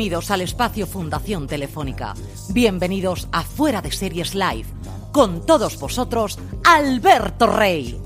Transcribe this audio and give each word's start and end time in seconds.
Bienvenidos 0.00 0.30
al 0.30 0.40
espacio 0.40 0.86
Fundación 0.86 1.46
Telefónica. 1.46 2.14
Bienvenidos 2.54 3.28
a 3.32 3.42
Fuera 3.42 3.82
de 3.82 3.92
Series 3.92 4.34
Live. 4.34 4.64
Con 5.12 5.44
todos 5.44 5.78
vosotros, 5.78 6.38
Alberto 6.64 7.46
Rey. 7.46 8.00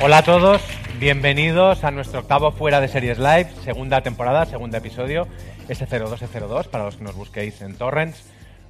Hola 0.00 0.18
a 0.18 0.22
todos, 0.22 0.62
bienvenidos 1.00 1.82
a 1.82 1.90
nuestro 1.90 2.20
octavo 2.20 2.52
Fuera 2.52 2.80
de 2.80 2.86
Series 2.86 3.18
Live, 3.18 3.48
segunda 3.64 4.02
temporada, 4.02 4.46
segundo 4.46 4.76
episodio, 4.76 5.26
S02S02, 5.68 6.68
para 6.68 6.84
los 6.84 6.96
que 6.96 7.02
nos 7.02 7.16
busquéis 7.16 7.60
en 7.60 7.76
Torrents. 7.76 8.22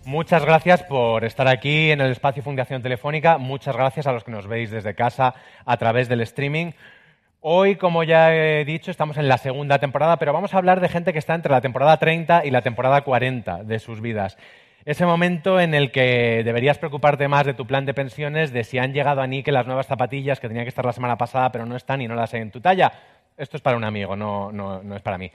Muchas 0.06 0.42
gracias 0.44 0.82
por 0.84 1.24
estar 1.24 1.46
aquí 1.46 1.90
en 1.90 2.00
el 2.00 2.12
espacio 2.12 2.42
Fundación 2.42 2.80
Telefónica. 2.80 3.36
Muchas 3.36 3.76
gracias 3.76 4.06
a 4.06 4.12
los 4.12 4.24
que 4.24 4.30
nos 4.30 4.46
veis 4.46 4.70
desde 4.70 4.94
casa 4.94 5.34
a 5.66 5.76
través 5.76 6.08
del 6.08 6.22
streaming. 6.22 6.70
Hoy, 7.40 7.76
como 7.76 8.02
ya 8.02 8.34
he 8.34 8.64
dicho, 8.64 8.90
estamos 8.90 9.18
en 9.18 9.28
la 9.28 9.38
segunda 9.38 9.78
temporada, 9.78 10.18
pero 10.18 10.32
vamos 10.32 10.54
a 10.54 10.58
hablar 10.58 10.80
de 10.80 10.88
gente 10.88 11.12
que 11.12 11.18
está 11.18 11.34
entre 11.34 11.52
la 11.52 11.60
temporada 11.60 11.98
30 11.98 12.44
y 12.44 12.50
la 12.50 12.62
temporada 12.62 13.02
40 13.02 13.62
de 13.64 13.78
sus 13.78 14.00
vidas. 14.00 14.36
Ese 14.84 15.04
momento 15.04 15.60
en 15.60 15.74
el 15.74 15.90
que 15.90 16.42
deberías 16.44 16.78
preocuparte 16.78 17.28
más 17.28 17.44
de 17.44 17.54
tu 17.54 17.66
plan 17.66 17.86
de 17.86 17.94
pensiones, 17.94 18.52
de 18.52 18.64
si 18.64 18.78
han 18.78 18.92
llegado 18.92 19.20
a 19.20 19.26
Nike 19.26 19.52
las 19.52 19.66
nuevas 19.66 19.86
zapatillas 19.86 20.40
que 20.40 20.48
tenían 20.48 20.64
que 20.64 20.70
estar 20.70 20.84
la 20.84 20.92
semana 20.92 21.18
pasada, 21.18 21.52
pero 21.52 21.66
no 21.66 21.76
están 21.76 22.00
y 22.00 22.08
no 22.08 22.14
las 22.14 22.32
hay 22.34 22.40
en 22.40 22.50
tu 22.50 22.60
talla. 22.60 22.92
Esto 23.36 23.56
es 23.56 23.62
para 23.62 23.76
un 23.76 23.84
amigo, 23.84 24.16
no, 24.16 24.50
no, 24.50 24.82
no 24.82 24.96
es 24.96 25.02
para 25.02 25.18
mí. 25.18 25.30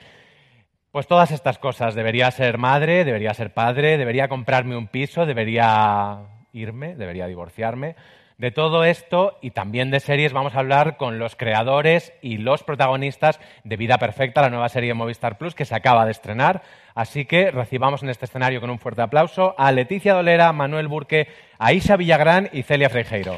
Pues 0.91 1.08
todas 1.08 1.31
estas 1.31 1.58
cosas. 1.59 1.95
Debería 1.95 2.31
ser 2.31 2.58
madre, 2.58 3.05
debería 3.05 3.33
ser 3.33 3.53
padre, 3.53 3.97
debería 3.97 4.27
comprarme 4.27 4.75
un 4.75 4.88
piso, 4.88 5.25
debería 5.25 6.19
irme, 6.52 6.95
debería 6.95 7.27
divorciarme. 7.27 7.95
De 8.42 8.50
todo 8.50 8.86
esto 8.86 9.38
y 9.44 9.52
también 9.52 9.92
de 9.92 10.00
series 10.00 10.34
vamos 10.34 10.56
a 10.56 10.59
hablar 10.61 10.97
con 10.97 11.20
los 11.20 11.36
creadores 11.36 12.11
y 12.23 12.38
los 12.38 12.64
protagonistas 12.64 13.39
de 13.64 13.78
Vida 13.78 14.00
Perfecta, 14.00 14.42
la 14.42 14.50
nueva 14.50 14.67
serie 14.67 14.88
de 14.88 14.94
Movistar 14.95 15.38
Plus 15.38 15.53
que 15.53 15.64
se 15.64 15.75
acaba 15.75 16.06
de 16.06 16.11
estrenar. 16.11 16.64
Así 16.95 17.25
que 17.25 17.52
recibamos 17.52 18.02
en 18.02 18.09
este 18.09 18.25
escenario 18.25 18.59
con 18.59 18.72
un 18.72 18.80
fuerte 18.80 19.03
aplauso 19.03 19.53
a 19.59 19.72
Leticia 19.72 20.16
Dolera, 20.16 20.52
Manuel 20.53 20.88
Burque, 20.88 21.27
Aisha 21.60 21.98
Villagrán 21.98 22.49
y 22.52 22.64
Celia 22.64 22.89
Freijeiro. 22.89 23.38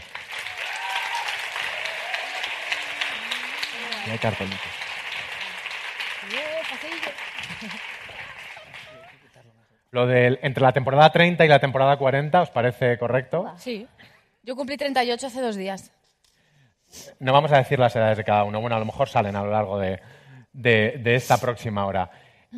Y 4.08 4.10
hay 4.10 4.18
cartelitos. 4.20 4.62
Lo 9.92 10.08
de 10.08 10.40
entre 10.42 10.64
la 10.64 10.72
temporada 10.72 11.12
30 11.12 11.46
y 11.46 11.48
la 11.50 11.60
temporada 11.60 11.98
40, 11.98 12.42
¿os 12.42 12.50
parece 12.50 12.98
correcto? 12.98 13.54
Sí. 13.58 13.86
Yo 14.46 14.58
cumplí 14.58 14.76
38 14.76 15.28
hace 15.28 15.42
dos 15.42 15.56
días. 15.56 15.90
No 17.20 17.32
vamos 17.32 17.54
a 17.54 17.58
decir 17.58 17.80
las 17.80 17.96
edades 17.96 18.18
de 18.18 18.26
cada 18.26 18.44
uno. 18.44 18.60
Bueno, 18.60 18.76
a 18.76 18.80
lo 18.80 18.84
mejor 18.86 19.08
salen 19.08 19.38
a 19.38 19.44
lo 19.44 19.50
largo 19.50 19.80
de, 19.80 20.02
esta 21.06 21.38
próxima 21.38 21.86
hora. 21.86 22.12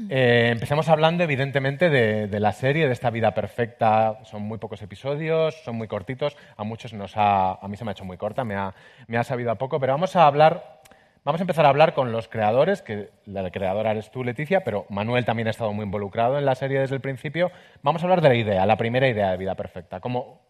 Eh, 0.09 0.49
empecemos 0.51 0.89
hablando, 0.89 1.23
evidentemente, 1.23 1.91
de, 1.91 2.39
la 2.39 2.53
serie, 2.53 2.87
de 2.87 2.93
esta 2.93 3.11
vida 3.11 3.35
perfecta. 3.35 4.17
Son 4.23 4.41
muy 4.41 4.57
pocos 4.57 4.81
episodios, 4.81 5.61
son 5.63 5.75
muy 5.75 5.87
cortitos. 5.87 6.35
A 6.57 6.63
muchos 6.63 6.91
nos 6.93 7.15
ha, 7.17 7.53
a 7.53 7.67
mí 7.67 7.77
se 7.77 7.85
me 7.85 7.91
ha 7.91 7.93
hecho 7.93 8.03
muy 8.03 8.17
corta, 8.17 8.43
me 8.43 8.55
ha, 8.55 8.73
me 9.05 9.19
ha 9.19 9.23
sabido 9.23 9.51
a 9.51 9.55
poco. 9.55 9.79
Pero 9.79 9.93
vamos 9.93 10.15
a 10.15 10.25
hablar, 10.25 10.81
vamos 11.23 11.39
a 11.39 11.43
empezar 11.43 11.67
a 11.67 11.69
hablar 11.69 11.93
con 11.93 12.11
los 12.11 12.27
creadores, 12.27 12.81
que 12.81 13.11
la 13.25 13.51
creadora 13.51 13.91
eres 13.91 14.09
tú, 14.09 14.23
Leticia, 14.23 14.63
pero 14.63 14.87
Manuel 14.89 15.23
también 15.23 15.47
ha 15.49 15.51
estado 15.51 15.71
muy 15.71 15.85
involucrado 15.85 16.39
en 16.39 16.45
la 16.45 16.55
serie 16.55 16.79
desde 16.79 16.95
el 16.95 17.01
principio. 17.01 17.51
Vamos 17.83 18.01
a 18.01 18.05
hablar 18.05 18.21
de 18.21 18.29
la 18.29 18.35
idea, 18.35 18.65
la 18.65 18.75
primera 18.75 19.07
idea 19.07 19.29
de 19.29 19.37
vida 19.37 19.53
perfecta. 19.53 19.99
¿Cómo, 19.99 20.44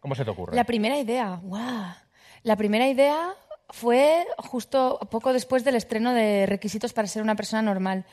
cómo 0.00 0.14
se 0.14 0.24
te 0.24 0.30
ocurre? 0.30 0.56
La 0.56 0.64
primera 0.64 0.98
idea, 0.98 1.40
¡guau! 1.42 1.94
La 2.42 2.56
primera 2.56 2.88
idea 2.88 3.34
fue 3.70 4.24
justo 4.38 4.98
poco 5.10 5.32
después 5.32 5.64
del 5.64 5.74
estreno 5.74 6.12
de 6.14 6.46
Requisitos 6.46 6.92
para 6.92 7.08
ser 7.08 7.22
una 7.22 7.36
persona 7.36 7.62
normal, 7.62 8.06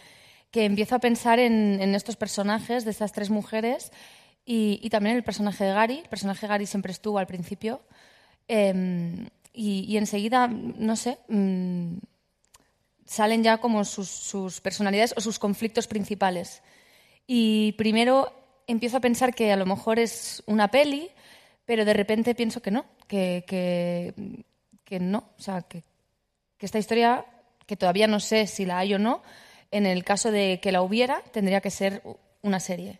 que 0.51 0.65
empiezo 0.65 0.95
a 0.95 0.99
pensar 0.99 1.39
en, 1.39 1.81
en 1.81 1.95
estos 1.95 2.15
personajes 2.15 2.85
de 2.85 2.91
estas 2.91 3.11
tres 3.11 3.29
mujeres 3.29 3.91
y, 4.45 4.79
y 4.81 4.89
también 4.89 5.15
el 5.15 5.23
personaje 5.23 5.63
de 5.63 5.73
Gary. 5.73 5.99
El 5.99 6.09
personaje 6.09 6.41
de 6.41 6.47
Gary 6.47 6.65
siempre 6.65 6.91
estuvo 6.91 7.19
al 7.19 7.27
principio. 7.27 7.81
Eh, 8.47 9.27
y, 9.53 9.85
y 9.87 9.97
enseguida, 9.97 10.47
no 10.47 10.95
sé, 10.95 11.17
mm, 11.29 11.97
salen 13.05 13.43
ya 13.43 13.57
como 13.57 13.85
sus, 13.85 14.09
sus 14.09 14.61
personalidades 14.61 15.13
o 15.15 15.21
sus 15.21 15.39
conflictos 15.39 15.87
principales. 15.87 16.61
Y 17.25 17.71
primero 17.73 18.31
empiezo 18.67 18.97
a 18.97 19.01
pensar 19.01 19.33
que 19.33 19.51
a 19.51 19.55
lo 19.55 19.65
mejor 19.65 19.99
es 19.99 20.43
una 20.45 20.69
peli, 20.69 21.09
pero 21.65 21.85
de 21.85 21.93
repente 21.93 22.35
pienso 22.35 22.61
que 22.61 22.71
no, 22.71 22.85
que, 23.07 23.43
que, 23.47 24.99
no. 24.99 25.29
O 25.37 25.41
sea, 25.41 25.61
que, 25.63 25.83
esta 26.59 26.79
historia, 26.79 27.25
que 27.67 27.77
todavía 27.77 28.07
no 28.07 28.19
sé 28.19 28.47
si 28.47 28.65
la 28.65 28.79
hay 28.79 28.95
o 28.95 28.99
no, 28.99 29.21
en 29.69 29.85
el 29.85 30.03
caso 30.03 30.31
de 30.31 30.59
que 30.61 30.71
la 30.71 30.81
hubiera, 30.81 31.21
tendría 31.31 31.61
que 31.61 31.69
ser 31.69 32.01
una 32.41 32.59
serie. 32.59 32.99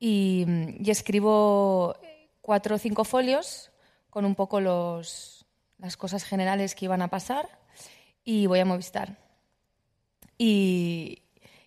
Y, 0.00 0.44
y 0.80 0.90
escribo 0.90 1.96
cuatro 2.40 2.76
o 2.76 2.78
cinco 2.78 3.04
folios 3.04 3.70
con 4.10 4.24
un 4.24 4.34
poco 4.34 4.60
los, 4.60 5.46
las 5.78 5.96
cosas 5.96 6.24
generales 6.24 6.74
que 6.74 6.86
iban 6.86 7.02
a 7.02 7.08
pasar 7.08 7.48
y 8.24 8.46
voy 8.46 8.60
a 8.60 8.64
Movistar. 8.64 9.16
Y, 10.38 11.22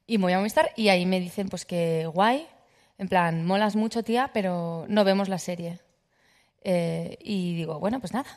y 0.06 0.18
voy 0.18 0.34
a 0.34 0.38
Movistar 0.38 0.72
y 0.76 0.90
ahí 0.90 1.06
me 1.06 1.20
dicen 1.20 1.50
pues 1.50 1.66
que 1.66 2.06
guay, 2.08 2.48
en 2.98 3.08
plan, 3.08 3.46
molas 3.46 3.76
mucho 3.76 4.04
tía, 4.04 4.32
pero 4.34 4.86
no 4.90 5.04
vemos 5.04 5.30
la 5.30 5.38
serie. 5.38 5.80
Eh, 6.64 7.18
y 7.22 7.56
digo, 7.56 7.80
bueno, 7.80 8.00
pues 8.00 8.14
nada. 8.14 8.30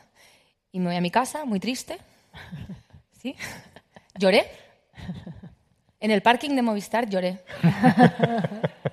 Y 0.71 0.79
me 0.79 0.87
voy 0.87 0.95
a 0.95 1.01
mi 1.01 1.11
casa, 1.11 1.45
muy 1.45 1.59
triste. 1.59 1.97
¿Sí? 3.21 3.35
Lloré. 4.17 4.47
En 5.99 6.11
el 6.11 6.21
parking 6.21 6.51
de 6.55 6.61
Movistar 6.61 7.07
lloré. 7.09 7.39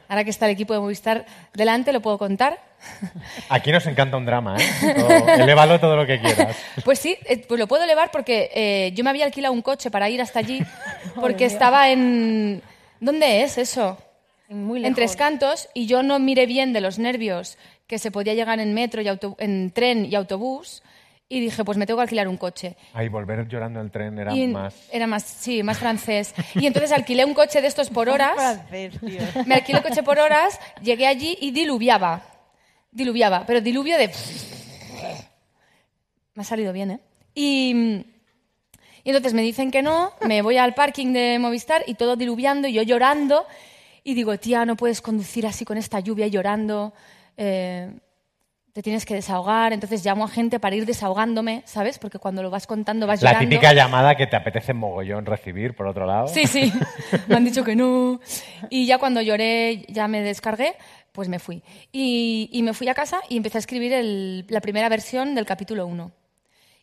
Ahora 0.08 0.22
que 0.24 0.30
está 0.30 0.46
el 0.46 0.52
equipo 0.52 0.72
de 0.74 0.80
Movistar 0.80 1.26
delante, 1.52 1.92
lo 1.92 2.00
puedo 2.00 2.18
contar. 2.18 2.60
Aquí 3.48 3.72
nos 3.72 3.84
encanta 3.86 4.16
un 4.16 4.24
drama, 4.26 4.56
¿eh? 4.58 4.94
Todo- 4.96 5.28
elévalo 5.28 5.80
todo 5.80 5.96
lo 5.96 6.06
que 6.06 6.20
quieras. 6.20 6.56
Pues 6.84 6.98
sí, 7.00 7.16
eh, 7.26 7.44
pues 7.48 7.58
lo 7.58 7.66
puedo 7.66 7.82
elevar 7.84 8.10
porque 8.12 8.50
eh, 8.54 8.92
yo 8.94 9.02
me 9.04 9.10
había 9.10 9.24
alquilado 9.24 9.52
un 9.52 9.62
coche 9.62 9.90
para 9.90 10.08
ir 10.08 10.22
hasta 10.22 10.38
allí 10.38 10.62
porque 11.20 11.44
estaba 11.46 11.90
en... 11.90 12.62
¿Dónde 13.00 13.42
es 13.42 13.58
eso? 13.58 13.98
Muy 14.48 14.84
En 14.84 14.94
Tres. 14.94 15.16
Cantos 15.16 15.68
y 15.74 15.86
yo 15.86 16.02
no 16.02 16.18
miré 16.18 16.46
bien 16.46 16.72
de 16.72 16.80
los 16.80 16.98
nervios 16.98 17.56
que 17.90 17.98
se 17.98 18.12
podía 18.12 18.34
llegar 18.34 18.60
en 18.60 18.72
metro 18.72 19.02
y 19.02 19.08
auto- 19.08 19.34
en 19.40 19.72
tren 19.72 20.06
y 20.06 20.14
autobús 20.14 20.80
y 21.28 21.40
dije, 21.40 21.64
pues 21.64 21.76
me 21.76 21.86
tengo 21.86 21.98
que 21.98 22.02
alquilar 22.02 22.28
un 22.28 22.36
coche. 22.36 22.76
Ahí 22.94 23.08
volver 23.08 23.48
llorando 23.48 23.80
en 23.80 23.86
el 23.86 23.90
tren 23.92 24.16
era 24.16 24.32
Y 24.32 24.46
más... 24.46 24.74
Era 24.92 25.08
más, 25.08 25.24
sí, 25.24 25.64
más 25.64 25.78
francés. 25.78 26.32
Y 26.54 26.66
entonces 26.66 26.92
alquilé 26.92 27.24
un 27.24 27.34
coche 27.34 27.60
de 27.60 27.66
estos 27.66 27.90
por 27.90 28.08
horas. 28.08 28.34
Francés, 28.36 28.94
tío. 29.00 29.20
Me 29.44 29.56
alquilé 29.56 29.78
el 29.78 29.84
coche 29.84 30.04
por 30.04 30.20
horas, 30.20 30.58
llegué 30.82 31.08
allí 31.08 31.36
y 31.40 31.50
diluviaba. 31.50 32.22
Diluviaba, 32.92 33.44
pero 33.44 33.60
diluvio 33.60 33.98
de... 33.98 34.08
Me 36.34 36.42
ha 36.42 36.44
salido 36.44 36.72
bien, 36.72 36.92
¿eh? 36.92 37.00
Y, 37.34 37.72
y 39.02 39.06
entonces 39.10 39.34
me 39.34 39.42
dicen 39.42 39.72
que 39.72 39.82
no, 39.82 40.12
me 40.26 40.42
voy 40.42 40.58
al 40.58 40.74
parking 40.74 41.12
de 41.12 41.38
Movistar 41.40 41.82
y 41.88 41.94
todo 41.94 42.14
diluviando 42.14 42.68
y 42.68 42.72
yo 42.72 42.82
llorando. 42.82 43.46
Y 44.04 44.14
digo, 44.14 44.38
tía, 44.38 44.64
no 44.64 44.76
puedes 44.76 45.00
conducir 45.02 45.44
así 45.46 45.64
con 45.64 45.76
esta 45.76 45.98
lluvia 46.00 46.26
y 46.26 46.30
llorando. 46.30 46.92
Eh, 47.42 47.90
te 48.74 48.82
tienes 48.82 49.04
que 49.06 49.14
desahogar, 49.14 49.72
entonces 49.72 50.04
llamo 50.04 50.24
a 50.24 50.28
gente 50.28 50.60
para 50.60 50.76
ir 50.76 50.84
desahogándome, 50.86 51.62
¿sabes? 51.64 51.98
Porque 51.98 52.18
cuando 52.20 52.42
lo 52.42 52.50
vas 52.50 52.66
contando 52.66 53.06
vas 53.06 53.20
La 53.22 53.30
llorando. 53.32 53.48
típica 53.50 53.72
llamada 53.72 54.14
que 54.14 54.26
te 54.28 54.36
apetece 54.36 54.74
mogollón 54.74 55.24
recibir, 55.26 55.74
por 55.74 55.86
otro 55.88 56.04
lado. 56.06 56.28
Sí, 56.28 56.46
sí, 56.46 56.70
me 57.28 57.34
han 57.36 57.44
dicho 57.44 57.64
que 57.64 57.74
no. 57.74 58.20
Y 58.68 58.86
ya 58.86 58.98
cuando 58.98 59.22
lloré, 59.22 59.86
ya 59.88 60.06
me 60.06 60.20
descargué, 60.22 60.74
pues 61.12 61.28
me 61.28 61.38
fui. 61.40 61.62
Y, 61.90 62.48
y 62.52 62.62
me 62.62 62.74
fui 62.74 62.88
a 62.88 62.94
casa 62.94 63.20
y 63.28 63.36
empecé 63.38 63.58
a 63.58 63.60
escribir 63.60 63.92
el- 63.92 64.44
la 64.48 64.60
primera 64.60 64.88
versión 64.88 65.34
del 65.34 65.46
capítulo 65.46 65.86
1. 65.86 66.12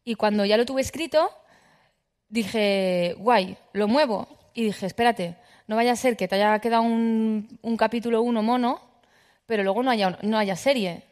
Y 0.03 0.15
cuando 0.15 0.43
ya 0.43 0.57
lo 0.57 0.65
tuve 0.65 0.81
escrito, 0.81 1.29
dije, 2.29 3.15
guay, 3.17 3.57
lo 3.73 3.87
muevo. 3.87 4.27
Y 4.53 4.63
dije, 4.65 4.85
espérate, 4.85 5.35
no 5.67 5.75
vaya 5.75 5.91
a 5.93 5.95
ser 5.95 6.17
que 6.17 6.27
te 6.27 6.35
haya 6.35 6.59
quedado 6.59 6.81
un, 6.83 7.59
un 7.61 7.77
capítulo 7.77 8.21
1 8.21 8.41
mono, 8.43 8.81
pero 9.47 9.63
luego 9.63 9.81
no 9.81 9.89
haya, 9.89 10.19
no 10.21 10.37
haya 10.37 10.55
serie. 10.55 11.03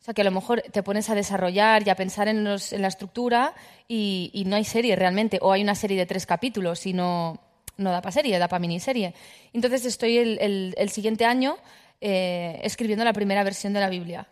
O 0.00 0.04
sea, 0.04 0.14
que 0.14 0.20
a 0.20 0.24
lo 0.24 0.30
mejor 0.30 0.62
te 0.62 0.82
pones 0.82 1.08
a 1.10 1.14
desarrollar 1.14 1.86
y 1.86 1.90
a 1.90 1.94
pensar 1.94 2.28
en, 2.28 2.44
la 2.44 2.88
estructura 2.88 3.54
y, 3.88 4.42
no 4.46 4.56
hay 4.56 4.64
serie 4.64 4.94
realmente. 4.96 5.38
O 5.40 5.52
hay 5.52 5.62
una 5.62 5.74
serie 5.74 5.96
de 5.96 6.06
tres 6.06 6.26
capítulos 6.26 6.86
y 6.86 6.92
no, 6.92 7.40
no 7.76 7.90
da 7.90 8.02
para 8.02 8.12
serie, 8.12 8.38
da 8.38 8.48
para 8.48 8.60
miniserie. 8.60 9.14
Entonces 9.52 9.84
estoy 9.86 10.18
el, 10.18 10.74
el- 10.76 10.90
siguiente 10.90 11.24
año 11.24 11.56
eh, 12.00 12.60
escribiendo 12.62 13.04
la 13.04 13.12
primera 13.12 13.42
versión 13.42 13.72
de 13.72 13.80
la 13.80 13.88
Biblia. 13.88 14.28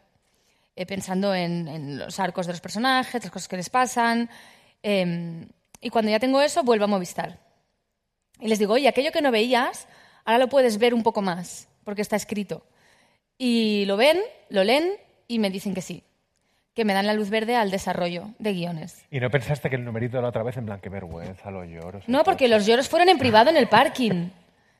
eh, 0.76 0.84
pensando 0.86 1.34
en, 1.34 1.98
los 1.98 2.20
arcos 2.20 2.46
de 2.46 2.52
los 2.52 2.60
personajes, 2.60 3.22
las 3.22 3.32
cosas 3.32 3.48
que 3.48 3.56
les 3.56 3.70
pasan. 3.70 4.28
eh, 4.82 5.46
y 5.80 5.90
cuando 5.90 6.10
ya 6.10 6.18
tengo 6.18 6.40
eso, 6.40 6.62
vuelvo 6.64 6.84
a 6.84 6.88
Movistar. 6.88 7.38
Y 8.40 8.48
les 8.48 8.58
digo, 8.58 8.74
oye, 8.74 8.88
aquello 8.88 9.12
que 9.12 9.22
no 9.22 9.30
veías, 9.30 9.86
ahora 10.24 10.38
lo 10.38 10.48
puedes 10.48 10.78
ver 10.78 10.94
un 10.94 11.02
poco 11.02 11.22
más, 11.22 11.68
porque 11.84 12.02
está 12.02 12.16
escrito. 12.16 12.64
Y 13.38 13.84
lo 13.86 13.96
ven, 13.96 14.18
lo 14.48 14.64
leen 14.64 14.92
y 15.28 15.38
me 15.38 15.50
dicen 15.50 15.74
que 15.74 15.82
sí, 15.82 16.02
que 16.74 16.84
me 16.84 16.94
dan 16.94 17.06
la 17.06 17.14
luz 17.14 17.30
verde 17.30 17.56
al 17.56 17.70
desarrollo 17.70 18.28
de 18.38 18.52
guiones. 18.52 19.04
¿Y 19.10 19.20
no 19.20 19.30
pensaste 19.30 19.68
que 19.68 19.76
el 19.76 19.84
numerito 19.84 20.16
de 20.16 20.22
la 20.22 20.28
otra 20.28 20.42
vez 20.42 20.56
en 20.56 20.66
plan, 20.66 20.80
qué 20.80 20.88
vergüenza, 20.88 21.50
los 21.50 21.66
lloros? 21.66 22.08
No, 22.08 22.24
porque 22.24 22.48
los 22.48 22.66
lloros 22.66 22.88
fueron 22.88 23.08
en 23.08 23.18
privado 23.18 23.50
en 23.50 23.56
el 23.56 23.68
parking. 23.68 24.30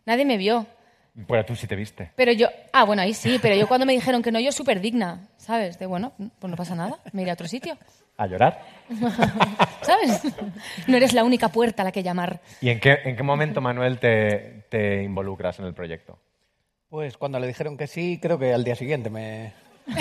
Nadie 0.07 0.25
me 0.25 0.37
vio. 0.37 0.67
Bueno, 1.15 1.45
tú 1.45 1.57
sí 1.57 1.67
te 1.67 1.77
viste. 1.77 2.13
Pero 2.15 2.33
yo, 2.33 2.49
ah, 2.73 2.85
bueno, 2.85 3.03
ahí 3.03 3.15
sí, 3.15 3.39
pero 3.41 3.57
yo 3.57 3.67
cuando 3.67 3.87
me 3.87 3.95
dijeron 3.95 4.23
que 4.23 4.31
no, 4.31 4.39
yo 4.39 4.53
súper 4.53 4.81
digna, 4.81 5.29
¿sabes? 5.39 5.79
De 5.79 5.87
bueno, 5.87 6.13
pues 6.39 6.51
no 6.51 6.57
pasa 6.57 6.75
nada, 6.75 6.99
me 7.13 7.23
iré 7.23 7.31
a 7.31 7.35
otro 7.35 7.49
sitio, 7.49 7.79
¿A 8.19 8.27
llorar? 8.27 8.63
¿sabes? 9.83 10.23
No 10.87 10.97
eres 10.97 11.13
la 11.13 11.23
única 11.25 11.49
puerta 11.49 11.83
a 11.83 11.85
la 11.85 11.93
que 11.93 12.03
llamar. 12.03 12.41
¿Y 12.61 12.71
en 12.71 12.81
qué, 12.81 12.99
en 13.05 13.15
qué 13.17 13.23
momento, 13.23 13.61
Manuel, 13.61 13.99
te, 13.99 14.65
te 14.71 15.03
involucras 15.03 15.59
en 15.59 15.67
el 15.67 15.75
proyecto? 15.75 16.19
Pues 16.97 17.19
cuando 17.19 17.39
le 17.39 17.47
dijeron 17.47 17.77
que 17.77 17.87
sí, 17.87 18.19
creo 18.23 18.39
que 18.39 18.55
al 18.55 18.65
día 18.65 18.75
siguiente 18.75 19.11
me... 19.11 19.53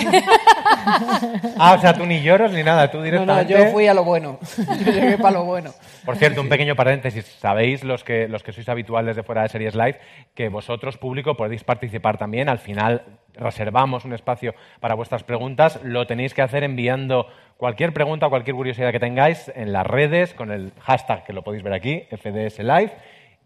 Ah, 1.58 1.74
o 1.76 1.80
sea, 1.80 1.92
tú 1.92 2.06
ni 2.06 2.22
lloros 2.22 2.52
ni 2.52 2.62
nada, 2.62 2.90
tú 2.90 2.96
No, 2.96 3.02
no, 3.02 3.06
directamente... 3.06 3.52
yo 3.52 3.66
fui 3.66 3.86
a 3.86 3.92
lo 3.92 4.02
bueno. 4.02 4.38
Yo 4.56 4.92
llegué 4.92 5.18
para 5.18 5.32
lo 5.32 5.44
bueno. 5.44 5.72
Por 6.06 6.16
cierto, 6.16 6.40
un 6.40 6.48
pequeño 6.48 6.74
paréntesis. 6.74 7.26
Sabéis, 7.38 7.84
los 7.84 8.02
que, 8.02 8.28
los 8.28 8.42
que 8.42 8.52
sois 8.52 8.68
habituales 8.70 9.14
de 9.14 9.22
fuera 9.22 9.42
de 9.42 9.50
series 9.50 9.74
live, 9.74 9.98
que 10.34 10.48
vosotros, 10.48 10.96
público, 10.96 11.36
podéis 11.36 11.64
participar 11.64 12.16
también. 12.16 12.48
Al 12.48 12.60
final 12.60 13.02
reservamos 13.34 14.06
un 14.06 14.14
espacio 14.14 14.54
para 14.80 14.94
vuestras 14.94 15.22
preguntas. 15.22 15.78
Lo 15.82 16.06
tenéis 16.06 16.32
que 16.32 16.40
hacer 16.40 16.64
enviando 16.64 17.26
cualquier 17.58 17.92
pregunta 17.92 18.28
o 18.28 18.30
cualquier 18.30 18.56
curiosidad 18.56 18.90
que 18.90 19.00
tengáis 19.00 19.52
en 19.54 19.70
las 19.74 19.86
redes 19.86 20.32
con 20.32 20.50
el 20.50 20.72
hashtag 20.80 21.24
que 21.26 21.34
lo 21.34 21.44
podéis 21.44 21.62
ver 21.62 21.74
aquí, 21.74 22.06
FDS 22.10 22.60
Live. 22.60 22.92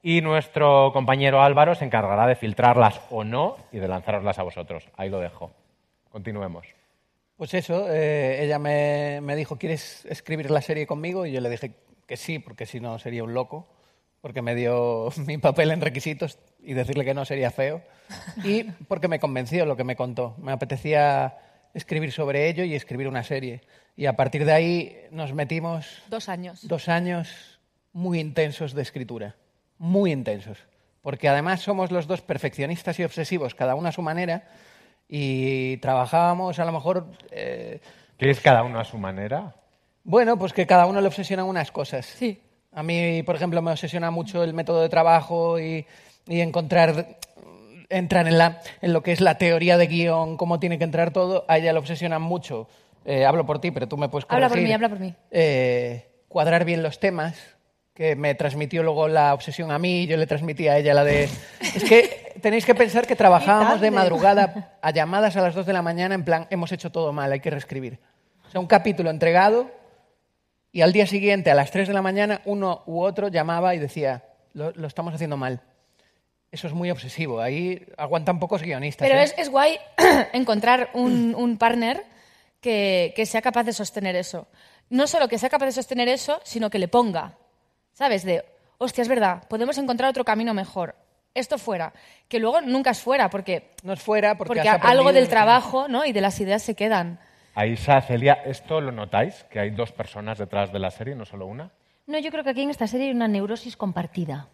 Y 0.03 0.23
nuestro 0.23 0.91
compañero 0.93 1.43
Álvaro 1.43 1.75
se 1.75 1.85
encargará 1.85 2.27
de 2.27 2.37
filtrarlas 2.37 3.01
o 3.11 3.23
no 3.25 3.57
y 3.71 3.79
de 3.79 3.89
lanzaroslas 3.89 4.39
a 4.39 4.43
vosotros. 4.43 4.89
Ahí 4.97 5.11
lo 5.11 5.21
dejo. 5.21 5.51
Continuemos. 6.09 6.67
Pues 7.37 7.55
eso, 7.55 7.87
eh, 7.91 8.45
ella 8.45 8.59
me, 8.59 9.21
me 9.23 9.37
dijo, 9.37 9.57
¿quieres 9.57 10.05
escribir 10.07 10.51
la 10.51 10.61
serie 10.63 10.87
conmigo? 10.87 11.27
Y 11.27 11.33
yo 11.33 11.41
le 11.41 11.51
dije 11.51 11.73
que 12.07 12.17
sí, 12.17 12.39
porque 12.39 12.67
si 12.67 12.81
no 12.81 12.99
sería 12.99 13.25
un 13.25 13.35
loco, 13.35 13.67
porque 14.21 14.43
me 14.43 14.55
dio 14.55 15.11
mi 15.27 15.39
papel 15.39 15.71
en 15.71 15.81
requisitos 15.81 16.39
y 16.63 16.75
decirle 16.75 17.05
que 17.05 17.15
no 17.15 17.25
sería 17.25 17.51
feo. 17.51 17.83
Y 18.45 18.65
porque 18.89 19.09
me 19.09 19.21
convenció 19.21 19.65
lo 19.67 19.77
que 19.77 19.85
me 19.85 19.97
contó. 19.97 20.35
Me 20.39 20.53
apetecía 20.53 21.39
escribir 21.75 22.13
sobre 22.13 22.49
ello 22.49 22.65
y 22.65 22.75
escribir 22.75 23.07
una 23.09 23.23
serie. 23.23 23.63
Y 23.97 24.07
a 24.07 24.17
partir 24.17 24.45
de 24.45 24.53
ahí 24.53 24.97
nos 25.11 25.33
metimos 25.35 26.03
Dos 26.09 26.29
años. 26.29 26.67
dos 26.67 26.89
años 26.89 27.61
muy 27.93 28.19
intensos 28.21 28.73
de 28.75 28.83
escritura, 28.83 29.37
muy 29.81 30.13
intensos, 30.13 30.59
porque 31.01 31.29
además 31.29 31.61
somos 31.63 31.91
los 31.91 32.07
dos 32.07 32.21
perfeccionistas 32.21 33.01
y 33.01 33.05
obsesivos, 33.05 33.55
cada 33.55 33.75
uno 33.75 33.89
a 33.89 33.93
su 33.93 34.03
manera, 34.03 34.45
y 35.09 35.79
trabajábamos 35.79 36.59
a 36.59 36.65
lo 36.67 36.73
mejor, 36.73 37.07
eh, 37.33 37.81
¿Qué 38.19 38.29
es 38.31 38.41
cada 38.41 38.63
uno 38.63 38.79
a 38.79 38.85
su 38.85 38.99
manera? 38.99 39.55
bueno, 40.05 40.39
pues 40.39 40.53
que 40.53 40.67
cada 40.67 40.85
uno 40.87 41.01
le 41.01 41.07
obsesionan 41.09 41.47
unas 41.47 41.73
cosas. 41.73 42.05
Sí. 42.07 42.41
A 42.73 42.83
mí, 42.83 43.23
por 43.25 43.35
ejemplo, 43.37 43.63
me 43.63 43.71
obsesiona 43.73 44.11
mucho 44.11 44.45
el 44.45 44.53
método 44.55 44.83
de 44.83 44.89
trabajo 44.91 45.59
y, 45.59 45.87
y 46.29 46.41
encontrar, 46.41 47.17
entrar 47.89 48.29
en, 48.29 48.37
la, 48.39 48.61
en 48.83 48.93
lo 48.93 49.03
que 49.03 49.13
es 49.13 49.21
la 49.23 49.39
teoría 49.39 49.79
de 49.79 49.87
guion, 49.87 50.37
cómo 50.37 50.61
tiene 50.61 50.77
que 50.79 50.85
entrar 50.85 51.11
todo. 51.13 51.45
A 51.49 51.57
ella 51.59 51.73
le 51.73 51.79
obsesiona 51.79 52.19
mucho, 52.19 52.69
eh, 53.07 53.25
hablo 53.25 53.47
por 53.47 53.61
ti, 53.61 53.71
pero 53.71 53.89
tú 53.89 53.97
me 53.97 54.09
puedes 54.11 54.27
corregir. 54.27 54.45
Habla 54.45 54.55
por 54.55 54.63
mí, 54.63 54.73
habla 54.73 54.89
por 54.91 55.01
mí. 55.01 55.15
eh, 55.31 56.07
cuadrar 56.29 56.65
bien 56.65 56.83
los 56.83 57.01
temas, 57.01 57.37
que 58.01 58.17
me 58.17 58.35
transmitió 58.35 58.83
luego 58.83 59.09
la 59.09 59.35
obsesión 59.35 59.71
a 59.71 59.79
mí, 59.79 60.07
yo 60.07 60.17
le 60.17 60.27
transmití 60.27 60.67
a 60.69 60.79
ella 60.79 60.95
la 60.95 61.05
de... 61.05 61.29
Es 61.61 61.85
que 61.85 62.33
tenéis 62.41 62.65
que 62.65 62.75
pensar 62.75 63.07
que 63.07 63.15
trabajábamos 63.25 63.79
de 63.83 63.91
madrugada 63.91 64.79
a 64.81 64.91
llamadas 64.91 65.37
a 65.37 65.43
las 65.43 65.55
2 65.55 65.67
de 65.67 65.75
la 65.75 65.83
mañana 65.83 66.15
en 66.15 66.25
plan, 66.25 66.47
hemos 66.49 66.73
hecho 66.73 66.91
todo 66.91 67.13
mal, 67.13 67.31
hay 67.31 67.41
que 67.41 67.51
reescribir. 67.51 67.99
O 68.49 68.51
sea, 68.51 68.59
un 68.59 68.67
capítulo 68.67 69.11
entregado 69.11 69.71
y 70.73 70.81
al 70.81 70.95
día 70.95 71.07
siguiente, 71.07 71.51
a 71.51 71.55
las 71.55 71.73
3 71.73 71.89
de 71.89 71.93
la 71.93 72.01
mañana, 72.01 72.41
uno 72.47 72.85
u 72.87 73.03
otro 73.03 73.29
llamaba 73.29 73.75
y 73.75 73.79
decía, 73.79 74.25
lo, 74.55 74.71
lo 74.71 74.87
estamos 74.87 75.13
haciendo 75.13 75.37
mal. 75.37 75.61
Eso 76.51 76.69
es 76.69 76.73
muy 76.73 76.91
obsesivo, 76.91 77.39
ahí 77.43 77.87
aguantan 77.99 78.41
pocos 78.41 78.63
guionistas. 78.63 79.07
Pero 79.07 79.21
¿eh? 79.21 79.25
es, 79.25 79.35
es 79.37 79.51
guay 79.51 79.77
encontrar 80.33 80.89
un, 80.95 81.35
un 81.35 81.59
partner 81.59 82.03
que, 82.63 83.13
que 83.15 83.27
sea 83.27 83.43
capaz 83.43 83.65
de 83.65 83.75
sostener 83.75 84.17
eso. 84.17 84.47
No 84.89 85.07
solo 85.07 85.29
que 85.29 85.37
sea 85.37 85.51
capaz 85.51 85.67
de 85.67 85.73
sostener 85.73 86.09
eso, 86.09 86.41
sino 86.45 86.71
que 86.71 86.79
le 86.79 86.89
ponga. 86.89 87.37
¿Sabes? 88.01 88.25
De, 88.25 88.43
hostia, 88.79 89.03
es 89.03 89.09
verdad, 89.09 89.47
podemos 89.47 89.77
encontrar 89.77 90.09
otro 90.09 90.25
camino 90.25 90.55
mejor. 90.55 90.95
Esto 91.35 91.59
fuera. 91.59 91.93
Que 92.29 92.39
luego 92.39 92.63
nunca 92.63 92.93
es 92.93 93.03
fuera, 93.03 93.29
porque, 93.29 93.73
No 93.83 93.93
es 93.93 94.01
fuera 94.01 94.39
porque, 94.39 94.59
algo 94.63 95.13
del 95.13 95.29
trabajo 95.29 95.87
¿no? 95.87 96.07
y 96.07 96.13
de 96.13 96.23
las 96.23 96.41
ideas 96.41 96.63
se 96.63 96.75
quedan. 96.75 97.21
Aisa, 97.55 98.01
Celia, 98.01 98.41
¿esto 98.47 98.81
lo 98.81 98.91
notáis? 98.91 99.45
Que 99.51 99.61
hay 99.61 99.71
dos 99.73 99.93
personas 99.93 100.39
detrás 100.39 100.73
de 100.73 100.79
la 100.79 100.91
serie, 100.91 101.15
no 101.15 101.27
solo 101.27 101.45
una. 101.45 101.73
No, 102.07 102.19
yo 102.19 102.31
creo 102.31 102.43
que 102.43 102.49
aquí 102.49 102.63
en 102.63 102.71
esta 102.71 102.87
serie 102.87 103.09
hay 103.09 103.13
una 103.15 103.29
neurosis 103.29 103.77
compartida. 103.77 104.49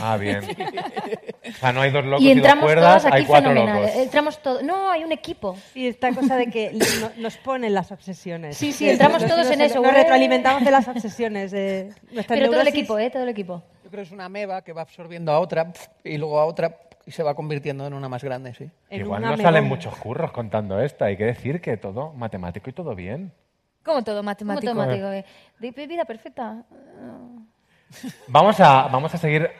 Ah, 0.00 0.16
bien. 0.16 0.40
O 1.48 1.52
sea, 1.60 1.72
no 1.72 1.80
hay 1.80 1.90
dos 1.90 2.04
locos 2.04 2.22
y 2.22 2.30
y, 2.32 2.34
dos 2.40 2.54
cuerdas, 2.56 3.02
todos 3.02 3.06
aquí 3.06 3.22
hay 3.22 3.24
cuatro 3.24 3.50
fenomenales. 3.50 3.88
locos. 3.90 4.02
Entramos 4.02 4.42
todos. 4.42 4.62
No, 4.62 4.90
hay 4.90 5.02
un 5.02 5.12
equipo. 5.12 5.56
Y 5.74 5.86
esta 5.86 6.12
cosa 6.12 6.36
de 6.36 6.48
que 6.50 6.72
no- 6.72 7.10
nos 7.16 7.38
ponen 7.38 7.72
las 7.72 7.90
obsesiones. 7.90 8.56
Sí, 8.56 8.72
sí, 8.72 8.88
entramos 8.90 9.22
nos- 9.22 9.30
todos 9.30 9.46
nos- 9.46 9.54
en 9.54 9.60
eso. 9.62 9.80
Nos 9.80 9.92
¡eh! 9.92 9.94
retroalimentamos 9.94 10.62
de 10.62 10.70
las 10.70 10.86
obsesiones. 10.88 11.50
De 11.50 11.90
nuestra 12.12 12.36
Pero 12.36 12.50
todo 12.50 12.60
el 12.60 12.68
equipo, 12.68 12.98
¿eh? 12.98 13.08
Todo 13.10 13.22
el 13.22 13.30
equipo. 13.30 13.62
Yo 13.82 13.90
creo 13.90 14.02
que 14.02 14.06
es 14.08 14.12
una 14.12 14.26
ameba 14.26 14.60
que 14.62 14.74
va 14.74 14.82
absorbiendo 14.82 15.32
a 15.32 15.40
otra 15.40 15.72
y 16.04 16.18
luego 16.18 16.38
a 16.38 16.44
otra 16.44 16.80
y 17.06 17.12
se 17.12 17.22
va 17.22 17.34
convirtiendo 17.34 17.86
en 17.86 17.94
una 17.94 18.10
más 18.10 18.22
grande, 18.22 18.52
sí. 18.54 18.70
En 18.90 19.00
Igual 19.00 19.22
no 19.22 19.36
salen 19.38 19.64
muchos 19.64 19.96
curros 19.96 20.32
contando 20.32 20.78
esto. 20.80 21.06
Hay 21.06 21.16
que 21.16 21.24
decir 21.24 21.62
que 21.62 21.78
todo 21.78 22.12
matemático 22.12 22.68
y 22.68 22.74
todo 22.74 22.94
bien. 22.94 23.32
Como 23.82 24.04
todo 24.04 24.22
matemático. 24.22 24.68
automático. 24.70 25.10
¿eh? 25.12 25.24
De 25.60 25.86
vida 25.86 26.04
perfecta. 26.04 26.62
Vamos 28.28 28.60
a, 28.60 28.88
vamos 28.88 29.14
a 29.14 29.18
seguir. 29.18 29.50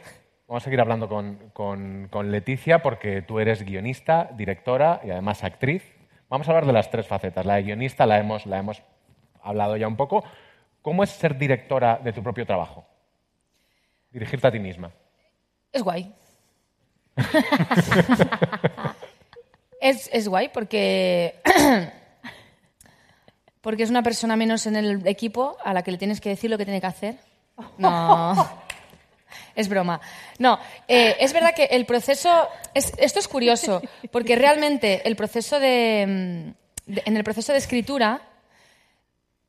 Vamos 0.46 0.62
a 0.62 0.64
seguir 0.64 0.80
hablando 0.80 1.08
con, 1.08 1.50
con- 1.52 2.30
Leticia 2.30 2.78
porque 2.80 3.20
tú 3.20 3.38
eres 3.38 3.62
guionista, 3.62 4.30
directora 4.34 5.00
y 5.04 5.10
además 5.10 5.44
actriz. 5.44 5.82
Vamos 6.30 6.48
a 6.48 6.52
hablar 6.52 6.64
de 6.66 6.72
las 6.72 6.90
tres 6.90 7.06
facetas. 7.06 7.44
La 7.44 7.56
de 7.56 7.64
guionista 7.64 8.06
la 8.06 8.18
hemos, 8.18 8.46
la 8.46 8.58
hemos 8.58 8.82
hablado 9.42 9.76
ya 9.76 9.86
un 9.86 9.96
poco. 9.96 10.24
¿Cómo 10.80 11.02
es 11.04 11.10
ser 11.10 11.36
directora 11.36 12.00
de 12.02 12.14
tu 12.14 12.22
propio 12.22 12.46
trabajo? 12.46 12.86
Dirigirte 14.10 14.46
a 14.46 14.50
ti 14.50 14.58
misma. 14.58 14.90
Es 15.70 15.82
guay. 15.82 16.14
es, 19.80 20.08
es 20.12 20.28
guay 20.28 20.48
porque, 20.48 21.40
porque 23.60 23.82
es 23.82 23.90
una 23.90 24.02
persona 24.02 24.36
menos 24.36 24.66
en 24.66 24.76
el 24.76 25.06
equipo 25.06 25.56
a 25.62 25.74
la 25.74 25.82
que 25.82 25.92
le 25.92 25.98
tienes 25.98 26.20
que 26.22 26.30
decir 26.30 26.50
lo 26.50 26.56
que 26.58 26.64
tiene 26.64 26.80
que 26.80 26.86
hacer. 26.86 27.16
No. 27.78 28.48
Es 29.54 29.68
broma. 29.68 30.00
No, 30.38 30.58
eh, 30.86 31.16
es 31.20 31.32
verdad 31.32 31.54
que 31.54 31.64
el 31.64 31.84
proceso. 31.84 32.48
es- 32.74 32.92
esto 32.98 33.18
es 33.18 33.26
curioso, 33.28 33.82
porque 34.12 34.36
realmente 34.36 35.06
el 35.06 35.16
proceso 35.16 35.56
mm, 35.56 35.60
de- 35.60 36.54
En 37.04 37.16
el 37.16 37.24
proceso 37.24 37.52
de 37.52 37.58
escritura, 37.58 38.22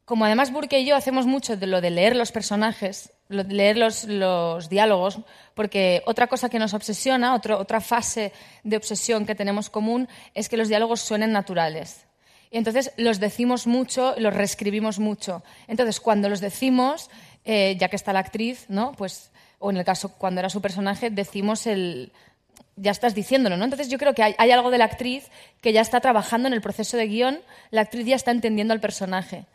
como 0.06 0.26
además 0.26 0.52
Burke 0.52 0.80
y 0.80 0.86
yo 0.86 0.96
hacemos 0.96 1.26
mucho 1.28 1.56
de 1.56 1.68
lo 1.68 1.80
de 1.82 1.92
leer 1.92 2.16
los 2.16 2.32
personajes, 2.32 3.12
leer 3.30 3.78
los, 3.78 4.68
diálogos, 4.68 5.20
porque 5.54 6.02
otra 6.08 6.26
cosa 6.28 6.50
que 6.50 6.58
nos 6.58 6.74
obsesiona, 6.74 7.36
otra 7.36 7.80
fase 7.80 8.34
de 8.64 8.76
obsesión 8.78 9.26
que 9.28 9.36
tenemos 9.36 9.70
común, 9.70 10.10
es 10.34 10.50
que 10.50 10.58
los 10.58 10.68
diálogos 10.68 11.02
suenen 11.02 11.32
naturales. 11.32 12.08
Y 12.52 12.58
entonces 12.58 12.92
los 12.98 13.20
decimos 13.20 13.68
mucho, 13.68 14.16
los 14.18 14.34
reescribimos 14.34 14.98
mucho. 14.98 15.44
Entonces, 15.68 16.00
cuando 16.00 16.28
los 16.30 16.40
decimos, 16.42 17.12
eh, 17.52 17.76
ya 17.80 17.90
que 17.90 17.96
está 17.96 18.14
la 18.14 18.20
actriz, 18.20 18.66
¿no? 18.70 18.92
Pues, 18.92 19.32
o 19.58 19.72
en 19.72 19.78
el 19.78 19.84
caso 19.84 20.10
cuando 20.10 20.40
era 20.40 20.52
su 20.52 20.62
personaje, 20.62 21.10
decimos 21.10 21.66
el. 21.66 22.12
Ya 22.76 22.92
estás 22.92 23.16
diciéndolo, 23.16 23.58
¿no? 23.58 23.64
Entonces 23.64 23.90
yo 23.90 23.98
creo 23.98 24.14
que 24.14 24.22
hay, 24.22 24.52
algo 24.52 24.70
de 24.70 24.78
la 24.78 24.86
actriz 24.86 25.32
que 25.60 25.74
ya 25.74 25.82
está 25.82 26.00
trabajando 26.00 26.48
en 26.48 26.54
el 26.54 26.62
proceso 26.62 26.96
de 26.96 27.08
guion, 27.08 27.40
la 27.72 27.82
actriz 27.82 28.06
ya 28.06 28.16
está 28.16 28.30
entendiendo 28.30 28.72
al 28.72 28.80
personaje. 28.80 29.46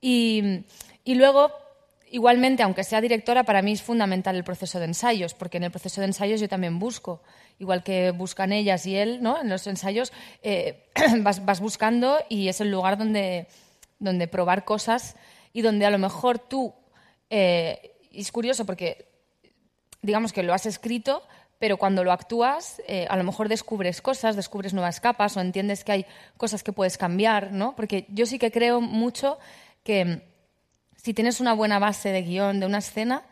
Y, 0.00 0.60
y 1.02 1.16
luego, 1.16 1.50
igualmente, 2.08 2.62
aunque 2.62 2.84
sea 2.84 3.00
directora, 3.00 3.42
para 3.42 3.62
mí 3.62 3.72
es 3.72 3.82
fundamental 3.82 4.36
el 4.36 4.44
proceso 4.44 4.78
de 4.78 4.84
ensayos, 4.84 5.34
porque 5.34 5.56
en 5.56 5.64
el 5.64 5.72
proceso 5.72 6.00
de 6.00 6.06
ensayos 6.06 6.40
yo 6.40 6.48
también 6.48 6.78
busco, 6.78 7.20
igual 7.58 7.82
que 7.82 8.12
buscan 8.12 8.52
ellas 8.52 8.86
y 8.86 8.94
él, 8.94 9.22
¿no? 9.22 9.40
En 9.40 9.48
los 9.48 9.66
ensayos 9.66 10.12
eh, 10.44 10.84
vas, 11.18 11.44
vas 11.44 11.60
buscando 11.60 12.20
y 12.28 12.46
es 12.46 12.60
el 12.60 12.70
lugar 12.70 12.96
donde, 12.96 13.48
donde 13.98 14.28
probar 14.28 14.64
cosas 14.64 15.16
y 15.52 15.62
donde 15.62 15.84
a 15.84 15.90
lo 15.90 15.98
mejor 15.98 16.38
tú, 16.38 16.74
eh, 17.30 17.96
es 18.12 18.30
curioso 18.32 18.66
porque 18.66 19.06
digamos 20.02 20.32
que 20.32 20.42
lo 20.42 20.52
has 20.52 20.66
escrito, 20.66 21.22
pero 21.58 21.76
cuando 21.76 22.04
lo 22.04 22.12
actúas, 22.12 22.82
eh, 22.86 23.06
a 23.08 23.16
lo 23.16 23.24
mejor 23.24 23.48
descubres 23.48 24.00
cosas, 24.00 24.36
descubres 24.36 24.74
nuevas 24.74 25.00
capas 25.00 25.36
o 25.36 25.40
entiendes 25.40 25.84
que 25.84 25.92
hay 25.92 26.06
cosas 26.36 26.62
que 26.62 26.72
puedes 26.72 26.98
cambiar, 26.98 27.52
¿no? 27.52 27.76
Porque 27.76 28.06
yo 28.08 28.26
sí 28.26 28.38
que 28.38 28.50
creo 28.50 28.80
mucho 28.80 29.38
que 29.84 30.04
mm, 30.04 30.20
si 30.96 31.14
tienes 31.14 31.40
una 31.40 31.54
buena 31.54 31.78
base 31.78 32.10
de 32.10 32.22
guion 32.22 32.60
de 32.60 32.66
una 32.66 32.78
escena, 32.78 33.24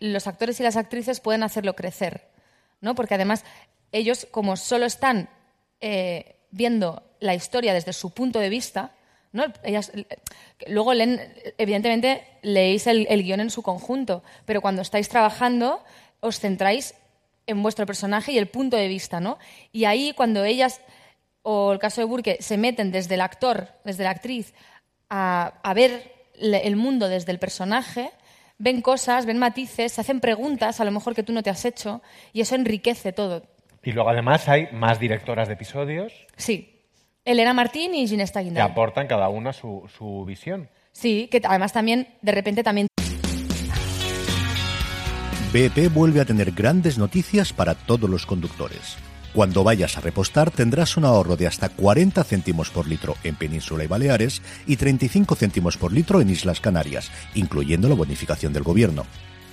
los 0.00 0.26
actores 0.26 0.58
y 0.60 0.62
las 0.62 0.76
actrices 0.76 1.20
pueden 1.20 1.42
hacerlo 1.42 1.74
crecer, 1.74 2.28
¿no? 2.80 2.94
Porque 2.94 3.14
además 3.14 3.44
ellos, 3.92 4.26
como 4.30 4.56
solo 4.56 4.86
están 4.86 5.28
eh, 5.80 6.36
viendo 6.50 7.02
la 7.20 7.34
historia 7.34 7.74
desde 7.74 7.92
su 7.92 8.10
punto 8.10 8.38
de 8.38 8.48
vista, 8.48 8.92
¿no? 9.32 9.44
Ellas, 9.62 9.92
eh, 9.94 10.04
luego 10.68 10.94
leen, 10.94 11.20
evidentemente 11.58 12.22
leéis 12.42 12.86
el, 12.86 13.06
el 13.10 13.22
guion 13.22 13.40
en 13.40 13.50
su 13.50 13.62
conjunto, 13.62 14.22
pero 14.44 14.60
cuando 14.60 14.82
estáis 14.82 15.08
trabajando 15.08 15.82
os 16.20 16.40
centráis 16.40 16.94
en 17.46 17.62
vuestro 17.62 17.86
personaje 17.86 18.32
y 18.32 18.38
el 18.38 18.48
punto 18.48 18.76
de 18.76 18.88
vista, 18.88 19.20
¿no? 19.20 19.38
Y 19.72 19.84
ahí 19.84 20.12
cuando 20.14 20.44
ellas, 20.44 20.80
o 21.42 21.72
el 21.72 21.78
caso 21.78 22.00
de 22.00 22.04
Burke, 22.06 22.38
se 22.40 22.56
meten 22.58 22.90
desde 22.92 23.14
el 23.14 23.20
actor, 23.22 23.68
desde 23.84 24.04
la 24.04 24.10
actriz, 24.10 24.52
a, 25.08 25.54
a 25.62 25.74
ver 25.74 26.12
le- 26.38 26.66
el 26.66 26.76
mundo 26.76 27.08
desde 27.08 27.32
el 27.32 27.38
personaje, 27.38 28.10
ven 28.58 28.82
cosas, 28.82 29.24
ven 29.24 29.38
matices, 29.38 29.92
se 29.92 30.00
hacen 30.00 30.20
preguntas 30.20 30.80
a 30.80 30.84
lo 30.84 30.90
mejor 30.90 31.14
que 31.14 31.22
tú 31.22 31.32
no 31.32 31.42
te 31.42 31.50
has 31.50 31.64
hecho 31.64 32.02
y 32.32 32.40
eso 32.42 32.54
enriquece 32.54 33.12
todo. 33.12 33.44
Y 33.82 33.92
luego 33.92 34.10
además 34.10 34.48
hay 34.48 34.68
más 34.72 34.98
directoras 35.00 35.48
de 35.48 35.54
episodios 35.54 36.12
Sí. 36.36 36.77
Elena 37.28 37.52
Martín 37.52 37.94
y 37.94 38.08
Ginesta 38.08 38.40
que 38.40 38.44
Guindal. 38.46 38.70
aportan 38.70 39.06
cada 39.06 39.28
una 39.28 39.52
su, 39.52 39.86
su 39.98 40.24
visión. 40.24 40.70
Sí, 40.92 41.28
que 41.30 41.42
además 41.44 41.74
también, 41.74 42.08
de 42.22 42.32
repente 42.32 42.62
también 42.64 42.86
BP 45.52 45.92
vuelve 45.92 46.22
a 46.22 46.24
tener 46.24 46.52
grandes 46.52 46.96
noticias 46.96 47.52
para 47.52 47.74
todos 47.74 48.08
los 48.08 48.24
conductores. 48.24 48.96
Cuando 49.34 49.62
vayas 49.62 49.98
a 49.98 50.00
repostar 50.00 50.50
tendrás 50.50 50.96
un 50.96 51.04
ahorro 51.04 51.36
de 51.36 51.46
hasta 51.46 51.68
40 51.68 52.24
céntimos 52.24 52.70
por 52.70 52.88
litro 52.88 53.14
en 53.22 53.36
Península 53.36 53.84
y 53.84 53.86
Baleares 53.86 54.40
y 54.66 54.76
35 54.76 55.34
céntimos 55.36 55.76
por 55.76 55.92
litro 55.92 56.22
en 56.22 56.30
Islas 56.30 56.60
Canarias, 56.62 57.10
incluyendo 57.34 57.90
la 57.90 57.94
bonificación 57.94 58.54
del 58.54 58.62
gobierno. 58.62 59.04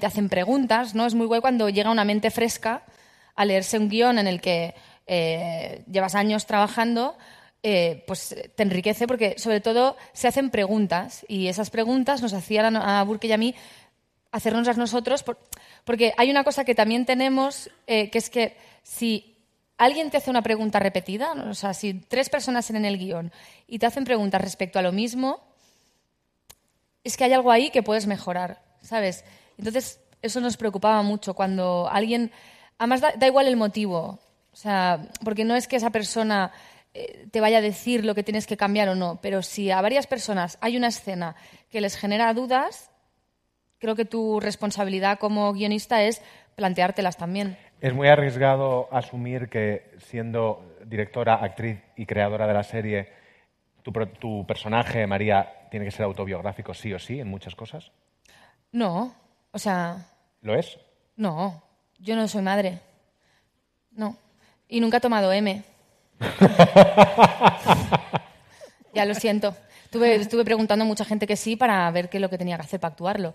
Te 0.00 0.06
hacen 0.06 0.28
preguntas, 0.28 0.94
¿no? 0.94 1.06
Es 1.06 1.14
muy 1.14 1.26
guay 1.26 1.40
cuando 1.40 1.68
llega 1.68 1.90
una 1.90 2.04
mente 2.04 2.30
fresca 2.30 2.82
a 3.36 3.44
leerse 3.44 3.78
un 3.78 3.88
guion 3.88 4.18
en 4.18 4.26
el 4.26 4.40
que 4.40 4.74
eh, 5.06 5.84
llevas 5.90 6.14
años 6.14 6.46
trabajando, 6.46 7.16
eh, 7.62 8.04
pues 8.06 8.34
te 8.56 8.62
enriquece 8.62 9.06
porque 9.06 9.34
sobre 9.38 9.60
todo 9.60 9.96
se 10.12 10.26
hacen 10.28 10.50
preguntas 10.50 11.24
y 11.28 11.46
esas 11.48 11.70
preguntas 11.70 12.22
nos 12.22 12.32
hacían 12.32 12.76
a, 12.76 13.00
a 13.00 13.04
Burke 13.04 13.26
y 13.28 13.32
a 13.32 13.36
mí 13.38 13.54
hacernoslas 14.32 14.78
nosotros 14.78 15.22
por- 15.22 15.38
porque 15.84 16.12
hay 16.16 16.30
una 16.30 16.44
cosa 16.44 16.64
que 16.64 16.74
también 16.74 17.04
tenemos 17.06 17.70
eh, 17.86 18.10
que 18.10 18.18
es 18.18 18.30
que 18.30 18.56
si 18.82 19.36
alguien 19.78 20.10
te 20.10 20.16
hace 20.18 20.30
una 20.30 20.42
pregunta 20.42 20.78
repetida, 20.78 21.32
o 21.32 21.54
sea, 21.54 21.74
si 21.74 21.94
tres 21.94 22.28
personas 22.28 22.70
en 22.70 22.84
el 22.84 22.98
guion 22.98 23.32
y 23.66 23.78
te 23.78 23.86
hacen 23.86 24.04
preguntas 24.04 24.40
respecto 24.40 24.78
a 24.78 24.82
lo 24.82 24.92
mismo, 24.92 25.40
es 27.04 27.16
que 27.16 27.24
hay 27.24 27.32
algo 27.32 27.50
ahí 27.50 27.70
que 27.70 27.82
puedes 27.82 28.06
mejorar, 28.06 28.62
¿sabes? 28.82 29.24
Entonces, 29.60 30.00
eso 30.22 30.40
nos 30.40 30.56
preocupaba 30.56 31.02
mucho 31.02 31.34
cuando 31.34 31.86
alguien, 31.92 32.32
además 32.78 33.02
da, 33.02 33.12
da 33.14 33.26
igual 33.26 33.46
el 33.46 33.56
motivo, 33.56 34.18
o 34.52 34.56
sea, 34.56 35.06
porque 35.22 35.44
no 35.44 35.54
es 35.54 35.68
que 35.68 35.76
esa 35.76 35.90
persona 35.90 36.50
eh, 36.94 37.26
te 37.30 37.42
vaya 37.42 37.58
a 37.58 37.60
decir 37.60 38.06
lo 38.06 38.14
que 38.14 38.22
tienes 38.22 38.46
que 38.46 38.56
cambiar 38.56 38.88
o 38.88 38.94
no, 38.94 39.20
pero 39.20 39.42
si 39.42 39.70
a 39.70 39.82
varias 39.82 40.06
personas 40.06 40.56
hay 40.62 40.78
una 40.78 40.88
escena 40.88 41.36
que 41.68 41.82
les 41.82 41.94
genera 41.94 42.32
dudas, 42.32 42.90
creo 43.78 43.94
que 43.94 44.06
tu 44.06 44.40
responsabilidad 44.40 45.18
como 45.18 45.52
guionista 45.52 46.02
es 46.02 46.22
planteártelas 46.56 47.18
también. 47.18 47.58
Es 47.82 47.92
muy 47.92 48.08
arriesgado 48.08 48.88
asumir 48.90 49.50
que 49.50 49.90
siendo 49.98 50.74
directora, 50.86 51.34
actriz 51.34 51.80
y 51.96 52.06
creadora 52.06 52.46
de 52.46 52.54
la 52.54 52.62
serie, 52.62 53.08
tu, 53.82 53.92
tu 53.92 54.46
personaje, 54.46 55.06
María, 55.06 55.68
tiene 55.70 55.84
que 55.84 55.92
ser 55.92 56.06
autobiográfico 56.06 56.72
sí 56.72 56.94
o 56.94 56.98
sí 56.98 57.20
en 57.20 57.28
muchas 57.28 57.54
cosas. 57.54 57.92
No, 58.72 59.14
o 59.52 59.58
sea, 59.58 60.06
¿Lo 60.42 60.54
es? 60.58 60.78
no, 61.16 61.62
yo 61.98 62.16
no 62.16 62.28
soy 62.28 62.42
madre. 62.42 62.80
No. 63.92 64.16
Y 64.68 64.80
nunca 64.80 64.98
he 64.98 65.00
tomado 65.00 65.32
M. 65.32 65.62
ya 68.94 69.04
lo 69.04 69.14
siento. 69.14 69.54
Estuve, 69.84 70.14
estuve 70.16 70.44
preguntando 70.44 70.84
a 70.84 70.88
mucha 70.88 71.04
gente 71.04 71.26
que 71.26 71.36
sí 71.36 71.56
para 71.56 71.90
ver 71.90 72.08
qué 72.08 72.18
es 72.18 72.20
lo 72.20 72.30
que 72.30 72.38
tenía 72.38 72.56
que 72.56 72.62
hacer 72.62 72.78
para 72.78 72.92
actuarlo. 72.92 73.34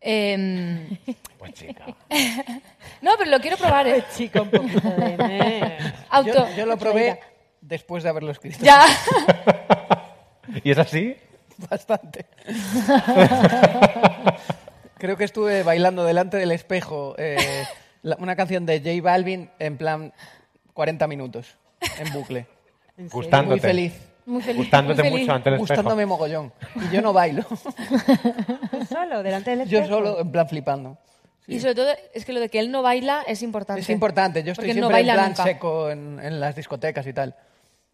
Em, 0.00 0.98
Pues 1.38 1.52
chica. 1.54 1.86
no, 3.02 3.12
pero 3.16 3.30
lo 3.30 3.40
quiero 3.40 3.56
probar, 3.56 3.86
¿eh? 3.86 4.02
Chico, 4.16 4.42
un 4.42 4.50
poquito 4.50 4.90
de... 4.90 5.16
me. 5.16 5.78
Auto. 6.10 6.48
Yo, 6.50 6.56
yo 6.56 6.66
lo 6.66 6.76
probé 6.76 7.20
después 7.60 8.02
de 8.02 8.08
haberlo 8.08 8.32
escrito. 8.32 8.58
Ya. 8.64 8.84
¿Y 10.64 10.72
es 10.72 10.78
así? 10.78 11.16
Bastante. 11.70 12.26
Creo 15.02 15.16
que 15.16 15.24
estuve 15.24 15.64
bailando 15.64 16.04
delante 16.04 16.36
del 16.36 16.52
espejo 16.52 17.16
eh, 17.18 17.36
la- 18.02 18.14
una 18.20 18.36
canción 18.36 18.64
de 18.66 18.78
J 18.78 19.02
Balvin 19.02 19.50
en 19.58 19.76
plan 19.76 20.12
40 20.74 21.08
minutos, 21.08 21.56
en 21.98 22.12
bucle. 22.12 22.46
Gustándote. 23.10 23.50
Muy 23.50 23.58
feliz. 23.60 23.92
Muy 24.26 24.40
feliz. 24.42 24.58
Gustándote 24.58 25.02
muy 25.02 25.10
feliz. 25.10 25.22
mucho 25.26 25.32
ante 25.34 25.48
el 25.48 25.54
espejo. 25.56 25.72
Gustándome 25.74 26.06
mogollón. 26.06 26.52
Y 26.76 26.94
yo 26.94 27.02
no 27.02 27.12
bailo. 27.12 27.42
¿Tú 28.70 28.84
solo, 28.88 29.24
delante 29.24 29.56
del 29.56 29.68
Yo 29.68 29.80
espejo? 29.80 29.98
solo, 29.98 30.20
en 30.20 30.30
plan 30.30 30.48
flipando. 30.48 30.96
Y 31.48 31.58
sobre 31.58 31.74
todo, 31.74 31.88
es 32.14 32.24
que 32.24 32.32
lo 32.32 32.38
de 32.38 32.48
que 32.48 32.60
él 32.60 32.70
no 32.70 32.82
baila 32.82 33.24
es 33.26 33.42
importante. 33.42 33.80
Es 33.82 33.90
importante. 33.90 34.44
Yo 34.44 34.52
estoy 34.52 34.66
Porque 34.68 34.70
él 34.70 34.80
no 34.80 34.86
siempre 34.86 35.00
en 35.10 35.16
plan 35.16 35.28
nunca. 35.30 35.42
seco 35.42 35.90
en, 35.90 36.20
en 36.22 36.38
las 36.38 36.54
discotecas 36.54 37.04
y 37.08 37.12
tal. 37.12 37.34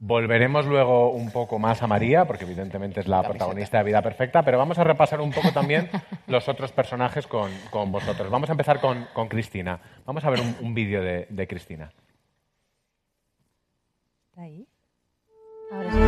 Volveremos 0.01 0.65
luego 0.65 1.11
un 1.11 1.33
poco 1.33 1.59
más 1.59 1.83
a 1.83 1.89
María, 1.89 2.25
porque 2.25 2.45
evidentemente 2.45 3.01
es 3.01 3.09
la 3.09 3.21
protagonista 3.23 3.79
de 3.79 3.85
Vida 3.85 4.01
Perfecta, 4.01 4.45
pero 4.45 4.57
vamos 4.57 4.79
a 4.79 4.85
repasar 4.85 5.21
un 5.21 5.33
poco 5.33 5.51
también 5.53 5.91
los 6.29 6.49
otros 6.49 6.71
personajes 6.71 7.27
con, 7.27 7.51
con 7.71 7.91
vosotros. 7.91 8.31
Vamos 8.31 8.49
a 8.49 8.53
empezar 8.53 8.81
con, 8.81 9.09
con 9.13 9.27
Cristina. 9.27 9.81
Vamos 10.07 10.25
a 10.25 10.31
ver 10.31 10.41
un, 10.41 10.55
un 10.61 10.73
vídeo 10.73 11.03
de, 11.03 11.27
de 11.29 11.47
Cristina. 11.49 11.91
¿Está 14.31 14.43
ahí? 14.43 14.69
Ahora 15.73 15.91
sí, 15.91 16.08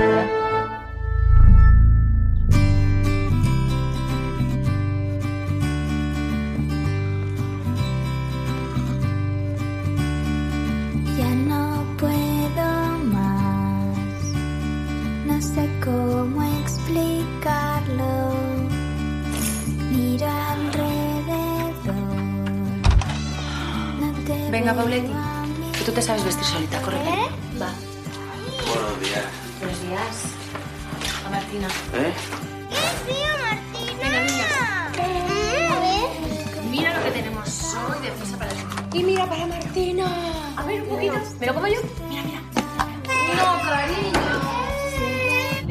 Venga, 24.61 24.75
Pauletti, 24.75 25.11
que 25.73 25.85
tú 25.85 25.93
te 25.93 26.03
sabes 26.03 26.23
vestir 26.23 26.45
solita, 26.45 26.83
corre. 26.83 26.99
Va. 26.99 27.73
Buenos 28.69 29.01
días. 29.01 29.25
Buenos 29.59 29.81
días. 29.81 30.25
A 31.25 31.31
Martina. 31.31 31.69
¿Eh? 31.95 32.13
Venga, 33.07 34.21
niñas. 34.21 34.53
A 34.61 34.91
ver. 35.81 36.63
Mira 36.71 36.95
lo 36.95 37.05
que 37.05 37.11
tenemos 37.11 37.75
hoy 37.75 38.01
de 38.03 38.11
prisa 38.11 38.37
para 38.37 38.51
ti. 38.51 38.99
Y 38.99 39.03
mira 39.03 39.27
para 39.31 39.47
Martina. 39.47 40.07
A 40.59 40.63
ver, 40.65 40.83
un 40.83 40.89
poquito. 40.91 41.15
¿Me 41.41 41.47
lo 41.47 41.55
como 41.55 41.67
yo? 41.67 41.81
Mira, 42.11 42.23
mira. 42.23 42.41
No, 43.39 43.63
cariño. 43.63 44.21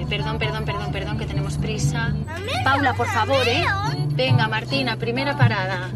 Perdón, 0.10 0.40
perdón, 0.40 0.66
perdón, 0.66 0.92
perdón, 0.92 1.18
que 1.20 1.28
tenemos 1.28 1.60
prisa. 1.60 2.12
Paula, 2.64 2.96
por 2.96 3.06
favor, 3.06 3.48
¿eh? 3.48 3.64
Venga, 4.16 4.48
Martina, 4.48 4.96
primera 4.98 5.38
parada. 5.38 5.92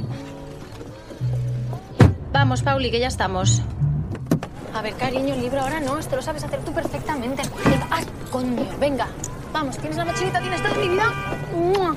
Vamos, 2.33 2.63
Pauli, 2.63 2.89
que 2.89 2.99
ya 2.99 3.07
estamos. 3.07 3.61
A 4.73 4.81
ver, 4.81 4.95
cariño, 4.95 5.35
el 5.35 5.41
libro 5.41 5.61
ahora 5.61 5.79
no, 5.79 5.99
esto 5.99 6.15
lo 6.15 6.21
sabes 6.23 6.43
hacer 6.43 6.59
tú 6.61 6.73
perfectamente. 6.73 7.43
Venga, 7.63 7.87
¡ay, 7.91 8.05
coño! 8.31 8.65
Venga, 8.79 9.07
vamos, 9.53 9.77
tienes 9.77 9.97
la 9.97 10.05
mochilita, 10.05 10.41
tienes 10.41 10.63
todo, 10.63 10.75
mi 10.81 10.89
vida. 10.89 11.13
¡Mua! 11.53 11.95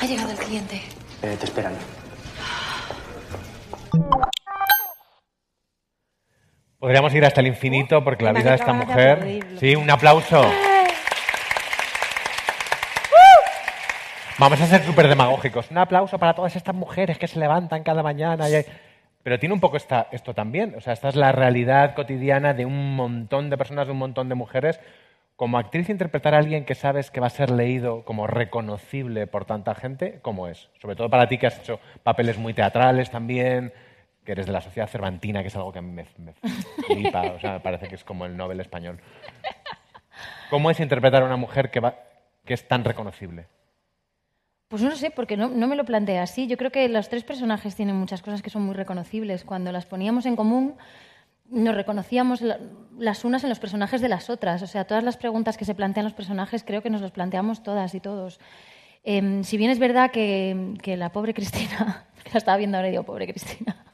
Ha 0.00 0.04
llegado 0.04 0.30
el 0.32 0.36
cliente. 0.36 0.82
Eh, 1.22 1.36
te 1.38 1.44
esperan. 1.44 1.74
Podríamos 6.78 7.14
ir 7.14 7.24
hasta 7.24 7.40
el 7.40 7.46
infinito 7.46 8.02
porque 8.02 8.24
la 8.24 8.32
vida 8.32 8.50
de 8.50 8.56
esta 8.56 8.72
mujer. 8.72 9.46
Sí, 9.60 9.76
un 9.76 9.88
aplauso. 9.88 10.42
Vamos 14.38 14.60
a 14.60 14.66
ser 14.66 14.82
súper 14.82 15.08
demagógicos. 15.08 15.70
Un 15.70 15.78
aplauso 15.78 16.18
para 16.18 16.34
todas 16.34 16.56
estas 16.56 16.74
mujeres 16.74 17.18
que 17.18 17.26
se 17.26 17.38
levantan 17.38 17.82
cada 17.82 18.02
mañana. 18.02 18.48
y- 18.50 18.64
Pero 19.22 19.38
tiene 19.38 19.54
un 19.54 19.60
poco 19.60 19.76
esta, 19.76 20.06
esto 20.12 20.34
también. 20.34 20.74
O 20.76 20.80
sea, 20.80 20.92
esta 20.92 21.08
es 21.08 21.16
la 21.16 21.32
realidad 21.32 21.94
cotidiana 21.94 22.54
de 22.54 22.64
un 22.64 22.94
montón 22.94 23.50
de 23.50 23.56
personas, 23.56 23.86
de 23.86 23.92
un 23.92 23.98
montón 23.98 24.28
de 24.28 24.34
mujeres. 24.34 24.78
Como 25.36 25.58
actriz, 25.58 25.88
interpretar 25.90 26.34
a 26.34 26.38
alguien 26.38 26.64
que 26.64 26.74
sabes 26.74 27.10
que 27.10 27.20
va 27.20 27.26
a 27.26 27.30
ser 27.30 27.50
leído 27.50 28.04
como 28.04 28.26
reconocible 28.26 29.26
por 29.26 29.44
tanta 29.44 29.74
gente, 29.74 30.18
¿cómo 30.22 30.48
es? 30.48 30.68
Sobre 30.80 30.96
todo 30.96 31.10
para 31.10 31.28
ti 31.28 31.38
que 31.38 31.46
has 31.48 31.58
hecho 31.58 31.78
papeles 32.02 32.38
muy 32.38 32.54
teatrales 32.54 33.10
también, 33.10 33.72
que 34.24 34.32
eres 34.32 34.46
de 34.46 34.52
la 34.52 34.60
sociedad 34.62 34.88
cervantina, 34.88 35.42
que 35.42 35.48
es 35.48 35.56
algo 35.56 35.72
que 35.72 35.82
me, 35.82 36.06
me 36.18 36.32
flipa, 36.86 37.22
o 37.22 37.38
sea, 37.40 37.52
me 37.54 37.60
parece 37.60 37.88
que 37.88 37.96
es 37.96 38.04
como 38.04 38.24
el 38.24 38.34
Nobel 38.36 38.60
español. 38.60 38.98
¿Cómo 40.48 40.70
es 40.70 40.80
interpretar 40.80 41.22
a 41.22 41.26
una 41.26 41.36
mujer 41.36 41.70
que, 41.70 41.80
va, 41.80 41.96
que 42.46 42.54
es 42.54 42.66
tan 42.66 42.84
reconocible? 42.84 43.46
Pues 44.68 44.82
no 44.82 44.90
sé, 44.96 45.10
porque 45.10 45.36
no, 45.36 45.48
me 45.48 45.76
lo 45.76 45.84
plantea 45.84 46.22
así. 46.24 46.46
Yo 46.48 46.56
creo 46.56 46.72
que 46.72 46.88
los 46.88 47.08
tres 47.08 47.22
personajes 47.22 47.76
tienen 47.76 47.94
muchas 47.96 48.20
cosas 48.22 48.42
que 48.42 48.50
son 48.50 48.62
muy 48.62 48.74
reconocibles. 48.74 49.44
Cuando 49.44 49.70
las 49.70 49.86
poníamos 49.86 50.26
en 50.26 50.34
común, 50.34 50.74
nos 51.48 51.74
reconocíamos 51.76 52.40
la- 52.40 52.58
las 52.98 53.24
unas 53.24 53.44
en 53.44 53.48
los 53.50 53.60
personajes 53.60 54.00
de 54.00 54.08
las 54.08 54.28
otras. 54.28 54.62
O 54.62 54.66
sea, 54.66 54.84
todas 54.84 55.04
las 55.04 55.16
preguntas 55.16 55.56
que 55.56 55.64
se 55.64 55.74
plantean 55.76 56.04
los 56.04 56.14
personajes 56.14 56.64
creo 56.64 56.82
que 56.82 56.90
nos 56.90 57.00
las 57.00 57.12
planteamos 57.12 57.62
todas 57.62 57.94
y 57.94 58.00
todos. 58.00 58.40
Em, 59.04 59.44
si 59.44 59.56
bien 59.56 59.70
es 59.70 59.78
verdad 59.78 60.10
que, 60.10 60.74
que 60.82 60.96
la 60.96 61.12
pobre 61.12 61.32
Cristina, 61.32 62.06
que 62.24 62.32
la 62.32 62.38
estaba 62.38 62.56
viendo 62.56 62.76
ahora 62.76 62.88
y 62.88 62.90
digo, 62.90 63.04
pobre 63.04 63.28
Cristina, 63.28 63.84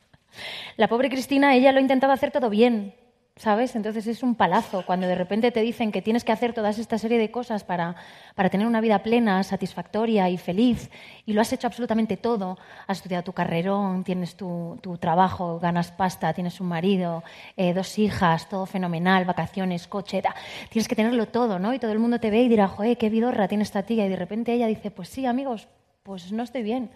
la 0.79 0.89
pobre 0.89 1.11
Cristina, 1.11 1.55
ella 1.55 1.73
lo 1.73 1.79
ha 1.79 1.83
intentado 1.83 2.15
hacer 2.15 2.31
todo 2.31 2.49
bien, 2.49 2.95
¿sabes? 3.37 3.75
Entonces 3.77 4.07
es 4.07 4.23
un 4.23 4.35
palazo 4.35 4.85
cuando 4.85 5.07
de 5.07 5.15
repente 5.15 5.51
te 5.51 5.63
dicen 5.63 5.91
que 5.91 6.03
tienes 6.03 6.23
que 6.23 6.33
hacer 6.33 6.53
toda 6.53 6.71
esta 6.71 6.99
serie 6.99 7.19
de 7.19 7.31
cosas 7.31 7.65
para, 7.65 7.97
para 8.35 8.51
tener 8.51 8.67
una 8.67 8.81
vida 8.81 9.03
plena, 9.03 9.43
satisfactoria 9.43 10.29
y 10.29 10.37
feliz, 10.37 10.91
y 11.25 11.33
lo 11.33 11.41
has 11.41 11.53
hecho 11.53 11.67
absolutamente 11.67 12.17
todo. 12.17 12.59
Has 12.87 12.99
estudiado 12.99 13.25
tu 13.25 13.33
carrerón, 13.33 14.05
tienes 14.05 14.37
tu, 14.37 14.79
tu 14.83 14.99
trabajo, 14.99 15.59
ganas 15.59 15.91
pasta, 15.93 16.35
tienes 16.35 16.61
un 16.61 16.69
marido, 16.69 17.25
eh, 17.57 17.73
dos 17.73 17.99
hijas, 17.99 18.49
todo 18.49 18.67
fenomenal, 18.67 19.25
vacaciones, 19.25 19.87
coche, 19.87 20.21
ta. 20.23 20.35
tienes 20.71 20.87
que 20.87 20.97
tenerlo 20.97 21.27
todo, 21.27 21.59
¿no? 21.59 21.73
Y 21.75 21.79
todo 21.79 21.93
el 21.93 21.99
mundo 21.99 22.21
te 22.21 22.31
ve 22.31 22.43
y 22.43 22.49
dirá, 22.49 22.69
joder, 22.69 22.99
qué 22.99 23.09
vidorra 23.09 23.49
tiene 23.49 23.65
esta 23.65 23.83
tía, 23.83 24.07
y 24.07 24.09
de 24.09 24.17
repente 24.17 24.53
ella 24.53 24.67
dice, 24.67 24.91
pues 24.91 25.09
sí, 25.09 25.27
amigos, 25.27 25.69
pues 26.03 26.33
no 26.33 26.43
estoy 26.43 26.63
bien. 26.63 26.91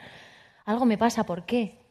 Algo 0.64 0.84
me 0.84 0.98
pasa, 0.98 1.24
¿por 1.24 1.46
qué? 1.46 1.85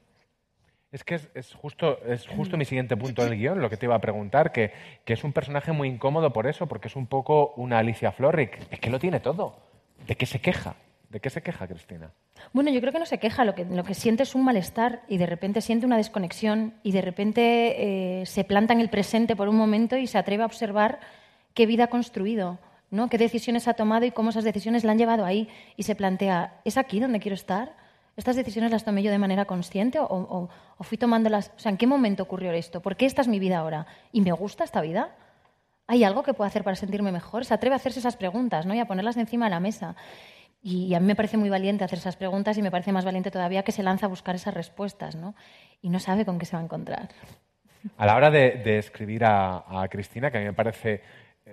Es 0.95 1.03
que 1.03 1.15
es, 1.15 1.27
es 1.35 1.53
justo, 1.53 1.99
es 2.05 2.25
justo 2.25 2.55
mi 2.55 2.63
siguiente 2.63 2.95
punto 2.95 3.21
del 3.21 3.37
guion, 3.37 3.61
lo 3.61 3.69
que 3.69 3.75
te 3.75 3.85
iba 3.85 3.95
a 3.95 3.99
preguntar, 3.99 4.53
que, 4.53 4.71
que 5.03 5.11
es 5.11 5.25
un 5.25 5.33
personaje 5.33 5.73
muy 5.73 5.89
incómodo 5.89 6.31
por 6.31 6.47
eso, 6.47 6.67
porque 6.67 6.87
es 6.87 6.95
un 6.95 7.05
poco 7.05 7.53
una 7.57 7.79
Alicia 7.79 8.13
Florrick. 8.13 8.65
Es 8.71 8.79
que 8.79 8.89
lo 8.89 8.97
tiene 8.97 9.19
todo. 9.19 9.57
¿De 10.07 10.15
qué 10.15 10.25
se 10.25 10.39
queja? 10.39 10.77
¿De 11.09 11.19
qué 11.19 11.29
se 11.29 11.41
queja, 11.41 11.67
Cristina? 11.67 12.11
Bueno, 12.53 12.71
yo 12.71 12.79
creo 12.79 12.93
que 12.93 12.99
no 12.99 13.05
se 13.05 13.17
queja, 13.17 13.43
lo 13.43 13.55
que, 13.55 13.65
lo 13.65 13.83
que 13.83 13.93
siente 13.93 14.23
es 14.23 14.35
un 14.35 14.45
malestar 14.45 15.01
y 15.09 15.17
de 15.17 15.25
repente 15.25 15.59
siente 15.59 15.85
una 15.85 15.97
desconexión 15.97 16.75
y 16.81 16.93
de 16.93 17.01
repente 17.01 18.21
eh, 18.21 18.25
se 18.25 18.45
planta 18.45 18.71
en 18.71 18.79
el 18.79 18.89
presente 18.89 19.35
por 19.35 19.49
un 19.49 19.57
momento 19.57 19.97
y 19.97 20.07
se 20.07 20.17
atreve 20.17 20.43
a 20.43 20.45
observar 20.45 21.01
qué 21.53 21.65
vida 21.65 21.83
ha 21.83 21.87
construido, 21.87 22.57
¿no? 22.89 23.09
qué 23.09 23.17
decisiones 23.17 23.67
ha 23.67 23.73
tomado 23.73 24.05
y 24.05 24.11
cómo 24.11 24.29
esas 24.29 24.45
decisiones 24.45 24.85
la 24.85 24.93
han 24.93 24.97
llevado 24.97 25.25
ahí 25.25 25.49
y 25.75 25.83
se 25.83 25.95
plantea, 25.95 26.61
¿es 26.63 26.77
aquí 26.77 27.01
donde 27.01 27.19
quiero 27.19 27.35
estar? 27.35 27.83
¿Estas 28.17 28.37
decisiones 28.37 28.71
las 28.71 28.85
tomé 28.85 29.03
yo 29.03 29.11
de 29.11 29.17
manera 29.17 29.45
consciente 29.45 29.99
o, 29.99 30.49
fui 30.81 30.97
tomándolas? 30.97 31.51
O 31.57 31.59
sea, 31.59 31.69
¿en 31.69 31.77
qué 31.77 31.85
momento 31.85 32.23
ocurrió 32.23 32.51
esto? 32.53 32.81
¿Por 32.81 32.95
qué 32.95 33.05
esta 33.05 33.21
es 33.21 33.27
mi 33.27 33.39
vida 33.39 33.57
ahora? 33.57 33.87
¿Y 34.13 34.21
me 34.21 34.31
gusta 34.31 34.63
esta 34.63 34.81
vida? 34.81 35.15
¿Hay 35.87 36.03
algo 36.03 36.23
que 36.23 36.33
pueda 36.33 36.47
hacer 36.47 36.63
para 36.63 36.75
sentirme 36.75 37.11
mejor? 37.11 37.43
Se 37.43 37.53
atreve 37.53 37.73
a 37.73 37.77
hacerse 37.77 37.99
esas 37.99 38.15
preguntas 38.15 38.65
¿no? 38.65 38.73
y 38.73 38.79
a 38.79 38.87
ponerlas 38.87 39.17
encima 39.17 39.45
de 39.47 39.51
la 39.51 39.59
mesa. 39.59 39.95
Y 40.63 40.93
a 40.95 40.99
mí 40.99 41.05
me 41.05 41.15
parece 41.15 41.37
muy 41.37 41.49
valiente 41.49 41.83
hacer 41.83 41.99
esas 41.99 42.15
preguntas 42.15 42.57
y 42.57 42.61
me 42.61 42.71
parece 42.71 42.91
más 42.91 43.05
valiente 43.05 43.31
todavía 43.31 43.63
que 43.63 43.71
se 43.71 43.83
lanza 43.83 44.05
a 44.05 44.09
buscar 44.09 44.33
esas 44.33 44.53
respuestas 44.53 45.15
¿no? 45.15 45.35
y 45.81 45.89
no 45.89 45.99
sabe 45.99 46.25
con 46.25 46.39
qué 46.39 46.45
se 46.45 46.55
va 46.55 46.61
a 46.61 46.65
encontrar. 46.65 47.09
A 47.97 48.05
la 48.05 48.15
hora 48.15 48.31
de, 48.31 48.61
de 48.63 48.79
escribir 48.79 49.25
a, 49.25 49.81
a 49.83 49.87
Cristina, 49.89 50.31
que 50.31 50.37
a 50.37 50.41
mí 50.41 50.47
me 50.47 50.53
parece. 50.53 51.03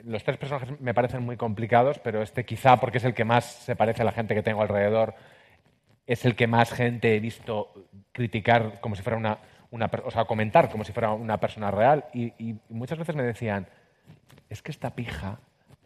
Los 0.04 0.24
tres 0.24 0.38
personajes 0.38 0.80
me 0.80 0.94
parecen 0.94 1.22
muy 1.22 1.36
complicados, 1.36 1.98
pero 1.98 2.22
este 2.22 2.46
quizá 2.46 2.78
porque 2.78 2.96
es 2.96 3.04
el 3.04 3.12
que 3.12 3.26
más 3.26 3.44
se 3.44 3.76
parece 3.76 4.00
a 4.00 4.06
la 4.06 4.12
gente 4.12 4.34
que 4.34 4.42
tengo 4.42 4.62
alrededor, 4.62 5.14
es 6.06 6.24
el 6.24 6.36
que 6.36 6.46
más 6.46 6.72
gente 6.72 7.16
he 7.16 7.20
visto 7.20 7.88
criticar 8.12 8.80
como 8.80 8.96
si 8.96 9.02
fuera 9.02 9.16
una. 9.16 9.38
una 9.70 9.90
o 10.04 10.10
sea, 10.10 10.24
comentar 10.24 10.70
como 10.70 10.84
si 10.84 10.92
fuera 10.92 11.12
una 11.12 11.38
persona 11.38 11.70
real. 11.70 12.06
Y, 12.12 12.32
y 12.38 12.58
muchas 12.68 12.98
veces 12.98 13.14
me 13.14 13.22
decían: 13.22 13.66
es 14.48 14.62
que 14.62 14.70
esta 14.70 14.94
pija 14.94 15.40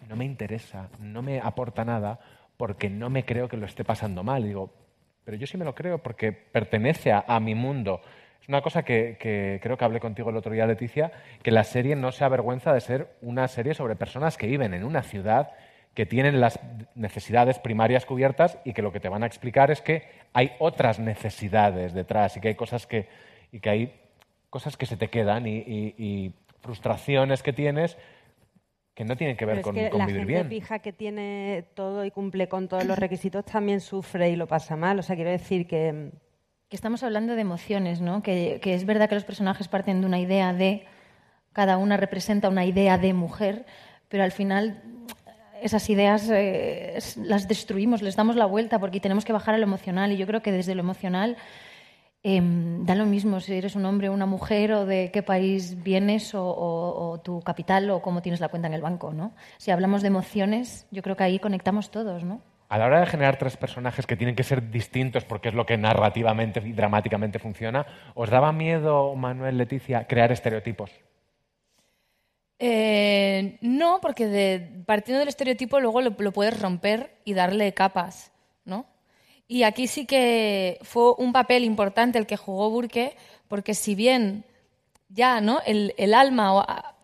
no 0.09 0.17
me 0.17 0.25
interesa, 0.25 0.89
no 1.01 1.23
me 1.23 1.41
aporta 1.41 1.85
nada, 1.85 2.19
porque 2.57 2.91
no 2.91 3.11
me 3.11 3.25
creo 3.25 3.49
que 3.49 3.57
lo 3.57 3.67
esté 3.67 3.85
pasando 3.85 4.23
mal. 4.23 4.45
Y 4.45 4.49
digo, 4.49 4.73
pero 5.25 5.37
yo 5.37 5.47
sí 5.47 5.57
me 5.57 5.65
lo 5.65 5.75
creo 5.75 5.99
porque 5.99 6.33
pertenece 6.33 7.13
a, 7.13 7.25
a 7.27 7.41
mi 7.41 7.55
mundo. 7.55 8.01
Es 8.41 8.49
una 8.49 8.63
cosa 8.63 8.85
que, 8.85 9.17
que 9.19 9.59
creo 9.63 9.77
que 9.77 9.85
hablé 9.85 9.99
contigo 9.99 10.31
el 10.31 10.37
otro 10.37 10.53
día, 10.53 10.67
Leticia, 10.67 11.11
que 11.43 11.51
la 11.51 11.65
serie 11.65 11.97
no 11.97 12.13
se 12.13 12.25
avergüenza 12.25 12.73
de 12.73 12.81
ser 12.81 13.17
una 13.21 13.49
serie 13.49 13.75
sobre 13.75 13.97
personas 13.97 14.37
que 14.37 14.47
viven 14.47 14.73
en 14.75 14.85
una 14.85 15.03
ciudad, 15.03 15.51
que 15.97 16.07
tienen 16.07 16.41
las 16.41 16.61
necesidades 16.95 17.59
primarias 17.59 18.07
cubiertas 18.07 18.59
y 18.65 18.73
que 18.75 18.83
lo 18.83 18.93
que 18.93 19.01
te 19.01 19.09
van 19.09 19.25
a 19.25 19.27
explicar 19.27 19.71
es 19.73 19.81
que 19.81 20.05
hay 20.33 20.53
otras 20.61 21.01
necesidades 21.01 21.93
detrás 21.95 22.37
y 22.37 22.41
que 22.41 22.49
hay 22.49 22.55
cosas 22.55 22.87
que, 22.87 23.09
y 23.51 23.59
que, 23.59 23.71
hay 23.71 23.95
cosas 24.51 24.77
que 24.77 24.87
se 24.87 24.97
te 24.97 25.09
quedan 25.09 25.47
y, 25.49 25.57
y- 25.57 25.95
y 25.99 26.33
frustraciones 26.61 27.43
que 27.43 27.53
tienes 27.53 27.97
que 28.95 29.05
no 29.05 29.17
tienen 29.17 29.37
que 29.37 29.45
ver 29.45 29.57
Pero 29.57 29.65
con, 29.65 29.77
es 29.77 29.85
que 29.85 29.91
con 29.91 29.99
la 30.01 30.07
vivir 30.07 30.21
gente 30.21 30.33
bien. 30.35 30.49
pija 30.49 30.79
que 30.79 30.93
tiene 30.93 31.65
todo 31.75 32.05
y 32.05 32.11
cumple 32.11 32.49
con 32.49 32.67
todos 32.69 32.85
los 32.87 32.99
requisitos 32.99 33.45
también 33.45 33.81
sufre 33.81 34.31
y 34.31 34.37
lo 34.37 34.47
pasa 34.47 34.75
mal. 34.77 34.99
O 34.99 35.03
sea, 35.03 35.17
quiero 35.17 35.31
decir 35.31 35.67
que... 35.67 36.13
Que 36.69 36.75
estamos 36.77 37.03
hablando 37.05 37.35
de 37.37 37.43
emociones, 37.43 38.01
¿no? 38.01 38.23
Que, 38.23 38.59
que 38.61 38.75
es 38.75 38.85
verdad 38.87 39.09
que 39.09 39.15
los 39.15 39.25
personajes 39.25 39.69
parten 39.69 40.01
de 40.01 40.07
una 40.07 40.19
idea 40.19 40.53
de, 40.53 40.85
cada 41.53 41.77
una 41.77 41.97
representa 41.97 42.49
una 42.49 42.65
idea 42.65 42.99
de 42.99 43.13
mujer, 43.15 43.67
pero 44.09 44.25
al 44.25 44.33
final 44.33 44.83
esas 45.63 45.89
ideas 45.91 46.29
eh, 46.33 46.99
las 47.25 47.49
destruimos, 47.49 48.03
les 48.03 48.17
damos 48.17 48.37
la 48.37 48.47
vuelta 48.47 48.79
porque 48.79 49.01
tenemos 49.01 49.25
que 49.25 49.33
bajar 49.33 49.55
a 49.55 49.59
lo 49.59 49.65
emocional 49.65 50.13
y 50.13 50.17
yo 50.17 50.27
creo 50.27 50.43
que 50.43 50.53
desde 50.53 50.75
lo 50.75 50.81
emocional 50.81 51.37
em, 52.23 52.85
da 52.85 52.95
lo 52.95 53.07
mismo 53.07 53.39
si 53.41 53.55
eres 53.55 53.77
un 53.77 53.85
hombre 53.87 54.09
o 54.09 54.13
una 54.13 54.27
mujer 54.27 54.73
o 54.73 54.85
de 54.87 55.11
qué 55.13 55.23
país 55.23 55.83
vienes 55.83 56.35
o, 56.35 56.43
o- 56.45 57.11
o 57.13 57.19
tu 57.21 57.41
capital 57.43 57.89
o 57.91 58.03
cómo 58.03 58.21
tienes 58.23 58.41
la 58.41 58.49
cuenta 58.49 58.67
en 58.69 58.75
el 58.75 58.83
banco, 58.83 59.13
¿no? 59.13 59.33
Si 59.59 59.71
hablamos 59.71 60.03
de 60.03 60.09
emociones, 60.09 60.87
yo 60.91 61.03
creo 61.03 61.17
que 61.17 61.25
ahí 61.25 61.39
conectamos 61.39 61.91
todos, 61.91 62.25
¿no? 62.25 62.41
a 62.69 62.79
la 62.79 62.87
hora 62.87 62.99
de 62.99 63.07
generar 63.07 63.37
tres 63.39 63.57
personajes 63.57 64.09
que 64.09 64.17
tienen 64.17 64.35
que 64.35 64.43
ser 64.43 64.73
distintos 64.73 65.25
porque 65.25 65.51
es 65.51 65.55
lo 65.55 65.65
que 65.67 65.77
narrativamente 65.79 66.61
y 66.67 66.73
dramáticamente 66.73 67.39
funciona, 67.39 67.87
¿os 68.17 68.29
daba 68.29 68.51
miedo, 68.53 69.15
Manuel, 69.15 69.57
Leticia, 69.57 70.09
crear 70.09 70.33
estereotipos? 70.33 70.91
Eh, 72.59 73.59
no, 73.61 74.01
porque 74.01 74.27
de- 74.27 74.83
partiendo 74.87 75.19
del 75.21 75.29
estereotipo 75.29 75.79
luego 75.81 76.01
lo, 76.01 76.15
lo 76.19 76.33
puedes 76.33 76.59
romper 76.59 77.15
y 77.25 77.35
darle 77.35 77.75
capas, 77.75 78.31
¿no? 78.65 78.87
Y 79.47 79.63
aquí 79.63 79.87
sí 79.87 80.07
que 80.07 80.79
fue 80.83 81.13
un 81.19 81.33
papel 81.33 81.65
importante 81.65 82.19
el 82.19 82.27
que 82.27 82.37
jugó 82.37 82.71
Burke, 82.71 83.17
porque 83.49 83.75
si 83.75 83.95
bien 83.95 84.45
ya, 85.09 85.41
¿no? 85.41 85.61
El, 85.67 85.95
el 85.99 86.15
alma, 86.15 86.55
o, 86.55 86.61
ah, 86.67 86.95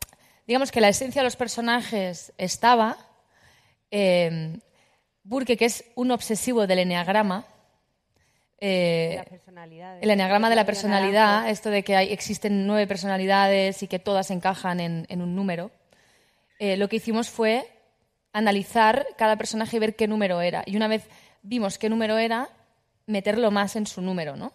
digamos 0.47 0.73
que 0.73 0.81
la 0.81 0.89
esencia 0.89 1.21
de 1.23 1.25
los 1.25 1.37
personajes 1.37 2.33
estaba, 2.39 2.97
eh, 3.91 4.59
Burke, 5.23 5.57
que 5.57 5.67
es 5.67 5.85
un 5.95 6.11
obsesivo 6.11 6.67
del 6.67 6.81
enneagrama, 6.81 7.45
eh, 8.65 9.23
el 10.01 10.11
enneagrama 10.11 10.49
de 10.49 10.55
la 10.55 10.61
El 10.63 10.67
personalidad, 10.67 11.49
esto 11.51 11.69
de 11.71 11.83
que 11.83 11.97
hay- 11.97 12.13
existen 12.13 12.67
nueve 12.67 12.87
personalidades 12.87 13.83
y 13.83 13.89
que 13.89 13.99
todas 13.99 14.31
encajan 14.31 14.79
en, 14.79 15.05
en 15.09 15.21
un 15.21 15.35
número, 15.35 15.73
eh, 16.61 16.77
lo 16.77 16.89
que 16.89 16.97
hicimos 16.97 17.29
fue 17.29 17.69
analizar 18.33 19.07
cada 19.19 19.37
personaje 19.37 19.77
y 19.77 19.81
ver 19.81 19.97
qué 19.97 20.07
número 20.07 20.41
era. 20.41 20.63
Y 20.67 20.77
una 20.77 20.87
vez 20.89 21.07
vimos 21.43 21.77
qué 21.79 21.89
número 21.89 22.19
era, 22.19 22.49
meterlo 23.07 23.51
más 23.51 23.75
en 23.77 23.87
su 23.87 24.01
número, 24.01 24.37
¿no? 24.37 24.53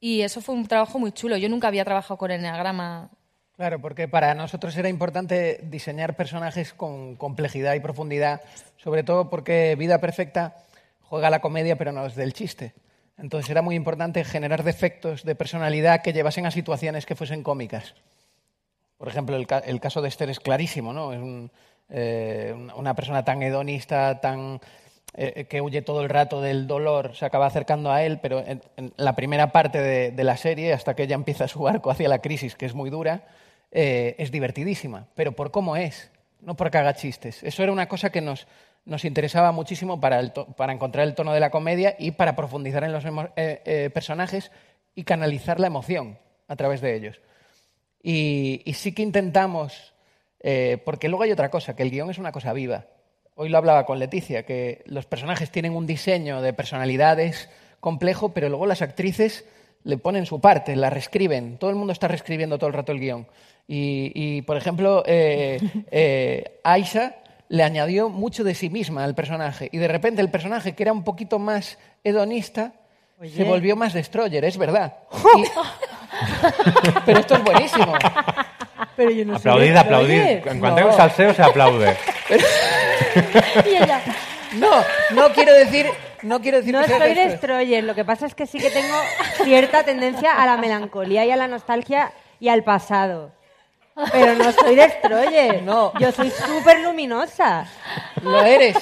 Y 0.00 0.20
eso 0.22 0.40
fue 0.40 0.54
un 0.54 0.66
trabajo 0.68 0.98
muy 1.00 1.10
chulo. 1.10 1.36
Yo 1.36 1.48
nunca 1.48 1.66
había 1.68 1.84
trabajado 1.84 2.16
con 2.18 2.30
enneagrama. 2.30 3.10
Claro, 3.56 3.80
porque 3.80 4.06
para 4.06 4.32
nosotros 4.34 4.76
era 4.76 4.88
importante 4.88 5.58
diseñar 5.64 6.14
personajes 6.14 6.72
con 6.72 7.16
complejidad 7.16 7.74
y 7.74 7.80
profundidad, 7.80 8.40
sobre 8.76 9.02
todo 9.02 9.28
porque 9.28 9.74
Vida 9.76 10.00
Perfecta 10.00 10.56
juega 11.02 11.30
la 11.30 11.40
comedia 11.40 11.74
pero 11.76 11.90
no 11.90 12.06
es 12.06 12.14
del 12.14 12.32
chiste. 12.32 12.74
Entonces 13.18 13.50
era 13.50 13.62
muy 13.62 13.74
importante 13.74 14.24
generar 14.24 14.62
defectos 14.62 15.24
de 15.24 15.34
personalidad 15.34 16.02
que 16.02 16.12
llevasen 16.12 16.46
a 16.46 16.50
situaciones 16.50 17.04
que 17.04 17.16
fuesen 17.16 17.42
cómicas. 17.42 17.94
Por 18.96 19.08
ejemplo, 19.08 19.36
el, 19.36 19.46
ca- 19.46 19.58
el 19.58 19.80
caso 19.80 20.02
de 20.02 20.08
Esther 20.08 20.30
es 20.30 20.40
clarísimo, 20.40 20.92
¿no? 20.92 21.12
Es 21.12 21.50
eh, 21.90 22.54
una- 22.76 22.94
persona 22.94 23.24
tan 23.24 23.42
hedonista, 23.42 24.20
tan 24.20 24.60
eh, 25.14 25.46
que 25.48 25.60
huye 25.60 25.82
todo 25.82 26.02
el 26.02 26.08
rato 26.08 26.40
del 26.40 26.66
dolor, 26.66 27.16
se 27.16 27.24
acaba 27.24 27.46
acercando 27.46 27.90
a 27.90 28.02
él, 28.02 28.18
pero 28.20 28.44
en, 28.46 28.60
la 28.96 29.16
primera 29.16 29.52
parte 29.52 29.80
de, 29.80 30.24
la 30.24 30.36
serie, 30.36 30.72
hasta 30.72 30.94
que 30.94 31.04
ella 31.04 31.14
empieza 31.14 31.48
su 31.48 31.66
arco 31.66 31.90
hacia 31.90 32.08
la 32.08 32.20
crisis, 32.20 32.54
que 32.56 32.66
es 32.66 32.74
muy 32.74 32.90
dura, 32.90 33.26
eh, 33.72 34.14
es 34.18 34.30
divertidísima, 34.30 35.06
pero 35.14 35.32
por 35.32 35.50
cómo 35.50 35.76
es, 35.76 36.10
no 36.40 36.56
porque 36.56 36.78
haga 36.78 36.94
chistes. 36.94 37.42
Eso 37.42 37.62
era 37.62 37.72
una 37.72 37.88
cosa 37.88 38.10
que 38.10 38.20
nos, 38.20 38.46
nos 38.88 39.04
interesaba 39.04 39.52
muchísimo 39.52 40.00
para, 40.00 40.20
encontrar 40.20 41.06
el 41.06 41.14
tono 41.14 41.34
de 41.34 41.40
la 41.40 41.50
comedia 41.50 41.94
y 41.98 42.12
para 42.12 42.34
profundizar 42.34 42.84
en 42.84 42.92
los 42.92 43.04
eh, 43.04 43.10
eh, 43.36 43.90
personajes 43.92 44.50
y 44.94 45.04
canalizar 45.04 45.60
la 45.60 45.66
emoción 45.66 46.18
a 46.48 46.56
través 46.56 46.80
de 46.80 46.96
ellos. 46.96 47.20
Y, 48.02 48.62
sí 48.74 48.92
que 48.92 49.02
intentamos, 49.02 49.92
eh, 50.40 50.78
porque 50.84 51.08
luego 51.08 51.24
hay 51.24 51.32
otra 51.32 51.50
cosa, 51.50 51.76
que 51.76 51.82
el 51.82 51.90
guion 51.90 52.10
es 52.10 52.18
una 52.18 52.32
cosa 52.32 52.54
viva. 52.54 52.86
Hoy 53.34 53.50
lo 53.50 53.58
hablaba 53.58 53.84
con 53.84 53.98
Leticia, 53.98 54.46
que 54.46 54.82
los 54.86 55.04
personajes 55.04 55.50
tienen 55.50 55.76
un 55.76 55.86
diseño 55.86 56.40
de 56.40 56.54
personalidades 56.54 57.50
complejo, 57.80 58.30
pero 58.30 58.48
luego 58.48 58.66
las 58.66 58.80
actrices 58.80 59.44
le 59.84 59.98
ponen 59.98 60.24
su 60.24 60.40
parte, 60.40 60.74
la 60.76 60.88
reescriben. 60.88 61.58
Todo 61.58 61.68
el 61.70 61.76
mundo 61.76 61.92
está 61.92 62.08
reescribiendo 62.08 62.56
todo 62.56 62.68
el 62.68 62.74
rato 62.74 62.92
el 62.92 63.00
guion. 63.00 63.26
Y, 63.68 64.12
y, 64.14 64.42
por 64.42 64.56
ejemplo, 64.56 65.04
Aisha 66.64 67.16
le 67.48 67.62
añadió 67.62 68.08
mucho 68.08 68.44
de 68.44 68.54
sí 68.54 68.70
misma 68.70 69.04
al 69.04 69.14
personaje. 69.14 69.68
Y 69.72 69.78
de 69.78 69.88
repente 69.88 70.20
el 70.20 70.30
personaje, 70.30 70.74
que 70.74 70.82
era 70.82 70.92
un 70.92 71.04
poquito 71.04 71.38
más 71.38 71.78
hedonista, 72.04 72.72
se 73.34 73.44
volvió 73.44 73.74
más 73.74 73.92
destroyer, 73.94 74.44
es 74.44 74.56
verdad. 74.58 74.94
Y- 75.36 75.44
pero 77.06 77.20
esto 77.20 77.34
es 77.34 77.44
buenísimo. 77.44 77.94
Pero 78.96 79.10
yo 79.10 79.24
no 79.24 79.36
Aplaudid, 79.36 79.76
aplaudid. 79.76 80.20
En 80.46 80.60
cuanto 80.60 80.80
hay 80.80 80.86
un 80.86 80.92
salseo 80.92 81.34
se 81.34 81.42
aplaude. 81.42 81.96
Y 83.64 83.70
ella, 83.76 84.00
No, 84.54 84.70
no 85.10 85.32
quiero 85.32 85.52
decir, 85.54 85.86
no 86.22 86.40
quiero 86.40 86.58
decir 86.58 86.74
no 86.74 86.82
que 86.82 86.96
soy 86.96 87.14
destroyer, 87.14 87.84
lo 87.84 87.94
que 87.94 88.04
pasa 88.04 88.26
es 88.26 88.34
que 88.34 88.46
sí 88.46 88.58
que 88.58 88.70
tengo 88.70 88.94
cierta 89.44 89.82
tendencia 89.84 90.32
a 90.40 90.46
la 90.46 90.56
melancolía 90.56 91.24
y 91.24 91.30
a 91.30 91.36
la 91.36 91.48
nostalgia 91.48 92.12
y 92.40 92.48
al 92.48 92.64
pasado. 92.64 93.32
Pero 94.12 94.34
no 94.34 94.52
soy 94.52 94.74
destroyer. 94.76 95.62
No. 95.68 95.92
Yo 95.98 96.12
soy 96.12 96.30
súper 96.30 96.80
luminosa. 96.80 97.66
Lo 98.22 98.42
eres. 98.42 98.76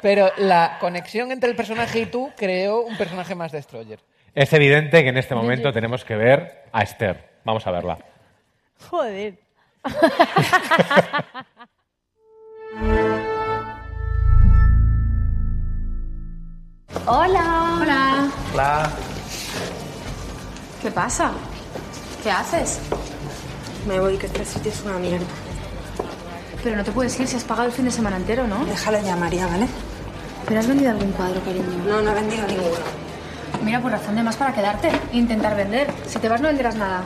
Pero 0.00 0.30
la 0.38 0.78
conexión 0.80 1.30
entre 1.30 1.50
el 1.50 1.56
personaje 1.56 2.00
y 2.00 2.06
tú 2.06 2.30
creó 2.36 2.80
un 2.82 2.96
personaje 2.96 3.34
más 3.34 3.52
destroyer. 3.52 4.00
Es 4.34 4.52
evidente 4.52 5.02
que 5.02 5.10
en 5.10 5.18
este 5.18 5.34
momento 5.34 5.72
tenemos 5.72 6.04
que 6.04 6.16
ver 6.16 6.64
a 6.72 6.82
Esther. 6.82 7.32
Vamos 7.44 7.66
a 7.66 7.70
verla. 7.70 7.98
Joder. 8.90 9.38
Hola. 17.06 17.78
Hola. 17.80 18.30
Hola. 18.52 18.90
¿Qué 20.80 20.90
pasa? 20.90 21.32
¿Qué 22.22 22.30
haces? 22.30 22.80
Me 23.86 23.98
voy, 24.00 24.16
que 24.16 24.26
este 24.26 24.44
sitio 24.44 24.70
es 24.72 24.82
una 24.84 24.98
mierda. 24.98 25.26
Pero 26.62 26.76
no 26.76 26.84
te 26.84 26.92
puedes 26.92 27.18
ir 27.18 27.26
si 27.26 27.36
has 27.36 27.44
pagado 27.44 27.66
el 27.66 27.72
fin 27.72 27.84
de 27.84 27.90
semana 27.90 28.16
entero, 28.16 28.46
¿no? 28.46 28.64
Déjalo 28.64 29.00
ya, 29.02 29.16
María, 29.16 29.46
¿vale? 29.46 29.66
¿Pero 30.46 30.60
has 30.60 30.66
vendido 30.66 30.90
algún 30.90 31.10
cuadro, 31.12 31.40
cariño? 31.42 31.64
No, 31.88 32.00
no 32.00 32.10
he 32.10 32.14
vendido 32.14 32.46
ninguno. 32.46 32.68
Mira, 33.64 33.80
por 33.80 33.92
razón 33.92 34.16
de 34.16 34.22
más 34.22 34.36
para 34.36 34.52
quedarte 34.52 34.88
e 35.12 35.16
intentar 35.16 35.56
vender. 35.56 35.88
Si 36.06 36.18
te 36.18 36.28
vas 36.28 36.40
no 36.40 36.48
venderás 36.48 36.76
nada. 36.76 37.02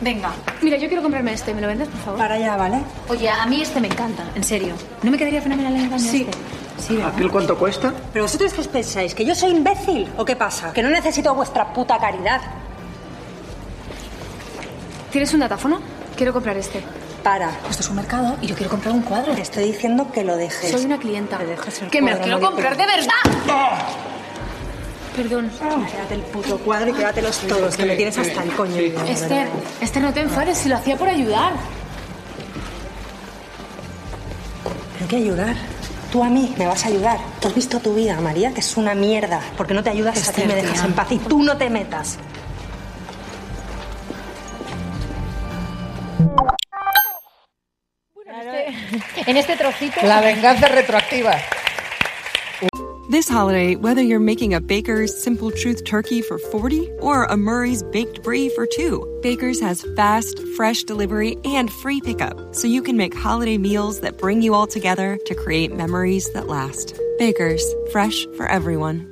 Venga. 0.00 0.30
Mira, 0.62 0.76
yo 0.76 0.88
quiero 0.88 1.02
comprarme 1.02 1.32
este. 1.32 1.54
¿Me 1.54 1.60
lo 1.60 1.66
vendes, 1.68 1.88
por 1.88 2.00
favor? 2.00 2.18
Para 2.18 2.34
allá, 2.34 2.56
¿vale? 2.56 2.78
Oye, 3.08 3.28
a 3.28 3.46
mí 3.46 3.60
este 3.62 3.80
me 3.80 3.88
encanta, 3.88 4.24
en 4.34 4.42
serio. 4.44 4.74
¿No 5.02 5.10
me 5.10 5.18
quedaría 5.18 5.40
fenomenal 5.42 5.74
en 5.74 5.82
el 5.82 5.88
baño 5.90 6.02
Sí. 6.10 6.26
este? 6.28 6.38
Sí, 6.82 6.96
¿verdad? 6.96 7.12
¿Aquel 7.14 7.30
cuánto 7.30 7.56
cuesta? 7.56 7.92
¿Pero 8.12 8.24
vosotros 8.24 8.52
qué 8.52 8.60
os 8.60 8.68
pensáis? 8.68 9.14
¿Que 9.14 9.24
yo 9.24 9.34
soy 9.34 9.50
imbécil? 9.50 10.08
¿O 10.16 10.24
qué 10.24 10.34
pasa? 10.34 10.72
¿Que 10.72 10.82
no 10.82 10.90
necesito 10.90 11.32
vuestra 11.34 11.72
puta 11.72 11.98
caridad? 11.98 12.40
¿Tienes 15.12 15.32
un 15.34 15.40
datáfono? 15.40 15.80
Quiero 16.16 16.32
comprar 16.32 16.56
este. 16.56 16.82
Para. 17.22 17.50
Esto 17.70 17.82
es 17.82 17.88
un 17.88 17.96
mercado 17.96 18.36
y 18.42 18.48
yo 18.48 18.56
quiero 18.56 18.70
comprar 18.70 18.92
un 18.92 19.02
cuadro. 19.02 19.32
Te 19.34 19.42
estoy 19.42 19.64
diciendo 19.70 20.10
que 20.12 20.24
lo 20.24 20.36
dejes. 20.36 20.72
Soy 20.72 20.84
una 20.84 20.98
clienta. 20.98 21.38
Que 21.38 21.46
dejes 21.46 21.82
el 21.82 21.90
Que 21.90 22.02
me 22.02 22.12
lo 22.12 22.20
quiero 22.20 22.40
comprar 22.40 22.76
de 22.76 22.84
verdad. 22.84 23.86
Perdón. 25.16 25.50
Quédate 25.90 26.14
el 26.14 26.22
puto 26.22 26.58
cuadro 26.58 26.90
y 26.90 26.94
quédatelos 26.94 27.38
todos, 27.40 27.76
que 27.76 27.84
me 27.84 27.96
tienes 27.96 28.16
hasta 28.18 28.42
el 28.42 28.50
coño. 28.52 28.76
verdad. 28.76 29.08
Esther, 29.08 29.48
Esther, 29.80 30.02
no 30.02 30.12
te 30.12 30.20
enfades 30.20 30.58
si 30.58 30.68
lo 30.68 30.76
hacía 30.76 30.96
por 30.96 31.08
ayudar. 31.08 31.52
¿Pero 34.94 35.08
qué 35.08 35.16
ayudar? 35.16 35.54
Tú 36.10 36.24
a 36.24 36.28
mí 36.28 36.54
me 36.58 36.66
vas 36.66 36.84
a 36.84 36.88
ayudar. 36.88 37.18
Tú 37.40 37.48
has 37.48 37.54
visto 37.54 37.78
tu 37.78 37.94
vida, 37.94 38.20
María, 38.20 38.52
que 38.52 38.60
es 38.60 38.76
una 38.76 38.94
mierda. 38.94 39.40
Porque 39.56 39.74
no 39.74 39.82
te 39.82 39.90
ayudas 39.90 40.16
a 40.28 40.32
ti, 40.32 40.40
Esther, 40.42 40.48
me 40.48 40.54
dejas 40.54 40.74
tía. 40.74 40.84
en 40.84 40.92
paz 40.94 41.12
y 41.12 41.18
tú 41.18 41.42
no 41.42 41.56
te 41.56 41.70
metas. 41.70 42.18
En 49.26 49.36
este 49.36 49.56
trocito. 49.56 50.00
La 50.02 50.20
venganza 50.20 50.68
retroactiva. 50.68 51.38
This 53.10 53.28
holiday, 53.28 53.76
whether 53.76 54.00
you're 54.00 54.18
making 54.18 54.54
a 54.54 54.60
Baker's 54.60 55.14
Simple 55.22 55.50
Truth 55.50 55.84
turkey 55.84 56.22
for 56.22 56.38
40 56.38 56.90
or 57.00 57.24
a 57.24 57.36
Murray's 57.36 57.82
Baked 57.82 58.22
Brie 58.22 58.48
for 58.48 58.66
two, 58.66 59.06
Baker's 59.22 59.60
has 59.60 59.84
fast, 59.96 60.40
fresh 60.56 60.82
delivery 60.84 61.36
and 61.44 61.70
free 61.70 62.00
pickup, 62.00 62.54
so 62.54 62.66
you 62.66 62.82
can 62.82 62.96
make 62.96 63.14
holiday 63.14 63.58
meals 63.58 64.00
that 64.00 64.18
bring 64.18 64.40
you 64.40 64.54
all 64.54 64.66
together 64.66 65.18
to 65.26 65.34
create 65.34 65.74
memories 65.74 66.32
that 66.32 66.46
last. 66.46 66.98
Baker's, 67.18 67.64
fresh 67.90 68.26
for 68.36 68.46
everyone. 68.46 69.11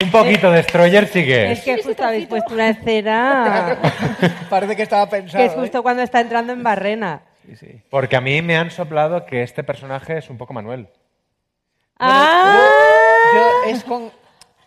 Un 0.00 0.12
poquito 0.12 0.50
de 0.50 0.58
Destroyer 0.58 1.08
sí 1.08 1.24
que 1.24 1.50
Es 1.52 1.58
es. 1.58 1.64
que 1.64 1.82
justo 1.82 2.04
habéis 2.04 2.26
puesto 2.28 2.54
una 2.54 2.68
escena 2.70 3.78
Parece 4.50 4.76
que 4.76 4.82
estaba 4.82 5.08
pensado. 5.10 5.42
que 5.42 5.50
es 5.50 5.54
justo 5.58 5.82
cuando 5.82 6.02
está 6.02 6.20
entrando 6.20 6.52
en 6.52 6.62
Barrena. 6.62 7.22
Porque 7.90 8.14
a 8.14 8.20
mí 8.20 8.40
me 8.42 8.56
han 8.56 8.70
soplado 8.70 9.26
que 9.26 9.42
este 9.42 9.64
personaje 9.64 10.18
es 10.18 10.30
un 10.30 10.38
poco 10.38 10.52
Manuel. 10.52 10.88
¡Ah! 11.98 12.60
Yo 13.34 13.72
es 13.72 13.82
con, 13.82 14.12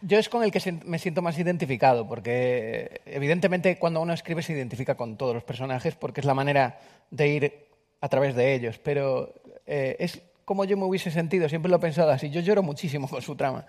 yo 0.01 0.19
es 0.19 0.27
con 0.27 0.43
el 0.43 0.51
que 0.51 0.59
se- 0.59 0.73
me 0.73 0.99
siento 0.99 1.21
más 1.21 1.37
identificado, 1.39 2.05
porque 2.07 2.99
evidentemente 3.05 3.77
cuando 3.79 4.01
uno 4.01 4.13
escribe 4.13 4.41
se 4.43 4.51
identifica 4.51 4.95
con 4.95 5.15
todos 5.15 5.33
los 5.33 5.43
personajes 5.45 5.95
porque 5.95 6.19
es 6.19 6.25
la 6.25 6.33
manera 6.33 6.79
de 7.09 7.27
ir 7.29 7.65
a 8.01 8.09
través 8.09 8.35
de 8.35 8.53
ellos, 8.53 8.79
pero 8.83 9.33
eh, 9.65 9.95
es 9.99 10.21
como 10.43 10.65
yo 10.65 10.75
me 10.75 10.83
hubiese 10.85 11.09
sentido, 11.11 11.47
siempre 11.47 11.69
lo 11.69 11.77
he 11.77 11.79
pensado 11.79 12.11
así, 12.11 12.29
yo 12.31 12.41
lloro 12.41 12.63
muchísimo 12.63 13.07
con 13.09 13.21
su 13.21 13.35
trama, 13.35 13.65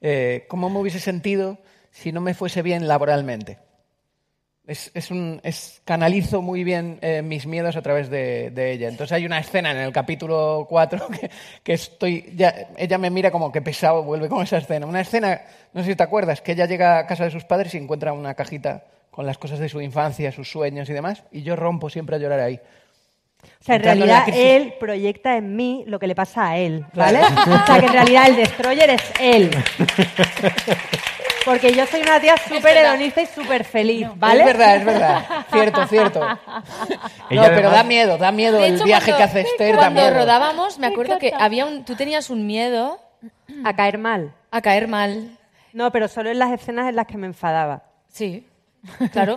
eh, 0.00 0.46
cómo 0.48 0.70
me 0.70 0.78
hubiese 0.78 1.00
sentido 1.00 1.58
si 1.90 2.12
no 2.12 2.20
me 2.20 2.34
fuese 2.34 2.62
bien 2.62 2.88
laboralmente. 2.88 3.58
Es, 4.66 5.10
un, 5.10 5.40
es, 5.42 5.82
canalizo 5.84 6.42
muy 6.42 6.62
bien 6.62 7.00
eh, 7.02 7.22
mis 7.22 7.44
miedos 7.44 7.74
a 7.74 7.82
través 7.82 8.08
de, 8.08 8.52
ella. 8.72 8.88
Entonces 8.88 9.10
hay 9.10 9.26
una 9.26 9.40
escena 9.40 9.72
en 9.72 9.78
el 9.78 9.92
capítulo 9.92 10.64
4 10.68 11.08
que, 11.20 11.30
que 11.64 11.72
estoy. 11.72 12.32
Ya, 12.36 12.68
ella 12.76 12.96
me 12.96 13.10
mira 13.10 13.32
como 13.32 13.50
que 13.50 13.62
pesado, 13.62 14.04
vuelve 14.04 14.28
con 14.28 14.44
esa 14.44 14.58
escena. 14.58 14.86
Una 14.86 15.00
escena, 15.00 15.40
no 15.72 15.82
sé 15.82 15.90
si 15.90 15.96
te 15.96 16.04
acuerdas, 16.04 16.40
que 16.40 16.52
ella 16.52 16.66
llega 16.66 16.98
a 16.98 17.06
casa 17.06 17.24
de 17.24 17.32
sus 17.32 17.44
padres 17.44 17.74
y 17.74 17.78
encuentra 17.78 18.12
una 18.12 18.34
cajita 18.34 18.84
con 19.10 19.26
las 19.26 19.38
cosas 19.38 19.58
de 19.58 19.68
su 19.68 19.80
infancia, 19.80 20.30
sus 20.30 20.48
sueños 20.48 20.88
y 20.88 20.92
demás, 20.92 21.24
y 21.32 21.42
yo 21.42 21.56
rompo 21.56 21.90
siempre 21.90 22.14
a 22.14 22.18
llorar 22.20 22.38
ahí. 22.38 22.60
O 23.42 23.64
sea, 23.64 23.74
en 23.76 23.80
Entrando 23.82 24.06
realidad 24.06 24.34
él 24.34 24.74
proyecta 24.80 25.36
en 25.36 25.54
mí 25.54 25.84
lo 25.86 25.98
que 25.98 26.06
le 26.06 26.14
pasa 26.14 26.48
a 26.50 26.56
él, 26.58 26.84
¿vale? 26.94 27.20
O 27.20 27.66
sea, 27.66 27.78
que 27.78 27.86
en 27.86 27.92
realidad 27.92 28.28
el 28.28 28.36
destroyer 28.36 28.90
es 28.90 29.02
él. 29.20 29.50
Porque 31.44 31.72
yo 31.72 31.86
soy 31.86 32.02
una 32.02 32.20
tía 32.20 32.36
súper 32.36 32.76
hedonista 32.76 33.22
y 33.22 33.26
súper 33.26 33.64
feliz, 33.64 34.06
¿vale? 34.16 34.40
Es 34.40 34.46
verdad, 34.46 34.76
es 34.76 34.84
verdad. 34.84 35.24
Cierto, 35.50 35.86
cierto. 35.86 36.20
No, 37.30 37.42
pero 37.42 37.70
da 37.70 37.82
miedo, 37.82 38.18
da 38.18 38.30
miedo 38.30 38.58
De 38.58 38.68
el 38.68 38.74
hecho, 38.76 38.84
viaje 38.84 39.06
cuando- 39.12 39.18
que 39.18 39.22
hace 39.24 39.40
Esther, 39.40 39.72
da 39.74 39.78
Cuando 39.78 40.00
miedo. 40.02 40.14
rodábamos, 40.14 40.78
me 40.78 40.86
acuerdo 40.86 41.18
que 41.18 41.32
había 41.38 41.64
un, 41.66 41.84
tú 41.84 41.94
tenías 41.96 42.28
un 42.30 42.46
miedo 42.46 43.00
A 43.64 43.74
caer 43.74 43.96
mal. 43.98 44.34
a 44.50 44.60
caer 44.60 44.86
mal. 44.88 45.36
No, 45.72 45.90
pero 45.92 46.08
solo 46.08 46.30
en 46.30 46.38
las 46.38 46.50
escenas 46.52 46.88
en 46.88 46.96
las 46.96 47.06
que 47.06 47.16
me 47.16 47.26
enfadaba. 47.26 47.84
Sí, 48.08 48.46
claro. 49.12 49.36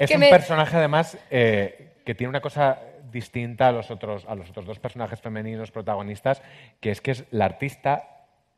Es 0.00 0.08
Que 0.08 0.14
un 0.14 0.20
me- 0.20 0.30
personaje, 0.30 0.76
además, 0.76 1.16
eh, 1.30 1.83
que 2.04 2.14
tiene 2.14 2.28
una 2.30 2.40
cosa 2.40 2.78
distinta 3.10 3.68
a 3.68 3.72
los, 3.72 3.90
otros, 3.90 4.24
a 4.28 4.34
los 4.34 4.50
otros 4.50 4.66
dos 4.66 4.78
personajes 4.78 5.20
femeninos 5.20 5.70
protagonistas, 5.70 6.42
que 6.80 6.90
es 6.90 7.00
que 7.00 7.12
es 7.12 7.24
la 7.30 7.44
artista 7.46 8.08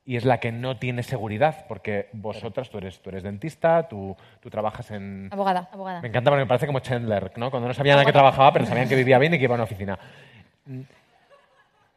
y 0.05 0.17
es 0.17 0.25
la 0.25 0.39
que 0.39 0.53
no 0.53 0.79
tiene 0.79 1.03
seguridad, 1.03 1.65
porque 1.67 2.09
vosotras, 2.13 2.71
tú 2.71 2.79
eres, 2.79 3.01
tú 3.01 3.11
eres 3.11 3.23
dentista, 3.25 3.89
tú, 3.89 4.17
tú 4.41 4.49
trabajas 4.51 4.91
en... 4.93 5.29
Abogada, 5.33 5.69
abogada. 5.73 6.01
Me 6.01 6.09
encanta 6.09 6.31
porque 6.31 6.45
me 6.45 6.49
parece 6.49 6.67
como 6.67 6.79
Chandler, 6.81 7.33
¿no? 7.37 7.51
Cuando 7.51 7.67
no 7.69 7.75
sabían 7.75 7.99
a 7.99 8.05
qué 8.05 8.13
trabajaba, 8.13 8.53
pero 8.53 8.67
sabían 8.67 8.89
que 8.89 8.95
vivía 8.95 9.19
bien 9.19 9.35
y 9.35 9.39
que 9.39 9.45
iba 9.45 9.55
a 9.55 9.57
una 9.57 9.65
oficina. 9.65 9.99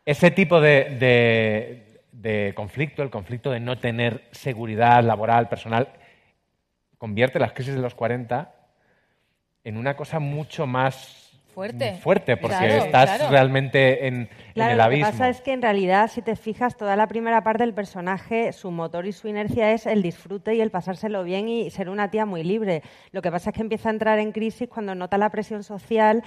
Ese 0.06 0.32
tipo 0.32 0.60
de, 0.60 0.96
de- 1.00 1.86
de 2.12 2.54
conflicto, 2.56 3.04
el 3.04 3.10
conflicto 3.12 3.52
de 3.52 3.60
no 3.60 3.78
tener 3.78 4.28
seguridad 4.32 5.04
laboral, 5.04 5.48
personal, 5.48 5.90
convierte 6.98 7.40
las 7.40 7.54
crisis 7.54 7.76
de 7.76 7.82
los 7.82 7.96
40 7.96 8.52
en 9.64 9.78
una 9.78 9.96
cosa 9.96 10.20
mucho 10.20 10.66
más 10.68 11.19
Fuerte. 11.54 11.96
fuerte, 12.02 12.38
porque 12.38 12.56
Claro, 12.58 12.86
estás 12.86 13.10
claro. 13.18 13.32
realmente 13.32 14.08
en, 14.08 14.16
en 14.56 14.62
el 14.62 14.70
lo 14.70 14.76
que 14.76 14.82
abismo. 14.82 15.06
pasa 15.12 15.30
es 15.30 15.42
que 15.42 15.52
en 15.54 15.62
realidad, 15.62 16.10
si 16.10 16.22
te 16.22 16.36
fijas, 16.36 16.78
toda 16.78 16.96
la 16.96 17.08
primera 17.08 17.44
parte 17.44 17.64
del 17.64 17.74
personaje, 17.74 18.54
su 18.54 18.72
motor 18.72 19.06
y 19.06 19.12
su 19.12 19.28
inercia 19.28 19.72
es 19.74 19.86
el 19.86 20.02
disfrute 20.02 20.56
y 20.56 20.62
el 20.62 20.72
pasárselo 20.72 21.24
bien 21.24 21.50
y 21.50 21.70
ser 21.72 21.90
una 21.90 22.10
tía 22.12 22.26
muy 22.26 22.44
libre. 22.44 22.82
Lo 23.12 23.22
que 23.22 23.32
pasa 23.32 23.50
es 23.50 23.56
que 23.56 23.62
empieza 23.62 23.90
a 23.90 23.92
entrar 23.94 24.20
en 24.20 24.32
crisis 24.32 24.70
cuando 24.70 24.96
nota 24.96 25.18
la 25.18 25.30
presión 25.30 25.64
social, 25.64 26.24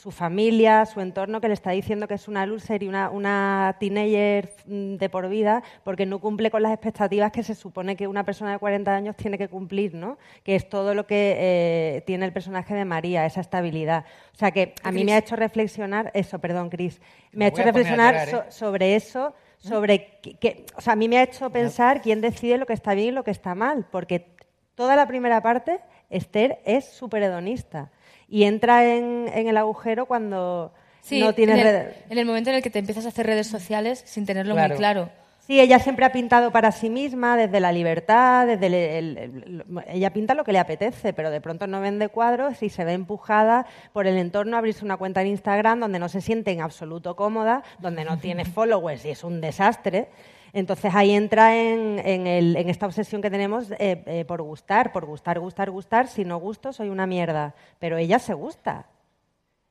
su 0.00 0.12
familia, 0.12 0.86
su 0.86 1.00
entorno, 1.00 1.40
que 1.40 1.48
le 1.48 1.54
está 1.54 1.72
diciendo 1.72 2.06
que 2.06 2.14
es 2.14 2.28
una 2.28 2.46
loser 2.46 2.84
y 2.84 2.86
una, 2.88 3.10
una 3.10 3.76
teenager 3.80 4.52
mm, 4.66 4.94
de 4.94 5.08
por 5.08 5.28
vida, 5.28 5.64
porque 5.82 6.06
no 6.06 6.20
cumple 6.20 6.52
con 6.52 6.62
las 6.62 6.72
expectativas 6.72 7.32
que 7.32 7.42
se 7.42 7.56
supone 7.56 7.96
que 7.96 8.06
una 8.06 8.22
persona 8.22 8.52
de 8.52 8.58
40 8.60 8.94
años 8.94 9.16
tiene 9.16 9.36
que 9.38 9.48
cumplir, 9.48 9.94
¿no? 9.94 10.16
Que 10.44 10.54
es 10.54 10.68
todo 10.68 10.94
lo 10.94 11.04
que 11.08 11.34
eh, 11.36 12.02
tiene 12.06 12.26
el 12.26 12.32
personaje 12.32 12.74
de 12.76 12.84
María, 12.84 13.26
esa 13.26 13.40
estabilidad. 13.40 14.04
O 14.32 14.36
sea 14.38 14.52
que 14.52 14.72
a 14.84 14.92
mí 14.92 15.04
me 15.04 15.14
ha 15.14 15.18
hecho 15.18 15.34
reflexionar, 15.34 16.12
eso, 16.14 16.38
perdón, 16.38 16.70
Cris, 16.70 17.00
me 17.32 17.46
ha 17.46 17.48
hecho 17.48 17.62
reflexionar 17.64 18.14
llorar, 18.14 18.28
¿eh? 18.28 18.50
so- 18.52 18.56
sobre 18.56 18.94
eso, 18.94 19.34
sobre 19.58 20.20
que, 20.22 20.34
que- 20.34 20.64
o 20.76 20.80
sea, 20.80 20.92
a 20.92 20.96
mí 20.96 21.08
me 21.08 21.18
ha 21.18 21.24
hecho 21.24 21.50
pensar 21.50 22.02
quién 22.02 22.20
decide 22.20 22.56
lo 22.56 22.66
que 22.66 22.72
está 22.72 22.94
bien 22.94 23.08
y 23.08 23.10
lo 23.10 23.24
que 23.24 23.32
está 23.32 23.56
mal, 23.56 23.84
porque 23.90 24.28
toda 24.76 24.94
la 24.94 25.08
primera 25.08 25.42
parte, 25.42 25.80
Esther 26.08 26.60
es 26.64 26.84
súper 26.88 27.24
hedonista 27.24 27.90
y 28.28 28.44
entra 28.44 28.84
en, 28.84 29.30
en 29.34 29.48
el 29.48 29.56
agujero 29.56 30.06
cuando 30.06 30.72
Sí, 31.00 31.20
no 31.20 31.34
tiene 31.34 31.52
en, 31.52 31.58
el, 31.58 31.64
red- 31.64 31.92
en 32.10 32.18
el 32.18 32.26
momento 32.26 32.50
en 32.50 32.56
el 32.56 32.62
que 32.62 32.70
te 32.70 32.78
empiezas 32.78 33.06
a 33.06 33.08
hacer 33.08 33.26
redes 33.26 33.46
sociales 33.46 34.02
sin 34.06 34.26
tenerlo 34.26 34.54
Claro. 34.54 34.68
muy 34.74 34.78
claro. 34.78 35.10
Sí, 35.46 35.58
ella 35.58 35.78
siempre 35.78 36.04
ha 36.04 36.12
pintado 36.12 36.50
para 36.50 36.70
sí 36.72 36.90
misma, 36.90 37.34
desde 37.38 37.58
la 37.58 37.72
libertad, 37.72 38.46
desde 38.46 38.66
el- 38.66 38.74
el- 38.74 39.16
el- 39.18 39.64
ella 39.88 40.12
pinta 40.12 40.34
lo 40.34 40.44
que 40.44 40.52
le 40.52 40.58
apetece, 40.58 41.14
pero 41.14 41.30
de 41.30 41.40
pronto 41.40 41.66
no 41.66 41.80
vende 41.80 42.10
cuadros 42.10 42.62
y 42.62 42.68
se 42.68 42.84
ve 42.84 42.92
empujada 42.92 43.64
por 43.94 44.06
el 44.06 44.18
entorno 44.18 44.56
a 44.56 44.58
abrirse 44.58 44.84
una 44.84 44.98
cuenta 44.98 45.22
en 45.22 45.28
Instagram 45.28 45.80
donde 45.80 45.98
no 45.98 46.10
se 46.10 46.20
siente 46.20 46.50
en 46.50 46.60
absoluto 46.60 47.16
cómoda, 47.16 47.62
donde 47.78 48.04
no 48.04 48.18
tiene 48.18 48.44
followers 48.44 49.06
y 49.06 49.10
es 49.10 49.24
un 49.24 49.40
desastre. 49.40 50.08
Entonces 50.52 50.94
ahí 50.94 51.12
entra 51.12 51.56
en, 51.56 51.98
en 51.98 52.26
el- 52.26 52.56
en 52.56 52.68
esta 52.70 52.86
obsesión 52.86 53.20
que 53.22 53.30
tenemos 53.30 53.70
eh, 53.72 54.02
eh, 54.06 54.24
por 54.26 54.42
gustar, 54.42 54.92
por 54.92 55.04
gustar, 55.06 55.38
gustar, 55.40 55.70
gustar. 55.70 56.08
Si 56.08 56.24
no 56.24 56.38
gusto, 56.38 56.72
soy 56.72 56.88
una 56.88 57.06
mierda. 57.06 57.54
Pero 57.78 57.98
ella 57.98 58.18
se 58.18 58.34
gusta. 58.34 58.86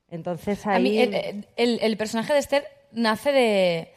Entonces 0.10 0.66
ahí... 0.68 0.76
A 0.76 0.80
mí, 0.80 1.16
el, 1.16 1.48
el- 1.56 1.80
el 1.82 1.98
personaje 1.98 2.34
de 2.34 2.40
Esther 2.40 2.64
nace 2.92 3.32
de, 3.32 3.92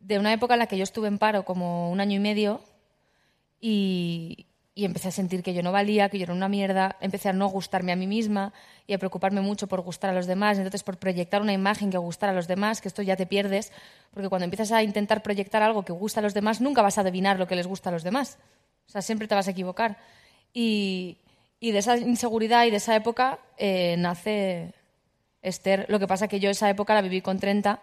de 0.00 0.18
una 0.18 0.32
época 0.32 0.54
en 0.54 0.58
la 0.60 0.66
que 0.66 0.76
yo 0.76 0.84
estuve 0.84 1.08
en 1.08 1.18
paro 1.18 1.44
como 1.44 1.90
un 1.90 2.00
año 2.00 2.16
y 2.16 2.20
medio 2.20 2.60
y, 3.60 4.46
y 4.78 4.84
empecé 4.84 5.08
a 5.08 5.10
sentir 5.10 5.42
que 5.42 5.54
yo 5.54 5.62
no 5.62 5.72
valía, 5.72 6.10
que 6.10 6.18
yo 6.18 6.24
era 6.24 6.34
una 6.34 6.50
mierda, 6.50 6.96
empecé 7.00 7.30
a 7.30 7.32
no 7.32 7.46
gustarme 7.48 7.92
a 7.92 7.96
mí 7.96 8.06
misma 8.06 8.52
y 8.86 8.92
a 8.92 8.98
preocuparme 8.98 9.40
mucho 9.40 9.68
por 9.68 9.80
gustar 9.80 10.10
a 10.10 10.12
los 10.12 10.26
demás, 10.26 10.58
entonces 10.58 10.82
por 10.82 10.98
proyectar 10.98 11.40
una 11.40 11.54
imagen 11.54 11.90
que 11.90 11.96
gustara 11.96 12.32
a 12.32 12.34
los 12.34 12.46
demás, 12.46 12.82
que 12.82 12.88
esto 12.88 13.00
ya 13.00 13.16
te 13.16 13.24
pierdes, 13.24 13.72
porque 14.12 14.28
cuando 14.28 14.44
empiezas 14.44 14.72
a 14.72 14.82
intentar 14.82 15.22
proyectar 15.22 15.62
algo 15.62 15.82
que 15.82 15.94
gusta 15.94 16.20
a 16.20 16.22
los 16.22 16.34
demás, 16.34 16.60
nunca 16.60 16.82
vas 16.82 16.98
a 16.98 17.00
adivinar 17.00 17.38
lo 17.38 17.46
que 17.46 17.56
les 17.56 17.66
gusta 17.66 17.88
a 17.88 17.92
los 17.92 18.02
demás. 18.02 18.36
O 18.86 18.90
sea, 18.90 19.00
siempre 19.00 19.26
te 19.26 19.34
vas 19.34 19.48
a 19.48 19.52
equivocar. 19.52 19.96
Y, 20.52 21.16
y 21.58 21.70
de 21.70 21.78
esa 21.78 21.96
inseguridad 21.96 22.66
y 22.66 22.70
de 22.70 22.76
esa 22.76 22.94
época 22.94 23.38
eh, 23.56 23.96
nace 23.96 24.74
Esther. 25.40 25.86
Lo 25.88 25.98
que 25.98 26.06
pasa 26.06 26.28
que 26.28 26.38
yo 26.38 26.50
esa 26.50 26.68
época 26.68 26.92
la 26.92 27.00
viví 27.00 27.22
con 27.22 27.38
30 27.38 27.80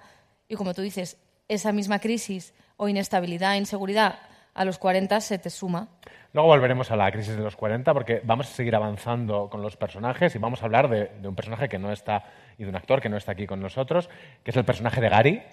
y 0.48 0.54
como 0.54 0.76
tú 0.76 0.84
dices, 0.84 1.18
esa 1.48 1.72
misma 1.72 1.98
crisis 1.98 2.54
o 2.78 2.88
inestabilidad, 2.88 3.56
inseguridad 3.56 4.20
a 4.54 4.66
los 4.66 4.78
40 4.78 5.20
se 5.22 5.40
te 5.40 5.50
suma. 5.50 5.88
Luego 6.34 6.50
volveremos 6.50 6.90
a 6.92 6.96
la 6.96 7.12
crisis 7.12 7.36
de 7.36 7.44
los 7.44 7.56
40 7.56 7.94
porque 7.94 8.22
vamos 8.24 8.50
a 8.50 8.54
seguir 8.54 8.76
avanzando 8.76 9.50
con 9.50 9.62
los 9.62 9.78
personajes 9.78 10.36
y 10.36 10.40
vamos 10.40 10.62
a 10.62 10.66
hablar 10.66 10.90
de, 10.90 11.12
de 11.22 11.28
un 11.28 11.36
personaje 11.36 11.70
que 11.70 11.80
no 11.80 11.92
está 11.92 12.24
y 12.58 12.64
de 12.64 12.70
un 12.70 12.76
actor 12.76 13.02
que 13.02 13.10
no 13.10 13.18
está 13.18 13.34
aquí 13.34 13.46
con 13.46 13.60
nosotros, 13.60 14.10
que 14.44 14.52
es 14.52 14.58
el 14.58 14.66
personaje 14.66 15.02
de 15.02 15.10
Gary, 15.10 15.44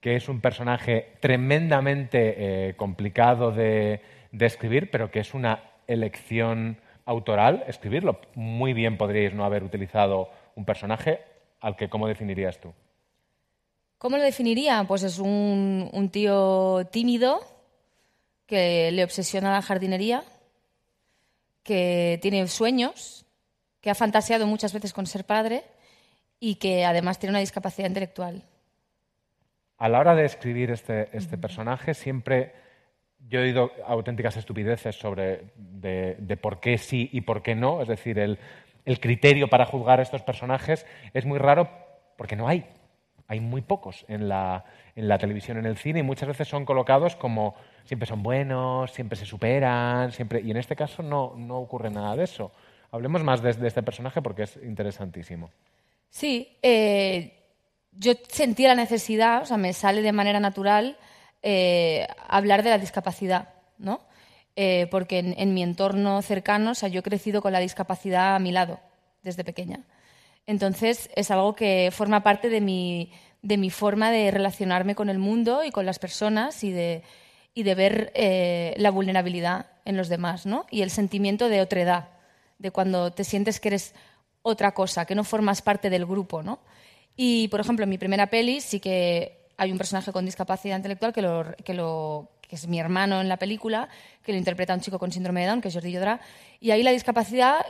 que 0.00 0.16
es 0.16 0.28
un 0.28 0.40
personaje 0.40 1.14
tremendamente 1.20 2.68
eh, 2.68 2.74
complicado 2.74 3.52
de, 3.52 4.00
de 4.32 4.46
escribir, 4.46 4.90
pero 4.90 5.10
que 5.10 5.20
es 5.20 5.34
una 5.34 5.62
elección 5.86 6.78
autoral 7.04 7.64
escribirlo. 7.66 8.20
Muy 8.34 8.72
bien 8.72 8.96
podríais 8.96 9.34
no 9.34 9.44
haber 9.44 9.64
utilizado 9.64 10.30
un 10.54 10.64
personaje 10.64 11.20
al 11.60 11.76
que, 11.76 11.88
¿cómo 11.88 12.08
definirías 12.08 12.60
tú? 12.60 12.72
¿Cómo 13.98 14.16
lo 14.16 14.22
definiría? 14.24 14.84
Pues 14.86 15.04
es 15.04 15.18
un, 15.18 15.88
un 15.92 16.10
tío 16.10 16.84
tímido 16.90 17.40
que 18.52 18.90
le 18.92 19.02
obsesiona 19.02 19.50
la 19.50 19.62
jardinería, 19.62 20.24
que 21.62 22.18
tiene 22.20 22.46
sueños, 22.48 23.24
que 23.80 23.88
ha 23.88 23.94
fantaseado 23.94 24.46
muchas 24.46 24.74
veces 24.74 24.92
con 24.92 25.06
ser 25.06 25.24
padre 25.24 25.62
y 26.38 26.56
que 26.56 26.84
además 26.84 27.18
tiene 27.18 27.30
una 27.30 27.38
discapacidad 27.38 27.88
intelectual. 27.88 28.42
A 29.78 29.88
la 29.88 30.00
hora 30.00 30.14
de 30.14 30.26
escribir 30.26 30.70
este, 30.70 31.08
este 31.16 31.38
personaje, 31.38 31.94
siempre 31.94 32.52
yo 33.26 33.40
he 33.40 33.44
oído 33.44 33.72
auténticas 33.86 34.36
estupideces 34.36 34.96
sobre 34.96 35.44
de, 35.56 36.16
de 36.18 36.36
por 36.36 36.60
qué 36.60 36.76
sí 36.76 37.08
y 37.10 37.22
por 37.22 37.42
qué 37.42 37.54
no. 37.54 37.80
Es 37.80 37.88
decir, 37.88 38.18
el, 38.18 38.38
el 38.84 39.00
criterio 39.00 39.48
para 39.48 39.64
juzgar 39.64 39.98
a 39.98 40.02
estos 40.02 40.20
personajes 40.24 40.84
es 41.14 41.24
muy 41.24 41.38
raro 41.38 41.70
porque 42.18 42.36
no 42.36 42.48
hay. 42.48 42.66
Hay 43.28 43.40
muy 43.40 43.62
pocos 43.62 44.04
en 44.08 44.28
la, 44.28 44.66
en 44.94 45.08
la 45.08 45.16
televisión, 45.16 45.56
en 45.56 45.64
el 45.64 45.78
cine, 45.78 46.00
y 46.00 46.02
muchas 46.02 46.28
veces 46.28 46.48
son 46.48 46.66
colocados 46.66 47.16
como 47.16 47.54
siempre 47.84 48.06
son 48.06 48.22
buenos, 48.22 48.92
siempre 48.92 49.18
se 49.18 49.26
superan, 49.26 50.12
siempre. 50.12 50.40
Y 50.40 50.50
en 50.50 50.56
este 50.56 50.76
caso 50.76 51.02
no, 51.02 51.34
no 51.36 51.58
ocurre 51.58 51.90
nada 51.90 52.16
de 52.16 52.24
eso. 52.24 52.52
Hablemos 52.90 53.22
más 53.22 53.42
de, 53.42 53.52
de 53.52 53.68
este 53.68 53.82
personaje 53.82 54.20
porque 54.22 54.42
es 54.44 54.56
interesantísimo. 54.62 55.50
Sí, 56.10 56.56
eh, 56.62 57.38
yo 57.92 58.12
sentí 58.28 58.64
la 58.64 58.74
necesidad, 58.74 59.42
o 59.42 59.46
sea, 59.46 59.56
me 59.56 59.72
sale 59.72 60.02
de 60.02 60.12
manera 60.12 60.40
natural 60.40 60.96
eh, 61.42 62.06
hablar 62.28 62.62
de 62.62 62.70
la 62.70 62.78
discapacidad, 62.78 63.48
¿no? 63.78 64.00
eh, 64.56 64.86
porque 64.90 65.18
en, 65.18 65.34
en 65.38 65.54
mi 65.54 65.62
entorno 65.62 66.20
cercano, 66.22 66.72
o 66.72 66.74
sea, 66.74 66.88
yo 66.88 67.00
he 67.00 67.02
crecido 67.02 67.42
con 67.42 67.52
la 67.52 67.60
discapacidad 67.60 68.34
a 68.36 68.38
mi 68.38 68.52
lado 68.52 68.80
desde 69.22 69.44
pequeña. 69.44 69.80
Entonces, 70.46 71.08
es 71.14 71.30
algo 71.30 71.54
que 71.54 71.90
forma 71.92 72.22
parte 72.22 72.48
de 72.48 72.60
mi, 72.60 73.12
de 73.42 73.56
mi 73.56 73.70
forma 73.70 74.10
de 74.10 74.30
relacionarme 74.30 74.94
con 74.94 75.08
el 75.08 75.18
mundo 75.18 75.64
y 75.64 75.70
con 75.70 75.86
las 75.86 75.98
personas 75.98 76.64
y 76.64 76.72
de, 76.72 77.02
y 77.54 77.62
de 77.62 77.74
ver 77.74 78.12
eh, 78.14 78.74
la 78.78 78.90
vulnerabilidad 78.90 79.66
en 79.84 79.96
los 79.96 80.08
demás, 80.08 80.46
¿no? 80.46 80.66
Y 80.70 80.82
el 80.82 80.90
sentimiento 80.90 81.48
de 81.48 81.60
otredad, 81.60 82.08
de 82.58 82.70
cuando 82.70 83.12
te 83.12 83.24
sientes 83.24 83.60
que 83.60 83.68
eres 83.68 83.94
otra 84.42 84.72
cosa, 84.72 85.04
que 85.04 85.14
no 85.14 85.24
formas 85.24 85.62
parte 85.62 85.90
del 85.90 86.06
grupo, 86.06 86.42
¿no? 86.42 86.60
Y, 87.16 87.48
por 87.48 87.60
ejemplo, 87.60 87.84
en 87.84 87.90
mi 87.90 87.98
primera 87.98 88.28
peli 88.28 88.60
sí 88.60 88.80
que 88.80 89.48
hay 89.58 89.70
un 89.70 89.78
personaje 89.78 90.12
con 90.12 90.24
discapacidad 90.24 90.76
intelectual 90.76 91.12
que, 91.12 91.22
lo, 91.22 91.44
que, 91.62 91.74
lo, 91.74 92.30
que 92.40 92.56
es 92.56 92.66
mi 92.66 92.80
hermano 92.80 93.20
en 93.20 93.28
la 93.28 93.36
película, 93.36 93.88
que 94.24 94.32
lo 94.32 94.38
interpreta 94.38 94.74
un 94.74 94.80
chico 94.80 94.98
con 94.98 95.12
síndrome 95.12 95.42
de 95.42 95.48
Down, 95.48 95.60
que 95.60 95.68
es 95.68 95.74
Jordi 95.74 95.92
Yodra. 95.92 96.20
Y 96.58 96.70
ahí 96.70 96.82
la 96.82 96.90
discapacidad, 96.90 97.66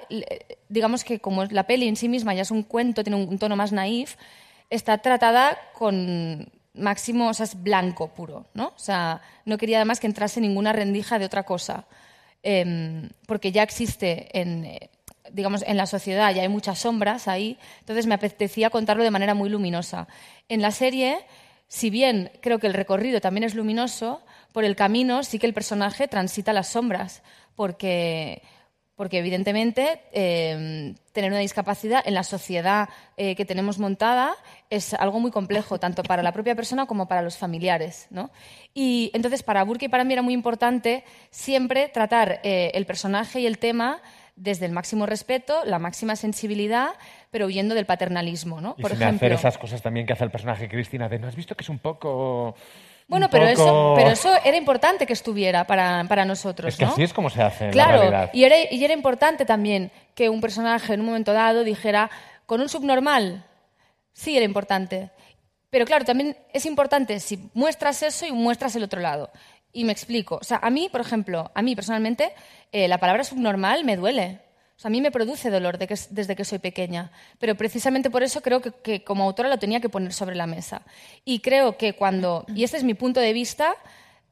digamos 0.68 1.02
que 1.02 1.18
como 1.18 1.44
la 1.46 1.66
peli 1.66 1.88
en 1.88 1.96
sí 1.96 2.08
misma 2.08 2.34
ya 2.34 2.42
es 2.42 2.52
un 2.52 2.62
cuento, 2.62 3.02
tiene 3.02 3.16
un 3.16 3.38
tono 3.38 3.56
más 3.56 3.72
naif, 3.72 4.16
está 4.70 4.98
tratada 4.98 5.58
con 5.74 6.48
máximo, 6.74 7.28
o 7.28 7.34
sea, 7.34 7.44
es 7.44 7.62
blanco 7.62 8.14
puro, 8.14 8.46
¿no? 8.54 8.68
O 8.68 8.78
sea, 8.78 9.20
no 9.44 9.58
quería 9.58 9.78
además 9.78 10.00
que 10.00 10.06
entrase 10.06 10.40
ninguna 10.40 10.72
rendija 10.72 11.18
de 11.18 11.26
otra 11.26 11.42
cosa, 11.44 11.86
Em, 12.42 13.10
porque 13.26 13.52
ya 13.52 13.62
existe 13.62 14.28
en, 14.38 14.64
eh, 14.64 14.90
digamos, 15.30 15.62
en 15.66 15.76
la 15.76 15.86
sociedad, 15.86 16.34
ya 16.34 16.42
hay 16.42 16.48
muchas 16.48 16.80
sombras 16.80 17.28
ahí, 17.28 17.56
entonces 17.80 18.06
me 18.06 18.14
apetecía 18.14 18.70
contarlo 18.70 19.04
de 19.04 19.10
manera 19.12 19.34
muy 19.34 19.48
luminosa. 19.48 20.08
En 20.48 20.60
la 20.60 20.72
serie, 20.72 21.18
si 21.68 21.88
bien 21.90 22.32
creo 22.40 22.58
que 22.58 22.66
el 22.66 22.74
recorrido 22.74 23.20
también 23.20 23.44
es 23.44 23.54
luminoso, 23.54 24.22
por 24.52 24.64
el 24.64 24.74
camino 24.76 25.22
sí 25.22 25.38
que 25.38 25.46
el 25.46 25.54
personaje 25.54 26.08
transita 26.08 26.52
las 26.52 26.68
sombras, 26.68 27.22
porque, 27.54 28.42
porque 29.02 29.18
evidentemente 29.18 30.00
eh, 30.12 30.94
tener 31.10 31.32
una 31.32 31.40
discapacidad 31.40 32.04
en 32.06 32.14
la 32.14 32.22
sociedad 32.22 32.88
eh, 33.16 33.34
que 33.34 33.44
tenemos 33.44 33.80
montada 33.80 34.36
es 34.70 34.94
algo 34.94 35.18
muy 35.18 35.32
complejo, 35.32 35.80
tanto 35.80 36.04
para 36.04 36.22
la 36.22 36.30
propia 36.30 36.54
persona 36.54 36.86
como 36.86 37.08
para 37.08 37.20
los 37.20 37.36
familiares. 37.36 38.06
¿no? 38.10 38.30
Y 38.74 39.10
entonces 39.12 39.42
para 39.42 39.64
Burke 39.64 39.86
y 39.86 39.88
para 39.88 40.04
mí 40.04 40.12
era 40.12 40.22
muy 40.22 40.34
importante 40.34 41.02
siempre 41.30 41.88
tratar 41.88 42.38
eh, 42.44 42.70
el 42.74 42.86
personaje 42.86 43.40
y 43.40 43.46
el 43.46 43.58
tema 43.58 44.00
desde 44.36 44.66
el 44.66 44.72
máximo 44.72 45.04
respeto, 45.04 45.64
la 45.64 45.80
máxima 45.80 46.14
sensibilidad, 46.14 46.90
pero 47.32 47.46
huyendo 47.46 47.74
del 47.74 47.86
paternalismo. 47.86 48.60
¿no? 48.60 48.76
Y 48.78 48.82
Por 48.82 48.92
sin 48.92 49.02
ejemplo, 49.02 49.26
hacer 49.26 49.32
esas 49.32 49.58
cosas 49.58 49.82
también 49.82 50.06
que 50.06 50.12
hace 50.12 50.22
el 50.22 50.30
personaje 50.30 50.68
Cristina 50.68 51.08
de 51.08 51.18
¿no 51.18 51.26
has 51.26 51.34
visto 51.34 51.56
que 51.56 51.64
es 51.64 51.68
un 51.68 51.80
poco... 51.80 52.54
bueno, 53.08 53.28
pero, 53.30 53.44
poco- 53.46 53.52
eso, 53.62 53.92
pero 53.96 54.10
eso 54.10 54.30
era 54.44 54.56
importante 54.56 55.06
que 55.06 55.12
estuviera 55.12 55.64
para, 55.66 56.04
para 56.08 56.24
nosotros. 56.24 56.68
Es 56.68 56.76
que 56.78 56.84
¿no? 56.86 56.92
así 56.92 57.02
es 57.02 57.12
como 57.12 57.28
se 57.30 57.42
hace 57.42 57.66
la 57.66 57.70
Claro, 57.72 57.98
realidad. 57.98 58.30
y 58.32 58.44
era, 58.44 58.56
y 58.70 58.84
era 58.84 58.94
importante 58.94 59.44
también 59.44 59.90
que 60.14 60.28
un 60.28 60.40
personaje 60.40 60.94
en 60.94 61.00
un 61.00 61.06
momento 61.06 61.32
dado 61.32 61.64
dijera, 61.64 62.10
con 62.46 62.60
un 62.60 62.68
subnormal, 62.68 63.44
sí 64.12 64.36
era 64.36 64.44
importante. 64.44 65.10
Pero 65.70 65.84
claro, 65.86 66.04
también 66.04 66.36
es 66.52 66.66
importante 66.66 67.18
si 67.20 67.50
muestras 67.54 68.02
eso 68.02 68.26
y 68.26 68.32
muestras 68.32 68.76
el 68.76 68.82
otro 68.84 69.00
lado. 69.00 69.30
Y 69.72 69.84
me 69.84 69.92
explico. 69.92 70.36
O 70.40 70.44
sea, 70.44 70.58
a 70.62 70.68
mí, 70.68 70.90
por 70.92 71.00
ejemplo, 71.00 71.50
a 71.54 71.62
mí 71.62 71.74
personalmente, 71.74 72.32
eh, 72.72 72.88
la 72.88 72.98
palabra 72.98 73.24
subnormal 73.24 73.84
me 73.84 73.96
duele. 73.96 74.40
A 74.82 74.90
mí 74.90 75.00
me 75.00 75.10
produce 75.10 75.50
dolor 75.50 75.78
desde 75.78 76.36
que 76.36 76.44
soy 76.44 76.58
pequeña. 76.58 77.12
Pero 77.38 77.54
precisamente 77.54 78.10
por 78.10 78.22
eso 78.22 78.40
creo 78.40 78.60
que, 78.60 79.04
como 79.04 79.24
autora 79.24 79.48
lo 79.48 79.58
tenía 79.58 79.80
que 79.80 79.88
poner 79.88 80.12
sobre 80.12 80.36
la 80.36 80.46
mesa. 80.46 80.82
Y 81.24 81.40
creo 81.40 81.76
que 81.76 81.94
cuando, 81.94 82.44
y 82.48 82.64
este 82.64 82.76
es 82.76 82.84
mi 82.84 82.94
punto 82.94 83.20
de 83.20 83.32
vista, 83.32 83.74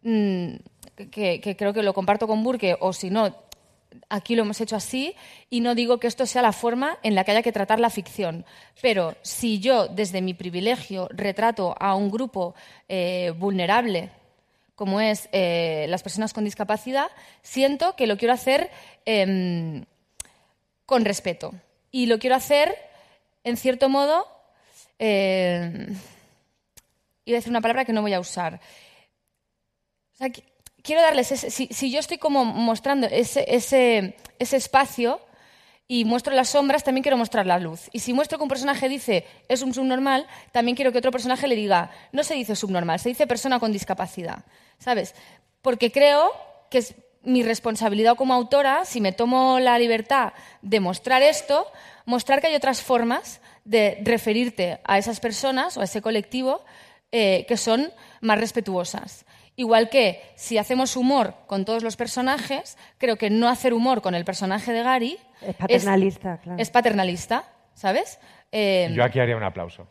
mm, 0.02 0.54
que, 1.10 1.40
que 1.40 1.56
creo 1.56 1.72
que 1.72 1.82
lo 1.82 1.94
comparto 1.94 2.26
con 2.26 2.42
Burke, 2.42 2.76
o 2.80 2.92
si 2.92 3.10
no, 3.10 3.34
aquí 4.08 4.36
lo 4.36 4.42
hemos 4.42 4.60
hecho 4.60 4.76
así 4.76 5.14
y 5.48 5.60
no 5.60 5.74
digo 5.74 5.98
que 5.98 6.06
esto 6.06 6.26
sea 6.26 6.42
la 6.42 6.52
forma 6.52 6.98
en 7.02 7.14
la 7.14 7.24
que 7.24 7.32
haya 7.32 7.42
que 7.42 7.52
tratar 7.52 7.80
la 7.80 7.90
ficción. 7.90 8.44
Pero 8.80 9.16
si 9.22 9.60
yo, 9.60 9.88
desde 9.88 10.22
mi 10.22 10.34
privilegio, 10.34 11.08
retrato 11.10 11.74
a 11.78 11.94
un 11.94 12.10
grupo 12.10 12.54
eh, 12.88 13.32
vulnerable, 13.36 14.10
como 14.74 15.00
es 15.00 15.28
eh, 15.32 15.86
las 15.88 16.02
personas 16.02 16.32
con 16.32 16.44
discapacidad, 16.44 17.08
siento 17.42 17.96
que 17.96 18.06
lo 18.06 18.16
quiero 18.16 18.32
hacer 18.32 18.70
em, 19.04 19.84
con 20.90 21.04
respeto. 21.04 21.54
Y 21.92 22.06
lo 22.06 22.18
quiero 22.18 22.34
hacer, 22.34 22.76
en 23.44 23.56
cierto 23.56 23.88
modo, 23.88 24.26
eh, 24.98 25.86
iba 27.24 27.36
a 27.36 27.38
decir 27.38 27.50
una 27.50 27.60
palabra 27.60 27.84
que 27.84 27.92
no 27.92 28.02
voy 28.02 28.12
a 28.12 28.18
usar. 28.18 28.60
O 30.14 30.16
sea, 30.16 30.26
qui- 30.30 30.42
quiero 30.82 31.00
darles 31.00 31.30
ese, 31.30 31.48
si, 31.52 31.68
si 31.68 31.92
yo 31.92 32.00
estoy 32.00 32.18
como 32.18 32.44
mostrando 32.44 33.06
ese, 33.06 33.44
ese, 33.46 34.16
ese 34.40 34.56
espacio 34.56 35.20
y 35.86 36.04
muestro 36.04 36.34
las 36.34 36.48
sombras, 36.48 36.82
también 36.82 37.04
quiero 37.04 37.16
mostrar 37.16 37.46
la 37.46 37.60
luz. 37.60 37.88
Y 37.92 38.00
si 38.00 38.12
muestro 38.12 38.36
que 38.38 38.42
un 38.42 38.48
personaje 38.48 38.88
dice 38.88 39.24
es 39.48 39.62
un 39.62 39.72
subnormal, 39.72 40.26
también 40.50 40.74
quiero 40.74 40.90
que 40.90 40.98
otro 40.98 41.12
personaje 41.12 41.46
le 41.46 41.54
diga 41.54 41.92
no 42.10 42.24
se 42.24 42.34
dice 42.34 42.56
subnormal, 42.56 42.98
se 42.98 43.10
dice 43.10 43.28
persona 43.28 43.60
con 43.60 43.70
discapacidad. 43.70 44.44
¿Sabes? 44.80 45.14
Porque 45.62 45.92
creo 45.92 46.32
que 46.68 46.78
es 46.78 46.94
mi 47.22 47.42
responsabilidad 47.42 48.16
como 48.16 48.34
autora, 48.34 48.84
si 48.84 49.00
me 49.00 49.12
tomo 49.12 49.58
la 49.60 49.78
libertad 49.78 50.32
de 50.62 50.80
mostrar 50.80 51.22
esto, 51.22 51.66
mostrar 52.06 52.40
que 52.40 52.48
hay 52.48 52.54
otras 52.54 52.82
formas 52.82 53.40
de 53.64 53.98
referirte 54.02 54.80
a 54.84 54.98
esas 54.98 55.20
personas 55.20 55.76
o 55.76 55.80
a 55.80 55.84
ese 55.84 56.00
colectivo 56.02 56.64
eh, 57.12 57.44
que 57.46 57.56
son 57.56 57.92
más 58.20 58.38
respetuosas. 58.38 59.26
Igual 59.56 59.90
que 59.90 60.22
si 60.36 60.56
hacemos 60.56 60.96
humor 60.96 61.34
con 61.46 61.64
todos 61.66 61.82
los 61.82 61.96
personajes, 61.96 62.78
creo 62.96 63.16
que 63.16 63.28
no 63.28 63.48
hacer 63.48 63.74
humor 63.74 64.00
con 64.00 64.14
el 64.14 64.24
personaje 64.24 64.72
de 64.72 64.82
Gary 64.82 65.18
Es 65.42 65.54
paternalista, 65.54 66.38
claro. 66.38 66.62
es 66.62 66.70
paternalista, 66.70 67.44
¿sabes? 67.74 68.18
Eh, 68.52 68.90
Yo 68.94 69.04
aquí 69.04 69.20
haría 69.20 69.36
un 69.36 69.42
aplauso. 69.42 69.86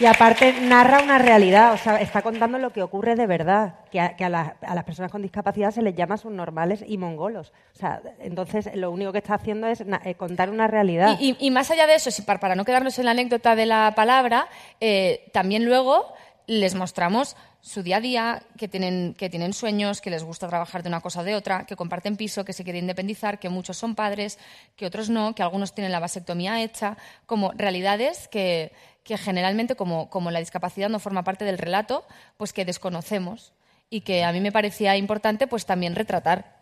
Y 0.00 0.06
aparte 0.06 0.52
narra 0.60 1.02
una 1.02 1.18
realidad, 1.18 1.72
o 1.72 1.76
sea, 1.76 1.96
está 1.96 2.22
contando 2.22 2.58
lo 2.58 2.70
que 2.72 2.82
ocurre 2.82 3.16
de 3.16 3.26
verdad, 3.26 3.74
que 3.90 3.98
a, 4.00 4.14
que 4.16 4.24
a 4.24 4.28
las- 4.28 4.52
a 4.62 4.74
las 4.76 4.84
personas 4.84 5.10
con 5.10 5.22
discapacidad 5.22 5.72
se 5.72 5.82
les 5.82 5.94
llama 5.96 6.16
subnormales 6.16 6.84
y 6.86 6.98
mongolos. 6.98 7.52
O 7.74 7.78
sea, 7.78 8.00
entonces 8.20 8.70
lo 8.74 8.90
único 8.92 9.10
que 9.10 9.18
está 9.18 9.34
haciendo 9.34 9.66
es 9.66 9.80
eh, 10.04 10.14
contar 10.14 10.50
una 10.50 10.68
realidad. 10.68 11.16
Y, 11.20 11.36
y- 11.40 11.50
más 11.50 11.70
allá 11.72 11.86
de 11.88 11.96
eso, 11.96 12.10
para 12.24 12.54
no 12.54 12.64
quedarnos 12.64 12.98
en 12.98 13.06
la 13.06 13.10
anécdota 13.10 13.56
de 13.56 13.66
la 13.66 13.92
palabra, 13.96 14.46
eh, 14.80 15.28
también 15.32 15.64
luego 15.64 16.12
les 16.46 16.74
mostramos 16.76 17.36
su 17.60 17.82
día 17.82 17.96
a 17.96 18.00
día, 18.00 18.42
que 18.56 18.68
tienen, 18.68 19.14
que 19.18 19.28
tienen 19.28 19.52
sueños, 19.52 20.00
que 20.00 20.08
les 20.10 20.22
gusta 20.24 20.48
trabajar 20.48 20.82
de 20.82 20.88
una 20.88 21.00
cosa 21.00 21.20
o 21.20 21.24
de 21.24 21.34
otra, 21.34 21.66
que 21.66 21.76
comparten 21.76 22.16
piso, 22.16 22.44
que 22.44 22.54
se 22.54 22.62
quieren 22.64 22.84
independizar, 22.84 23.38
que 23.38 23.48
muchos 23.50 23.76
son 23.76 23.94
padres, 23.94 24.38
que 24.76 24.86
otros 24.86 25.10
no, 25.10 25.34
que 25.34 25.42
algunos 25.42 25.74
tienen 25.74 25.92
la 25.92 25.98
vasectomía 25.98 26.62
hecha, 26.62 26.96
como 27.26 27.52
realidades 27.52 28.28
que, 28.28 28.72
que 29.08 29.16
generalmente, 29.16 29.74
como, 29.74 30.10
como 30.10 30.30
la 30.30 30.38
discapacidad 30.38 30.90
no 30.90 30.98
forma 30.98 31.24
parte 31.24 31.46
del 31.46 31.56
relato, 31.56 32.04
pues 32.36 32.52
que 32.52 32.66
desconocemos 32.66 33.54
y 33.88 34.02
que 34.02 34.22
a 34.22 34.32
mí 34.32 34.40
me 34.40 34.52
parecía 34.52 34.98
importante 34.98 35.46
pues 35.46 35.64
también 35.64 35.94
retratar. 35.94 36.58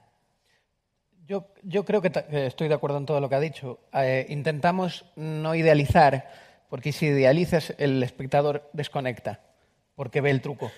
Yo, 1.26 1.48
yo 1.64 1.85
creo 1.85 2.00
que, 2.00 2.12
estoy 2.46 2.68
de 2.68 2.74
acuerdo 2.74 2.98
en 2.98 3.06
todo 3.06 3.20
lo 3.20 3.28
que 3.28 3.35
ha 3.35 3.40
dicho. 3.40 3.80
Eh, 3.92 4.26
intentamos 4.28 5.06
no 5.16 5.56
idealizar, 5.56 6.30
porque 6.70 6.92
si 6.92 7.06
idealizas, 7.06 7.74
el 7.78 8.00
espectador 8.04 8.70
desconecta, 8.72 9.40
porque 9.96 10.20
ve 10.20 10.30
el 10.30 10.40
truco. 10.40 10.70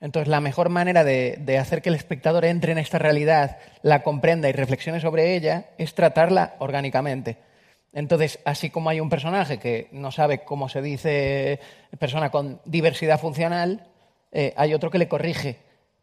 Entonces, 0.00 0.28
la 0.28 0.40
mejor 0.40 0.68
manera 0.68 1.02
de, 1.02 1.38
de 1.40 1.58
hacer 1.58 1.82
que 1.82 1.88
el 1.88 1.96
espectador 1.96 2.44
entre 2.44 2.70
en 2.70 2.78
esta 2.78 3.00
realidad, 3.00 3.58
la 3.82 4.04
comprenda 4.04 4.48
y 4.48 4.52
reflexione 4.52 5.00
sobre 5.00 5.34
ella, 5.34 5.70
es 5.76 5.92
tratarla 5.92 6.54
orgánicamente. 6.60 7.49
Entonces, 7.92 8.38
así 8.44 8.70
como 8.70 8.90
hay 8.90 9.00
un 9.00 9.10
personaje 9.10 9.58
que 9.58 9.88
no 9.92 10.12
sabe 10.12 10.44
cómo 10.44 10.68
se 10.68 10.80
dice 10.80 11.60
persona 11.98 12.30
con 12.30 12.60
diversidad 12.64 13.20
funcional, 13.20 13.88
eh, 14.32 14.54
hay 14.56 14.74
otro 14.74 14.90
que 14.90 14.98
le 14.98 15.08
corrige 15.08 15.58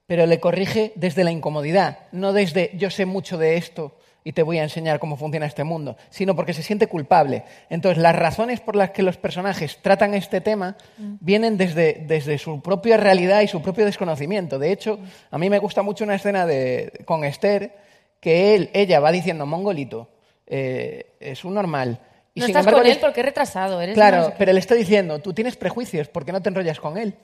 pero 0.08 0.26
le 0.26 0.40
corrige 0.40 0.94
desde 0.96 1.24
la 1.24 1.32
incomodidad, 1.32 2.00
no 2.14 2.34
desde 2.34 2.72
yo 2.76 2.90
sé 2.90 3.06
mucho 3.06 3.38
de 3.38 3.58
esto 3.58 3.98
y 4.24 4.32
te 4.32 4.42
voy 4.44 4.58
a 4.58 4.64
enseñar 4.64 5.00
cómo 5.00 5.16
funciona 5.16 5.46
este 5.46 5.64
mundo, 5.64 5.96
sino 6.10 6.36
porque 6.36 6.54
se 6.54 6.64
siente 6.64 6.88
culpable. 6.88 7.44
Entonces, 7.70 8.02
las 8.02 8.16
razones 8.16 8.60
por 8.60 8.76
las 8.76 8.92
que 8.92 9.04
los 9.04 9.18
personajes 9.18 9.80
tratan 9.82 10.14
este 10.14 10.42
tema 10.42 10.76
vienen 10.98 11.58
desde, 11.58 12.06
desde 12.08 12.38
su 12.38 12.62
propia 12.62 12.98
realidad 12.98 13.42
y 13.42 13.48
su 13.48 13.62
propio 13.62 13.86
desconocimiento. 13.86 14.60
De 14.60 14.72
hecho, 14.72 15.00
a 15.32 15.38
mí 15.38 15.50
me 15.50 15.60
gusta 15.60 15.82
mucho 15.82 16.04
una 16.04 16.16
escena 16.16 16.46
de, 16.46 16.92
con 17.06 17.24
Esther 17.24 17.78
que 18.20 18.56
él, 18.56 18.70
ella 18.74 19.00
va 19.00 19.12
diciendo, 19.12 19.46
mongolito, 19.46 20.10
eh, 20.48 21.16
es 21.20 21.44
un 21.46 21.54
normal. 21.54 22.00
Y 22.34 22.40
no 22.42 22.46
sin 22.46 22.52
estás 22.56 22.62
embargo, 22.68 22.80
con 22.82 22.92
él- 22.92 22.98
porque 23.02 23.20
es 23.22 23.26
retrasado. 23.26 23.82
Eres 23.82 23.96
Claro, 23.96 24.18
no 24.18 24.24
sé 24.26 24.32
qué. 24.32 24.36
pero 24.38 24.54
le 24.54 24.60
está 24.60 24.76
diciendo, 24.76 25.20
tú 25.20 25.34
tienes 25.34 25.56
prejuicios, 25.56 26.08
¿por 26.08 26.24
qué 26.26 26.32
no 26.32 26.42
te 26.42 26.50
enrollas 26.50 26.80
con 26.80 26.98
él? 26.98 27.16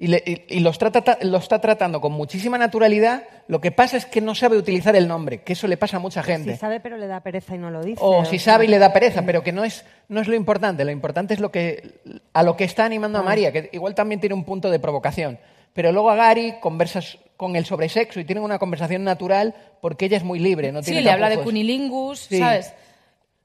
Y, 0.00 0.06
le- 0.06 0.22
y- 0.24 0.44
y 0.58 0.60
los 0.60 0.78
trata- 0.78 1.02
ta- 1.02 1.18
lo 1.22 1.38
está 1.38 1.60
tratando 1.60 2.00
con 2.00 2.12
muchísima 2.12 2.56
naturalidad. 2.56 3.24
Lo 3.48 3.60
que 3.60 3.72
pasa 3.72 3.96
es 3.96 4.06
que 4.06 4.20
no 4.20 4.36
sabe 4.36 4.56
utilizar 4.56 4.94
el 4.94 5.08
nombre, 5.08 5.42
que 5.42 5.54
eso 5.54 5.66
le 5.66 5.76
pasa 5.76 5.96
a 5.96 6.00
mucha 6.00 6.22
gente. 6.22 6.52
Si 6.52 6.56
sabe, 6.58 6.78
pero 6.78 6.96
le 6.96 7.08
da 7.08 7.20
pereza 7.20 7.56
y 7.56 7.58
no 7.58 7.68
lo 7.72 7.82
dice. 7.82 7.98
O 8.00 8.24
si 8.24 8.38
sea, 8.38 8.52
sabe 8.54 8.66
y 8.66 8.68
le 8.68 8.78
da 8.78 8.92
pereza, 8.92 9.22
pero 9.26 9.42
que 9.42 9.50
no 9.50 9.64
es, 9.64 9.84
no 10.08 10.20
es 10.20 10.28
lo 10.28 10.36
importante. 10.36 10.84
Lo 10.84 10.92
importante 10.92 11.34
es 11.34 11.40
lo 11.40 11.50
que, 11.50 12.00
a 12.32 12.44
lo 12.44 12.56
que 12.56 12.62
está 12.62 12.84
animando 12.84 13.18
a 13.18 13.22
Ah. 13.22 13.24
María, 13.24 13.50
que 13.50 13.70
igual 13.72 13.96
también 13.96 14.20
tiene 14.20 14.34
un 14.36 14.44
punto 14.44 14.70
de 14.70 14.78
provocación. 14.78 15.40
Pero 15.72 15.90
luego 15.90 16.10
a 16.10 16.14
Gary 16.14 16.54
conversas 16.60 17.18
con 17.38 17.56
él 17.56 17.64
sobre 17.64 17.88
sexo 17.88 18.20
y 18.20 18.24
tienen 18.26 18.44
una 18.44 18.58
conversación 18.58 19.02
natural 19.04 19.54
porque 19.80 20.04
ella 20.04 20.18
es 20.18 20.24
muy 20.24 20.38
libre. 20.40 20.70
No 20.72 20.80
Sí, 20.82 20.90
tiene 20.90 21.02
le 21.04 21.10
habla 21.12 21.30
de 21.30 21.38
cunilingus, 21.38 22.18
Sí. 22.18 22.38
¿sabes? 22.38 22.74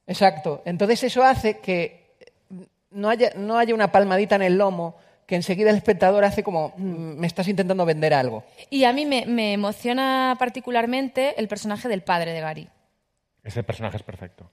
Exacto. 0.08 0.62
Entonces 0.66 1.02
eso 1.04 1.24
hace 1.24 1.60
que 1.60 2.04
no 2.92 3.10
haya, 3.10 3.32
no 3.38 3.58
haya 3.58 3.74
una 3.74 3.92
palmadita 3.92 4.36
en 4.36 4.42
el 4.42 4.58
lomo 4.58 4.96
que 5.26 5.36
enseguida 5.36 5.70
el 5.70 5.78
espectador 5.78 6.26
hace 6.26 6.44
como, 6.44 6.74
"Mm, 6.76 7.18
me 7.20 7.28
estás 7.28 7.48
intentando 7.48 7.86
vender 7.86 8.14
algo. 8.14 8.44
Y 8.70 8.84
a 8.84 8.92
mí 8.92 9.06
me, 9.06 9.26
me 9.26 9.54
emociona 9.54 10.36
particularmente 10.38 11.40
el 11.40 11.48
personaje 11.48 11.88
del 11.88 12.02
padre 12.02 12.34
de 12.34 12.42
Gary. 12.42 12.68
Ese 13.44 13.64
personaje 13.64 13.98
es 13.98 14.04
perfecto 14.04 14.50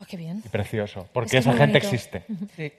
Oh, 0.00 0.04
qué 0.06 0.16
bien. 0.16 0.42
y 0.44 0.48
precioso, 0.48 1.08
porque 1.12 1.26
Es 1.26 1.32
que 1.32 1.38
es 1.38 1.46
esa 1.46 1.56
gente 1.56 1.78
bonito. 1.80 1.88
existe. 1.88 2.24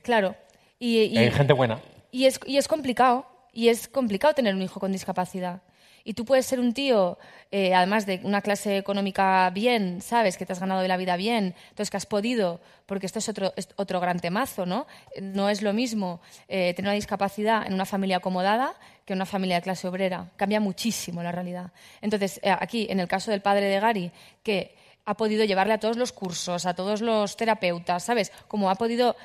Claro. 0.04 0.36
Y, 0.80 1.00
y- 1.02 1.18
Hay 1.18 1.32
gente 1.32 1.54
buena. 1.54 1.80
Y 2.12 2.26
es, 2.26 2.40
y 2.46 2.58
es 2.58 2.68
complicado. 2.68 3.26
Y 3.52 3.70
es 3.70 3.88
complicado 3.88 4.34
tener 4.36 4.54
un 4.54 4.62
hijo 4.62 4.80
con 4.80 4.92
discapacidad. 4.92 5.62
Y 6.08 6.14
tú 6.14 6.24
puedes 6.24 6.46
ser 6.46 6.62
un 6.62 6.74
tío, 6.74 7.18
eh, 7.52 7.76
además 7.76 8.06
de 8.06 8.22
una 8.24 8.42
clase 8.42 8.78
económica 8.78 9.50
bien, 9.50 10.02
¿sabes? 10.02 10.38
Que 10.38 10.46
te 10.46 10.54
has 10.54 10.60
ganado 10.62 10.80
de 10.80 10.88
la 10.88 10.96
vida 10.96 11.18
bien, 11.18 11.54
entonces 11.68 11.90
que 11.90 11.98
has 11.98 12.06
podido, 12.06 12.62
porque 12.86 13.06
esto 13.06 13.20
es 13.20 13.28
otro, 13.28 13.52
es 13.58 13.68
otro 13.76 14.00
gran 14.00 14.22
temazo, 14.22 14.66
¿no? 14.66 14.88
No 15.22 15.50
es 15.50 15.62
lo 15.62 15.74
mismo 15.74 16.22
eh, 16.48 16.74
tener 16.76 16.88
una 16.88 16.94
discapacidad 16.94 17.68
en 17.68 17.74
una 17.74 17.84
familia 17.86 18.18
acomodada 18.18 18.74
que 19.04 19.12
en 19.12 19.18
una 19.18 19.26
familia 19.26 19.58
de 19.58 19.64
clase 19.64 19.86
obrera. 19.86 20.32
Cambia 20.38 20.62
muchísimo 20.62 21.22
la 21.22 21.34
realidad. 21.34 21.74
Entonces, 22.00 22.40
eh, 22.42 22.56
aquí, 22.58 22.88
en 22.90 23.02
el 23.02 23.10
caso 23.10 23.30
del 23.30 23.42
padre 23.42 23.66
de 23.66 23.78
Gary, 23.82 24.12
que 24.44 24.76
ha 25.04 25.18
podido 25.18 25.44
llevarle 25.44 25.74
a 25.74 25.80
todos 25.82 25.98
los 25.98 26.14
cursos, 26.14 26.66
a 26.66 26.74
todos 26.74 27.02
los 27.02 27.36
terapeutas, 27.36 28.06
¿sabes? 28.06 28.32
Como 28.48 28.70
ha 28.70 28.76
podido 28.76 29.18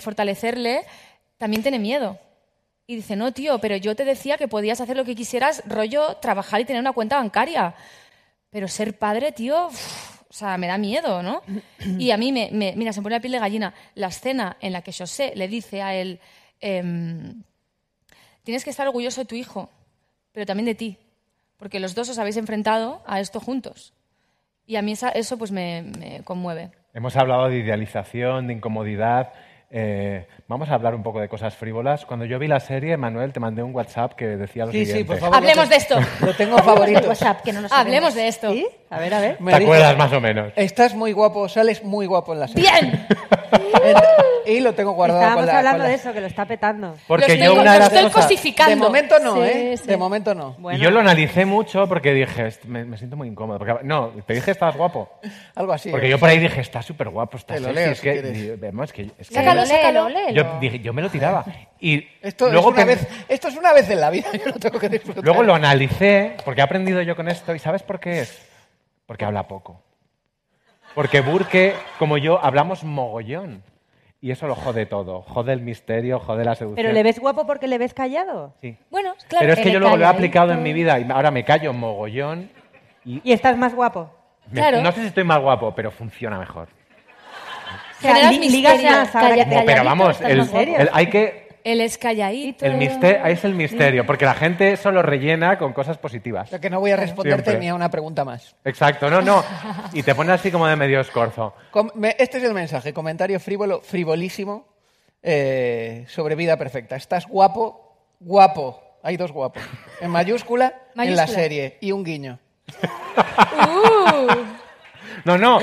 fortalecerle, 0.00 0.86
también 1.38 1.62
tiene 1.62 1.78
miedo. 1.78 2.18
Y 2.86 2.96
dice, 2.96 3.16
no, 3.16 3.32
tío, 3.32 3.58
pero 3.58 3.76
yo 3.76 3.96
te 3.96 4.04
decía 4.04 4.36
que 4.36 4.46
podías 4.48 4.80
hacer 4.80 4.96
lo 4.96 5.04
que 5.04 5.14
quisieras, 5.16 5.62
rollo, 5.66 6.16
trabajar 6.18 6.60
y 6.60 6.64
tener 6.64 6.80
una 6.80 6.92
cuenta 6.92 7.16
bancaria. 7.16 7.74
Pero 8.50 8.68
ser 8.68 8.96
padre, 8.98 9.32
tío, 9.32 9.66
uf, 9.66 10.20
o 10.30 10.32
sea, 10.32 10.56
me 10.56 10.68
da 10.68 10.78
miedo, 10.78 11.22
¿no? 11.22 11.42
Y 11.98 12.10
a 12.12 12.16
mí, 12.16 12.30
me, 12.32 12.48
me- 12.52 12.74
mira, 12.76 12.92
se 12.92 13.00
me 13.00 13.04
pone 13.04 13.16
la 13.16 13.20
piel 13.20 13.32
de 13.32 13.40
gallina. 13.40 13.74
La 13.94 14.06
escena 14.08 14.56
en 14.60 14.72
la 14.72 14.82
que 14.82 14.92
José 14.92 15.32
le 15.34 15.48
dice 15.48 15.82
a 15.82 15.94
él, 15.94 16.20
em, 16.60 17.42
tienes 18.44 18.62
que 18.62 18.70
estar 18.70 18.86
orgulloso 18.86 19.20
de 19.20 19.24
tu 19.26 19.34
hijo, 19.34 19.68
pero 20.32 20.46
también 20.46 20.66
de 20.66 20.74
ti, 20.76 20.96
porque 21.56 21.80
los 21.80 21.94
dos 21.94 22.08
os 22.08 22.18
habéis 22.18 22.36
enfrentado 22.36 23.02
a 23.06 23.18
esto 23.20 23.40
juntos. 23.40 23.94
Y 24.64 24.76
a 24.76 24.82
mí 24.82 24.92
esa- 24.92 25.10
eso 25.10 25.36
pues 25.38 25.50
me, 25.50 25.82
me 25.98 26.22
conmueve. 26.22 26.70
Hemos 26.94 27.16
hablado 27.16 27.48
de 27.48 27.58
idealización, 27.58 28.46
de 28.46 28.54
incomodidad. 28.54 29.32
Eh, 29.70 30.26
vamos 30.48 30.70
a 30.70 30.74
hablar 30.74 30.94
un 30.94 31.02
poco 31.02 31.20
de 31.20 31.28
cosas 31.28 31.54
frívolas. 31.56 32.04
Cuando 32.06 32.24
yo 32.24 32.38
vi 32.38 32.46
la 32.48 32.60
serie, 32.60 32.96
Manuel, 32.96 33.32
te 33.32 33.40
mandé 33.40 33.62
un 33.62 33.74
WhatsApp 33.74 34.12
que 34.14 34.26
decía 34.36 34.64
lo 34.66 34.72
Sí, 34.72 34.80
sí, 34.80 34.86
siguiente. 34.86 35.12
por 35.12 35.18
favor. 35.20 35.36
Hablemos 35.36 35.68
de 35.68 35.76
esto. 35.76 35.98
Lo 36.20 36.34
tengo 36.34 36.58
favorito. 36.58 37.10
Hablemos 37.72 38.14
de 38.14 38.28
esto. 38.28 38.52
A 38.90 38.98
ver, 39.00 39.14
a 39.14 39.20
ver. 39.20 39.40
Me 39.40 39.52
¿Te 39.52 39.58
dijo, 39.60 39.72
acuerdas 39.72 39.96
más 39.98 40.12
o 40.12 40.20
menos? 40.20 40.52
Estás 40.56 40.94
muy 40.94 41.12
guapo, 41.12 41.48
sales 41.48 41.82
muy 41.82 42.06
guapo 42.06 42.32
en 42.32 42.40
la 42.40 42.48
serie. 42.48 42.70
¡Bien! 42.70 43.06
y 44.46 44.60
lo 44.60 44.74
tengo 44.74 44.92
guardado 44.92 45.20
Estábamos 45.20 45.44
con 45.44 45.52
la- 45.52 45.58
hablando 45.58 45.78
con 45.78 45.82
la- 45.84 45.88
de 45.88 45.94
eso, 45.94 46.12
que 46.12 46.20
lo 46.20 46.26
está 46.28 46.44
petando. 46.46 46.94
Porque 47.08 47.22
Lo 47.28 47.34
yo 47.34 47.44
estoy- 47.44 47.58
una 47.58 47.72
de 47.72 47.78
lo 47.78 47.84
las 47.84 47.92
estoy 47.92 48.10
cosas- 48.10 48.24
cosificando. 48.26 48.70
De 48.70 48.76
momento 48.76 49.18
no, 49.18 49.34
Sí, 49.34 49.40
¿eh? 49.42 49.76
sí. 49.76 49.86
De 49.88 49.96
momento 49.96 50.34
no. 50.34 50.54
Bueno, 50.58 50.78
Y 50.78 50.82
yo 50.82 50.90
lo 50.92 51.00
analicé 51.00 51.44
mucho 51.44 51.88
porque 51.88 52.14
dije, 52.14 52.46
"Est- 52.46 52.64
me, 52.64 52.84
me 52.84 52.96
siento 52.96 53.16
muy 53.16 53.26
incómodo. 53.28 53.58
Porque, 53.58 53.74
no, 53.82 54.10
te 54.24 54.34
dije 54.34 54.52
estabas 54.52 54.76
guapo. 54.76 55.10
Algo 55.56 55.72
así. 55.72 55.90
Porque 55.90 56.06
¿eh? 56.06 56.10
yo 56.10 56.18
por 56.20 56.28
ahí 56.28 56.38
dije, 56.38 56.60
está 56.60 56.80
súper 56.82 57.08
guapo, 57.08 57.36
está 57.38 57.54
Te 57.54 57.60
lo 57.60 57.68
sexy. 57.68 57.80
leo 57.80 57.90
es 57.92 57.98
si 57.98 58.02
que, 58.46 58.56
vemos, 58.56 58.92
que, 58.92 59.02
es 59.18 59.28
que- 59.28 59.34
Sácalo, 59.34 59.65
Léelo, 59.68 59.82
sácalo. 59.82 60.08
léelo. 60.08 60.32
yo 60.54 60.58
dije, 60.60 60.78
yo 60.80 60.92
me 60.92 61.02
lo 61.02 61.10
tiraba. 61.10 61.44
Y 61.80 62.06
Esto, 62.22 62.48
luego 62.50 62.70
es 62.70 62.74
una 62.76 62.84
vez, 62.84 63.08
esto 63.28 63.48
es 63.48 63.56
una 63.56 63.72
vez 63.72 63.88
en 63.90 64.00
la 64.00 64.10
vida, 64.10 64.28
yo 64.32 64.46
lo 64.46 64.52
tengo 64.58 64.78
que 64.78 64.88
disfrutar. 64.88 65.22
Luego 65.24 65.42
lo 65.42 65.54
analicé, 65.54 66.36
porque 66.44 66.60
he 66.60 66.64
aprendido 66.64 67.02
yo 67.02 67.14
con 67.16 67.28
esto, 67.28 67.54
¿y 67.54 67.58
sabes 67.58 67.82
por 67.82 68.00
qué 68.00 68.20
es? 68.20 68.48
Porque 69.06 69.24
habla 69.24 69.46
poco. 69.46 69.82
Porque 70.94 71.20
Burke, 71.20 71.74
como 71.98 72.16
yo, 72.18 72.42
hablamos 72.42 72.82
mogollón. 72.84 73.62
Y 74.22 74.30
eso 74.30 74.46
lo 74.48 74.54
jode 74.54 74.86
todo. 74.86 75.20
Jode 75.22 75.52
el 75.52 75.60
misterio, 75.60 76.18
jode 76.18 76.44
la 76.44 76.54
seducción. 76.54 76.76
¿Pero 76.82 76.92
le 76.94 77.02
ves 77.02 77.20
guapo 77.20 77.46
porque 77.46 77.68
le 77.68 77.76
ves 77.78 77.92
callado? 77.92 78.54
Sí. 78.62 78.76
Bueno, 78.90 79.14
claro. 79.28 79.42
Pero 79.42 79.52
es 79.52 79.60
que 79.60 79.70
yo 79.70 79.78
luego 79.78 79.96
lo 79.98 80.04
he 80.04 80.08
aplicado 80.08 80.52
en 80.52 80.62
mi 80.62 80.72
vida 80.72 80.98
y 80.98 81.06
ahora 81.10 81.30
me 81.30 81.44
callo 81.44 81.72
mogollón. 81.74 82.50
Y 83.04 83.30
estás 83.30 83.56
más 83.58 83.74
guapo. 83.74 84.10
Me- 84.50 84.60
Claro. 84.60 84.80
No 84.80 84.90
sé 84.92 85.02
si 85.02 85.06
estoy 85.08 85.22
más 85.24 85.38
guapo, 85.40 85.74
pero 85.74 85.90
funciona 85.90 86.38
mejor. 86.38 86.68
Generas 88.00 88.38
misterio. 88.38 88.88
Calla- 89.12 89.64
Pero 89.66 89.84
vamos, 89.84 90.20
el, 90.20 90.40
el- 90.40 90.90
hay 90.92 91.06
que... 91.08 91.46
Él 91.64 91.80
es 91.80 91.98
calladito. 91.98 92.64
El 92.64 92.74
misterio, 92.76 93.26
es 93.26 93.44
el 93.44 93.52
misterio, 93.54 94.06
porque 94.06 94.24
la 94.24 94.34
gente 94.34 94.76
solo 94.76 95.02
rellena 95.02 95.58
con 95.58 95.72
cosas 95.72 95.98
positivas. 95.98 96.46
O 96.46 96.50
sea 96.50 96.60
que 96.60 96.70
no 96.70 96.78
voy 96.78 96.92
a 96.92 96.96
responderte 96.96 97.42
Siempre. 97.50 97.60
ni 97.64 97.68
a 97.70 97.74
una 97.74 97.90
pregunta 97.90 98.24
más. 98.24 98.54
Exacto, 98.64 99.10
no, 99.10 99.20
no. 99.20 99.42
Y 99.92 100.04
te 100.04 100.14
pone 100.14 100.30
así 100.32 100.52
como 100.52 100.68
de 100.68 100.76
medio 100.76 101.00
escorzo. 101.00 101.54
Este 102.18 102.38
es 102.38 102.44
el 102.44 102.54
mensaje, 102.54 102.92
comentario 102.92 103.40
frívolo, 103.40 103.80
frivolísimo 103.80 104.68
eh, 105.24 106.04
sobre 106.08 106.36
vida 106.36 106.56
perfecta. 106.56 106.94
Estás 106.94 107.26
guapo, 107.26 107.96
guapo. 108.20 108.80
Hay 109.02 109.16
dos 109.16 109.32
guapos. 109.32 109.60
En 110.00 110.10
mayúscula, 110.10 110.72
en 110.96 111.16
la 111.16 111.26
serie. 111.26 111.78
Y 111.80 111.90
un 111.90 112.04
guiño. 112.04 112.38
Uh, 113.16 114.44
No, 115.24 115.38
no. 115.38 115.58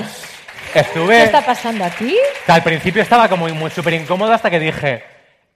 ¿Qué 0.74 0.80
Estuve... 0.80 1.22
está 1.24 1.40
pasando 1.40 1.84
aquí? 1.84 2.14
que 2.44 2.52
al 2.52 2.62
principio 2.62 3.00
estaba 3.00 3.28
como 3.28 3.48
muy 3.48 3.70
súper 3.70 3.94
incómodo 3.94 4.32
hasta 4.32 4.50
que 4.50 4.60
dije, 4.60 5.02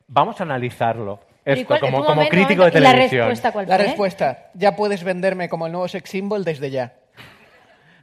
vamos 0.06 0.40
a 0.40 0.44
analizarlo. 0.44 1.20
Pero 1.44 1.56
¿y 1.56 1.60
Esto, 1.62 1.68
cuál- 1.68 1.80
como, 1.80 1.98
como 1.98 2.14
momento, 2.14 2.30
crítico 2.30 2.62
de 2.70 2.78
¿y 2.78 2.80
la 2.80 2.90
televisión. 2.92 3.20
respuesta 3.26 3.52
cuál 3.52 3.68
La 3.68 3.76
fue? 3.76 3.84
respuesta, 3.84 4.50
ya 4.54 4.76
puedes 4.76 5.02
venderme 5.04 5.48
como 5.50 5.66
el 5.66 5.72
nuevo 5.72 5.88
sex 5.88 6.08
symbol 6.08 6.44
desde 6.44 6.70
ya. 6.70 6.94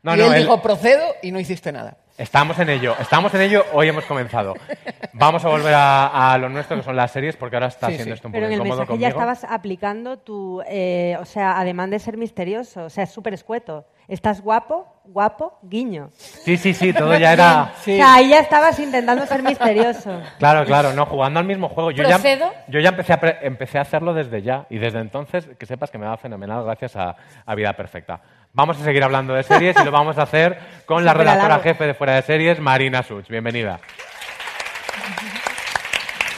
No, 0.03 0.13
y 0.15 0.19
no, 0.19 0.25
él 0.27 0.33
él- 0.33 0.41
dijo, 0.43 0.61
procedo, 0.61 1.03
y 1.23 1.31
no 1.31 1.39
hiciste 1.39 1.71
nada. 1.71 1.97
Estamos 2.17 2.57
en 2.59 2.69
ello, 2.69 2.95
estamos 2.99 3.33
en 3.33 3.41
ello, 3.41 3.65
hoy 3.73 3.89
hemos 3.89 4.05
comenzado. 4.05 4.53
Vamos 5.13 5.43
a 5.43 5.49
volver 5.49 5.73
a, 5.73 6.31
a 6.33 6.37
lo 6.37 6.47
nuestro, 6.49 6.77
que 6.77 6.83
son 6.83 6.95
las 6.95 7.11
series, 7.11 7.35
porque 7.35 7.55
ahora 7.57 7.67
está 7.67 7.87
Sí, 7.87 7.95
siendo 7.95 8.13
sí. 8.13 8.17
esto 8.17 8.27
un 8.27 8.31
Pero 8.31 8.45
poco 8.45 8.47
en 8.47 8.53
el 8.53 8.57
incómodo 8.59 8.77
mensaje 8.81 8.87
conmigo. 8.87 9.01
ya 9.01 9.07
estabas 9.09 9.43
aplicando 9.43 10.17
tu, 10.19 10.61
eh, 10.67 11.17
o 11.19 11.25
sea, 11.25 11.59
además 11.59 11.89
de 11.89 11.99
ser 11.99 12.17
misterioso, 12.17 12.85
o 12.85 12.89
sea, 12.89 13.03
es 13.03 13.11
súper 13.11 13.33
escueto. 13.33 13.85
Estás 14.07 14.39
guapo, 14.41 14.94
guapo, 15.07 15.57
guiño. 15.63 16.09
Sí, 16.17 16.57
sí, 16.57 16.73
sí, 16.73 16.91
todo 16.93 17.15
ya 17.17 17.33
era... 17.33 17.73
Sí. 17.81 17.93
O 17.93 17.95
sea, 17.97 18.13
ahí 18.15 18.29
ya 18.29 18.39
estabas 18.39 18.77
intentando 18.79 19.25
ser 19.25 19.43
misterioso. 19.43 20.21
Claro, 20.39 20.65
claro, 20.65 20.93
no, 20.93 21.05
jugando 21.05 21.39
al 21.39 21.45
mismo 21.45 21.69
juego. 21.69 21.91
Yo 21.91 22.03
ya, 22.03 22.17
¿Procedo? 22.19 22.51
yo 22.67 22.79
ya 22.79 22.89
empecé, 22.89 23.13
a 23.13 23.19
pre- 23.19 23.37
empecé 23.41 23.77
a 23.77 23.81
hacerlo 23.81 24.13
desde 24.13 24.41
ya, 24.41 24.65
y 24.69 24.77
desde 24.77 24.99
entonces, 24.99 25.47
que 25.57 25.65
sepas 25.65 25.89
que 25.91 25.97
me 25.97 26.05
va 26.05 26.17
fenomenal 26.17 26.63
gracias 26.63 26.95
a, 26.95 27.15
a 27.45 27.55
Vida 27.55 27.73
Perfecta. 27.73 28.19
Vamos 28.53 28.79
a 28.79 28.83
seguir 28.83 29.03
hablando 29.03 29.33
de 29.33 29.43
series 29.43 29.75
y 29.79 29.83
lo 29.83 29.91
vamos 29.91 30.17
a 30.17 30.23
hacer 30.23 30.57
con 30.85 31.03
la 31.05 31.13
redactora 31.13 31.59
jefe 31.59 31.85
de 31.87 31.93
Fuera 31.93 32.15
de 32.15 32.21
Series, 32.21 32.59
Marina 32.59 33.03
Such. 33.03 33.27
Bienvenida. 33.27 33.79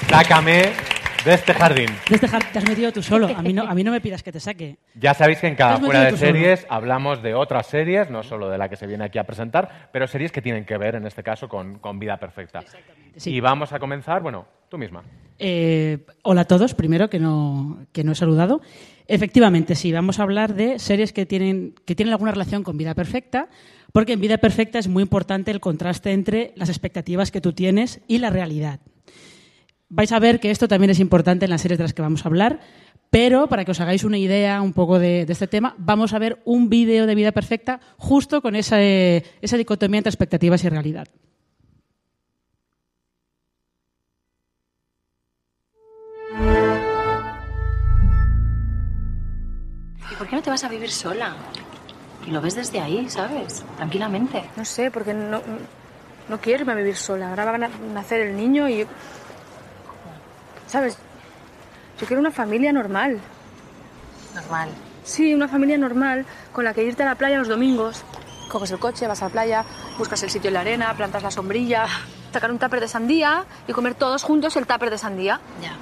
Sácame 0.09 0.71
de 1.25 1.33
este 1.33 1.53
jardín. 1.53 1.87
De 2.09 2.15
este 2.15 2.27
jar- 2.27 2.51
te 2.51 2.59
has 2.59 2.67
metido 2.67 2.91
tú 2.91 3.01
solo. 3.03 3.27
A 3.27 3.41
mí, 3.41 3.53
no, 3.53 3.63
a 3.63 3.73
mí 3.73 3.83
no 3.83 3.91
me 3.91 3.99
pidas 4.01 4.23
que 4.23 4.31
te 4.31 4.39
saque. 4.39 4.77
Ya 4.95 5.13
sabéis 5.13 5.39
que 5.39 5.47
en 5.47 5.55
cada 5.55 5.77
fuera 5.77 6.03
de 6.05 6.09
solo. 6.11 6.17
series 6.19 6.65
hablamos 6.69 7.21
de 7.21 7.33
otras 7.33 7.67
series, 7.67 8.09
no 8.09 8.23
solo 8.23 8.49
de 8.49 8.57
la 8.57 8.69
que 8.69 8.75
se 8.75 8.87
viene 8.87 9.03
aquí 9.03 9.17
a 9.17 9.25
presentar, 9.25 9.89
pero 9.91 10.07
series 10.07 10.31
que 10.31 10.41
tienen 10.41 10.65
que 10.65 10.77
ver, 10.77 10.95
en 10.95 11.05
este 11.05 11.23
caso, 11.23 11.49
con, 11.49 11.79
con 11.79 11.99
Vida 11.99 12.17
Perfecta. 12.17 12.61
sí. 13.15 13.31
Y 13.35 13.39
vamos 13.39 13.73
a 13.73 13.79
comenzar, 13.79 14.21
bueno, 14.21 14.45
tú 14.69 14.77
misma. 14.77 15.03
Eh, 15.39 16.05
hola 16.23 16.41
a 16.41 16.45
todos, 16.45 16.73
primero 16.73 17.09
que 17.09 17.19
no, 17.19 17.79
que 17.91 18.03
no 18.03 18.13
he 18.13 18.15
saludado. 18.15 18.61
Efectivamente, 19.07 19.75
sí, 19.75 19.91
vamos 19.91 20.19
a 20.19 20.23
hablar 20.23 20.53
de 20.53 20.79
series 20.79 21.13
que 21.13 21.25
tienen, 21.25 21.75
que 21.85 21.95
tienen 21.95 22.11
alguna 22.13 22.31
relación 22.31 22.63
con 22.63 22.77
Vida 22.77 22.93
Perfecta, 22.93 23.47
porque 23.93 24.13
en 24.13 24.21
Vida 24.21 24.37
Perfecta 24.37 24.79
es 24.79 24.87
muy 24.87 25.01
importante 25.03 25.51
el 25.51 25.59
contraste 25.59 26.11
entre 26.11 26.51
las 26.55 26.69
expectativas 26.69 27.31
que 27.31 27.39
tú 27.41 27.53
tienes 27.53 28.01
y 28.07 28.17
la 28.17 28.29
realidad. 28.29 28.79
Vais 29.89 30.11
a 30.11 30.19
ver 30.19 30.39
que 30.41 30.51
esto 30.51 30.67
también 30.67 30.89
es 30.91 30.99
importante 30.99 31.45
en 31.45 31.51
las 31.51 31.61
series 31.61 31.77
de 31.77 31.83
las 31.85 31.93
que 31.93 32.01
vamos 32.01 32.25
a 32.25 32.27
hablar, 32.27 32.59
pero 33.09 33.47
para 33.47 33.63
que 33.63 33.71
os 33.71 33.79
hagáis 33.79 34.03
una 34.03 34.17
idea 34.17 34.61
un 34.61 34.73
poco 34.73 34.99
de, 34.99 35.25
de 35.25 35.33
este 35.33 35.47
tema, 35.47 35.75
vamos 35.77 36.13
a 36.13 36.19
ver 36.19 36.41
un 36.45 36.67
vídeo 36.69 37.05
de 37.07 37.15
Vida 37.15 37.31
Perfecta 37.31 37.79
justo 37.97 38.41
con 38.41 38.55
esa, 38.55 38.81
eh, 38.81 39.23
esa 39.41 39.55
dicotomía 39.57 39.99
entre 39.99 40.09
expectativas 40.09 40.63
y 40.63 40.69
realidad. 40.69 41.07
¿Y 50.11 50.15
por 50.15 50.27
qué 50.27 50.35
no 50.35 50.41
te 50.41 50.49
vas 50.49 50.63
a 50.63 50.69
vivir 50.69 50.91
sola? 50.91 51.35
Y 52.25 52.31
lo 52.31 52.41
ves 52.41 52.55
desde 52.55 52.79
ahí, 52.79 53.09
¿sabes? 53.09 53.63
Tranquilamente. 53.77 54.43
No 54.55 54.65
sé, 54.65 54.91
porque 54.91 55.13
no, 55.13 55.41
no 56.29 56.41
quiero 56.41 56.61
irme 56.61 56.73
a 56.73 56.75
vivir 56.75 56.95
sola. 56.95 57.29
Ahora 57.29 57.45
va 57.45 57.55
a 57.55 57.57
na- 57.57 57.69
nacer 57.93 58.21
el 58.21 58.35
niño 58.35 58.67
y... 58.69 58.85
¿Sabes? 60.67 60.97
Yo 61.99 62.05
quiero 62.05 62.19
una 62.19 62.31
familia 62.31 62.71
normal. 62.71 63.19
Normal. 64.35 64.69
Sí, 65.03 65.33
una 65.33 65.47
familia 65.47 65.77
normal 65.77 66.25
con 66.51 66.65
la 66.65 66.73
que 66.73 66.83
irte 66.83 67.03
a 67.03 67.05
la 67.05 67.15
playa 67.15 67.37
los 67.37 67.47
domingos. 67.47 68.03
Coges 68.49 68.71
el 68.71 68.79
coche, 68.79 69.07
vas 69.07 69.21
a 69.21 69.25
la 69.25 69.31
playa, 69.31 69.65
buscas 69.97 70.21
el 70.23 70.29
sitio 70.29 70.49
en 70.49 70.53
la 70.53 70.61
arena, 70.61 70.93
plantas 70.95 71.23
la 71.23 71.31
sombrilla, 71.31 71.85
sacar 72.31 72.51
un 72.51 72.59
tupper 72.59 72.79
de 72.79 72.87
sandía 72.87 73.45
y 73.67 73.73
comer 73.73 73.95
todos 73.95 74.23
juntos 74.23 74.55
el 74.55 74.67
tupper 74.67 74.89
de 74.89 74.97
sandía. 74.97 75.39
Ya. 75.61 75.75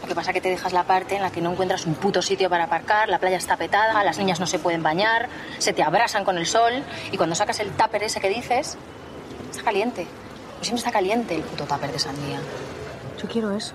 Lo 0.00 0.08
que 0.08 0.14
pasa 0.14 0.30
es 0.30 0.34
que 0.34 0.40
te 0.40 0.48
dejas 0.48 0.72
la 0.72 0.84
parte 0.84 1.16
en 1.16 1.22
la 1.22 1.30
que 1.30 1.40
no 1.40 1.52
encuentras 1.52 1.84
un 1.86 1.94
puto 1.94 2.22
sitio 2.22 2.48
para 2.48 2.64
aparcar, 2.64 3.08
la 3.08 3.18
playa 3.18 3.36
está 3.36 3.56
petada, 3.56 4.02
las 4.04 4.16
niñas 4.16 4.40
no 4.40 4.46
se 4.46 4.58
pueden 4.58 4.82
bañar, 4.82 5.28
se 5.58 5.72
te 5.72 5.82
abrasan 5.82 6.24
con 6.24 6.38
el 6.38 6.46
sol 6.46 6.72
y 7.12 7.16
cuando 7.16 7.34
sacas 7.34 7.60
el 7.60 7.72
tupper 7.72 8.04
ese 8.04 8.20
que 8.20 8.30
dices, 8.30 8.78
está 9.50 9.62
caliente. 9.64 10.06
Pues 10.56 10.68
siempre 10.68 10.78
está 10.78 10.92
caliente 10.92 11.34
el 11.34 11.42
puto 11.42 11.64
tupper 11.64 11.92
de 11.92 11.98
sandía. 11.98 12.38
Yo 13.20 13.28
quiero 13.28 13.52
eso. 13.52 13.74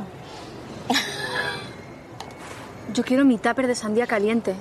Yo 2.93 3.03
quiero 3.03 3.25
mi 3.25 3.37
tupper 3.37 3.67
de 3.67 3.75
sandía 3.75 4.05
caliente. 4.05 4.55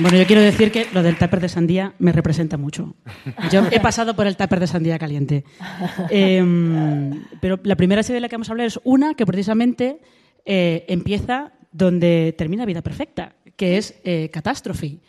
Bueno, 0.00 0.16
yo 0.16 0.26
quiero 0.26 0.40
decir 0.40 0.72
que 0.72 0.86
lo 0.94 1.02
del 1.02 1.18
tupper 1.18 1.40
de 1.40 1.48
sandía 1.50 1.92
me 1.98 2.12
representa 2.12 2.56
mucho. 2.56 2.94
Yo 3.50 3.66
he 3.70 3.80
pasado 3.82 4.16
por 4.16 4.26
el 4.26 4.34
tupper 4.34 4.60
de 4.60 4.66
sandía 4.66 4.98
caliente. 4.98 5.44
Em, 6.08 7.22
pero 7.42 7.60
la 7.64 7.76
primera 7.76 8.02
serie 8.02 8.14
de 8.14 8.20
la 8.22 8.28
que 8.30 8.36
vamos 8.36 8.48
a 8.48 8.52
hablar 8.52 8.66
es 8.66 8.80
una 8.82 9.12
que 9.12 9.26
precisamente 9.26 10.00
eh, 10.46 10.86
empieza 10.88 11.52
donde 11.70 12.34
termina 12.38 12.64
Vida 12.64 12.80
Perfecta, 12.80 13.34
que 13.56 13.76
es 13.76 14.00
eh, 14.04 14.30
Catastrophe. 14.32 15.00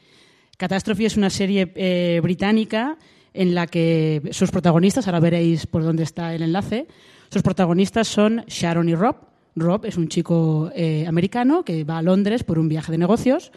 Catastrophe 0.62 1.05
es 1.05 1.18
una 1.18 1.32
serie 1.32 1.72
eh, 1.74 2.20
británica 2.22 2.95
en 3.34 3.55
la 3.55 3.66
que 3.66 4.30
sus 4.30 4.51
protagonistas, 4.51 5.07
ahora 5.07 5.20
veréis 5.20 5.66
por 5.66 5.82
dónde 5.82 6.03
está 6.03 6.36
el 6.36 6.43
enlace, 6.43 6.86
sus 7.32 7.41
protagonistas 7.41 8.07
son 8.07 8.43
Sharon 8.45 8.88
y 8.88 8.93
Rob. 8.93 9.16
Rob 9.55 9.88
es 9.88 9.97
un 9.97 10.07
chico 10.07 10.72
eh, 10.76 11.07
americano 11.07 11.66
que 11.66 11.84
va 11.84 11.97
a 11.97 12.03
Londres 12.03 12.43
por 12.43 12.59
un 12.59 12.70
viaje 12.70 12.91
de 12.91 12.99
negocios 12.99 13.51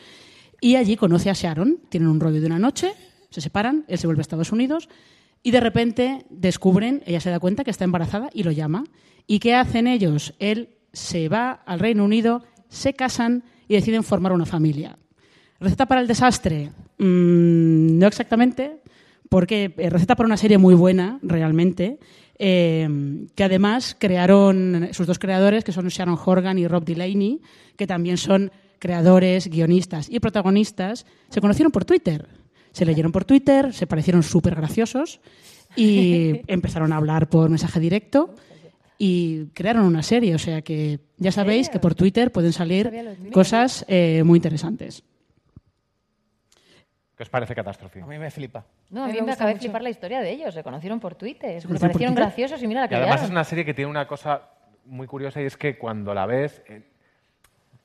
y 0.63 0.77
allí 0.77 0.97
conoce 0.97 1.29
a 1.29 1.35
Sharon. 1.35 1.79
Tienen 1.91 2.09
un 2.09 2.21
rollo 2.21 2.41
de 2.41 2.47
una 2.47 2.59
noche, 2.59 2.95
se 3.29 3.43
separan, 3.43 3.85
él 3.87 3.99
se 3.99 4.07
vuelve 4.07 4.21
a 4.21 4.23
Estados 4.23 4.51
Unidos 4.51 4.89
y 5.43 5.51
de 5.51 5.61
repente 5.61 6.25
descubren, 6.31 7.03
ella 7.05 7.21
se 7.21 7.29
da 7.29 7.39
cuenta 7.39 7.65
que 7.65 7.71
está 7.71 7.85
embarazada 7.85 8.31
y 8.33 8.45
lo 8.45 8.51
llama. 8.51 8.83
¿Y 9.27 9.41
qué 9.41 9.55
hacen 9.55 9.89
ellos? 9.89 10.33
Él 10.39 10.71
se 10.95 11.29
va 11.29 11.51
al 11.67 11.81
Reino 11.81 12.03
Unido, 12.03 12.45
se 12.71 12.95
casan 12.95 13.45
y 13.69 13.75
deciden 13.75 14.05
formar 14.05 14.33
una 14.33 14.47
familia. 14.47 14.97
¿Receta 15.61 15.85
para 15.85 16.01
el 16.01 16.07
desastre? 16.07 16.71
Mm, 16.99 17.99
no 17.99 18.07
exactamente, 18.07 18.79
porque 19.29 19.75
eh, 19.77 19.91
receta 19.91 20.17
para 20.17 20.27
una 20.27 20.37
serie 20.37 20.59
muy 20.59 20.75
buena, 20.75 21.19
realmente, 21.23 21.99
eh, 22.39 22.89
que 23.35 23.45
además 23.45 23.97
crearon 23.99 24.89
sus 24.93 25.07
dos 25.07 25.19
creadores, 25.19 25.65
que 25.65 25.73
son 25.73 25.89
Sharon 25.89 26.19
Horgan 26.25 26.59
y 26.59 26.67
Rob 26.67 26.85
Delaney, 26.85 27.41
que 27.77 27.87
también 27.87 28.17
son 28.17 28.51
creadores, 28.79 29.49
guionistas 29.49 30.09
y 30.11 30.21
protagonistas, 30.21 31.07
se 31.31 31.41
conocieron 31.41 31.73
por 31.73 31.85
Twitter. 31.85 32.29
Se 32.73 32.85
leyeron 32.85 33.13
por 33.13 33.25
Twitter, 33.25 33.73
se 33.73 33.87
parecieron 33.87 34.23
súper 34.23 34.55
graciosos 34.57 35.21
y 35.77 36.41
empezaron 36.49 36.93
a 36.93 36.97
hablar 36.97 37.29
por 37.29 37.49
mensaje 37.49 37.81
directo 37.81 38.35
y 38.99 39.47
crearon 39.55 39.87
una 39.87 40.03
serie. 40.03 40.35
O 40.35 40.39
sea 40.39 40.63
que 40.63 40.99
ya 41.17 41.33
sabéis 41.33 41.69
que 41.69 41.79
por 41.79 41.95
Twitter 41.95 42.33
pueden 42.33 42.53
salir 42.53 42.91
cosas 43.33 43.85
eh, 43.89 44.23
muy 44.25 44.39
interesantes. 44.39 45.03
¿Qué 47.25 47.29
os 47.29 47.31
parece 47.31 47.55
catástrofe? 47.55 48.03
A 48.03 48.07
mí 48.07 48.19
me 48.19 48.31
flipa. 48.31 48.63
No, 48.91 49.05
a 49.05 49.07
mí 49.07 49.15
me 49.15 49.23
me 49.23 49.33
acaba 49.33 49.49
de 49.51 49.59
flipar 49.59 49.81
la 49.81 49.89
historia 49.89 50.21
de 50.21 50.31
ellos. 50.31 50.53
Se 50.53 50.63
conocieron 50.63 51.01
por 51.01 51.15
Twitter. 51.15 51.59
Se 51.59 51.67
por 51.67 51.81
parecieron 51.81 52.15
Twitter? 52.15 52.27
graciosos 52.29 52.63
y 52.63 52.67
mira 52.67 52.81
la 52.81 52.87
Y 52.87 52.89
que 52.91 52.97
además 52.97 53.23
es 53.23 53.31
una 53.31 53.45
serie 53.45 53.65
que 53.65 53.73
tiene 53.73 53.91
una 53.91 54.07
cosa 54.07 54.43
muy 54.85 55.07
curiosa 55.07 55.41
y 55.41 55.47
es 55.47 55.57
que 55.57 55.79
cuando 55.79 56.13
la 56.13 56.27
ves, 56.27 56.63
eh, 56.69 56.83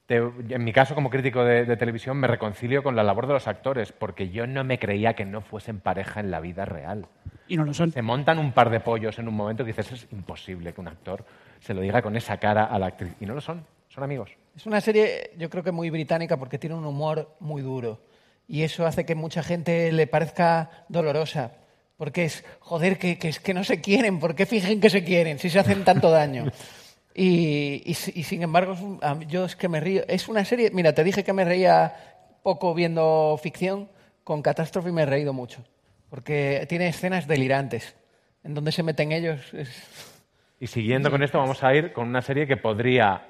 te- 0.08 0.18
en 0.18 0.62
mi 0.66 0.74
caso 0.74 0.94
como 0.94 1.10
crítico 1.10 1.46
de, 1.46 1.64
de 1.64 1.78
televisión, 1.78 2.18
me 2.18 2.28
reconcilio 2.28 2.84
con 2.84 2.98
la 2.98 3.04
labor 3.04 3.28
de 3.28 3.34
los 3.34 3.48
actores, 3.48 3.94
porque 3.94 4.28
yo 4.30 4.46
no 4.46 4.66
me 4.66 4.78
creía 4.78 5.14
que 5.14 5.24
no 5.24 5.40
fuesen 5.40 5.80
pareja 5.80 6.20
en 6.20 6.32
la 6.32 6.42
vida 6.42 6.66
real. 6.66 7.06
Y 7.48 7.56
no 7.56 7.64
lo 7.64 7.74
son. 7.74 7.94
Se 7.94 8.02
montan 8.02 8.40
un 8.40 8.52
par 8.52 8.70
de 8.70 8.82
pollos 8.82 9.20
en 9.20 9.30
un 9.30 9.36
momento 9.36 9.64
que 9.64 9.70
dices, 9.72 9.90
es 9.94 10.08
imposible 10.12 10.74
que 10.74 10.82
un 10.82 10.90
actor 10.90 11.24
se 11.62 11.74
lo 11.74 11.80
diga 11.80 12.02
con 12.02 12.18
esa 12.18 12.36
cara 12.38 12.66
a 12.66 12.78
la 12.78 12.88
actriz. 12.88 13.14
Y 13.22 13.26
no 13.26 13.34
lo 13.36 13.40
son, 13.40 13.66
son 13.88 14.04
amigos. 14.04 14.32
Es 14.54 14.66
una 14.66 14.82
serie, 14.82 15.32
yo 15.38 15.50
creo 15.50 15.64
que 15.64 15.72
muy 15.72 15.90
británica 15.90 16.36
porque 16.36 16.60
tiene 16.60 16.76
un 16.76 16.84
humor 16.86 17.38
muy 17.40 17.62
duro. 17.62 18.02
Y 18.50 18.64
eso 18.64 18.86
hace 18.86 19.06
que 19.06 19.14
mucha 19.16 19.44
gente 19.44 19.92
le 19.94 20.08
parezca 20.08 20.70
dolorosa. 20.90 21.52
Porque 21.98 22.26
es, 22.26 22.44
joder, 22.60 22.98
que, 22.98 23.18
que 23.20 23.30
es 23.30 23.40
que 23.40 23.54
no 23.54 23.64
se 23.64 23.80
quieren. 23.80 24.20
¿Por 24.20 24.34
qué 24.36 24.46
fingen 24.46 24.82
que 24.82 24.90
se 24.90 25.04
quieren 25.04 25.38
si 25.40 25.50
se 25.50 25.60
hacen 25.60 25.84
tanto 25.86 26.10
daño? 26.12 26.46
Y, 27.16 27.82
y 27.86 27.96
si- 27.96 28.14
y 28.16 28.24
sin 28.24 28.44
embargo, 28.44 28.78
yo 29.28 29.44
es 29.44 29.56
que 29.58 29.68
me 29.68 29.80
río. 29.82 30.04
Es 30.08 30.30
una 30.30 30.46
serie, 30.46 30.70
mira, 30.72 30.94
te 30.94 31.04
dije 31.04 31.24
que 31.24 31.34
me 31.34 31.44
reía 31.44 31.94
poco 32.44 32.74
viendo 32.74 33.38
ficción. 33.44 33.90
Con 34.24 34.42
Catástrofe 34.42 34.92
me 34.94 35.02
he 35.02 35.06
reído 35.06 35.34
mucho. 35.34 35.66
Porque 36.10 36.66
tiene 36.70 36.88
escenas 36.88 37.28
delirantes. 37.28 37.96
En 38.44 38.54
donde 38.54 38.72
se 38.72 38.84
meten 38.84 39.12
ellos. 39.12 39.54
es- 39.54 39.70
Y 40.62 40.68
siguiendo 40.68 41.12
con 41.12 41.22
esto, 41.22 41.40
vamos 41.40 41.62
a 41.64 41.74
ir 41.76 41.92
con 41.92 42.08
una 42.08 42.22
serie 42.22 42.48
que 42.48 42.56
podría, 42.58 43.26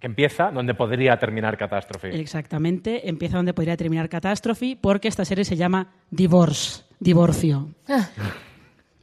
que 0.00 0.06
empieza 0.06 0.50
donde 0.50 0.74
podría 0.74 1.16
terminar 1.18 1.56
Catástrofe. 1.56 2.08
Exactamente, 2.20 3.08
empieza 3.08 3.36
donde 3.36 3.52
podría 3.54 3.76
terminar 3.76 4.08
Catástrofe, 4.08 4.76
porque 4.80 5.08
esta 5.08 5.24
serie 5.24 5.44
se 5.44 5.56
llama 5.56 5.88
Divorce, 6.10 6.82
divorcio. 7.00 7.68
Ah, 7.88 8.08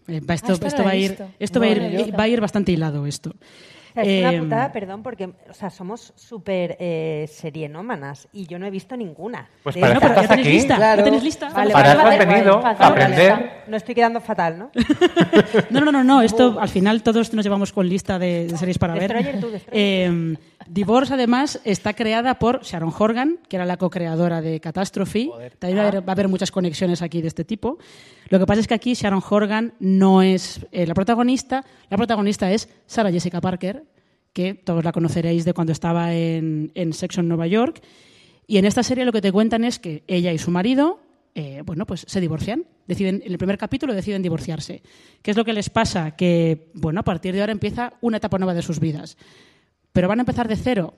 Eh, 0.08 0.22
va- 0.22 0.36
esto 0.36 0.54
Ah, 0.54 0.68
esto 0.68 0.78
no 0.78 0.84
va, 0.86 0.92
a 0.92 0.96
ir, 0.96 1.10
visto. 1.10 1.28
esto 1.40 1.60
No 1.60 1.66
va, 1.66 1.72
a 1.72 1.76
lo 1.76 1.82
he 1.82 1.86
ir, 1.90 1.98
visto. 1.98 2.18
va 2.18 2.24
a 2.26 2.28
ir 2.28 2.40
bastante 2.40 2.72
hilado 2.72 3.08
esto. 3.08 3.32
O 3.32 3.94
sea, 3.96 4.04
es 4.04 4.20
una 4.22 4.34
Eh, 4.34 4.40
putada, 4.40 4.72
perdón, 4.72 5.02
porque 5.02 5.26
o 5.50 5.54
sea, 5.54 5.72
somos 5.72 6.14
súper 6.16 6.78
eh, 6.80 7.26
serienómanas 7.28 8.28
y 8.32 8.46
yo 8.46 8.60
no 8.60 8.68
he 8.68 8.70
visto 8.70 8.96
ninguna. 8.96 9.50
Pues 9.64 9.76
para 9.78 9.94
estás 9.94 10.28
tenéis 10.28 10.46
aquí. 10.48 10.50
lista, 10.58 10.76
Claro. 10.76 11.00
¿ya 11.00 11.04
tenéis 11.06 11.24
lista? 11.24 11.50
Vale, 11.50 11.72
Para 11.72 11.96
vale, 11.96 12.00
eso 12.00 12.08
has 12.08 12.18
vale, 12.20 12.26
venido 12.36 12.64
a 12.64 12.70
aprender. 12.70 13.52
No 13.68 13.78
estoy 13.78 13.96
quedando 13.96 14.22
fatal, 14.22 14.60
¿no? 14.60 14.72
No, 15.72 15.80
no, 15.82 15.92
no, 15.92 16.04
no, 16.04 16.22
esto 16.22 16.60
al 16.60 16.70
final 16.70 17.02
todos 17.02 17.34
nos 17.34 17.44
llevamos 17.44 17.74
con 17.74 17.90
lista 17.90 18.20
de, 18.20 18.46
de 18.46 18.58
series 18.60 18.78
para 18.78 18.94
ver. 18.94 19.40
Tú. 19.42 19.48
Eh, 19.72 20.36
Divorce, 20.68 21.14
además, 21.14 21.62
está 21.64 21.94
creada 21.94 22.40
por 22.40 22.64
Sharon 22.64 22.92
Horgan, 22.98 23.40
que 23.48 23.56
era 23.56 23.66
la 23.66 23.78
co-creadora 23.78 24.42
de 24.42 24.60
Catastrophe. 24.60 25.30
También 25.60 25.80
va 25.80 25.84
a, 25.84 25.88
haber, 25.90 26.02
va 26.02 26.12
a 26.12 26.12
haber 26.14 26.28
muchas 26.28 26.52
conexiones 26.52 27.02
aquí 27.02 27.22
de 27.22 27.28
este 27.28 27.44
tipo. 27.44 27.78
Lo 28.30 28.40
que 28.40 28.46
pasa 28.48 28.62
es 28.62 28.68
que 28.68 28.74
aquí 28.74 28.94
Sharon 28.94 29.22
Horgan 29.28 29.74
no 29.80 30.24
es 30.24 30.66
eh, 30.72 30.88
la 30.88 30.96
protagonista. 30.96 31.64
La 31.90 31.98
protagonista 31.98 32.52
es 32.52 32.68
Sarah 32.88 33.12
Jessica 33.12 33.42
Parker, 33.42 33.84
que 34.34 34.56
todos 34.56 34.84
la 34.84 34.92
conoceréis 34.92 35.46
de 35.46 35.54
cuando 35.54 35.72
estaba 35.72 36.14
en, 36.14 36.72
en 36.74 36.94
Sex 36.94 37.20
en 37.20 37.28
Nueva 37.28 37.46
York. 37.46 37.82
Y 38.48 38.58
en 38.58 38.66
esta 38.66 38.82
serie 38.82 39.06
lo 39.06 39.12
que 39.12 39.22
te 39.22 39.32
cuentan 39.32 39.64
es 39.66 39.78
que 39.78 40.04
ella 40.08 40.34
y 40.34 40.40
su 40.40 40.50
marido, 40.50 41.00
eh, 41.36 41.62
bueno, 41.64 41.86
pues 41.86 42.06
se 42.08 42.20
divorcian. 42.20 42.66
Deciden, 42.88 43.22
en 43.24 43.32
el 43.32 43.38
primer 43.38 43.58
capítulo 43.58 43.94
deciden 43.94 44.24
divorciarse. 44.24 44.82
¿Qué 45.22 45.32
es 45.32 45.38
lo 45.38 45.46
que 45.46 45.54
les 45.54 45.70
pasa? 45.70 46.16
Que, 46.16 46.70
bueno, 46.74 47.02
a 47.02 47.04
partir 47.04 47.36
de 47.36 47.42
ahora 47.42 47.52
empieza 47.52 47.94
una 48.02 48.18
etapa 48.18 48.38
nueva 48.40 48.54
de 48.54 48.62
sus 48.62 48.80
vidas. 48.80 49.18
¿Pero 49.96 50.10
van 50.10 50.20
a 50.20 50.24
empezar 50.24 50.50
de 50.50 50.58
cero? 50.58 50.94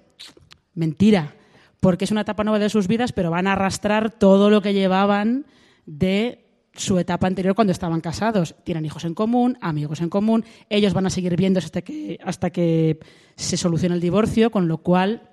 Mentira, 0.73 1.35
porque 1.79 2.05
es 2.05 2.09
una 2.11 2.21
etapa 2.21 2.43
nueva 2.43 2.57
de 2.57 2.67
sus 2.69 2.87
vidas, 2.87 3.11
pero 3.13 3.29
van 3.29 3.45
a 3.45 3.53
arrastrar 3.53 4.09
todo 4.09 4.49
lo 4.49 4.59
que 4.63 4.73
llevaban 4.73 5.45
de 5.85 6.43
su 6.73 6.97
etapa 6.97 7.27
anterior 7.27 7.53
cuando 7.53 7.71
estaban 7.73 8.01
casados. 8.01 8.55
Tienen 8.63 8.85
hijos 8.85 9.05
en 9.05 9.13
común, 9.13 9.55
amigos 9.61 10.01
en 10.01 10.09
común, 10.09 10.43
ellos 10.67 10.95
van 10.95 11.05
a 11.05 11.11
seguir 11.11 11.35
viéndose 11.35 11.65
hasta 11.67 11.81
que, 11.83 12.17
hasta 12.23 12.49
que 12.49 12.99
se 13.35 13.55
solucione 13.55 13.93
el 13.93 14.01
divorcio, 14.01 14.49
con 14.49 14.67
lo 14.67 14.79
cual, 14.79 15.29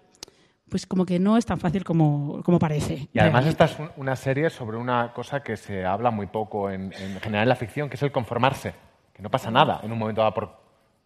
pues 0.68 0.86
como 0.86 1.06
que 1.06 1.18
no 1.18 1.38
es 1.38 1.46
tan 1.46 1.58
fácil 1.58 1.84
como, 1.84 2.42
como 2.42 2.58
parece. 2.58 3.08
Y 3.14 3.18
además 3.18 3.44
realmente. 3.44 3.48
esta 3.50 3.64
es 3.64 3.78
un- 3.80 3.90
una 4.02 4.14
serie 4.14 4.50
sobre 4.50 4.76
una 4.76 5.10
cosa 5.14 5.42
que 5.42 5.56
se 5.56 5.86
habla 5.86 6.10
muy 6.10 6.26
poco 6.26 6.68
en, 6.70 6.92
en 6.92 7.18
general 7.20 7.44
en 7.44 7.48
la 7.48 7.56
ficción, 7.56 7.88
que 7.88 7.96
es 7.96 8.02
el 8.02 8.12
conformarse. 8.12 8.74
Que 9.14 9.22
no 9.22 9.30
pasa 9.30 9.50
nada 9.50 9.80
en 9.82 9.90
un 9.90 9.98
momento 9.98 10.20
dado 10.20 10.34
por 10.34 10.56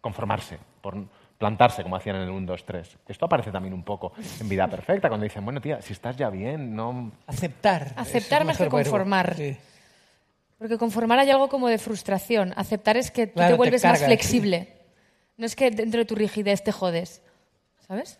conformarse, 0.01 0.57
por 0.81 0.97
plantarse, 1.39 1.81
como 1.83 1.95
hacían 1.95 2.17
en 2.17 2.21
el 2.23 2.29
1, 2.29 2.45
2, 2.45 2.65
3. 2.65 2.97
Esto 3.07 3.25
aparece 3.25 3.49
también 3.49 3.73
un 3.73 3.81
poco 3.83 4.11
en 4.41 4.47
Vida 4.49 4.67
Perfecta, 4.67 5.07
cuando 5.07 5.23
dicen, 5.23 5.43
bueno, 5.45 5.59
tía, 5.61 5.81
si 5.81 5.93
estás 5.93 6.15
ya 6.17 6.29
bien, 6.29 6.75
no... 6.75 7.11
Aceptar. 7.25 7.93
Aceptar 7.95 8.43
más 8.45 8.57
que 8.57 8.67
conformar. 8.67 9.35
Sí. 9.35 9.55
Porque 10.59 10.77
conformar 10.77 11.17
hay 11.17 11.29
algo 11.31 11.47
como 11.47 11.69
de 11.69 11.77
frustración. 11.77 12.53
Aceptar 12.57 12.97
es 12.97 13.09
que 13.09 13.25
tú 13.27 13.35
Claro, 13.35 13.47
te 13.47 13.53
te 13.53 13.57
vuelves 13.57 13.83
más 13.85 14.03
flexible. 14.03 14.67
No 15.37 15.45
es 15.45 15.55
que 15.55 15.71
dentro 15.71 15.99
de 15.99 16.05
tu 16.05 16.15
rigidez 16.15 16.61
te 16.61 16.73
jodes. 16.73 17.21
¿Sabes? 17.87 18.19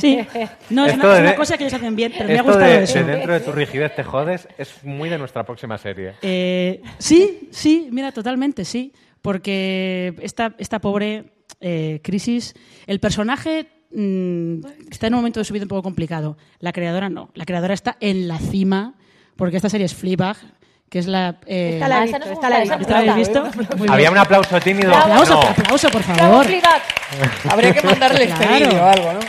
Sí, 0.00 0.26
no, 0.70 0.86
es 0.86 0.94
una, 0.94 1.04
es 1.12 1.16
de- 1.16 1.20
una 1.20 1.36
cosa 1.36 1.58
que 1.58 1.64
ellos 1.64 1.74
hacen 1.74 1.94
bien, 1.94 2.12
pero 2.16 2.28
me 2.28 2.38
ha 2.38 2.42
gustado 2.42 2.64
de, 2.64 2.84
eso. 2.84 2.98
de 3.00 3.04
dentro 3.04 3.32
de 3.34 3.40
tu 3.40 3.52
rigidez 3.52 3.94
te 3.94 4.04
jodes 4.04 4.48
es 4.56 4.82
muy 4.84 5.08
de 5.10 5.18
nuestra 5.18 5.44
próxima 5.44 5.76
serie. 5.76 6.14
Eh, 6.22 6.80
sí, 6.98 7.48
sí, 7.52 7.88
mira, 7.92 8.12
totalmente, 8.12 8.64
sí. 8.64 8.92
Porque 9.20 10.14
esta, 10.22 10.54
esta 10.56 10.78
pobre 10.80 11.33
eh, 11.66 12.00
crisis, 12.04 12.54
el 12.86 13.00
personaje 13.00 13.66
mm, 13.90 14.66
está 14.90 15.06
en 15.06 15.14
un 15.14 15.20
momento 15.20 15.40
de 15.40 15.44
su 15.44 15.52
vida 15.54 15.64
un 15.64 15.68
poco 15.68 15.82
complicado. 15.82 16.36
La 16.60 16.72
creadora 16.72 17.08
no. 17.08 17.30
La 17.34 17.46
creadora 17.46 17.72
está 17.72 17.96
en 18.00 18.28
la 18.28 18.38
cima, 18.38 18.94
porque 19.36 19.56
esta 19.56 19.70
serie 19.70 19.86
es 19.86 19.94
Fleabag, 19.94 20.36
que 20.90 20.98
es 20.98 21.06
la... 21.06 21.38
eh, 21.46 21.80
Esta 21.82 21.88
la 23.08 23.14
visto. 23.16 23.44
Muy 23.78 23.88
Había 23.88 23.96
bien. 24.10 24.12
un 24.12 24.18
aplauso 24.18 24.60
tímido. 24.60 24.94
Aplauso, 24.94 25.34
No. 25.34 25.40
aplauso, 25.40 25.88
por 25.88 26.02
favor. 26.02 26.46
Habría 27.50 27.72
que 27.72 27.82
mandarle 27.86 28.24
este 28.24 28.44
Claro. 28.46 28.66
vídeo 28.68 28.82
o 28.82 28.86
algo, 28.86 29.12
¿no? 29.14 29.20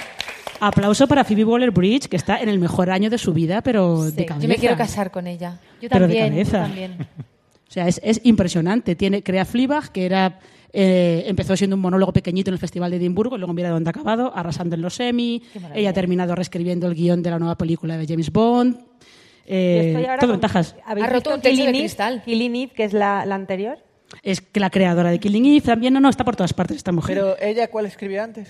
Aplauso 0.59 1.07
para 1.07 1.23
Phoebe 1.23 1.43
Waller-Bridge, 1.45 2.07
que 2.07 2.15
está 2.17 2.39
en 2.39 2.49
el 2.49 2.59
mejor 2.59 2.89
año 2.89 3.09
de 3.09 3.17
su 3.17 3.33
vida, 3.33 3.61
pero 3.61 4.03
de 4.11 4.25
cabeza. 4.25 4.43
Yo 4.43 4.49
me 4.49 4.55
quiero 4.57 4.75
casar 4.77 5.11
con 5.11 5.27
ella. 5.27 5.59
Yo 5.81 5.89
Pero 5.89 6.07
de 6.07 6.15
también, 6.15 6.45
yo 6.45 6.51
cabeza. 6.51 6.61
también. 6.67 7.07
O 7.67 7.71
sea, 7.71 7.88
es, 7.88 7.99
es 8.03 8.21
impresionante. 8.23 8.95
Tiene, 8.95 9.21
crea 9.23 9.43
Fleabag, 9.43 9.91
que 9.91 10.05
era 10.05 10.39
eh, 10.74 11.24
empezó 11.28 11.55
siendo 11.55 11.76
un 11.76 11.82
monólogo 11.82 12.11
pequeñito 12.13 12.49
en 12.49 12.53
el 12.53 12.59
Festival 12.59 12.91
de 12.91 12.97
Edimburgo, 12.97 13.36
y 13.36 13.39
luego 13.39 13.53
mira 13.53 13.70
dónde 13.70 13.89
ha 13.89 13.91
acabado, 13.91 14.32
arrasando 14.36 14.76
en 14.76 14.82
los 14.82 14.99
Emmy. 14.99 15.41
maravilla. 15.55 15.80
Ella 15.80 15.89
ha 15.89 15.93
terminado 15.93 16.36
reescribiendo 16.36 16.88
el 16.88 16.95
guion 16.95 17.22
de 17.24 17.30
la 17.32 17.39
nueva 17.39 17.55
película 17.57 17.97
de 17.97 18.05
James 18.07 18.32
Bond. 18.32 18.80
Eh, 19.47 19.93
todo 20.20 20.20
con- 20.22 20.30
ventajas. 20.32 20.76
¿Habéis 20.86 21.05
Ha 21.05 21.09
roto 21.09 21.34
un 21.36 21.41
techo 21.41 21.49
de 21.49 21.51
Killing 21.55 21.70
Eve? 21.70 21.80
cristal. 21.80 22.24
Killing 22.24 22.55
Eve, 22.55 22.72
que 22.76 22.84
es 22.84 22.93
la, 22.93 23.26
la 23.26 23.36
anterior. 23.36 23.78
Es 24.24 24.41
que 24.41 24.59
la 24.59 24.70
creadora 24.70 25.11
de 25.11 25.20
Killing 25.20 25.45
Eve 25.45 25.61
también, 25.61 25.93
no, 25.93 25.99
no, 25.99 26.09
está 26.09 26.24
por 26.24 26.36
todas 26.36 26.53
partes 26.53 26.78
esta 26.78 26.91
mujer. 26.91 27.16
Pero 27.18 27.36
ella, 27.41 27.68
¿cuál 27.70 27.86
escribió 27.86 28.24
antes? 28.24 28.49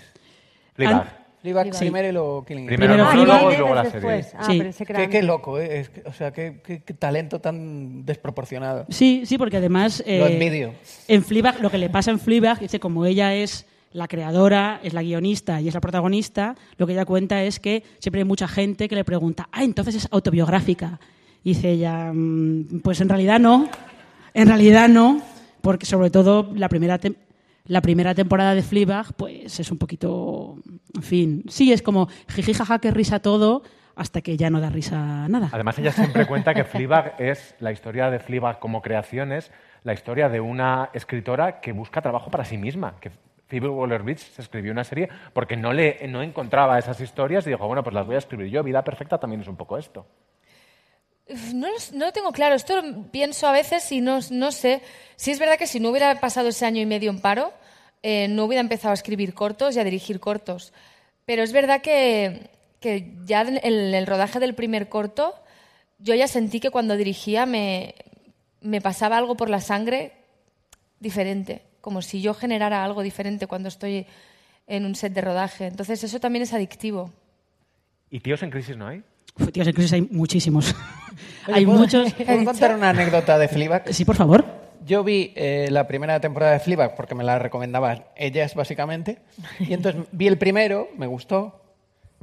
Fleabag. 0.74 1.25
Fleabag 1.46 1.74
Sí. 1.74 1.80
primero 1.80 2.08
y 2.08 2.12
luego 2.12 2.44
Killing 2.44 2.64
Eve. 2.66 2.78
Primero 2.78 3.06
monólogo 3.06 3.52
y 3.54 3.58
luego 3.58 3.76
la 3.76 3.84
es 3.84 3.92
serie. 3.92 4.26
Ah, 4.36 4.44
Sí. 4.46 4.86
Qué, 5.12 5.22
loco, 5.22 5.60
¿eh? 5.60 5.80
Es 5.82 5.90
que- 5.90 6.02
o 6.06 6.12
sea, 6.14 6.32
qué, 6.34 6.60
qué- 6.66 6.82
qué 6.82 6.94
talento 6.96 7.40
tan 7.40 8.04
desproporcionado. 8.04 8.86
Sí, 8.90 9.24
sí, 9.26 9.38
porque 9.38 9.58
además... 9.58 10.04
Lo 10.08 10.12
eh, 10.12 10.34
envidio. 10.34 10.74
En 11.08 11.24
Fleabag, 11.24 11.62
lo 11.62 11.70
que 11.70 11.78
le 11.78 11.90
pasa 11.92 12.10
en 12.10 12.20
Fleabag, 12.20 12.60
dice, 12.60 12.80
como 12.80 13.06
ella 13.06 13.36
es 13.36 13.68
la 13.94 14.08
creadora, 14.08 14.80
es 14.84 14.94
la 14.94 15.04
guionista 15.04 15.62
y 15.62 15.68
es 15.68 15.74
la 15.76 15.82
protagonista, 15.82 16.56
lo 16.78 16.88
que 16.88 16.94
ella 16.94 17.06
cuenta 17.06 17.44
es 17.44 17.60
que 17.60 17.84
siempre 18.00 18.22
hay 18.22 18.26
mucha 18.26 18.48
gente 18.48 18.90
que 18.90 18.96
le 18.96 19.04
pregunta, 19.06 19.48
ah, 19.52 19.64
entonces 19.64 19.94
es 19.96 20.08
autobiográfica. 20.12 21.00
Y 21.44 21.50
dice 21.54 21.70
ella, 21.70 22.12
"Mm, 22.12 22.82
pues 22.84 23.00
en 23.02 23.08
realidad 23.10 23.40
no, 23.40 23.70
en 24.34 24.48
realidad 24.48 24.90
no, 24.90 25.22
porque 25.62 25.86
sobre 25.86 26.10
todo 26.10 26.52
la 26.56 26.70
primera, 26.70 27.00
la 27.68 27.82
primera 27.82 28.14
temporada 28.14 28.54
de 28.56 28.62
Fleabag, 28.62 29.14
pues 29.16 29.60
es 29.60 29.72
un 29.72 29.78
poquito, 29.78 30.58
en 30.94 31.04
fin, 31.04 31.44
sí, 31.48 31.74
es 31.74 31.82
como 31.82 32.08
jiji, 32.30 32.54
jaja, 32.54 32.80
que 32.80 32.92
risa 32.92 33.20
todo, 33.20 33.64
hasta 33.96 34.22
que 34.22 34.38
ya 34.38 34.50
no 34.50 34.60
da 34.60 34.70
risa 34.70 35.28
nada. 35.28 35.50
Además, 35.52 35.80
ella 35.80 35.92
siempre 35.92 36.26
cuenta 36.28 36.54
que 36.54 36.64
Fleabag 36.64 37.16
es 37.20 37.56
la 37.60 37.72
historia 37.72 38.10
de 38.10 38.20
Fleabag 38.20 38.60
como 38.60 38.82
creación, 38.82 39.32
es 39.32 39.52
la 39.84 39.94
historia 39.94 40.30
de 40.30 40.42
una 40.42 40.90
escritora 40.94 41.60
que 41.62 41.72
busca 41.72 42.02
trabajo 42.02 42.30
para 42.30 42.46
sí 42.46 42.58
misma. 42.58 42.96
Que 43.00 43.12
Phoebe 43.48 43.70
Waller-Bridge 43.70 44.20
se 44.20 44.42
escribió 44.42 44.72
una 44.72 44.84
serie 44.84 45.10
porque 45.34 45.56
no, 45.56 45.74
le, 45.74 46.08
no 46.10 46.22
encontraba 46.22 46.78
esas 46.80 47.00
historias 47.00 47.46
y 47.48 47.52
dijo, 47.52 47.66
bueno, 47.68 47.84
pues 47.84 47.94
las 47.94 48.06
voy 48.06 48.16
a 48.16 48.20
escribir 48.20 48.48
yo. 48.48 48.64
Vida 48.64 48.84
Perfecta 48.84 49.18
también 49.18 49.42
es 49.42 49.48
un 49.48 49.56
poco 49.56 49.78
esto. 49.78 50.06
No, 51.54 51.68
lo- 51.94 52.12
tengo 52.12 52.32
claro. 52.32 52.56
Esto 52.56 52.82
lo 52.82 53.04
pienso 53.12 53.48
a 53.48 53.52
veces 53.52 53.92
y 53.92 54.02
no, 54.02 54.22
sé. 54.52 54.82
Sí 55.16 55.32
es 55.32 55.40
verdad 55.40 55.58
que 55.58 55.68
si 55.68 55.80
no 55.80 55.90
hubiera 55.90 56.20
pasado 56.20 56.50
ese 56.50 56.66
año 56.66 56.82
y 56.82 56.86
medio 56.86 57.10
en 57.10 57.20
paro, 57.20 57.52
eh, 58.04 58.28
no 58.28 58.46
hubiera 58.46 58.62
empezado 58.62 58.92
a 58.92 58.96
escribir 58.96 59.34
cortos 59.34 59.76
y 59.76 59.80
a 59.80 59.84
dirigir 59.84 60.20
cortos. 60.20 60.74
Pero 61.26 61.42
es 61.42 61.52
verdad 61.52 61.82
que, 61.82 62.50
ya 63.26 63.42
en 63.42 63.60
el, 63.64 63.94
el 63.96 64.06
rodaje 64.08 64.40
del 64.40 64.54
primer 64.54 64.90
corto, 64.90 65.34
yo 65.98 66.14
ya 66.14 66.28
sentí 66.28 66.60
que 66.60 66.70
cuando 66.70 66.96
dirigía 66.96 67.48
me, 67.48 67.96
me 68.62 68.82
pasaba 68.82 69.18
algo 69.18 69.36
por 69.36 69.50
la 69.50 69.62
sangre 69.62 70.12
diferente, 71.00 71.64
como 71.82 72.04
si 72.04 72.22
yo 72.22 72.36
generara 72.36 72.84
algo 72.84 73.02
diferente 73.02 73.48
cuando 73.48 73.70
estoy 73.70 74.06
en 74.68 74.86
un 74.86 74.94
set 74.96 75.14
de 75.14 75.22
rodaje. 75.22 75.66
Entonces 75.66 76.04
eso 76.04 76.20
también 76.20 76.44
es 76.44 76.54
adictivo. 76.54 77.12
¿Y 78.12 78.20
tíos 78.20 78.44
en 78.44 78.52
crisis 78.52 78.78
no 78.78 78.88
hay? 78.88 79.02
Tíos, 79.52 79.68
en 79.68 79.74
crisis 79.74 79.94
hay 79.94 80.02
muchísimos. 80.12 80.74
Oye, 81.48 81.56
hay 81.58 81.66
¿puedo- 81.66 81.80
muchos... 81.80 82.14
¿Puedo 82.26 82.46
contar 82.46 82.76
una 82.76 82.90
anécdota 82.90 83.38
de 83.38 83.48
Fleabag? 83.48 83.94
Sí, 83.94 84.06
por 84.06 84.16
favor. 84.16 84.46
Yo 84.86 85.04
vi 85.04 85.34
eh, 85.36 85.68
la 85.72 85.88
primera 85.88 86.20
temporada 86.20 86.54
de 86.54 86.60
Fleabag 86.60 86.96
porque 86.96 87.16
me 87.16 87.24
la 87.24 87.40
recomendaban 87.40 88.06
ellas, 88.16 88.56
básicamente. 88.56 89.20
Y 89.60 89.74
entonces 89.74 90.04
vi 90.12 90.28
el 90.28 90.38
primero, 90.38 90.90
me 90.98 91.08
gustó. 91.08 91.62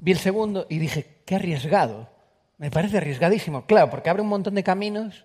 Vi 0.01 0.13
el 0.13 0.19
segundo 0.19 0.67
y 0.69 0.79
dije, 0.79 1.07
qué 1.27 1.37
arriesgado. 1.37 2.09
Me 2.59 2.71
parece 2.71 2.99
arriesgadísimo. 2.99 3.67
Claro, 3.67 3.91
porque 3.91 4.11
abre 4.11 4.23
un 4.23 4.29
montón 4.29 4.55
de 4.55 4.63
caminos. 4.63 5.25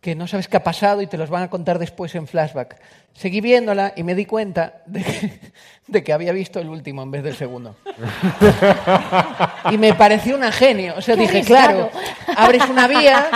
Que 0.00 0.14
no 0.14 0.26
sabes 0.28 0.46
qué 0.48 0.56
ha 0.56 0.62
pasado 0.62 1.02
y 1.02 1.06
te 1.08 1.18
los 1.18 1.28
van 1.28 1.42
a 1.42 1.50
contar 1.50 1.78
después 1.78 2.14
en 2.14 2.26
flashback. 2.28 2.80
Seguí 3.14 3.40
viéndola 3.40 3.92
y 3.96 4.04
me 4.04 4.14
di 4.14 4.26
cuenta 4.26 4.82
de 4.86 5.02
que, 5.02 5.40
de 5.88 6.04
que 6.04 6.12
había 6.12 6.32
visto 6.32 6.60
el 6.60 6.68
último 6.68 7.02
en 7.02 7.10
vez 7.10 7.22
del 7.24 7.34
segundo. 7.34 7.74
Y 9.70 9.76
me 9.78 9.92
pareció 9.94 10.36
una 10.36 10.50
genio. 10.52 10.94
O 10.96 11.02
sea, 11.02 11.14
Qué 11.14 11.22
dije, 11.22 11.38
arriesgado. 11.38 11.90
claro, 11.90 12.38
abres 12.38 12.62
una 12.68 12.86
vía 12.86 13.28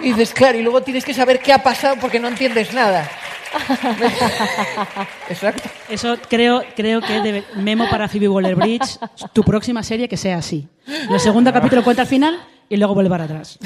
y 0.00 0.10
dices, 0.10 0.32
claro, 0.32 0.58
y 0.58 0.62
luego 0.62 0.82
tienes 0.82 1.04
que 1.04 1.14
saber 1.14 1.40
qué 1.40 1.52
ha 1.52 1.62
pasado 1.62 1.96
porque 2.00 2.20
no 2.20 2.28
entiendes 2.28 2.72
nada. 2.72 3.08
Exacto. 5.28 5.68
Eso 5.88 6.16
creo, 6.28 6.62
creo 6.76 7.00
que 7.00 7.20
debe- 7.20 7.44
memo 7.54 7.88
para 7.90 8.08
Phoebe 8.08 8.28
Waller-Bridge, 8.28 8.98
tu 9.32 9.42
próxima 9.42 9.82
serie 9.82 10.08
que 10.08 10.16
sea 10.16 10.38
así. 10.38 10.68
El 11.10 11.18
segundo 11.20 11.52
capítulo 11.52 11.82
cuenta 11.82 12.02
al 12.02 12.08
final 12.08 12.38
y 12.68 12.76
luego 12.76 12.94
vuelve 12.94 13.10
para 13.10 13.24
atrás. 13.24 13.58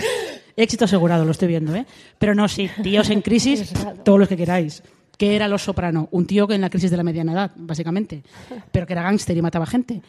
Éxito 0.57 0.85
asegurado, 0.85 1.25
lo 1.25 1.31
estoy 1.31 1.49
viendo, 1.49 1.75
¿eh? 1.75 1.87
Pero 2.19 2.35
no, 2.35 2.49
sí, 2.49 2.69
tíos 2.83 3.11
en 3.11 3.23
crisis, 3.23 3.73
todos 4.05 4.19
los 4.19 4.29
que 4.29 4.37
queráis. 4.37 4.83
¿Qué 5.17 5.37
era 5.37 5.49
Los 5.49 5.63
Soprano? 5.65 6.09
Un 6.13 6.27
tío 6.27 6.47
que 6.49 6.55
en 6.55 6.61
la 6.63 6.71
crisis 6.71 6.91
de 6.91 6.97
la 6.97 7.03
mediana 7.03 7.33
edad, 7.33 7.51
básicamente, 7.57 8.23
pero 8.73 8.87
que 8.87 8.95
era 8.95 9.03
gángster 9.03 9.37
y 9.37 9.43
mataba 9.43 9.67
gente. 9.67 10.01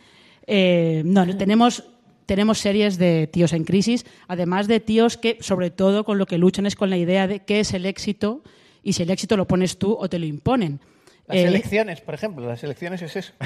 Eh, 0.47 1.01
no, 1.05 1.25
no, 1.25 1.35
tenemos, 1.37 1.83
tenemos 2.25 2.59
series 2.59 2.97
de 2.97 3.27
tíos 3.27 3.51
en 3.53 3.65
crisis, 3.65 4.05
además 4.27 4.67
de 4.67 4.79
tíos 4.79 5.17
que, 5.17 5.37
sobre 5.41 5.69
todo, 5.69 6.05
con 6.05 6.17
lo 6.17 6.25
que 6.25 6.37
luchan 6.37 6.65
es 6.65 6.75
con 6.77 6.89
la 6.89 6.97
idea 6.97 7.27
de 7.27 7.41
qué 7.41 7.59
es 7.59 7.73
el 7.73 7.85
éxito 7.85 8.41
y 8.83 8.93
si 8.93 9.03
el 9.03 9.09
éxito 9.11 9.35
lo 9.35 9.47
pones 9.47 9.77
tú 9.77 9.97
o 9.99 10.07
te 10.09 10.17
lo 10.17 10.25
imponen. 10.25 10.79
Las 11.27 11.37
Eh, 11.37 11.43
elecciones, 11.43 12.01
por 12.01 12.13
ejemplo, 12.13 12.47
las 12.47 12.63
elecciones 12.63 13.01
es 13.01 13.15
eso. 13.15 13.33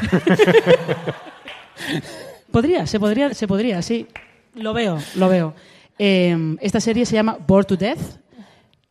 Podría, 2.51 2.87
se 2.87 2.99
podría, 2.99 3.33
se 3.33 3.47
podría, 3.47 3.81
sí. 3.81 4.07
Lo 4.53 4.73
veo, 4.73 4.97
lo 5.15 5.27
veo. 5.27 5.53
Eh, 5.97 6.57
esta 6.61 6.79
serie 6.79 7.05
se 7.05 7.15
llama 7.15 7.37
Bored 7.47 7.65
to 7.65 7.77
Death. 7.77 8.19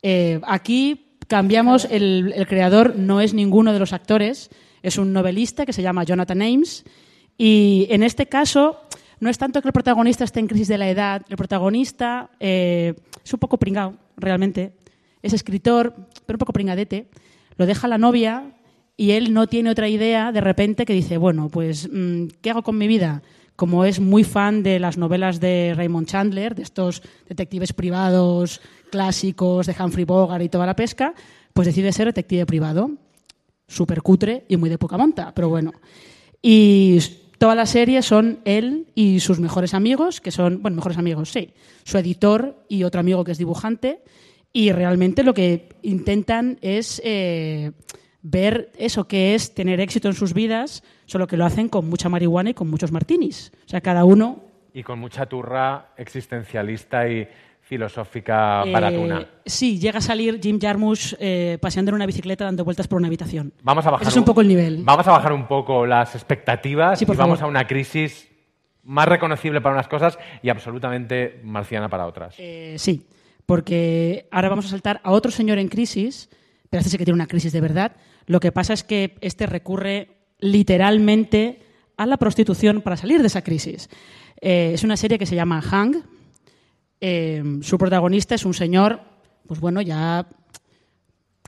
Eh, 0.02 0.40
aquí 0.44 1.18
cambiamos, 1.28 1.86
el, 1.90 2.32
el 2.34 2.46
creador 2.46 2.96
no 2.96 3.20
es 3.20 3.34
ninguno 3.34 3.72
de 3.72 3.78
los 3.78 3.92
actores, 3.92 4.50
es 4.82 4.98
un 4.98 5.12
novelista 5.12 5.64
que 5.64 5.72
se 5.72 5.82
llama 5.82 6.05
Jonathan 6.05 6.42
Ames. 6.42 6.84
Y 7.36 7.86
en 7.90 8.02
este 8.02 8.26
caso, 8.26 8.78
no 9.20 9.30
es 9.30 9.38
tanto 9.38 9.62
que 9.62 9.68
el 9.68 9.72
protagonista 9.72 10.24
esté 10.24 10.40
en 10.40 10.46
crisis 10.46 10.68
de 10.68 10.78
la 10.78 10.88
edad, 10.88 11.22
el 11.28 11.36
protagonista 11.36 12.30
eh, 12.40 12.94
es 13.24 13.32
un 13.32 13.40
poco 13.40 13.59
pringado, 13.59 13.94
realmente. 14.16 14.72
Es 15.22 15.32
escritor, 15.32 15.94
pero 16.26 16.36
un 16.36 16.40
poco 16.40 16.52
pringadete. 16.52 17.09
Lo 17.57 17.66
deja 17.66 17.88
la 17.88 17.98
novia 17.98 18.52
y 18.96 19.12
él 19.12 19.32
no 19.32 19.46
tiene 19.46 19.70
otra 19.70 19.88
idea 19.88 20.32
de 20.32 20.40
repente 20.40 20.84
que 20.84 20.92
dice, 20.92 21.16
bueno, 21.16 21.48
pues, 21.48 21.88
mm, 21.90 22.26
¿qué 22.42 22.50
hago 22.50 22.62
con 22.62 22.76
mi 22.76 22.86
vida? 22.86 23.22
Como 23.57 23.84
es 23.84 24.00
muy 24.00 24.24
fan 24.24 24.62
de 24.62 24.80
las 24.80 24.98
novelas 24.98 25.38
de 25.38 25.74
Raymond 25.76 26.09
Chandler, 26.09 26.55
de 26.55 26.62
estos 26.62 27.02
detectives 27.28 27.72
privados 27.72 28.61
clásicos 28.90 29.66
de 29.66 29.76
Humphrey 29.78 30.05
Bogart 30.05 30.42
y 30.42 30.48
toda 30.48 30.66
la 30.66 30.76
pesca, 30.76 31.14
pues 31.52 31.66
decide 31.66 31.92
ser 31.92 32.07
detective 32.07 32.46
privado. 32.46 32.90
Súper 33.66 34.02
cutre 34.02 34.44
y 34.48 34.57
muy 34.57 34.68
de 34.68 34.78
poca 34.78 34.98
monta, 34.98 35.32
pero 35.34 35.48
bueno. 35.48 35.72
Y 36.42 36.98
toda 37.38 37.55
la 37.55 37.66
serie 37.66 38.02
son 38.02 38.40
él 38.44 38.86
y 38.94 39.20
sus 39.20 39.40
mejores 39.40 39.72
amigos, 39.72 40.20
que 40.20 40.30
son, 40.30 40.61
bueno, 40.62 40.76
mejores 40.76 40.98
amigos, 40.98 41.30
sí, 41.30 41.55
su 41.84 41.96
editor 41.98 42.64
y 42.68 42.84
otro 42.84 43.00
amigo 43.00 43.24
que 43.24 43.32
es 43.32 43.38
dibujante, 43.38 44.02
y 44.52 44.70
realmente 44.70 45.22
lo 45.22 45.34
que 45.34 45.70
intentan 45.82 46.59
es 46.61 47.00
eh, 47.05 47.72
ver 48.26 48.72
eso 48.78 49.06
que 49.06 49.34
es 49.34 49.54
tener 49.54 49.80
éxito 49.80 50.08
en 50.08 50.14
sus 50.14 50.32
vidas, 50.32 50.82
solo 51.04 51.26
que 51.26 51.36
lo 51.36 51.44
hacen 51.44 51.68
con 51.68 51.88
mucha 51.88 52.08
marihuana 52.08 52.50
y 52.50 52.54
con 52.54 52.68
muchos 52.70 52.90
martinis. 52.90 53.52
O 53.66 53.68
sea, 53.68 53.80
cada 53.82 54.04
uno 54.04 54.40
Y 54.72 54.82
con 54.82 54.98
mucha 54.98 55.26
turra 55.26 55.90
existencialista 55.98 57.06
y 57.08 57.28
filosófica 57.60 58.62
Eh, 58.64 58.72
baratuna. 58.72 59.26
sí, 59.44 59.78
llega 59.78 59.98
a 59.98 60.02
salir 60.02 60.40
Jim 60.42 60.58
Jarmusch 60.60 61.14
eh, 61.18 61.58
paseando 61.60 61.90
en 61.90 61.96
una 61.96 62.06
bicicleta 62.06 62.44
dando 62.44 62.64
vueltas 62.64 62.88
por 62.88 62.98
una 62.98 63.08
habitación. 63.08 63.52
Vamos 63.62 63.86
a 63.86 63.90
bajar 63.90 64.02
Ese 64.06 64.10
es 64.10 64.16
un 64.16 64.24
poco 64.24 64.40
el 64.40 64.48
nivel. 64.48 64.82
Vamos 64.84 65.06
a 65.06 65.10
bajar 65.12 65.32
un 65.32 65.46
poco 65.46 65.84
las 65.86 66.14
expectativas 66.14 66.98
Sí, 66.98 67.04
y 67.04 67.08
vamos 67.08 67.38
favor. 67.38 67.44
a 67.44 67.46
una 67.46 67.66
crisis 67.66 68.28
más 68.84 69.06
reconocible 69.08 69.60
para 69.60 69.74
unas 69.74 69.88
cosas 69.88 70.18
y 70.42 70.48
absolutamente 70.50 71.40
marciana 71.44 71.88
para 71.88 72.06
otras. 72.06 72.34
Eh, 72.38 72.76
sí, 72.78 73.06
porque 73.46 74.28
ahora 74.30 74.48
vamos 74.48 74.66
a 74.66 74.68
saltar 74.70 75.00
a 75.04 75.10
otro 75.12 75.30
señor 75.30 75.58
en 75.58 75.68
crisis, 75.68 76.28
pero 76.70 76.80
este 76.80 76.90
sí 76.90 76.98
que 76.98 77.04
tiene 77.04 77.16
una 77.16 77.26
crisis 77.26 77.52
de 77.52 77.60
verdad. 77.60 77.92
Lo 78.26 78.40
que 78.40 78.52
pasa 78.52 78.72
es 78.72 78.84
que 78.84 79.16
este 79.20 79.46
recurre 79.46 80.08
literalmente 80.38 81.60
a 81.96 82.06
la 82.06 82.16
prostitución 82.16 82.82
para 82.82 82.96
salir 82.96 83.20
de 83.20 83.28
esa 83.28 83.42
crisis. 83.42 83.88
Eh, 84.40 84.72
es 84.74 84.84
una 84.84 84.96
serie 84.96 85.18
que 85.18 85.26
se 85.26 85.36
llama 85.36 85.60
Hang. 85.60 86.02
Eh, 87.00 87.42
su 87.62 87.78
protagonista 87.78 88.34
es 88.34 88.44
un 88.44 88.54
señor, 88.54 89.00
pues 89.46 89.60
bueno, 89.60 89.80
ya 89.80 90.26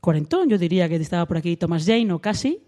cuarentón, 0.01 0.49
yo 0.49 0.59
diría 0.59 0.89
que 0.89 0.97
estaba 0.97 1.27
por 1.27 1.37
aquí 1.37 1.57
Thomas 1.57 1.85
Jane 1.85 2.13
o 2.13 2.21
casi. 2.21 2.61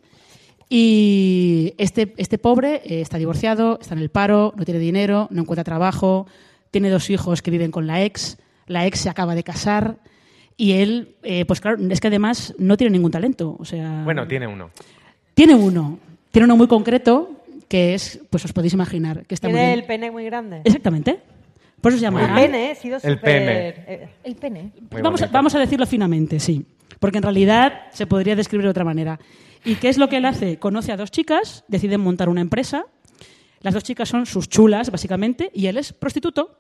Y 0.69 1.75
este, 1.79 2.13
este 2.19 2.37
pobre 2.37 2.83
eh, 2.85 3.01
está 3.01 3.17
divorciado, 3.17 3.79
está 3.81 3.95
en 3.95 4.01
el 4.01 4.11
paro, 4.11 4.53
no 4.57 4.65
tiene 4.65 4.81
dinero, 4.81 5.29
no 5.31 5.43
encuentra 5.43 5.65
trabajo, 5.65 6.27
tiene 6.71 6.91
dos 6.91 7.09
hijos 7.11 7.41
que 7.41 7.51
viven 7.51 7.71
con 7.71 7.87
la 7.87 8.05
ex, 8.05 8.37
la 8.67 8.87
ex 8.87 9.01
se 9.01 9.09
acaba 9.09 9.35
de 9.35 9.45
casar 9.45 9.99
y 10.59 10.73
él, 10.73 11.15
eh, 11.23 11.47
pues 11.47 11.61
claro, 11.63 11.79
es 11.89 12.01
que 12.01 12.09
además 12.09 12.53
no 12.59 12.77
tiene 12.77 12.91
ningún 12.91 13.11
talento. 13.13 13.57
O 13.59 13.65
sea, 13.65 14.03
Bueno, 14.05 14.27
tiene 14.27 14.47
uno. 14.47 14.71
tiene 15.33 15.55
uno, 15.55 15.99
tiene 16.31 16.45
uno 16.45 16.57
muy 16.57 16.67
concreto 16.67 17.31
que 17.69 17.95
es, 17.95 18.21
pues 18.29 18.45
os 18.45 18.53
podéis 18.53 18.75
imaginar, 18.75 19.25
que 19.27 19.35
está 19.35 19.49
muy 19.49 19.59
bien. 19.59 19.71
el 19.71 19.85
pene 19.85 20.11
muy 20.11 20.25
grande. 20.25 20.61
Exactamente. 20.65 21.21
Por 21.81 21.93
eso 21.93 21.99
se 22.01 22.03
llama 22.03 22.25
El 22.27 22.35
pene, 22.35 22.71
he 22.73 22.75
sido 22.75 22.99
El 23.03 23.21
pene. 23.21 23.69
eh, 23.87 24.09
El 24.25 24.35
pene. 24.35 24.73
Muy 24.91 25.01
Vamos 25.01 25.23
a, 25.23 25.29
vamos 25.29 25.55
a 25.55 25.59
decirlo 25.61 25.87
finamente, 25.87 26.41
sí. 26.41 26.67
Porque 26.99 27.19
en 27.19 27.23
realidad 27.23 27.83
se 27.93 28.07
podría 28.07 28.35
describir 28.35 28.65
de 28.65 28.71
otra 28.71 28.85
manera. 28.85 29.21
¿Y 29.65 29.77
qué 29.77 29.89
es 29.89 29.97
lo 29.99 30.09
que 30.09 30.17
él 30.17 30.25
hace? 30.25 30.59
Conoce 30.59 30.91
a 30.91 30.97
dos 30.97 31.13
chicas, 31.13 31.63
deciden 31.69 32.01
montar 32.01 32.29
una 32.29 32.41
empresa. 32.41 32.87
Las 33.61 33.75
dos 33.75 33.85
chicas 33.85 34.09
son 34.09 34.27
sus 34.27 34.49
chulas, 34.49 34.91
básicamente, 34.91 35.51
y 35.55 35.67
él 35.67 35.77
es 35.77 35.93
prostituto. 35.93 36.57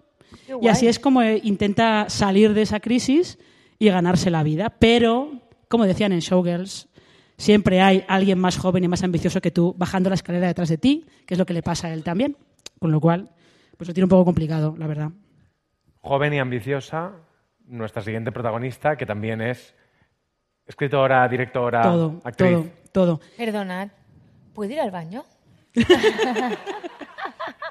Qué 0.46 0.54
Y 0.60 0.68
así 0.68 0.86
es 0.86 0.98
como 1.00 1.22
eh, 1.22 1.40
intenta 1.42 2.08
salir 2.08 2.54
de 2.54 2.62
esa 2.62 2.78
crisis 2.80 3.38
y 3.78 3.88
ganarse 3.88 4.30
la 4.30 4.42
vida. 4.42 4.70
Pero, 4.78 5.32
como 5.68 5.84
decían 5.84 6.12
en 6.12 6.20
Showgirls, 6.20 6.88
siempre 7.36 7.80
hay 7.80 8.04
alguien 8.08 8.38
más 8.38 8.58
joven 8.58 8.84
y 8.84 8.88
más 8.88 9.02
ambicioso 9.02 9.40
que 9.40 9.50
tú 9.50 9.74
bajando 9.78 10.10
la 10.10 10.14
escalera 10.14 10.46
detrás 10.46 10.68
de 10.68 10.78
ti, 10.78 11.06
que 11.26 11.34
es 11.34 11.38
lo 11.38 11.46
que 11.46 11.54
le 11.54 11.62
pasa 11.62 11.88
a 11.88 11.92
él 11.92 12.02
también. 12.02 12.36
Con 12.78 12.92
lo 12.92 13.00
cual, 13.00 13.30
pues 13.76 13.88
lo 13.88 13.94
tiene 13.94 14.04
un 14.04 14.10
poco 14.10 14.24
complicado, 14.24 14.74
la 14.78 14.86
verdad. 14.86 15.10
Joven 16.00 16.34
y 16.34 16.38
ambiciosa, 16.38 17.12
nuestra 17.66 18.02
siguiente 18.02 18.32
protagonista, 18.32 18.96
que 18.96 19.06
también 19.06 19.40
es 19.40 19.74
escritora, 20.66 21.26
directora, 21.28 21.82
todo, 21.82 22.20
actriz. 22.24 22.50
todo, 22.92 23.16
todo. 23.16 23.20
Perdonad, 23.36 23.88
¿puedo 24.54 24.72
ir 24.72 24.80
al 24.80 24.90
baño? 24.90 25.24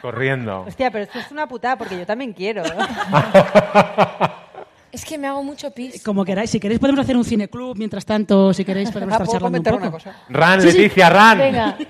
Corriendo. 0.02 0.62
Hostia, 0.68 0.92
pero 0.92 1.06
esto 1.06 1.20
es 1.20 1.32
una 1.32 1.48
putada 1.48 1.78
porque 1.78 1.98
yo 1.98 2.06
también 2.06 2.34
quiero. 2.34 2.64
Es 4.92 5.04
que 5.06 5.18
me 5.18 5.28
hago 5.28 5.44
mucho 5.44 5.72
pis. 5.72 6.02
Como 6.04 6.24
queráis, 6.24 6.50
si 6.50 6.60
queréis 6.60 6.80
podemos 6.80 7.02
hacer 7.02 7.18
un 7.18 7.26
cineclub 7.26 7.78
mientras 7.78 8.06
tanto, 8.06 8.54
si 8.54 8.64
queréis 8.64 8.90
podemos 8.92 9.14
Ah, 9.14 9.24
estar 9.24 9.26
¿puedo 9.28 9.40
charlando 9.40 9.60
un 9.60 9.64
comentar 9.64 9.92
poco. 9.92 10.06
una 10.06 10.14
cosa? 10.14 10.26
Ran, 10.30 10.62
Sí, 10.62 10.72
sí. 10.72 10.78
Leticia, 10.78 11.10
Ran. 11.10 11.38
Venga. 11.38 11.78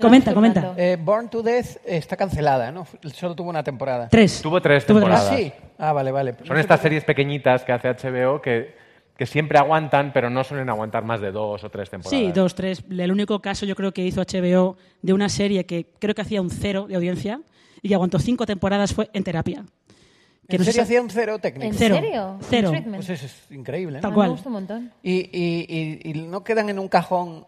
Comenta, 0.00 0.32
comenta. 0.32 0.72
Eh, 0.78 0.96
Born 0.98 1.28
to 1.28 1.42
Death 1.42 1.76
está 1.84 2.16
cancelada, 2.16 2.72
¿no? 2.72 2.86
Solo 3.12 3.34
tuvo 3.34 3.50
una 3.50 3.62
temporada. 3.62 4.08
Tres. 4.08 4.40
Tuvo 4.40 4.58
tres 4.62 4.86
temporadas. 4.86 5.28
Ah, 5.30 5.36
sí. 5.36 5.52
Ah, 5.78 5.92
vale, 5.92 6.10
vale. 6.10 6.34
Son 6.46 6.56
estas 6.56 6.80
series 6.80 7.04
pequeñitas 7.04 7.64
que 7.64 7.72
hace 7.72 7.88
HBO 7.90 8.40
que, 8.40 8.74
que 9.18 9.26
siempre 9.26 9.58
aguantan, 9.58 10.12
pero 10.14 10.30
no 10.30 10.42
suelen 10.42 10.70
aguantar 10.70 11.04
más 11.04 11.20
de 11.20 11.30
dos 11.32 11.62
o 11.64 11.68
tres 11.70 11.90
temporadas. 11.90 12.18
Sí, 12.18 12.32
dos, 12.32 12.54
tres. 12.54 12.82
El 12.88 13.12
único 13.12 13.40
caso 13.42 13.66
yo 13.66 13.76
creo 13.76 13.92
que 13.92 14.02
hizo 14.02 14.22
HBO 14.22 14.78
de 15.02 15.12
una 15.12 15.28
serie 15.28 15.66
que 15.66 15.86
creo 15.98 16.14
que 16.14 16.22
hacía 16.22 16.40
un 16.40 16.48
cero 16.48 16.86
de 16.88 16.94
audiencia 16.96 17.42
y 17.82 17.88
que 17.90 17.94
aguantó 17.94 18.18
cinco 18.18 18.46
temporadas 18.46 18.94
fue 18.94 19.10
En 19.12 19.22
Terapia. 19.22 19.66
Que 20.50 20.56
¿En 20.56 20.60
no 20.60 20.64
serio 20.66 20.72
si- 20.72 20.80
hacía 20.80 21.00
un 21.02 21.08
cero 21.10 21.38
técnico? 21.38 21.66
¿En 21.72 21.74
Cero. 21.74 21.94
serio? 21.94 22.36
Cero. 22.48 22.70
Treatment. 22.70 22.96
Pues 22.96 23.08
eso 23.10 23.26
es 23.26 23.50
increíble, 23.50 23.96
¿no? 23.98 24.02
Tal 24.02 24.10
Ah, 24.10 24.14
cual. 24.14 24.28
Me 24.28 24.32
gusta 24.32 24.48
un 24.48 24.52
montón. 24.52 24.92
Y, 25.02 25.12
y- 25.32 25.66
y- 26.04 26.10
y 26.10 26.22
no 26.26 26.44
quedan 26.44 26.68
en 26.68 26.78
un 26.78 26.88
cajón 26.88 27.46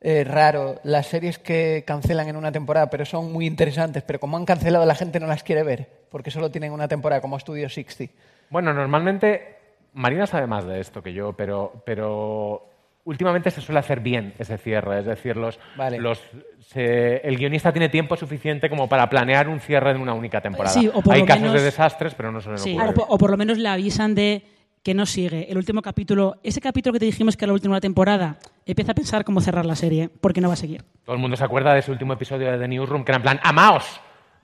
eh, 0.00 0.22
raro 0.24 0.76
las 0.84 1.06
series 1.08 1.38
que 1.40 1.82
cancelan 1.86 2.28
en 2.28 2.36
una 2.36 2.52
temporada, 2.52 2.88
pero 2.88 3.04
son 3.04 3.32
muy 3.32 3.46
interesantes, 3.46 4.04
pero 4.04 4.20
como 4.20 4.36
han 4.36 4.44
cancelado 4.44 4.86
la 4.86 4.94
gente 4.94 5.18
no 5.18 5.26
las 5.26 5.42
quiere 5.42 5.64
ver, 5.64 5.88
porque 6.08 6.30
solo 6.30 6.52
tienen 6.52 6.70
una 6.72 6.86
temporada, 6.86 7.20
como 7.20 7.36
Studio 7.38 7.68
60. 7.68 8.14
Bueno, 8.48 8.72
normalmente 8.72 9.56
Marina 9.94 10.28
sabe 10.28 10.46
más 10.46 10.64
de 10.64 10.78
esto 10.78 11.02
que 11.02 11.12
yo, 11.12 11.32
pero, 11.32 11.82
pero 11.84 12.67
últimamente 13.08 13.50
se 13.50 13.60
suele 13.62 13.78
hacer 13.80 14.00
bien 14.00 14.34
ese 14.38 14.58
cierre. 14.58 14.98
Es 15.00 15.06
decir, 15.06 15.36
los, 15.36 15.58
Vale. 15.76 15.98
los, 15.98 16.20
se- 16.60 17.26
el 17.26 17.36
guionista 17.38 17.72
tiene 17.72 17.88
tiempo 17.88 18.16
suficiente 18.16 18.68
como 18.68 18.86
para 18.88 19.08
planear 19.08 19.48
un 19.48 19.60
cierre 19.60 19.92
en 19.92 20.00
una 20.00 20.12
única 20.12 20.40
temporada. 20.42 20.74
Sí, 20.74 20.88
o 20.92 21.00
por 21.00 21.14
Hay 21.14 21.20
lo 21.20 21.26
casos 21.26 21.42
menos- 21.42 21.56
de 21.56 21.62
desastres, 21.62 22.14
pero 22.14 22.30
no 22.30 22.40
suelen 22.40 22.58
Sí, 22.62 22.72
ocurrir. 22.74 22.90
o, 22.90 22.94
po- 22.94 23.06
o 23.08 23.18
por 23.18 23.30
lo 23.30 23.36
menos 23.38 23.56
le 23.58 23.68
avisan 23.68 24.14
de 24.14 24.42
que 24.82 24.92
no 24.94 25.06
sigue. 25.06 25.50
El 25.50 25.56
último 25.56 25.80
capítulo, 25.82 26.36
ese 26.42 26.60
capítulo 26.60 26.92
que 26.92 26.98
te 27.00 27.04
dijimos 27.06 27.36
que 27.36 27.44
era 27.46 27.50
la 27.50 27.54
última 27.54 27.80
temporada, 27.80 28.36
empieza 28.66 28.92
a 28.92 28.94
pensar 28.94 29.24
cómo 29.24 29.40
cerrar 29.40 29.64
la 29.66 29.74
serie, 29.74 30.08
porque 30.20 30.40
no 30.40 30.48
va 30.48 30.54
a 30.54 30.58
seguir. 30.58 30.84
Todo 31.04 31.14
el 31.16 31.20
mundo 31.20 31.36
se 31.36 31.44
acuerda 31.44 31.72
de 31.72 31.80
ese 31.80 31.90
último 31.90 32.12
episodio 32.12 32.50
de 32.52 32.58
The 32.58 32.68
Newsroom, 32.68 33.04
que 33.04 33.12
era 33.12 33.16
en 33.16 33.22
plan, 33.22 33.40
amaos, 33.42 34.00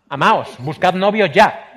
amaos, 0.09 0.49
buscad 0.59 0.95
novios 0.95 1.31
ya. 1.33 1.73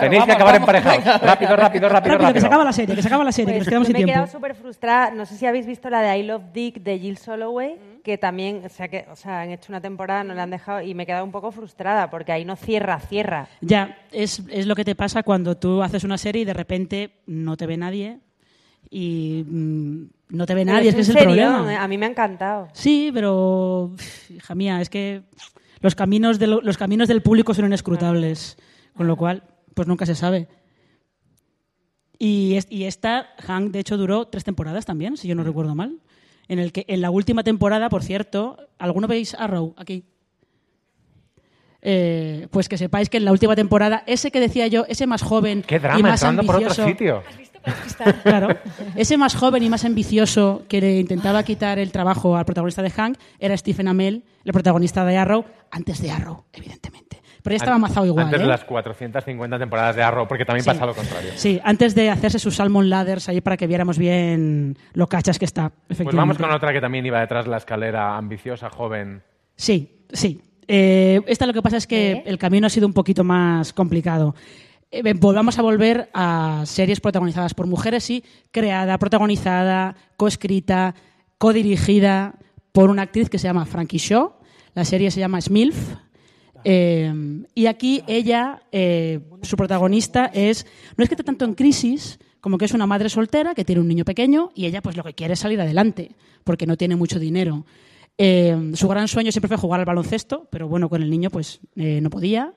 Tenéis 0.00 0.24
que 0.24 0.32
acabar 0.32 0.56
emparejados. 0.56 1.04
Rápido, 1.22 1.56
rápido, 1.56 1.56
rápido, 1.56 1.88
Rápido, 1.88 2.12
rápido. 2.18 2.32
que 2.34 2.40
se 2.40 2.46
acaba 2.46 2.64
la 2.64 2.72
serie, 2.72 2.94
que 2.94 3.02
se 3.02 3.08
acaba 3.08 3.24
la 3.24 3.32
serie, 3.32 3.52
que 3.54 3.58
nos 3.58 3.64
Pues 3.64 3.68
quedamos 3.70 3.88
yo 3.88 3.92
sin 3.94 4.04
me 4.06 4.10
he 4.10 4.14
quedado 4.14 4.26
súper 4.26 4.54
frustrada. 4.54 5.10
No 5.10 5.26
sé 5.26 5.36
si 5.36 5.46
habéis 5.46 5.66
visto 5.66 5.90
la 5.90 6.00
de 6.00 6.18
I 6.18 6.22
Love 6.24 6.44
Dick 6.52 6.76
de 6.82 6.98
Jill 6.98 7.18
Soloway, 7.18 7.76
que 8.04 8.18
también, 8.18 8.62
o 8.64 8.68
sea, 8.68 8.88
que, 8.88 9.06
o 9.10 9.16
sea, 9.16 9.40
han 9.42 9.50
hecho 9.50 9.66
una 9.72 9.80
temporada, 9.80 10.24
no 10.24 10.34
la 10.34 10.42
han 10.44 10.50
dejado, 10.50 10.82
y 10.82 10.94
me 10.94 11.02
he 11.02 11.06
quedado 11.06 11.24
un 11.24 11.32
poco 11.32 11.50
frustrada 11.52 12.10
porque 12.10 12.32
ahí 12.32 12.44
no 12.44 12.56
cierra, 12.56 12.98
cierra. 13.00 13.48
Ya, 13.60 13.96
es, 14.12 14.42
es 14.50 14.66
lo 14.66 14.74
que 14.74 14.84
te 14.84 14.94
pasa 14.94 15.22
cuando 15.22 15.56
tú 15.56 15.82
haces 15.82 16.04
una 16.04 16.18
serie 16.18 16.42
y 16.42 16.44
de 16.44 16.54
repente 16.54 17.10
no 17.26 17.56
te 17.56 17.66
ve 17.66 17.76
nadie 17.76 18.18
y 18.90 19.44
mm, 19.48 20.04
no 20.30 20.46
te 20.46 20.54
ve 20.54 20.64
nadie, 20.64 20.90
es 20.90 20.94
que 20.94 21.00
es 21.00 21.08
el 21.08 21.16
problema. 21.18 21.72
eh, 21.72 21.76
A 21.76 21.88
mí 21.88 21.98
me 21.98 22.06
ha 22.06 22.10
encantado. 22.10 22.68
Sí, 22.72 23.10
pero 23.12 23.90
hija 24.30 24.54
mía, 24.54 24.80
es 24.80 24.88
que 24.90 25.22
los 25.80 25.94
caminos, 25.94 26.38
de 26.38 26.46
lo- 26.46 26.60
los 26.60 26.76
caminos 26.78 27.08
del 27.08 27.22
público 27.22 27.54
son 27.54 27.66
inescrutables, 27.66 28.56
con 28.96 29.06
lo 29.06 29.16
cual, 29.16 29.42
pues 29.74 29.88
nunca 29.88 30.06
se 30.06 30.14
sabe. 30.14 30.48
Y, 32.18 32.54
es- 32.56 32.66
y 32.70 32.84
esta, 32.84 33.28
Hank, 33.38 33.70
de 33.72 33.80
hecho, 33.80 33.96
duró 33.96 34.26
tres 34.28 34.44
temporadas 34.44 34.86
también, 34.86 35.16
si 35.16 35.28
yo 35.28 35.34
no 35.34 35.42
recuerdo 35.44 35.74
mal. 35.74 35.98
En 36.46 36.58
el 36.58 36.72
que 36.72 36.84
en 36.88 37.00
la 37.00 37.10
última 37.10 37.42
temporada, 37.42 37.88
por 37.88 38.02
cierto, 38.02 38.56
¿alguno 38.78 39.08
veis 39.08 39.34
Arrow 39.34 39.74
aquí? 39.78 40.04
Eh, 41.86 42.48
pues 42.50 42.68
que 42.68 42.78
sepáis 42.78 43.10
que 43.10 43.18
en 43.18 43.24
la 43.26 43.32
última 43.32 43.54
temporada, 43.56 44.04
ese 44.06 44.30
que 44.30 44.40
decía 44.40 44.66
yo, 44.68 44.84
ese 44.88 45.06
más 45.06 45.22
joven 45.22 45.62
Qué 45.66 45.78
drama, 45.78 45.98
y 46.00 46.02
más 46.02 46.22
entrando 46.22 46.42
por 46.44 46.56
ambicioso, 46.56 46.82
otro 46.82 46.92
sitio. 46.92 47.22
Claro. 48.22 48.48
Ese 48.94 49.16
más 49.16 49.34
joven 49.34 49.62
y 49.62 49.70
más 49.70 49.86
ambicioso 49.86 50.64
que 50.68 50.82
le 50.82 51.00
intentaba 51.00 51.42
quitar 51.44 51.78
el 51.78 51.92
trabajo 51.92 52.36
al 52.36 52.44
protagonista 52.44 52.82
de 52.82 52.90
Hank 52.90 53.16
era 53.38 53.56
Stephen 53.56 53.88
Amell, 53.88 54.22
el 54.44 54.52
protagonista 54.52 55.02
de 55.06 55.16
Arrow, 55.16 55.46
antes 55.70 56.00
de 56.02 56.10
Arrow, 56.10 56.44
evidentemente. 56.52 57.03
Pero 57.44 57.52
ya 57.52 57.56
estaba 57.58 57.76
amazado 57.76 58.06
igual. 58.06 58.24
Antes 58.24 58.40
¿eh? 58.40 58.42
de 58.42 58.48
las 58.48 58.64
450 58.64 59.58
temporadas 59.58 59.94
de 59.94 60.02
Arrow, 60.02 60.26
porque 60.26 60.46
también 60.46 60.64
Sí. 60.64 60.70
pasa 60.70 60.86
lo 60.86 60.94
contrario. 60.94 61.30
Sí, 61.36 61.60
antes 61.62 61.94
de 61.94 62.08
hacerse 62.08 62.38
sus 62.38 62.56
salmon 62.56 62.88
ladders 62.88 63.28
ahí 63.28 63.42
para 63.42 63.58
que 63.58 63.66
viéramos 63.66 63.98
bien 63.98 64.78
lo 64.94 65.06
cachas 65.08 65.38
que 65.38 65.44
está. 65.44 65.68
Pues 65.68 66.00
Efectivamente. 66.00 66.16
vamos 66.16 66.38
con 66.38 66.50
otra 66.50 66.72
que 66.72 66.80
también 66.80 67.04
iba 67.04 67.20
detrás 67.20 67.44
de 67.44 67.50
la 67.50 67.58
escalera, 67.58 68.16
ambiciosa, 68.16 68.70
joven. 68.70 69.22
Sí, 69.56 70.06
sí. 70.10 70.40
Eh, 70.66 71.20
esta 71.26 71.46
lo 71.46 71.52
que 71.52 71.60
pasa 71.60 71.76
es 71.76 71.86
que 71.86 72.12
¿Eh? 72.12 72.22
el 72.24 72.38
camino 72.38 72.66
ha 72.66 72.70
sido 72.70 72.86
un 72.86 72.94
poquito 72.94 73.22
más 73.24 73.74
complicado. 73.74 74.34
Eh, 74.90 75.12
volvamos 75.12 75.58
a 75.58 75.62
volver 75.62 76.08
a 76.14 76.62
series 76.64 77.00
protagonizadas 77.00 77.52
por 77.52 77.66
mujeres, 77.66 78.04
sí, 78.04 78.24
creada, 78.52 78.96
protagonizada, 78.96 79.96
coescrita, 80.16 80.94
codirigida 81.36 82.36
por 82.72 82.88
una 82.88 83.02
actriz 83.02 83.28
que 83.28 83.38
se 83.38 83.46
llama 83.48 83.66
Frankie 83.66 83.98
Shaw. 83.98 84.32
La 84.74 84.86
serie 84.86 85.10
se 85.10 85.20
llama 85.20 85.40
Smilf. 85.42 85.76
Eh, 86.64 87.12
y 87.54 87.66
aquí 87.66 88.02
ella, 88.06 88.62
eh, 88.72 89.20
su 89.42 89.56
protagonista 89.56 90.26
es, 90.32 90.66
no 90.96 91.04
es 91.04 91.08
que 91.08 91.14
esté 91.14 91.24
tanto 91.24 91.44
en 91.44 91.54
crisis, 91.54 92.18
como 92.40 92.58
que 92.58 92.66
es 92.66 92.72
una 92.72 92.86
madre 92.86 93.08
soltera 93.08 93.54
que 93.54 93.64
tiene 93.64 93.80
un 93.80 93.88
niño 93.88 94.04
pequeño 94.04 94.50
y 94.54 94.66
ella 94.66 94.82
pues 94.82 94.96
lo 94.96 95.02
que 95.02 95.14
quiere 95.14 95.34
es 95.34 95.40
salir 95.40 95.60
adelante, 95.60 96.10
porque 96.44 96.66
no 96.66 96.76
tiene 96.76 96.96
mucho 96.96 97.18
dinero. 97.18 97.64
Eh, 98.16 98.72
su 98.74 98.86
gran 98.86 99.08
sueño 99.08 99.32
siempre 99.32 99.48
fue 99.48 99.56
jugar 99.56 99.80
al 99.80 99.86
baloncesto, 99.86 100.46
pero 100.50 100.68
bueno, 100.68 100.88
con 100.88 101.02
el 101.02 101.10
niño 101.10 101.30
pues 101.30 101.60
eh, 101.76 102.00
no 102.00 102.10
podía. 102.10 102.52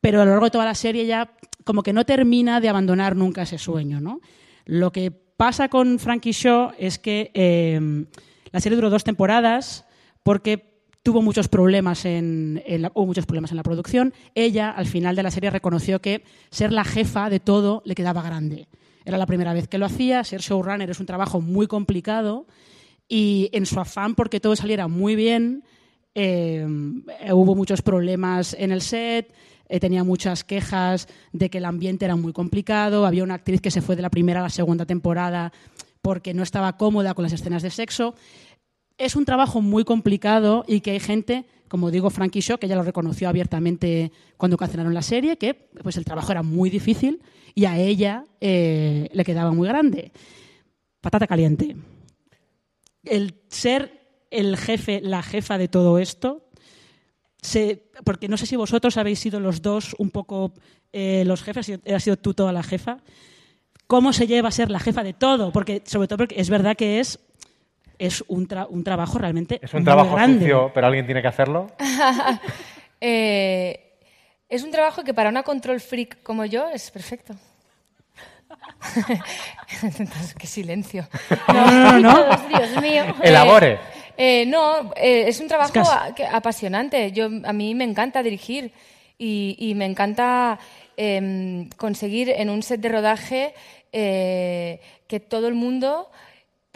Pero 0.00 0.20
a 0.20 0.24
lo 0.24 0.30
largo 0.30 0.46
de 0.46 0.50
toda 0.50 0.64
la 0.64 0.74
serie 0.74 1.02
ella 1.02 1.30
como 1.64 1.82
que 1.82 1.92
no 1.92 2.04
termina 2.04 2.60
de 2.60 2.68
abandonar 2.68 3.16
nunca 3.16 3.42
ese 3.42 3.58
sueño, 3.58 4.00
¿no? 4.00 4.20
Lo 4.64 4.92
que 4.92 5.10
pasa 5.10 5.68
con 5.68 5.98
Frankie 5.98 6.32
Shaw 6.32 6.72
es 6.78 6.98
que 6.98 7.30
eh, 7.34 8.06
la 8.50 8.60
serie 8.60 8.76
duró 8.76 8.90
dos 8.90 9.04
temporadas 9.04 9.84
porque 10.22 10.75
tuvo 11.06 11.22
muchos 11.22 11.46
problemas 11.46 12.04
en, 12.04 12.60
la, 12.66 12.90
hubo 12.92 13.06
muchos 13.06 13.26
problemas 13.26 13.52
en 13.52 13.56
la 13.56 13.62
producción. 13.62 14.12
Ella, 14.34 14.72
al 14.72 14.86
final 14.86 15.14
de 15.14 15.22
la 15.22 15.30
serie, 15.30 15.50
reconoció 15.50 16.00
que 16.00 16.24
ser 16.50 16.72
la 16.72 16.82
jefa 16.82 17.30
de 17.30 17.38
todo 17.38 17.80
le 17.84 17.94
quedaba 17.94 18.22
grande. 18.22 18.66
Era 19.04 19.16
la 19.16 19.26
primera 19.26 19.54
vez 19.54 19.68
que 19.68 19.78
lo 19.78 19.86
hacía, 19.86 20.24
ser 20.24 20.40
showrunner 20.40 20.90
es 20.90 20.98
un 20.98 21.06
trabajo 21.06 21.40
muy 21.40 21.68
complicado 21.68 22.48
y 23.08 23.50
en 23.52 23.66
su 23.66 23.78
afán 23.78 24.16
porque 24.16 24.40
todo 24.40 24.56
saliera 24.56 24.88
muy 24.88 25.14
bien, 25.14 25.62
eh, 26.16 26.66
hubo 27.30 27.54
muchos 27.54 27.82
problemas 27.82 28.56
en 28.58 28.72
el 28.72 28.82
set, 28.82 29.32
eh, 29.68 29.78
tenía 29.78 30.02
muchas 30.02 30.42
quejas 30.42 31.06
de 31.32 31.50
que 31.50 31.58
el 31.58 31.66
ambiente 31.66 32.04
era 32.04 32.16
muy 32.16 32.32
complicado, 32.32 33.06
había 33.06 33.22
una 33.22 33.34
actriz 33.34 33.60
que 33.60 33.70
se 33.70 33.80
fue 33.80 33.94
de 33.94 34.02
la 34.02 34.10
primera 34.10 34.40
a 34.40 34.42
la 34.42 34.50
segunda 34.50 34.86
temporada 34.86 35.52
porque 36.02 36.34
no 36.34 36.44
estaba 36.44 36.76
cómoda 36.76 37.14
con 37.14 37.24
las 37.24 37.32
escenas 37.32 37.62
de 37.62 37.70
sexo. 37.70 38.14
Es 38.98 39.16
un 39.16 39.24
trabajo 39.24 39.60
muy 39.60 39.84
complicado 39.84 40.64
y 40.66 40.80
que 40.80 40.92
hay 40.92 41.00
gente, 41.00 41.44
como 41.68 41.90
digo 41.90 42.10
Frankie 42.10 42.40
Shaw, 42.40 42.58
que 42.58 42.66
ella 42.66 42.76
lo 42.76 42.82
reconoció 42.82 43.28
abiertamente 43.28 44.10
cuando 44.36 44.56
cancelaron 44.56 44.94
la 44.94 45.02
serie, 45.02 45.36
que 45.36 45.54
pues 45.82 45.96
el 45.96 46.04
trabajo 46.04 46.32
era 46.32 46.42
muy 46.42 46.70
difícil 46.70 47.20
y 47.54 47.66
a 47.66 47.78
ella 47.78 48.24
eh, 48.40 49.08
le 49.12 49.24
quedaba 49.24 49.50
muy 49.52 49.68
grande. 49.68 50.12
Patata 51.00 51.26
caliente. 51.26 51.76
El 53.04 53.34
ser 53.48 54.06
el 54.30 54.56
jefe, 54.56 55.00
la 55.02 55.22
jefa 55.22 55.58
de 55.58 55.68
todo 55.68 55.98
esto, 55.98 56.46
porque 58.04 58.28
no 58.28 58.36
sé 58.36 58.46
si 58.46 58.56
vosotros 58.56 58.96
habéis 58.96 59.20
sido 59.20 59.40
los 59.40 59.62
dos 59.62 59.94
un 59.98 60.10
poco 60.10 60.52
eh, 60.92 61.24
los 61.26 61.42
jefes, 61.42 61.70
has 61.94 62.02
sido 62.02 62.16
tú 62.16 62.34
toda 62.34 62.52
la 62.52 62.62
jefa. 62.62 62.98
¿Cómo 63.86 64.12
se 64.12 64.26
lleva 64.26 64.48
a 64.48 64.52
ser 64.52 64.70
la 64.70 64.80
jefa 64.80 65.04
de 65.04 65.12
todo? 65.12 65.52
Porque, 65.52 65.82
sobre 65.86 66.08
todo 66.08 66.18
porque 66.18 66.40
es 66.40 66.50
verdad 66.50 66.76
que 66.76 66.98
es, 66.98 67.20
es 67.98 68.24
un, 68.28 68.46
tra- 68.48 68.66
un 68.68 68.82
trabajo 68.84 69.18
realmente 69.18 69.58
Es 69.62 69.72
un 69.74 69.80
muy 69.80 69.84
trabajo 69.84 70.14
grande. 70.14 70.40
sucio, 70.40 70.70
pero 70.74 70.86
alguien 70.86 71.06
tiene 71.06 71.22
que 71.22 71.28
hacerlo. 71.28 71.70
Eh, 73.00 73.92
es 74.48 74.62
un 74.64 74.70
trabajo 74.70 75.04
que 75.04 75.12
para 75.12 75.28
una 75.28 75.42
control 75.42 75.80
freak 75.80 76.22
como 76.22 76.46
yo 76.46 76.66
es 76.70 76.90
perfecto. 76.90 77.34
Entonces, 79.82 80.34
qué 80.38 80.46
silencio. 80.46 81.06
No, 81.48 81.98
no, 81.98 81.98
no. 82.00 82.48
Dios 82.48 82.80
mío. 82.82 83.04
Elabore. 83.22 83.72
Eh, 83.72 83.78
eh, 84.42 84.46
no, 84.46 84.92
eh, 84.96 85.24
es 85.28 85.40
un 85.40 85.48
trabajo 85.48 85.78
a- 85.80 86.14
que- 86.14 86.24
apasionante. 86.26 87.12
Yo, 87.12 87.26
a 87.44 87.52
mí 87.52 87.74
me 87.74 87.84
encanta 87.84 88.22
dirigir 88.22 88.72
y, 89.18 89.56
y 89.58 89.74
me 89.74 89.84
encanta 89.84 90.58
em, 90.96 91.68
conseguir 91.76 92.30
en 92.30 92.48
un 92.50 92.62
set 92.62 92.80
de 92.80 92.88
rodaje 92.88 93.54
eh, 93.92 94.80
que 95.06 95.20
todo 95.20 95.48
el 95.48 95.54
mundo 95.54 96.10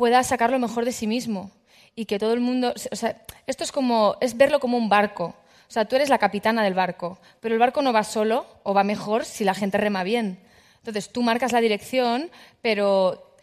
pueda 0.01 0.25
sacar 0.25 0.51
lo 0.51 0.59
mejor 0.59 0.87
de 0.87 0.93
sí 0.93 1.07
mismo 1.07 1.51
y 1.95 2.07
que 2.07 2.19
todo 2.19 2.33
el 2.33 2.41
mundo, 2.41 2.73
o 2.91 2.97
sea, 2.97 3.21
esto 3.47 3.65
es 3.65 3.71
como 3.71 4.17
es 4.23 4.35
verlo 4.35 4.59
como 4.59 4.79
un 4.79 4.89
barco. 4.89 5.35
O 5.69 5.71
sea, 5.71 5.85
tú 5.85 5.95
eres 5.95 6.09
la 6.09 6.17
capitana 6.17 6.65
del 6.65 6.73
barco, 6.73 7.19
pero 7.41 7.55
el 7.55 7.59
barco 7.59 7.83
no 7.83 7.93
va 7.93 8.03
solo 8.03 8.47
o 8.63 8.73
va 8.73 8.83
mejor 8.83 9.27
si 9.27 9.45
la 9.45 9.53
gente 9.53 9.77
rema 9.77 10.03
bien. 10.03 10.39
Entonces, 10.79 11.13
tú 11.13 11.21
marcas 11.21 11.53
la 11.53 11.61
dirección, 11.61 12.31
pero 12.63 13.37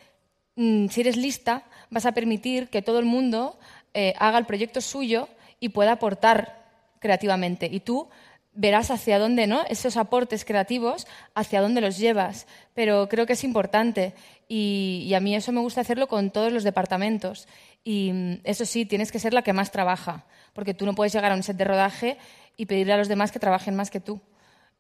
mm, 0.56 0.88
si 0.88 1.02
eres 1.02 1.16
lista, 1.16 1.62
vas 1.92 2.08
a 2.08 2.14
permitir 2.14 2.70
que 2.70 2.82
todo 2.82 2.98
el 2.98 3.06
mundo 3.06 3.60
eh, 3.94 4.16
haga 4.18 4.40
el 4.40 4.48
proyecto 4.48 4.82
suyo 4.82 5.30
y 5.60 5.70
pueda 5.70 5.92
aportar 5.92 6.66
creativamente. 7.00 7.70
Y 7.72 7.82
tú 7.82 8.10
verás 8.58 8.90
hacia 8.90 9.20
dónde, 9.20 9.46
¿no? 9.46 9.64
Esos 9.70 9.96
aportes 9.96 10.44
creativos, 10.44 11.06
hacia 11.36 11.62
dónde 11.62 11.82
los 11.82 12.00
llevas. 12.00 12.48
Pero 12.74 13.08
creo 13.08 13.28
que 13.28 13.34
es 13.34 13.44
importante. 13.44 14.16
Y, 14.48 15.14
a 15.14 15.20
mí 15.20 15.36
eso 15.36 15.52
me 15.52 15.60
gusta 15.60 15.82
hacerlo 15.82 16.08
con 16.08 16.32
todos 16.32 16.54
los 16.54 16.64
departamentos. 16.64 17.48
Y 17.84 18.12
mm, 18.14 18.40
eso 18.44 18.66
sí, 18.66 18.86
tienes 18.86 19.12
que 19.12 19.20
ser 19.20 19.34
la 19.34 19.42
que 19.42 19.54
más 19.54 19.72
trabaja. 19.72 20.26
Porque 20.54 20.74
tú 20.74 20.86
no 20.86 20.96
puedes 20.96 21.14
llegar 21.14 21.32
a 21.32 21.36
un 21.36 21.44
set 21.44 21.58
de 21.58 21.66
rodaje 21.66 22.18
y 22.56 22.66
pedirle 22.66 22.94
a 22.94 22.98
los 22.98 23.08
demás 23.08 23.32
que 23.32 23.40
trabajen 23.40 23.76
más 23.76 23.90
que 23.90 24.00
tú. 24.00 24.22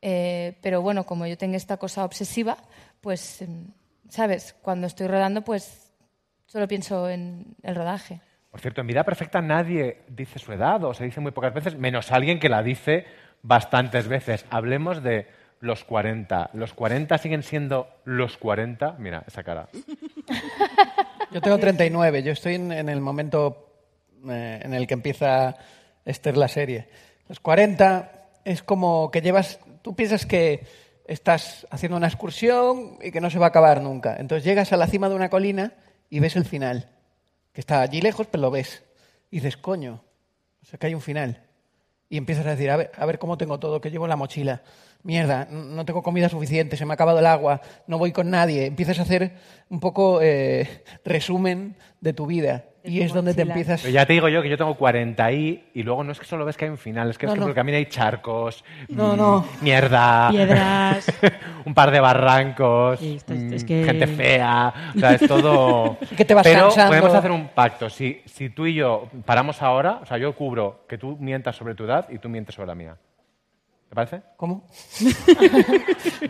Eh, 0.01 0.57
pero 0.61 0.82
bueno, 0.82 1.05
como 1.05 1.26
yo 1.28 1.38
tengo 1.38 1.55
esta 1.55 1.78
cosa 1.78 2.05
obsesiva, 2.05 2.57
pues, 3.01 3.41
em, 3.41 3.68
¿sabes? 4.09 4.55
Cuando 4.61 4.88
estoy 4.88 5.07
rodando, 5.07 5.43
pues 5.43 5.91
solo 6.45 6.68
pienso 6.68 7.09
en 7.09 7.55
el 7.63 7.76
rodaje. 7.76 8.22
Por 8.49 8.61
cierto, 8.61 8.82
en 8.82 8.88
Vida 8.88 9.03
Perfecta 9.03 9.41
nadie 9.41 10.03
dice 10.07 10.39
su 10.39 10.51
edad 10.53 10.84
o 10.84 10.93
se 10.93 11.03
dice 11.03 11.20
muy 11.20 11.32
pocas 11.32 11.53
veces, 11.53 11.78
menos 11.78 12.11
alguien 12.11 12.39
que 12.39 12.49
la 12.49 12.63
dice 12.63 13.05
bastantes 13.43 14.07
veces. 14.07 14.45
Hablemos 14.49 15.03
de 15.03 15.28
los 15.60 15.84
40. 15.84 16.51
¿Los 16.53 16.74
40 16.74 17.18
siguen 17.18 17.43
siendo 17.43 17.88
los 18.05 18.38
40? 18.38 18.95
Mira, 18.99 19.24
esa 19.28 19.43
cara. 19.43 19.70
Yo 21.32 21.41
tengo 21.41 21.58
39, 21.58 22.24
yo 22.24 22.32
estoy 22.32 22.55
en, 22.55 22.72
el 22.72 23.01
momento 23.01 23.74
eh, 24.30 24.62
en 24.64 24.74
el 24.74 24.88
que 24.88 24.93
empieza 24.93 25.58
Esther 26.05 26.38
la 26.38 26.47
serie. 26.47 26.88
Los 27.28 27.39
40 27.41 28.12
es 28.45 28.64
como 28.64 29.12
que 29.12 29.22
llevas, 29.22 29.60
tú 29.82 29.93
piensas 29.95 30.26
que 30.26 30.66
estás 31.05 31.68
haciendo 31.70 31.97
una 31.97 32.08
excursión 32.08 32.97
y 33.01 33.12
que 33.12 33.22
no 33.22 33.30
se 33.30 33.39
va 33.39 33.47
a 33.47 33.49
acabar 33.49 33.82
nunca. 33.82 34.16
Entonces 34.18 34.45
llegas 34.45 34.72
a 34.72 34.78
la 34.78 34.88
cima 34.88 35.10
de 35.10 35.16
una 35.16 35.30
colina 35.30 35.74
y 36.10 36.20
ves 36.20 36.36
el 36.36 36.45
final, 36.45 36.89
que 37.51 37.62
está 37.62 37.82
allí 37.82 38.01
lejos, 38.01 38.28
pero 38.28 38.43
lo 38.43 38.51
ves. 38.51 38.84
Y 39.30 39.38
dices, 39.38 39.58
coño, 39.58 40.03
o 40.62 40.66
sea 40.66 40.80
que 40.80 40.88
hay 40.88 40.95
un 40.95 41.01
final. 41.01 41.46
Y 42.10 42.18
empiezas 42.18 42.45
a 42.45 42.51
decir, 42.51 42.70
a 42.70 42.78
ver, 42.78 42.91
a 42.95 43.05
ver 43.05 43.20
cómo 43.20 43.38
tengo 43.38 43.60
todo, 43.60 43.82
que 43.82 43.91
llevo 43.91 44.05
en 44.05 44.10
la 44.10 44.16
mochila. 44.16 44.62
Mierda, 45.03 45.45
no 45.45 45.86
tengo 45.86 46.01
comida 46.03 46.30
suficiente, 46.30 46.78
se 46.78 46.86
me 46.86 46.93
ha 46.93 46.95
acabado 46.95 47.20
el 47.20 47.26
agua, 47.26 47.62
no 47.86 47.97
voy 47.97 48.12
con 48.12 48.30
nadie. 48.30 48.66
Empiezas 48.66 48.99
a 48.99 49.03
hacer 49.03 49.34
un 49.70 49.80
poco 49.80 50.20
eh, 50.22 50.84
resumen 51.05 51.76
de 52.01 52.14
tu 52.14 52.26
vida. 52.26 52.66
Y 52.88 53.01
es 53.01 53.13
donde 53.13 53.33
te 53.33 53.41
empiezas... 53.43 53.81
Pero 53.81 53.93
ya 53.93 54.05
te 54.05 54.13
digo 54.13 54.29
yo 54.29 54.41
que 54.41 54.49
yo 54.49 54.57
tengo 54.57 54.75
40 54.75 55.31
y, 55.33 55.63
y 55.73 55.83
luego 55.83 56.03
no 56.03 56.11
es 56.11 56.19
que 56.19 56.25
solo 56.25 56.45
ves 56.45 56.55
que 56.57 56.65
hay 56.65 56.71
un 56.71 56.77
final, 56.77 57.09
es 57.09 57.17
que 57.17 57.25
No, 57.25 57.33
es 57.33 57.35
que 57.35 57.39
no. 57.39 57.45
por 57.45 57.49
el 57.51 57.55
camino 57.55 57.77
hay 57.77 57.85
charcos, 57.88 58.63
No, 58.88 59.15
no. 59.15 59.45
mierda, 59.61 60.29
Piedras. 60.31 61.05
un 61.65 61.73
par 61.73 61.91
de 61.91 61.99
barrancos, 61.99 63.01
mm, 63.01 63.53
es 63.53 63.63
que- 63.63 63.83
gente 63.83 64.07
fea, 64.07 64.73
o 64.95 64.99
sea, 64.99 65.13
es 65.13 65.27
todo... 65.27 65.97
Que 66.17 66.25
te 66.25 66.33
vas 66.33 66.43
Pero 66.47 66.61
cansando. 66.67 66.89
podemos 66.97 67.13
hacer 67.15 67.31
un 67.31 67.47
pacto, 67.49 67.89
si, 67.89 68.21
si 68.25 68.49
tú 68.49 68.65
y 68.65 68.73
yo 68.75 69.07
paramos 69.25 69.61
ahora, 69.61 69.99
o 70.01 70.05
sea, 70.05 70.17
yo 70.17 70.33
cubro 70.33 70.85
que 70.88 70.97
tú 70.97 71.17
mientas 71.19 71.55
sobre 71.55 71.75
tu 71.75 71.83
edad 71.83 72.07
y 72.09 72.17
tú 72.19 72.29
mientes 72.29 72.55
sobre 72.55 72.67
la 72.67 72.75
mía. 72.75 72.95
¿Te 73.89 73.95
parece? 73.95 74.21
¿Cómo? 74.35 74.67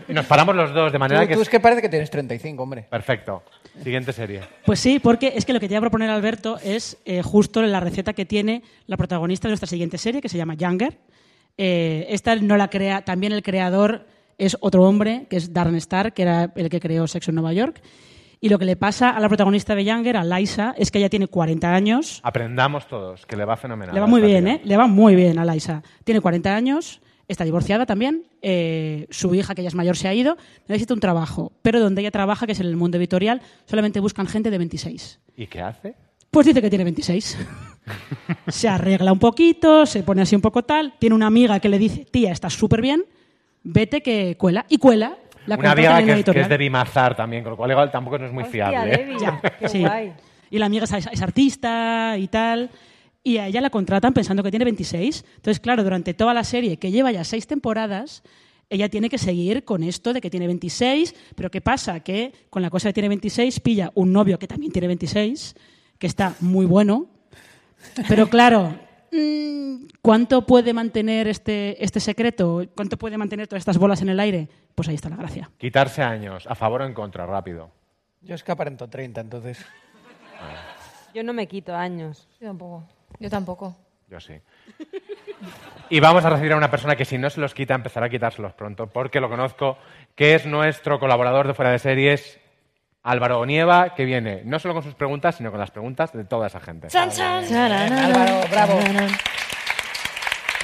Y 0.08 0.12
nos 0.12 0.26
paramos 0.26 0.54
los 0.54 0.72
dos 0.72 0.92
de 0.92 0.98
manera 0.98 1.22
Tú, 1.22 1.28
que... 1.28 1.34
tú 1.34 1.42
es 1.42 1.48
que 1.48 1.58
parece 1.58 1.82
que 1.82 1.88
tienes 1.88 2.08
35, 2.10 2.62
hombre. 2.62 2.86
Perfecto. 2.88 3.42
Siguiente 3.82 4.12
serie. 4.12 4.42
Pues 4.64 4.78
sí, 4.78 5.00
porque 5.00 5.32
es 5.34 5.44
que 5.44 5.52
lo 5.52 5.60
que 5.60 5.66
te 5.66 5.74
iba 5.74 5.78
a 5.78 5.82
proponer 5.82 6.10
Alberto 6.10 6.58
es 6.62 6.98
eh, 7.04 7.22
justo 7.22 7.60
la 7.62 7.80
receta 7.80 8.12
que 8.12 8.24
tiene 8.24 8.62
la 8.86 8.96
protagonista 8.96 9.48
de 9.48 9.50
nuestra 9.50 9.66
siguiente 9.66 9.98
serie, 9.98 10.20
que 10.20 10.28
se 10.28 10.38
llama 10.38 10.54
Younger. 10.54 10.98
Eh, 11.56 12.06
esta 12.10 12.36
no 12.36 12.56
la 12.56 12.70
crea, 12.70 13.04
también 13.04 13.32
el 13.32 13.42
creador 13.42 14.06
es 14.38 14.56
otro 14.60 14.84
hombre, 14.84 15.26
que 15.28 15.36
es 15.36 15.52
Darren 15.52 15.74
Star, 15.76 16.12
que 16.12 16.22
era 16.22 16.52
el 16.54 16.68
que 16.68 16.78
creó 16.78 17.08
Sexo 17.08 17.32
en 17.32 17.36
Nueva 17.36 17.52
York. 17.52 17.82
Y 18.40 18.50
lo 18.50 18.58
que 18.60 18.64
le 18.64 18.76
pasa 18.76 19.10
a 19.10 19.18
la 19.18 19.26
protagonista 19.26 19.74
de 19.74 19.84
Younger, 19.84 20.16
a 20.16 20.24
Liza, 20.24 20.72
es 20.78 20.92
que 20.92 20.98
ella 20.98 21.08
tiene 21.08 21.26
40 21.26 21.74
años. 21.74 22.20
Aprendamos 22.22 22.86
todos, 22.86 23.26
que 23.26 23.36
le 23.36 23.44
va 23.44 23.56
fenomenal. 23.56 23.92
Le 23.92 24.00
va 24.00 24.06
muy 24.06 24.22
bien, 24.22 24.44
tía. 24.44 24.54
¿eh? 24.54 24.60
Le 24.62 24.76
va 24.76 24.86
muy 24.86 25.16
bien 25.16 25.40
a 25.40 25.44
Liza. 25.44 25.82
Tiene 26.04 26.20
40 26.20 26.54
años, 26.54 27.00
está 27.28 27.44
divorciada 27.44 27.86
también. 27.86 28.24
eh, 28.42 29.06
su 29.10 29.34
hija, 29.34 29.54
que 29.54 29.62
ya 29.62 29.68
es 29.68 29.74
mayor, 29.74 29.96
se 29.96 30.08
ha 30.08 30.14
ido. 30.14 30.36
Necesita 30.66 30.94
un 30.94 31.00
trabajo. 31.00 31.52
Pero 31.62 31.78
donde 31.80 32.00
ella 32.00 32.10
trabaja, 32.10 32.46
que 32.46 32.52
es 32.52 32.60
en 32.60 32.66
el 32.66 32.76
mundo 32.76 32.96
editorial, 32.98 33.40
solamente 33.66 34.00
buscan 34.00 34.26
gente 34.26 34.50
de 34.50 34.58
26. 34.58 35.20
¿Y 35.36 35.46
qué 35.46 35.60
hace? 35.60 35.94
Pues 36.30 36.46
dice 36.46 36.60
que 36.60 36.68
tiene 36.68 36.84
26. 36.84 37.38
se 38.48 38.68
arregla 38.68 39.12
un 39.12 39.18
poquito, 39.18 39.86
se 39.86 40.02
pone 40.02 40.22
así 40.22 40.34
un 40.34 40.42
poco 40.42 40.62
tal. 40.64 40.94
Tiene 40.98 41.14
una 41.14 41.26
amiga 41.26 41.58
que 41.60 41.68
le 41.68 41.78
dice, 41.78 42.04
tía, 42.04 42.32
estás 42.32 42.52
súper 42.54 42.80
bien, 42.82 43.04
vete 43.62 44.02
que 44.02 44.36
cuela. 44.36 44.66
Y 44.68 44.78
cuela. 44.78 45.16
La 45.46 45.56
Una 45.56 45.72
amiga 45.72 45.90
en 45.92 45.96
que 45.98 46.02
una 46.02 46.02
es, 46.02 46.06
que 46.06 46.12
editorial. 46.20 46.42
es 46.42 46.48
de 46.50 46.56
Bimazar 46.58 47.16
también, 47.16 47.42
con 47.42 47.52
lo 47.52 47.56
cual 47.56 47.70
igual 47.70 47.90
tampoco 47.90 48.18
no 48.18 48.26
es 48.26 48.32
muy 48.32 48.44
fiable. 48.44 48.94
¿eh? 48.94 49.16
Ya, 49.18 49.40
sí. 49.68 49.84
Y 50.50 50.58
la 50.58 50.66
amiga 50.66 50.84
es, 50.84 50.92
es 51.10 51.22
artista 51.22 52.16
y 52.18 52.28
tal. 52.28 52.68
Y 53.22 53.38
a 53.38 53.46
ella 53.46 53.60
la 53.60 53.70
contratan 53.70 54.14
pensando 54.14 54.42
que 54.42 54.50
tiene 54.50 54.64
26. 54.64 55.24
Entonces, 55.36 55.60
claro, 55.60 55.82
durante 55.82 56.14
toda 56.14 56.34
la 56.34 56.44
serie, 56.44 56.78
que 56.78 56.90
lleva 56.90 57.12
ya 57.12 57.24
seis 57.24 57.46
temporadas, 57.46 58.22
ella 58.70 58.88
tiene 58.88 59.08
que 59.08 59.18
seguir 59.18 59.64
con 59.64 59.82
esto 59.82 60.12
de 60.12 60.20
que 60.20 60.30
tiene 60.30 60.46
26. 60.46 61.14
Pero 61.34 61.50
¿qué 61.50 61.60
pasa? 61.60 62.00
Que 62.00 62.32
con 62.50 62.62
la 62.62 62.70
cosa 62.70 62.88
de 62.88 62.92
tiene 62.92 63.08
26 63.08 63.60
pilla 63.60 63.90
un 63.94 64.12
novio 64.12 64.38
que 64.38 64.46
también 64.46 64.72
tiene 64.72 64.86
26, 64.88 65.56
que 65.98 66.06
está 66.06 66.34
muy 66.40 66.66
bueno. 66.66 67.06
Pero 68.08 68.28
claro, 68.28 68.74
mm, 69.12 69.86
¿cuánto 70.02 70.46
puede 70.46 70.72
mantener 70.72 71.28
este, 71.28 71.82
este 71.82 72.00
secreto? 72.00 72.62
¿Cuánto 72.74 72.96
puede 72.96 73.16
mantener 73.18 73.46
todas 73.46 73.60
estas 73.60 73.78
bolas 73.78 74.02
en 74.02 74.10
el 74.10 74.20
aire? 74.20 74.48
Pues 74.74 74.88
ahí 74.88 74.94
está 74.94 75.08
la 75.08 75.16
gracia. 75.16 75.50
Quitarse 75.58 76.02
años, 76.02 76.46
a 76.46 76.54
favor 76.54 76.82
o 76.82 76.86
en 76.86 76.94
contra, 76.94 77.26
rápido. 77.26 77.70
Yo 78.22 78.34
es 78.34 78.42
que 78.42 78.52
aparento 78.52 78.88
30, 78.88 79.20
entonces... 79.20 79.64
Yo 81.14 81.22
no 81.22 81.32
me 81.32 81.46
quito 81.46 81.74
años. 81.74 82.28
Yo 82.40 82.48
tampoco. 82.48 82.84
Yo 83.18 83.28
tampoco. 83.30 83.76
Yo 84.08 84.20
sí. 84.20 84.34
Y 85.90 86.00
vamos 86.00 86.24
a 86.24 86.30
recibir 86.30 86.52
a 86.52 86.56
una 86.56 86.70
persona 86.70 86.96
que 86.96 87.04
si 87.06 87.16
no 87.16 87.30
se 87.30 87.40
los 87.40 87.54
quita, 87.54 87.74
empezará 87.74 88.06
a 88.06 88.10
quitárselos 88.10 88.52
pronto, 88.52 88.88
porque 88.88 89.20
lo 89.20 89.30
conozco, 89.30 89.78
que 90.14 90.34
es 90.34 90.44
nuestro 90.44 90.98
colaborador 91.00 91.46
de 91.46 91.54
Fuera 91.54 91.70
de 91.70 91.78
Series, 91.78 92.38
Álvaro 93.04 93.38
Onieva, 93.40 93.94
que 93.94 94.04
viene 94.04 94.42
no 94.44 94.58
solo 94.58 94.74
con 94.74 94.82
sus 94.82 94.94
preguntas, 94.94 95.36
sino 95.36 95.50
con 95.50 95.60
las 95.60 95.70
preguntas 95.70 96.12
de 96.12 96.24
toda 96.24 96.48
esa 96.48 96.60
gente. 96.60 96.88
¡Chan, 96.88 97.10
chan! 97.10 97.44
Álvaro, 97.54 98.40
bravo. 98.50 98.80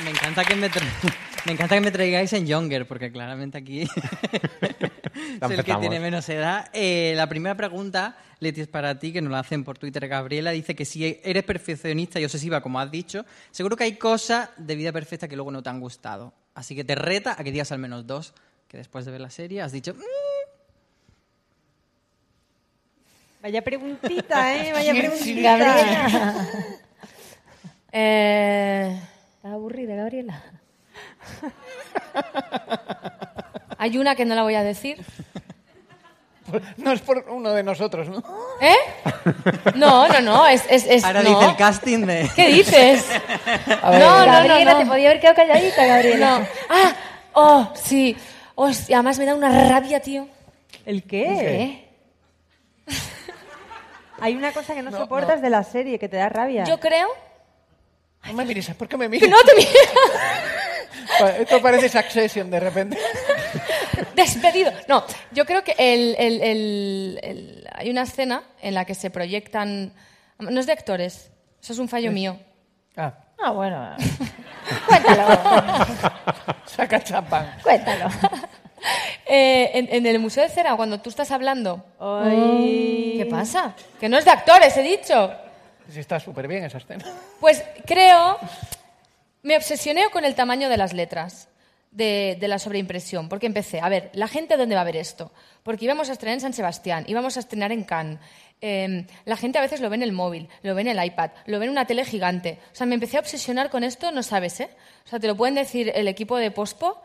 Me 0.03 0.11
encanta 0.11 0.45
que 0.45 0.57
me, 0.57 0.68
tra- 0.70 0.82
me 1.47 1.53
encanta 1.53 1.74
que 1.74 1.80
me 1.80 1.90
traigáis 1.90 2.32
en 2.32 2.47
Younger, 2.47 2.86
porque 2.86 3.11
claramente 3.12 3.59
aquí 3.59 3.86
soy 5.40 5.55
el 5.57 5.64
que 5.64 5.74
tiene 5.74 6.01
menos 6.01 6.28
edad. 6.28 6.68
Eh, 6.72 7.12
la 7.16 7.28
primera 7.28 7.55
pregunta, 7.57 8.16
Leti, 8.40 8.62
es 8.62 8.68
para 8.68 8.99
ti, 8.99 9.12
que 9.12 9.20
nos 9.20 9.30
la 9.30 9.40
hacen 9.40 9.62
por 9.64 9.78
Twitter. 9.78 10.07
Gabriela 10.09 10.51
dice 10.53 10.74
que 10.74 10.84
si 10.84 11.20
eres 11.22 11.42
perfeccionista 11.45 12.18
y 12.18 12.24
obsesiva, 12.24 12.61
como 12.62 12.80
has 12.80 12.90
dicho, 12.90 13.24
seguro 13.51 13.76
que 13.76 13.84
hay 13.84 13.97
cosas 13.97 14.49
de 14.57 14.74
vida 14.76 14.92
perfecta 14.92 15.28
que 15.28 15.36
luego 15.36 15.51
no 15.51 15.62
te 15.62 15.68
han 15.70 15.80
gustado. 15.80 16.32
Así 16.55 16.74
que 16.74 16.84
te 16.84 16.95
reta 16.95 17.32
a 17.38 17.45
que 17.45 17.53
digas 17.53 17.72
al 17.72 17.78
menos 17.78 18.07
dos, 18.07 18.32
que 18.68 18.76
después 18.78 19.05
de 19.05 19.12
ver 19.12 19.20
la 19.20 19.30
serie 19.30 19.61
has 19.61 19.72
dicho... 19.72 19.95
"Mm, 19.95 20.01
Vaya 23.42 23.62
preguntita, 23.62 24.57
¿eh? 24.57 24.72
Vaya 24.72 24.95
preguntita. 24.95 25.57
Gabriela. 25.59 26.47
Eh, 27.92 29.01
¿Estás 29.36 29.53
aburrida, 29.53 29.95
Gabriela? 29.95 30.42
Hay 33.79 33.99
una 33.99 34.14
que 34.14 34.25
no 34.25 34.35
la 34.35 34.43
voy 34.43 34.55
a 34.55 34.62
decir. 34.62 35.05
No 36.77 36.93
es 36.93 37.01
por 37.01 37.25
uno 37.31 37.53
de 37.53 37.62
nosotros, 37.62 38.09
¿no? 38.09 38.22
¿Eh? 38.61 38.77
No, 39.75 40.07
no, 40.09 40.20
no. 40.20 40.47
Es, 40.47 40.62
es, 40.68 40.85
es- 40.87 41.05
Ahora 41.05 41.22
no. 41.22 41.31
dice 41.31 41.51
el 41.51 41.57
casting 41.57 42.01
de... 42.07 42.31
¿Qué 42.37 42.49
dices? 42.49 43.07
A 43.83 43.91
ver. 43.91 44.01
No, 44.01 44.11
no, 44.11 44.27
no, 44.27 44.33
Gabriela, 44.33 44.72
no. 44.75 44.79
te 44.81 44.87
podía 44.87 45.09
haber 45.09 45.20
quedado 45.20 45.37
calladita, 45.37 45.87
Gabriela. 45.87 46.39
No. 46.41 46.47
Ah, 46.68 46.93
oh, 47.33 47.72
sí. 47.75 48.16
Hostia, 48.55 48.99
además 48.99 49.18
me 49.18 49.25
da 49.25 49.35
una 49.35 49.68
rabia, 49.68 50.01
tío. 50.01 50.29
¿El 50.85 51.03
qué? 51.05 51.89
Hay 54.20 54.37
una 54.37 54.53
cosa 54.53 54.75
que 54.75 54.83
no, 54.83 54.91
soportas 54.93 55.41
de 55.43 55.51
la 55.51 55.64
serie, 55.64 55.99
que 55.99 56.09
te 56.09 56.18
da 56.18 56.29
rabia. 56.29 56.64
Yo 56.64 56.79
creo. 56.79 57.09
No 58.27 58.35
me 58.35 58.45
mires, 58.45 58.68
¿por 58.75 58.87
qué 58.87 58.97
me 58.97 59.09
miras? 59.09 59.29
No 59.29 59.37
te 59.43 59.55
mira. 59.57 59.70
Esto 61.39 61.61
parece 61.62 61.89
Succession 61.89 62.51
de 62.51 62.61
repente. 62.61 62.99
Despedido. 64.15 64.73
No, 64.89 65.05
yo 65.33 65.45
creo 65.45 65.62
que 65.65 65.75
el, 65.79 66.15
el- 66.19 66.41
el- 66.43 67.21
el- 67.23 67.69
hay 67.75 67.91
una 67.91 68.03
escena 68.03 68.43
en 68.62 68.75
la 68.75 68.85
que 68.85 68.95
se 68.95 69.11
proyectan. 69.11 69.93
No 70.39 70.61
es 70.61 70.67
de 70.67 70.73
actores. 70.73 71.31
Eso 71.62 71.73
es 71.73 71.79
un 71.79 71.89
fallo 71.89 72.11
mío. 72.12 72.39
Ah, 72.97 73.12
Ah, 73.43 73.51
bueno. 73.51 73.97
Cuéntalo. 74.87 75.87
saca 76.67 77.03
champán. 77.03 77.57
Cuéntalo. 77.62 78.09
Eh, 79.27 79.71
en, 79.79 79.89
en 79.91 80.05
el 80.05 80.19
Museo 80.19 80.43
de 80.43 80.51
Cera, 80.51 80.77
cuando 80.77 81.01
tú 81.01 81.09
estás 81.09 81.31
hablando. 81.31 81.83
Ay. 81.99 83.15
¿Qué 83.17 83.25
pasa? 83.25 83.75
Que 83.99 84.11
no 84.11 84.19
es 84.19 84.27
de 84.27 84.31
actores, 84.31 84.77
he 84.77 84.83
dicho. 84.83 85.33
Sí, 85.91 86.01
está 86.01 86.21
súper 86.21 86.47
bien 86.47 86.65
esa 86.65 86.77
escena. 86.77 87.03
Pues 87.41 87.65
creo, 87.87 88.39
me 89.45 89.57
obsesioné 89.57 90.09
con 90.11 90.24
el 90.24 90.34
tamaño 90.34 90.68
de 90.68 90.78
las 90.78 90.92
letras 90.92 91.49
de, 91.92 92.36
la 92.40 92.59
sobreimpresión, 92.59 93.28
porque 93.28 93.47
empecé, 93.47 93.78
a 93.80 93.88
ver, 93.88 94.11
¿la 94.14 94.26
gente 94.26 94.57
dónde 94.57 94.74
va 94.74 94.80
a 94.80 94.84
ver 94.84 94.97
esto? 94.97 95.30
Porque 95.62 95.84
íbamos 95.84 96.09
a 96.09 96.12
estrenar 96.12 96.34
en 96.34 96.40
San 96.40 96.53
Sebastián, 96.55 97.05
íbamos 97.07 97.36
a 97.36 97.40
estrenar 97.40 97.70
en 97.70 97.84
Cannes. 97.84 98.18
eh, 98.62 99.07
la 99.26 99.36
gente 99.36 99.59
a 99.59 99.61
veces 99.61 99.80
lo 99.80 99.90
ve 99.90 99.97
en 99.97 100.03
el 100.03 100.12
móvil, 100.12 100.49
lo 100.62 100.74
ve 100.74 100.80
en 100.80 100.88
el 100.88 101.05
iPad, 101.05 101.30
lo 101.47 101.59
ve 101.59 101.66
en 101.66 101.70
una 101.70 101.86
tele 101.86 102.05
gigante. 102.07 102.59
O 102.72 102.74
sea, 102.74 102.86
me 102.86 102.95
empecé 102.95 103.18
a 103.18 103.20
obsesionar 103.20 103.68
con 103.68 103.84
esto, 103.84 104.11
no 104.11 104.22
sabes, 104.22 104.59
¿eh? 104.61 104.70
O 105.05 105.09
sea, 105.09 105.20
te 105.20 105.26
lo 105.26 105.36
pueden 105.36 105.55
decir 105.55 105.92
el 105.95 106.09
equipo 106.09 106.38
de 106.38 106.51
Pospo, 106.51 107.01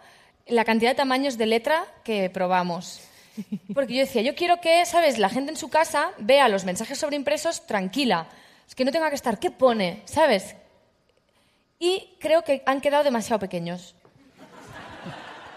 la 0.48 0.64
cantidad 0.64 0.92
de 0.92 0.96
tamaños 0.96 1.38
de 1.38 1.46
letra 1.46 1.86
que 2.06 2.30
probamos. 2.30 3.02
Porque 3.74 3.94
yo 3.94 4.00
decía, 4.00 4.22
yo 4.22 4.34
quiero 4.34 4.62
que, 4.62 4.86
¿sabes? 4.86 5.18
La 5.18 5.30
gente 5.30 5.52
en 5.52 5.58
su 5.58 5.70
casa 5.70 6.12
vea 6.20 6.48
los 6.48 6.64
mensajes 6.64 6.98
sobreimpresos 6.98 7.68
tranquila. 7.68 8.28
Es 8.66 8.76
que 8.76 8.86
no 8.86 8.92
tenga 8.92 9.10
que 9.10 9.16
estar, 9.16 9.40
¿qué 9.40 9.52
pone? 9.52 10.02
¿Sabes? 10.06 10.56
Y 11.80 12.16
creo 12.20 12.44
que 12.44 12.62
han 12.66 12.82
quedado 12.82 13.04
demasiado 13.04 13.40
pequeños. 13.40 13.96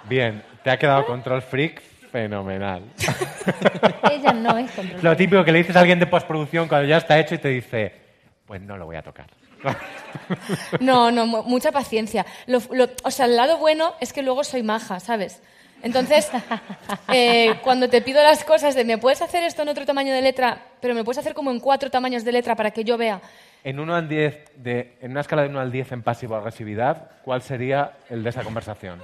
Bien, 0.08 0.42
te 0.62 0.70
ha 0.70 0.78
quedado 0.78 1.04
Control 1.04 1.42
Freak 1.42 1.80
fenomenal. 2.12 2.82
Ella 4.10 4.32
no 4.32 4.56
es 4.58 4.70
control. 4.70 5.00
Lo 5.02 5.16
típico 5.16 5.44
que 5.44 5.52
le 5.52 5.58
dices 5.58 5.74
a 5.76 5.80
alguien 5.80 5.98
de 5.98 6.06
postproducción 6.06 6.68
cuando 6.68 6.86
ya 6.86 6.98
está 6.98 7.18
hecho 7.18 7.34
y 7.34 7.38
te 7.38 7.48
dice, 7.48 7.92
pues 8.46 8.60
no 8.60 8.76
lo 8.76 8.86
voy 8.86 8.96
a 8.96 9.02
tocar. 9.02 9.26
No, 10.80 11.10
no, 11.10 11.24
mu- 11.26 11.42
mucha 11.44 11.70
paciencia. 11.72 12.26
Lo- 12.46 12.60
lo- 12.72 12.88
o 13.04 13.10
sea, 13.10 13.26
el 13.26 13.36
lado 13.36 13.58
bueno 13.58 13.94
es 14.00 14.12
que 14.12 14.22
luego 14.22 14.42
soy 14.44 14.62
maja, 14.62 14.98
¿sabes? 15.00 15.40
Entonces, 15.82 16.30
eh, 17.12 17.54
cuando 17.62 17.88
te 17.88 18.02
pido 18.02 18.22
las 18.22 18.44
cosas 18.44 18.74
de, 18.74 18.84
¿me 18.84 18.98
puedes 18.98 19.22
hacer 19.22 19.44
esto 19.44 19.62
en 19.62 19.68
otro 19.68 19.86
tamaño 19.86 20.12
de 20.12 20.20
letra? 20.22 20.58
Pero 20.80 20.94
me 20.94 21.04
puedes 21.04 21.18
hacer 21.18 21.32
como 21.34 21.50
en 21.50 21.60
cuatro 21.60 21.90
tamaños 21.90 22.24
de 22.24 22.32
letra 22.32 22.54
para 22.56 22.70
que 22.72 22.84
yo 22.84 22.96
vea. 22.98 23.20
En, 23.64 23.78
uno 23.78 23.94
al 23.94 24.08
10 24.08 24.52
de, 24.56 24.98
en 25.00 25.12
una 25.12 25.20
escala 25.20 25.42
de 25.42 25.48
1 25.48 25.60
al 25.60 25.70
10 25.70 25.92
en 25.92 26.02
pasivo-agresividad, 26.02 27.10
¿cuál 27.24 27.42
sería 27.42 27.92
el 28.10 28.22
de 28.24 28.30
esa 28.30 28.42
conversación? 28.42 29.00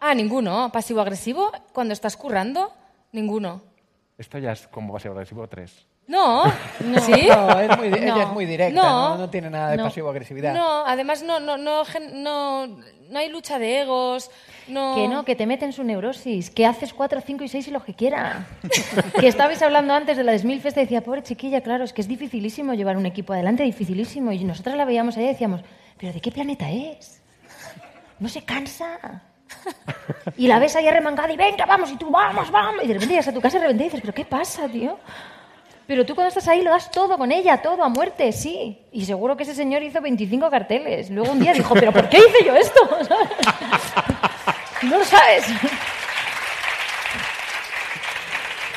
Ah, 0.00 0.14
ninguno. 0.14 0.70
Pasivo-agresivo, 0.72 1.52
cuando 1.72 1.92
estás 1.94 2.16
currando, 2.16 2.72
ninguno. 3.12 3.62
Esto 4.18 4.38
ya 4.38 4.52
es 4.52 4.66
como 4.68 4.92
pasivo-agresivo 4.92 5.46
3. 5.48 5.86
No, 6.06 6.44
No, 6.80 7.00
¿sí? 7.00 7.28
no, 7.30 7.58
es 7.58 7.78
muy, 7.78 7.86
ella 7.86 8.14
No. 8.14 8.20
es 8.20 8.28
muy 8.28 8.44
directa, 8.44 8.78
No. 8.78 9.08
no, 9.14 9.18
no 9.20 9.30
tiene 9.30 9.48
nada 9.48 9.70
de 9.70 9.78
No. 9.78 9.84
pasivo-agresividad. 9.84 10.52
No, 10.52 10.84
además 10.86 11.22
no, 11.22 11.40
no, 11.40 11.56
no, 11.56 11.82
no, 13.10 13.18
hay 13.18 13.28
lucha 13.28 13.58
de 13.58 13.82
egos. 13.82 14.30
No. 14.68 14.94
Que 14.94 15.08
no, 15.08 15.24
que 15.24 15.36
te 15.36 15.46
meten 15.46 15.72
su 15.72 15.84
neurosis, 15.84 16.50
que 16.50 16.66
haces 16.66 16.94
cuatro, 16.94 17.20
cinco 17.20 17.44
y 17.44 17.48
seis 17.48 17.68
y 17.68 17.70
lo 17.70 17.82
que 17.84 17.94
quiera. 17.94 18.46
que 19.20 19.28
estabais 19.28 19.60
hablando 19.62 19.94
antes 19.94 20.16
de 20.16 20.24
la 20.24 20.32
de 20.32 20.38
Smilfest 20.38 20.76
y 20.76 20.80
decía, 20.80 21.02
pobre 21.02 21.22
chiquilla, 21.22 21.60
claro, 21.60 21.84
es 21.84 21.92
que 21.92 22.00
es 22.00 22.08
dificilísimo 22.08 22.74
llevar 22.74 22.96
un 22.96 23.06
equipo 23.06 23.32
adelante, 23.32 23.62
dificilísimo. 23.62 24.32
Y 24.32 24.44
nosotras 24.44 24.76
la 24.76 24.84
veíamos 24.84 25.16
ahí 25.16 25.24
y 25.24 25.28
decíamos, 25.28 25.62
¿pero 25.98 26.12
de 26.12 26.20
qué 26.20 26.30
planeta 26.30 26.70
es? 26.70 27.22
No 28.18 28.28
se 28.28 28.42
cansa. 28.42 29.22
Y 30.36 30.46
la 30.46 30.58
ves 30.58 30.74
ahí 30.76 30.86
arremangada 30.88 31.32
y 31.32 31.36
venga, 31.36 31.66
vamos, 31.66 31.90
y 31.92 31.96
tú 31.96 32.10
vamos, 32.10 32.50
vamos. 32.50 32.82
Y 32.84 32.88
de 32.88 32.94
repente 32.94 33.14
llegas 33.14 33.28
a 33.28 33.32
tu 33.32 33.40
casa 33.40 33.58
y 33.58 33.60
de 33.60 33.66
repente 33.66 33.84
dices, 33.84 34.00
¿pero 34.00 34.14
qué 34.14 34.24
pasa, 34.24 34.68
tío? 34.68 34.98
Pero 35.86 36.06
tú 36.06 36.14
cuando 36.14 36.28
estás 36.28 36.48
ahí 36.48 36.62
lo 36.62 36.70
das 36.70 36.90
todo 36.90 37.18
con 37.18 37.30
ella, 37.30 37.58
todo 37.60 37.82
a 37.84 37.88
muerte, 37.88 38.32
sí. 38.32 38.78
Y 38.92 39.04
seguro 39.04 39.36
que 39.36 39.42
ese 39.42 39.54
señor 39.54 39.82
hizo 39.82 40.00
25 40.00 40.50
carteles. 40.50 41.10
Luego 41.10 41.32
un 41.32 41.40
día 41.40 41.52
dijo, 41.52 41.74
¿pero 41.74 41.92
por 41.92 42.08
qué 42.08 42.18
hice 42.18 42.44
yo 42.46 42.54
esto? 42.54 42.80
No 44.82 44.98
lo 44.98 45.04
sabes. 45.04 45.46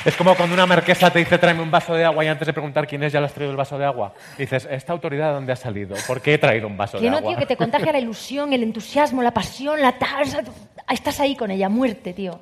Es 0.05 0.15
como 0.15 0.33
cuando 0.35 0.53
una 0.53 0.65
marquesa 0.65 1.11
te 1.11 1.19
dice 1.19 1.37
tráeme 1.37 1.61
un 1.61 1.69
vaso 1.69 1.93
de 1.93 2.05
agua 2.05 2.23
y 2.23 2.29
antes 2.29 2.45
de 2.45 2.53
preguntar 2.53 2.87
quién 2.87 3.03
es 3.03 3.11
ya 3.11 3.19
le 3.19 3.25
has 3.25 3.33
traído 3.33 3.51
el 3.51 3.57
vaso 3.57 3.77
de 3.77 3.83
agua. 3.83 4.13
Dices, 4.37 4.65
¿esta 4.71 4.93
autoridad 4.93 5.27
de 5.29 5.33
dónde 5.33 5.51
ha 5.51 5.57
salido? 5.57 5.97
¿Por 6.07 6.21
qué 6.21 6.35
he 6.35 6.37
traído 6.37 6.67
un 6.67 6.77
vaso 6.77 6.97
Que 6.97 7.05
de 7.05 7.09
no, 7.09 7.17
agua? 7.17 7.29
tío, 7.31 7.39
que 7.39 7.45
te 7.45 7.57
contagia 7.57 7.91
la 7.91 7.99
ilusión, 7.99 8.53
el 8.53 8.63
entusiasmo, 8.63 9.21
la 9.21 9.31
pasión, 9.31 9.81
la 9.81 9.97
tal. 9.97 10.25
Estás 10.89 11.19
ahí 11.19 11.35
con 11.35 11.51
ella, 11.51 11.65
a 11.65 11.69
muerte, 11.69 12.13
tío. 12.13 12.39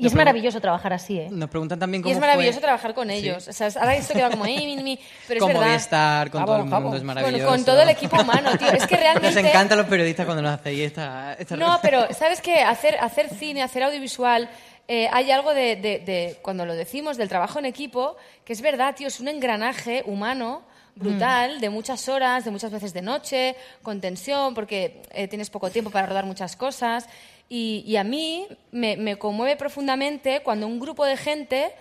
Y 0.00 0.06
es 0.06 0.14
maravilloso 0.14 0.60
trabajar 0.60 0.92
así, 0.92 1.18
¿eh? 1.18 1.28
Nos 1.30 1.50
preguntan 1.50 1.78
también 1.78 2.00
Y 2.00 2.04
cómo 2.04 2.14
es 2.14 2.20
maravilloso 2.20 2.54
fue... 2.54 2.62
trabajar 2.62 2.94
con 2.94 3.10
ellos. 3.10 3.46
O 3.48 3.52
sea, 3.52 3.68
ahora 3.78 3.94
esto 3.96 4.14
queda 4.14 4.30
como... 4.30 4.44
"Ay, 4.44 4.64
mi, 4.76 4.82
mi", 4.82 4.98
pero 5.28 5.38
es 5.38 5.42
Con 5.42 5.52
verdad. 5.52 5.66
Movistar, 5.68 6.30
con 6.30 6.44
todo 6.44 6.56
el 6.56 6.60
mundo, 6.62 6.76
jabón. 6.76 6.94
es 6.94 7.00
Con, 7.00 7.06
maravilloso. 7.06 7.46
con 7.46 7.64
todo 7.64 7.80
el 7.82 7.88
equipo 7.90 8.20
humano, 8.20 8.56
tío. 8.58 8.68
Es 8.72 8.86
que 8.86 8.94
Nos 8.96 9.02
realmente... 9.02 9.40
encantan 9.40 9.78
los 9.78 9.86
periodistas 9.86 10.24
cuando 10.26 10.42
nos 10.42 10.54
hacéis 10.58 10.80
esta, 10.80 11.34
esta 11.38 11.56
No, 11.56 11.78
pero 11.82 12.06
¿sabes 12.14 12.40
qué? 12.40 12.60
Hacer, 12.62 12.96
hacer 12.98 13.28
cine, 13.28 13.62
hacer 13.62 13.82
audiovisual, 13.82 14.48
eh, 14.88 15.08
hay 15.12 15.30
algo 15.30 15.52
de, 15.54 15.76
de- 15.76 15.98
de- 15.98 16.38
cuando 16.42 16.64
lo 16.66 16.74
decimos, 16.74 17.16
del 17.16 17.28
trabajo 17.28 17.58
en 17.58 17.66
equipo, 17.66 18.16
que 18.44 18.52
es 18.54 18.60
verdad, 18.62 18.94
tío, 18.96 19.06
es 19.08 19.20
un 19.20 19.28
engranaje 19.28 20.02
humano 20.06 20.62
brutal, 20.96 21.60
de 21.60 21.70
muchas 21.70 22.08
horas, 22.08 22.44
de 22.44 22.50
muchas 22.50 22.70
veces 22.70 22.92
de 22.92 23.00
noche, 23.02 23.54
con 23.82 24.00
tensión, 24.00 24.54
porque 24.54 25.02
eh, 25.12 25.28
tienes 25.28 25.48
poco 25.48 25.70
tiempo 25.70 25.90
para 25.90 26.06
rodar 26.06 26.24
muchas 26.26 26.56
cosas. 26.56 27.06
Y, 27.52 27.82
y 27.84 27.96
a 27.96 28.04
mí 28.04 28.46
me, 28.70 28.96
me 28.96 29.18
conmueve 29.18 29.56
profundamente 29.56 30.40
cuando 30.42 30.66
un 30.66 30.80
grupo 30.80 31.04
de 31.04 31.18
gente 31.18 31.72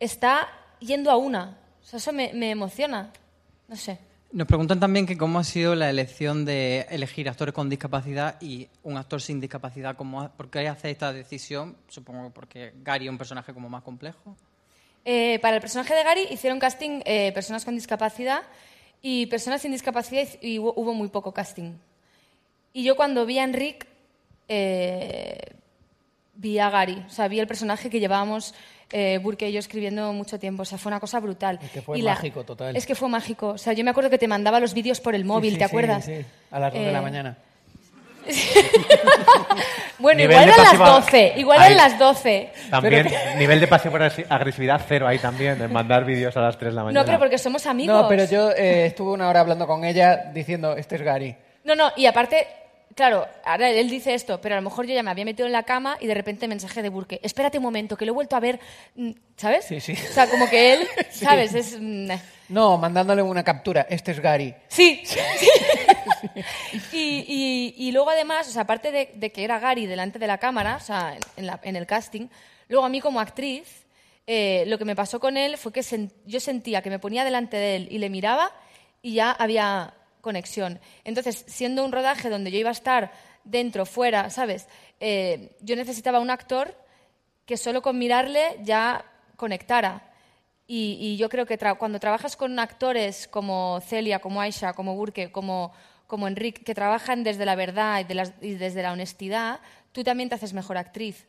está 0.00 0.48
yendo 0.80 1.10
a 1.10 1.16
una. 1.16 1.58
O 1.82 1.84
sea, 1.84 1.98
eso 1.98 2.12
me, 2.12 2.32
me 2.32 2.50
emociona. 2.50 3.12
No 3.68 3.76
sé. 3.76 3.98
Nos 4.32 4.46
preguntan 4.46 4.78
también 4.78 5.06
que 5.06 5.18
cómo 5.18 5.40
ha 5.40 5.44
sido 5.44 5.74
la 5.74 5.90
elección 5.90 6.44
de 6.44 6.86
elegir 6.88 7.28
actores 7.28 7.52
con 7.52 7.68
discapacidad 7.68 8.40
y 8.40 8.68
un 8.84 8.96
actor 8.96 9.20
sin 9.20 9.40
discapacidad. 9.40 9.96
¿Cómo 9.96 10.30
¿Por 10.36 10.50
qué 10.50 10.68
hace 10.68 10.90
esta 10.90 11.12
decisión? 11.12 11.76
Supongo 11.88 12.24
que 12.24 12.30
porque 12.30 12.72
Gary 12.82 13.06
es 13.06 13.10
un 13.10 13.18
personaje 13.18 13.52
como 13.52 13.68
más 13.68 13.82
complejo. 13.82 14.36
Eh, 15.04 15.38
para 15.40 15.56
el 15.56 15.60
personaje 15.60 15.94
de 15.94 16.04
Gary 16.04 16.28
hicieron 16.30 16.60
casting 16.60 17.00
eh, 17.04 17.32
personas 17.32 17.64
con 17.64 17.74
discapacidad 17.74 18.42
y 19.02 19.26
personas 19.26 19.62
sin 19.62 19.72
discapacidad 19.72 20.28
y 20.40 20.60
hubo, 20.60 20.74
hubo 20.76 20.94
muy 20.94 21.08
poco 21.08 21.34
casting. 21.34 21.72
Y 22.72 22.84
yo 22.84 22.94
cuando 22.94 23.26
vi 23.26 23.40
a 23.40 23.44
Enric, 23.44 23.89
eh, 24.52 25.38
vi 26.34 26.58
a 26.58 26.68
Gary, 26.70 27.04
o 27.06 27.10
sea, 27.10 27.28
vi 27.28 27.38
el 27.38 27.46
personaje 27.46 27.88
que 27.88 28.00
llevábamos 28.00 28.52
eh, 28.92 29.18
Burke 29.22 29.48
y 29.48 29.52
yo 29.52 29.60
escribiendo 29.60 30.12
mucho 30.12 30.38
tiempo. 30.40 30.62
O 30.62 30.64
sea, 30.64 30.76
fue 30.76 30.90
una 30.90 30.98
cosa 30.98 31.20
brutal. 31.20 31.60
que 31.72 31.80
fue 31.80 31.98
Y 31.98 32.02
la- 32.02 32.14
mágico, 32.14 32.42
total. 32.44 32.76
Es 32.76 32.86
que 32.86 32.96
fue 32.96 33.08
mágico. 33.08 33.50
O 33.50 33.58
sea, 33.58 33.72
yo 33.72 33.84
me 33.84 33.90
acuerdo 33.90 34.10
que 34.10 34.18
te 34.18 34.26
mandaba 34.26 34.58
los 34.58 34.74
vídeos 34.74 35.00
por 35.00 35.14
el 35.14 35.24
móvil, 35.24 35.50
Sí, 35.50 35.54
sí, 35.54 35.58
¿te 35.60 35.64
acuerdas? 35.64 36.04
sí, 36.04 36.24
a 36.50 36.58
las 36.58 36.72
2 36.74 36.82
de 36.82 36.92
la 36.92 36.98
Eh, 36.98 37.02
mañana. 37.02 37.36
Bueno, 39.98 40.16
Nivel 40.18 40.32
igual 40.32 40.48
eran 40.48 40.58
las 40.58 40.68
pasiva- 40.72 40.88
12, 41.00 41.32
igual 41.36 41.60
eran 41.62 41.76
las 41.76 41.98
12. 41.98 42.52
También, 42.70 43.06
nivel 43.36 43.60
de 43.60 43.66
pasivo-agresividad 43.68 44.80
cero 44.88 45.06
ahí 45.06 45.18
también, 45.18 45.60
en 45.60 45.70
mandar 45.70 46.04
vídeos 46.06 46.34
a 46.38 46.40
las 46.40 46.56
3 46.58 46.72
de 46.72 46.76
la 46.76 46.84
mañana. 46.84 47.00
No, 47.00 47.06
pero 47.06 47.18
porque 47.18 47.36
somos 47.36 47.66
amigos. 47.66 47.94
No, 48.02 48.08
pero 48.08 48.24
yo 48.24 48.50
eh, 48.50 48.86
estuve 48.86 49.10
una 49.12 49.28
hora 49.28 49.40
hablando 49.40 49.66
con 49.66 49.84
ella 49.84 50.30
diciendo, 50.32 50.74
este 50.74 50.96
es 50.96 51.02
Gary. 51.02 51.36
No, 51.64 51.74
no, 51.74 51.90
y 51.96 52.06
aparte, 52.06 52.46
claro, 53.00 53.26
ahora 53.46 53.70
él 53.70 53.88
dice 53.88 54.12
esto, 54.12 54.42
pero 54.42 54.54
a 54.54 54.58
lo 54.58 54.62
mejor 54.62 54.86
yo 54.86 54.92
ya 54.94 55.02
me 55.02 55.10
había 55.10 55.24
metido 55.24 55.46
en 55.46 55.52
la 55.52 55.62
cama 55.62 55.96
y 56.00 56.06
de 56.06 56.12
repente 56.12 56.46
mensaje 56.46 56.82
de 56.82 56.90
Burke, 56.90 57.18
espérate 57.22 57.56
un 57.56 57.64
momento, 57.64 57.96
que 57.96 58.04
lo 58.04 58.12
he 58.12 58.14
vuelto 58.14 58.36
a 58.36 58.40
ver, 58.40 58.60
mm, 58.94 59.10
¿sabes? 59.38 59.64
Sí, 59.64 59.80
sí. 59.80 59.92
O 59.92 60.12
sea, 60.12 60.28
como 60.28 60.46
que 60.50 60.74
él, 60.74 60.86
Sí. 61.10 61.24
¿sabes? 61.24 61.54
Es... 61.54 61.78
mm, 61.80 62.10
No, 62.50 62.76
mandándole 62.76 63.22
una 63.22 63.42
captura. 63.42 63.86
Este 63.88 64.10
es 64.12 64.20
Gary. 64.20 64.54
Sí. 64.68 65.02
y, 66.92 67.24
y- 67.26 67.74
y 67.88 67.92
luego 67.92 68.10
además, 68.10 68.48
o 68.48 68.50
sea, 68.50 68.62
aparte 68.62 68.90
de, 68.92 69.10
de 69.14 69.32
que 69.32 69.44
era 69.44 69.58
Gary 69.58 69.86
delante 69.86 70.18
de 70.18 70.26
la 70.26 70.38
cámara, 70.38 70.76
o 70.76 70.84
sea, 70.84 71.16
en, 71.36 71.46
la- 71.46 71.60
en 71.62 71.76
el 71.76 71.86
casting, 71.86 72.28
luego 72.68 72.84
a 72.84 72.88
mí 72.88 73.00
como 73.00 73.20
actriz, 73.20 73.86
eh, 74.26 74.64
lo 74.66 74.78
que 74.78 74.84
me 74.84 74.94
pasó 74.94 75.18
con 75.20 75.36
él 75.36 75.56
fue 75.56 75.72
que 75.72 75.80
sen- 75.80 76.12
yo 76.26 76.38
sentía 76.40 76.82
que 76.82 76.90
me 76.90 76.98
ponía 76.98 77.24
delante 77.24 77.56
de 77.56 77.76
él 77.76 77.88
y 77.90 77.98
le 77.98 78.10
miraba 78.10 78.52
y 79.02 79.14
ya 79.14 79.32
había 79.32 79.94
conexión. 80.20 80.80
Entonces, 81.04 81.44
siendo 81.46 81.84
un 81.84 81.92
rodaje 81.92 82.28
donde 82.30 82.50
yo 82.50 82.58
iba 82.58 82.68
a 82.70 82.72
estar 82.72 83.12
dentro, 83.44 83.86
fuera, 83.86 84.30
¿sabes? 84.30 84.66
Eh, 85.00 85.56
yo 85.60 85.76
necesitaba 85.76 86.20
un 86.20 86.30
actor 86.30 86.74
que 87.46 87.56
solo 87.56 87.82
con 87.82 87.98
mirarle 87.98 88.58
ya 88.62 89.04
conectara. 89.36 90.06
Y, 90.66 90.98
y 91.00 91.16
yo 91.16 91.28
creo 91.28 91.46
que 91.46 91.58
tra- 91.58 91.76
cuando 91.76 91.98
trabajas 91.98 92.36
con 92.36 92.56
actores 92.58 93.26
como 93.26 93.80
Celia, 93.80 94.20
como 94.20 94.40
Aisha, 94.40 94.72
como 94.72 94.94
Burke, 94.94 95.32
como, 95.32 95.72
como 96.06 96.28
Enrique, 96.28 96.62
que 96.62 96.74
trabajan 96.74 97.24
desde 97.24 97.44
la 97.44 97.56
verdad 97.56 98.00
y, 98.00 98.04
de 98.04 98.14
las- 98.14 98.34
y 98.40 98.54
desde 98.54 98.82
la 98.82 98.92
honestidad, 98.92 99.58
tú 99.90 100.04
también 100.04 100.28
te 100.28 100.36
haces 100.36 100.52
mejor 100.52 100.76
actriz. 100.76 101.26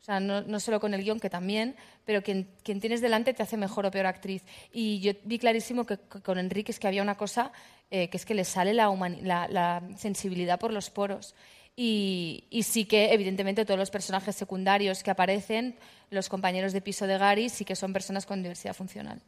O 0.00 0.04
sea, 0.04 0.20
no, 0.20 0.40
no 0.40 0.58
solo 0.58 0.80
con 0.80 0.94
el 0.94 1.02
guion, 1.02 1.20
que 1.20 1.28
también, 1.28 1.76
pero 2.06 2.22
quien, 2.22 2.48
quien 2.62 2.80
tienes 2.80 3.02
delante 3.02 3.34
te 3.34 3.42
hace 3.42 3.58
mejor 3.58 3.84
o 3.84 3.90
peor 3.90 4.06
actriz. 4.06 4.42
Y 4.72 5.00
yo 5.00 5.12
vi 5.24 5.38
clarísimo 5.38 5.84
que, 5.84 5.98
que 5.98 6.22
con 6.22 6.38
Enrique 6.38 6.72
es 6.72 6.78
que 6.78 6.86
había 6.88 7.02
una 7.02 7.16
cosa 7.18 7.52
eh, 7.90 8.08
que 8.08 8.16
es 8.16 8.24
que 8.24 8.34
le 8.34 8.44
sale 8.44 8.74
la, 8.74 8.88
la, 9.22 9.48
la 9.48 9.82
sensibilidad 9.96 10.58
por 10.58 10.72
los 10.72 10.90
poros. 10.90 11.34
Y, 11.76 12.44
y 12.50 12.64
sí 12.64 12.86
que, 12.86 13.12
evidentemente, 13.12 13.64
todos 13.64 13.78
los 13.78 13.90
personajes 13.90 14.34
secundarios 14.34 15.02
que 15.02 15.12
aparecen, 15.12 15.76
los 16.10 16.28
compañeros 16.28 16.72
de 16.72 16.80
piso 16.80 17.06
de 17.06 17.18
Gary, 17.18 17.48
sí 17.48 17.64
que 17.64 17.76
son 17.76 17.92
personas 17.92 18.26
con 18.26 18.42
diversidad 18.42 18.74
funcional. 18.74 19.20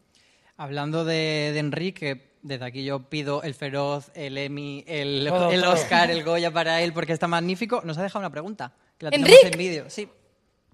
Hablando 0.56 1.04
de, 1.04 1.50
de 1.52 1.58
Enrique, 1.60 2.34
desde 2.42 2.64
aquí 2.64 2.84
yo 2.84 3.08
pido 3.08 3.42
el 3.42 3.54
Feroz, 3.54 4.10
el 4.14 4.36
Emmy, 4.36 4.84
el, 4.88 5.26
Todo, 5.28 5.50
el 5.52 5.60
todo. 5.62 5.72
Oscar, 5.74 6.10
el 6.10 6.24
Goya 6.24 6.50
para 6.50 6.82
él 6.82 6.92
porque 6.92 7.12
está 7.12 7.28
magnífico. 7.28 7.82
Nos 7.84 7.96
ha 7.98 8.02
dejado 8.02 8.20
una 8.20 8.30
pregunta. 8.30 8.72
Que 8.98 9.06
la 9.06 9.10
tenemos 9.12 9.30
¿Enric? 9.30 9.52
en 9.54 9.58
vídeo. 9.58 9.84
Sí. 9.88 10.08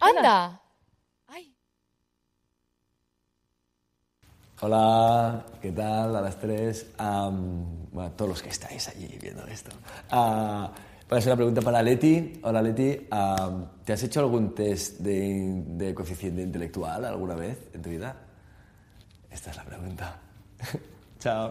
¡Anda! 0.01 0.61
Hola, 4.61 5.45
¿qué 5.61 5.71
tal? 5.71 6.17
A 6.17 6.21
las 6.23 6.39
tres. 6.39 6.87
Am, 6.97 7.91
bueno, 7.93 8.13
todos 8.13 8.31
los 8.31 8.43
que 8.43 8.49
estáis 8.49 8.89
allí 8.89 9.19
viendo 9.21 9.47
esto. 9.47 9.71
Ah, 10.11 10.71
voy 11.09 11.17
a 11.17 11.19
hacer 11.19 11.33
una 11.33 11.37
pregunta 11.37 11.61
para 11.61 11.83
Leti. 11.83 12.41
Hola, 12.43 12.63
Leti. 12.63 13.07
¿Te 13.85 13.93
has 13.93 14.03
hecho 14.03 14.21
algún 14.21 14.55
test 14.55 15.01
de, 15.01 15.63
de 15.67 15.95
coeficiente 15.95 16.41
intelectual 16.41 17.05
alguna 17.05 17.35
vez 17.35 17.59
en 17.75 17.83
tu 17.83 17.91
vida? 17.91 18.17
Esta 19.31 19.51
es 19.51 19.57
la 19.57 19.65
pregunta. 19.65 20.17
Chao. 21.21 21.51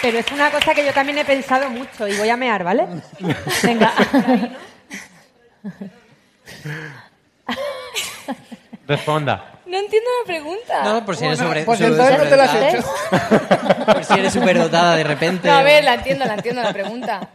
Pero 0.00 0.18
es 0.18 0.32
una 0.32 0.50
cosa 0.50 0.74
que 0.74 0.86
yo 0.86 0.94
también 0.94 1.18
he 1.18 1.24
pensado 1.26 1.68
mucho 1.68 2.08
y 2.08 2.16
voy 2.16 2.30
a 2.30 2.36
mear, 2.38 2.64
¿vale? 2.64 2.86
Venga. 3.62 3.92
Responda. 8.86 9.52
No 9.66 9.76
entiendo 9.78 10.08
la 10.22 10.26
pregunta. 10.26 10.84
No, 10.84 11.04
por 11.04 11.16
si 11.16 11.24
eres 11.24 11.38
Bueno, 11.38 11.50
sobre, 11.50 11.64
pues 11.64 11.78
sobre- 11.78 11.90
entonces 11.92 12.18
no 12.18 12.24
te 12.28 12.36
la 12.36 12.44
has 12.44 12.50
sobredotada. 12.52 13.84
por 13.94 14.04
si 14.04 14.14
eres 14.14 14.32
superdotada 14.32 14.96
de 14.96 15.04
repente. 15.04 15.48
No, 15.48 15.54
a 15.54 15.62
ver, 15.62 15.82
la 15.84 15.94
entiendo, 15.94 16.24
la 16.24 16.34
entiendo 16.34 16.62
la 16.62 16.72
pregunta. 16.72 17.28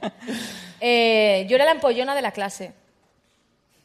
Eh, 0.79 1.45
yo 1.49 1.55
era 1.55 1.65
la 1.65 1.71
empollona 1.71 2.15
de 2.15 2.21
la 2.21 2.31
clase. 2.31 2.73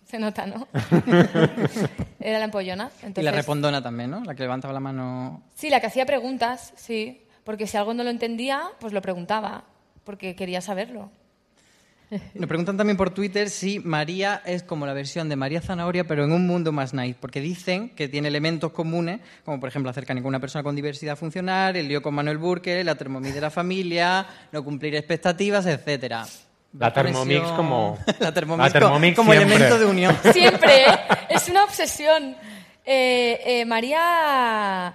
Se 0.08 0.20
nota, 0.20 0.46
¿no? 0.46 0.68
Era 2.20 2.38
la 2.38 2.44
empollona. 2.44 2.90
Y 3.16 3.22
la 3.22 3.32
respondona 3.32 3.82
también, 3.82 4.08
¿no? 4.10 4.22
La 4.22 4.36
que 4.36 4.42
levantaba 4.44 4.72
la 4.72 4.78
mano. 4.78 5.42
Sí, 5.56 5.68
la 5.68 5.80
que 5.80 5.88
hacía 5.88 6.06
preguntas, 6.06 6.72
sí. 6.76 7.26
Porque 7.42 7.66
si 7.66 7.76
algo 7.76 7.92
no 7.92 8.04
lo 8.04 8.10
entendía, 8.10 8.68
pues 8.78 8.92
lo 8.92 9.02
preguntaba. 9.02 9.64
Porque 10.04 10.36
quería 10.36 10.60
saberlo. 10.60 11.10
Nos 12.34 12.46
preguntan 12.48 12.76
también 12.76 12.96
por 12.96 13.10
Twitter 13.10 13.50
si 13.50 13.80
María 13.80 14.42
es 14.44 14.62
como 14.62 14.86
la 14.86 14.92
versión 14.92 15.28
de 15.28 15.36
María 15.36 15.60
Zanahoria, 15.60 16.04
pero 16.04 16.24
en 16.24 16.32
un 16.32 16.46
mundo 16.46 16.70
más 16.72 16.94
nice, 16.94 17.16
porque 17.20 17.40
dicen 17.40 17.90
que 17.90 18.08
tiene 18.08 18.28
elementos 18.28 18.72
comunes, 18.72 19.20
como 19.44 19.58
por 19.58 19.68
ejemplo 19.68 19.90
hacer 19.90 20.06
con 20.06 20.24
una 20.24 20.38
persona 20.40 20.62
con 20.62 20.76
diversidad 20.76 21.16
funcional, 21.16 21.74
el 21.76 21.88
lío 21.88 22.02
con 22.02 22.14
Manuel 22.14 22.38
Burke, 22.38 22.84
la 22.84 22.94
Thermomix 22.94 23.34
de 23.34 23.40
la 23.40 23.50
familia, 23.50 24.26
no 24.52 24.62
cumplir 24.62 24.94
expectativas, 24.94 25.66
etcétera. 25.66 26.26
La 26.78 26.92
Thermomix 26.92 27.40
Conexión- 27.40 27.56
como- 27.56 27.98
la 28.20 28.32
Thermomix, 28.32 28.72
la 28.72 28.80
Thermomix 28.80 29.16
como 29.16 29.32
siempre. 29.32 29.54
elemento 29.54 29.78
de 29.78 29.86
unión. 29.86 30.16
Siempre, 30.32 30.82
¿eh? 30.82 30.98
es 31.30 31.48
una 31.48 31.64
obsesión. 31.64 32.36
Eh, 32.84 33.40
eh, 33.44 33.64
María 33.64 34.94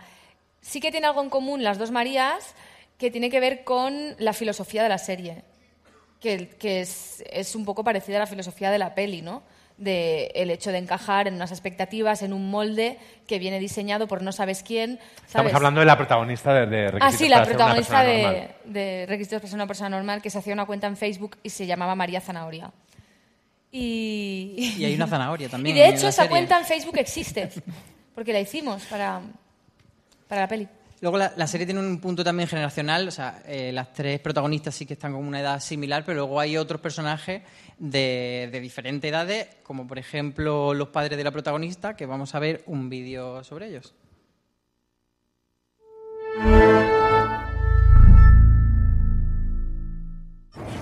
sí 0.61 0.79
que 0.79 0.91
tiene 0.91 1.07
algo 1.07 1.21
en 1.23 1.29
común, 1.29 1.63
las 1.63 1.77
dos 1.77 1.91
Marías, 1.91 2.55
que 2.97 3.11
tiene 3.11 3.29
que 3.29 3.39
ver 3.39 3.63
con 3.63 4.15
la 4.19 4.31
filosofía 4.33 4.83
de 4.83 4.89
la 4.89 4.97
serie, 4.97 5.43
que, 6.21 6.47
que 6.47 6.79
es, 6.81 7.21
es 7.29 7.55
un 7.55 7.65
poco 7.65 7.83
parecida 7.83 8.15
a 8.17 8.19
la 8.21 8.27
filosofía 8.27 8.71
de 8.71 8.77
la 8.77 8.95
peli, 8.95 9.21
¿no? 9.21 9.43
De 9.77 10.31
el 10.35 10.51
hecho 10.51 10.71
de 10.71 10.77
encajar 10.77 11.27
en 11.27 11.33
unas 11.33 11.51
expectativas, 11.51 12.21
en 12.21 12.33
un 12.33 12.51
molde 12.51 12.99
que 13.27 13.39
viene 13.39 13.57
diseñado 13.59 14.07
por 14.07 14.21
no 14.21 14.31
sabes 14.31 14.61
quién. 14.61 14.99
Estamos 15.25 15.51
hablando 15.53 15.79
de 15.79 15.87
la 15.87 15.97
protagonista 15.97 16.53
de, 16.53 16.67
de 16.67 16.85
Ah, 16.87 16.91
Requisitos 16.91 17.17
sí, 17.17 17.27
la 17.29 17.37
para 17.37 17.45
ser 17.45 17.55
una 17.55 17.65
protagonista 17.65 18.01
persona 18.03 18.13
de, 18.13 18.23
normal. 18.23 18.55
de 18.65 19.05
Requisitos 19.07 19.39
para 19.41 19.49
ser 19.49 19.55
una 19.57 19.67
persona 19.67 19.89
normal, 19.89 20.21
que 20.21 20.29
se 20.29 20.37
hacía 20.37 20.53
una 20.53 20.65
cuenta 20.67 20.85
en 20.87 20.97
Facebook 20.97 21.37
y 21.41 21.49
se 21.49 21.65
llamaba 21.65 21.95
María 21.95 22.21
Zanahoria. 22.21 22.71
Y, 23.71 24.75
Y 24.77 24.85
hay 24.85 24.93
una 24.95 25.07
zanahoria 25.07 25.49
también. 25.49 25.75
y 25.75 25.79
de 25.79 25.87
hecho 25.89 26.07
esa 26.09 26.11
serie. 26.23 26.29
cuenta 26.29 26.59
en 26.59 26.65
Facebook 26.65 26.97
existe, 26.99 27.49
porque 28.13 28.33
la 28.33 28.39
hicimos 28.41 28.83
para, 28.85 29.21
para 30.27 30.41
la 30.41 30.47
peli. 30.47 30.67
Luego 31.01 31.17
la, 31.17 31.47
serie 31.47 31.65
tiene 31.65 31.79
un 31.81 31.99
punto 31.99 32.23
también 32.23 32.47
generacional, 32.47 33.07
o 33.07 33.11
sea, 33.11 33.41
eh, 33.47 33.71
las 33.71 33.91
tres 33.91 34.19
protagonistas 34.19 34.75
sí 34.75 34.85
que 34.85 34.93
están 34.93 35.13
con 35.13 35.25
una 35.25 35.39
edad 35.39 35.59
similar, 35.59 36.03
pero 36.05 36.17
luego 36.19 36.39
hay 36.39 36.57
otros 36.57 36.79
personajes 36.79 37.41
de, 37.79 38.49
de 38.51 38.59
diferentes 38.59 39.09
edades, 39.09 39.47
como 39.63 39.87
por 39.87 39.97
ejemplo 39.97 40.75
los 40.75 40.89
padres 40.89 41.17
de 41.17 41.23
la 41.23 41.31
protagonista, 41.31 41.95
que 41.95 42.05
vamos 42.05 42.35
a 42.35 42.39
ver 42.39 42.61
un 42.67 42.87
vídeo 42.87 43.43
sobre 43.43 43.69
ellos. 43.69 43.95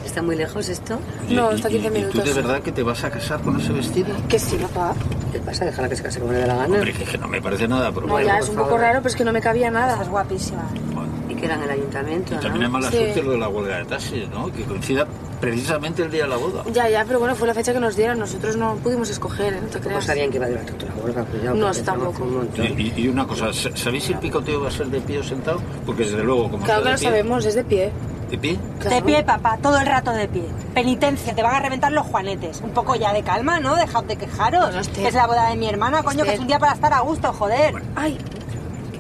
¿Está 0.09 0.23
muy 0.23 0.35
lejos 0.35 0.67
esto? 0.69 0.97
No, 1.29 1.51
está 1.51 1.67
a 1.67 1.71
15 1.71 1.87
¿Y 1.87 1.91
minutos. 1.91 2.19
tú 2.23 2.27
de 2.27 2.33
verdad 2.33 2.61
que 2.63 2.71
te 2.71 2.81
vas 2.81 3.03
a 3.03 3.11
casar 3.11 3.39
con 3.41 3.59
ese 3.61 3.71
vestido? 3.71 4.07
Que 4.27 4.39
sí, 4.39 4.55
papá. 4.57 4.95
¿Qué 5.31 5.37
pasa? 5.39 5.65
Déjala 5.65 5.87
que 5.87 5.95
se 5.95 6.01
case 6.01 6.19
como 6.19 6.31
le 6.33 6.39
dé 6.39 6.47
la 6.47 6.55
gana. 6.55 6.73
Hombre, 6.75 6.93
que, 6.93 7.03
que 7.03 7.17
no 7.19 7.27
me 7.27 7.39
parece 7.39 7.67
nada, 7.67 7.91
pero 7.91 8.07
No, 8.07 8.13
Bueno, 8.13 8.27
ya 8.27 8.39
es 8.39 8.49
un 8.49 8.55
poco 8.55 8.69
favor. 8.69 8.81
raro, 8.81 8.99
pero 9.01 9.09
es 9.09 9.15
que 9.15 9.23
no 9.23 9.31
me 9.31 9.39
cabía 9.39 9.69
nada. 9.69 9.93
Estás 9.93 10.09
guapísima. 10.09 10.63
Y 11.29 11.35
que 11.35 11.45
era 11.45 11.53
en 11.55 11.61
el 11.61 11.69
ayuntamiento, 11.69 12.33
¿no? 12.33 12.39
También 12.41 12.63
es 12.65 12.69
mala 12.71 12.89
Sí. 12.89 12.97
suerte 12.97 13.21
lo 13.21 13.31
de 13.33 13.37
la 13.37 13.49
huelga 13.49 13.77
de 13.77 13.85
taxis, 13.85 14.27
¿no? 14.29 14.51
Que 14.51 14.63
coincida 14.63 15.05
precisamente 15.39 16.01
el 16.01 16.09
día 16.09 16.23
de 16.23 16.29
la 16.29 16.37
boda. 16.37 16.63
Ya, 16.73 16.89
ya, 16.89 17.05
pero 17.05 17.19
bueno, 17.19 17.35
fue 17.35 17.47
la 17.47 17.53
fecha 17.53 17.71
que 17.71 17.79
nos 17.79 17.95
dieron. 17.95 18.17
Nosotros 18.17 18.57
no 18.57 18.77
pudimos 18.77 19.11
escoger, 19.11 19.53
¿eh? 19.53 19.59
no 19.61 19.67
te 19.67 19.79
creas. 19.79 20.03
sabían 20.05 20.31
que 20.31 20.37
iba 20.37 20.47
a 20.47 20.49
durar 20.49 20.65
tanto 20.65 20.87
la 20.87 21.03
huelga, 21.03 21.23
cuidado. 21.25 21.55
No, 21.55 21.71
tampoco. 21.71 22.23
un. 22.23 22.49
Y, 22.57 22.81
y- 22.81 22.93
y 23.03 23.07
una 23.09 23.27
cosa, 23.27 23.53
¿sa- 23.53 23.77
¿sabéis 23.77 24.05
si 24.05 24.13
el 24.13 24.19
picoteo 24.19 24.59
va 24.63 24.69
a 24.69 24.71
ser 24.71 24.87
de 24.87 24.99
pie 25.01 25.19
o 25.19 25.23
sentado? 25.23 25.61
Porque 25.85 26.03
desde 26.05 26.23
luego, 26.23 26.49
como 26.49 26.65
Claro 26.65 26.81
que 26.81 26.85
lo 26.89 26.91
de 26.95 26.97
pie, 26.99 27.07
sabemos, 27.07 27.45
es 27.45 27.53
de 27.53 27.63
pie. 27.63 27.91
¿De 28.29 28.37
pie? 28.37 28.59
De 28.87 29.01
pie, 29.01 29.23
papá, 29.23 29.57
todo 29.59 29.79
el 29.79 29.87
rato 29.87 30.11
de 30.11 30.27
pie. 30.27 30.43
Penitencia, 30.75 31.33
te 31.33 31.41
van 31.41 31.55
a 31.55 31.59
reventar 31.59 31.91
los 31.91 32.05
juanetes. 32.05 32.61
Un 32.61 32.69
poco 32.71 32.95
ya 32.95 33.11
de 33.11 33.23
calma, 33.23 33.59
¿no? 33.59 33.75
Dejad 33.75 34.03
de 34.03 34.17
quejaros. 34.17 34.87
que 34.89 35.07
es 35.07 35.15
la 35.15 35.25
boda 35.25 35.49
de 35.49 35.55
mi 35.55 35.67
hermana, 35.67 36.03
coño, 36.03 36.23
que 36.23 36.33
es 36.33 36.39
un 36.39 36.45
día 36.45 36.59
para 36.59 36.73
estar 36.73 36.93
a 36.93 36.99
gusto, 36.99 37.33
joder. 37.33 37.73
Ay, 37.95 38.19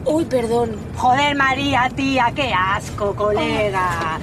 uy, 0.05 0.25
perdón. 0.25 0.75
Joder, 0.97 1.35
María, 1.35 1.91
tía, 1.95 2.31
qué 2.35 2.51
asco, 2.53 3.15
colega. 3.15 4.19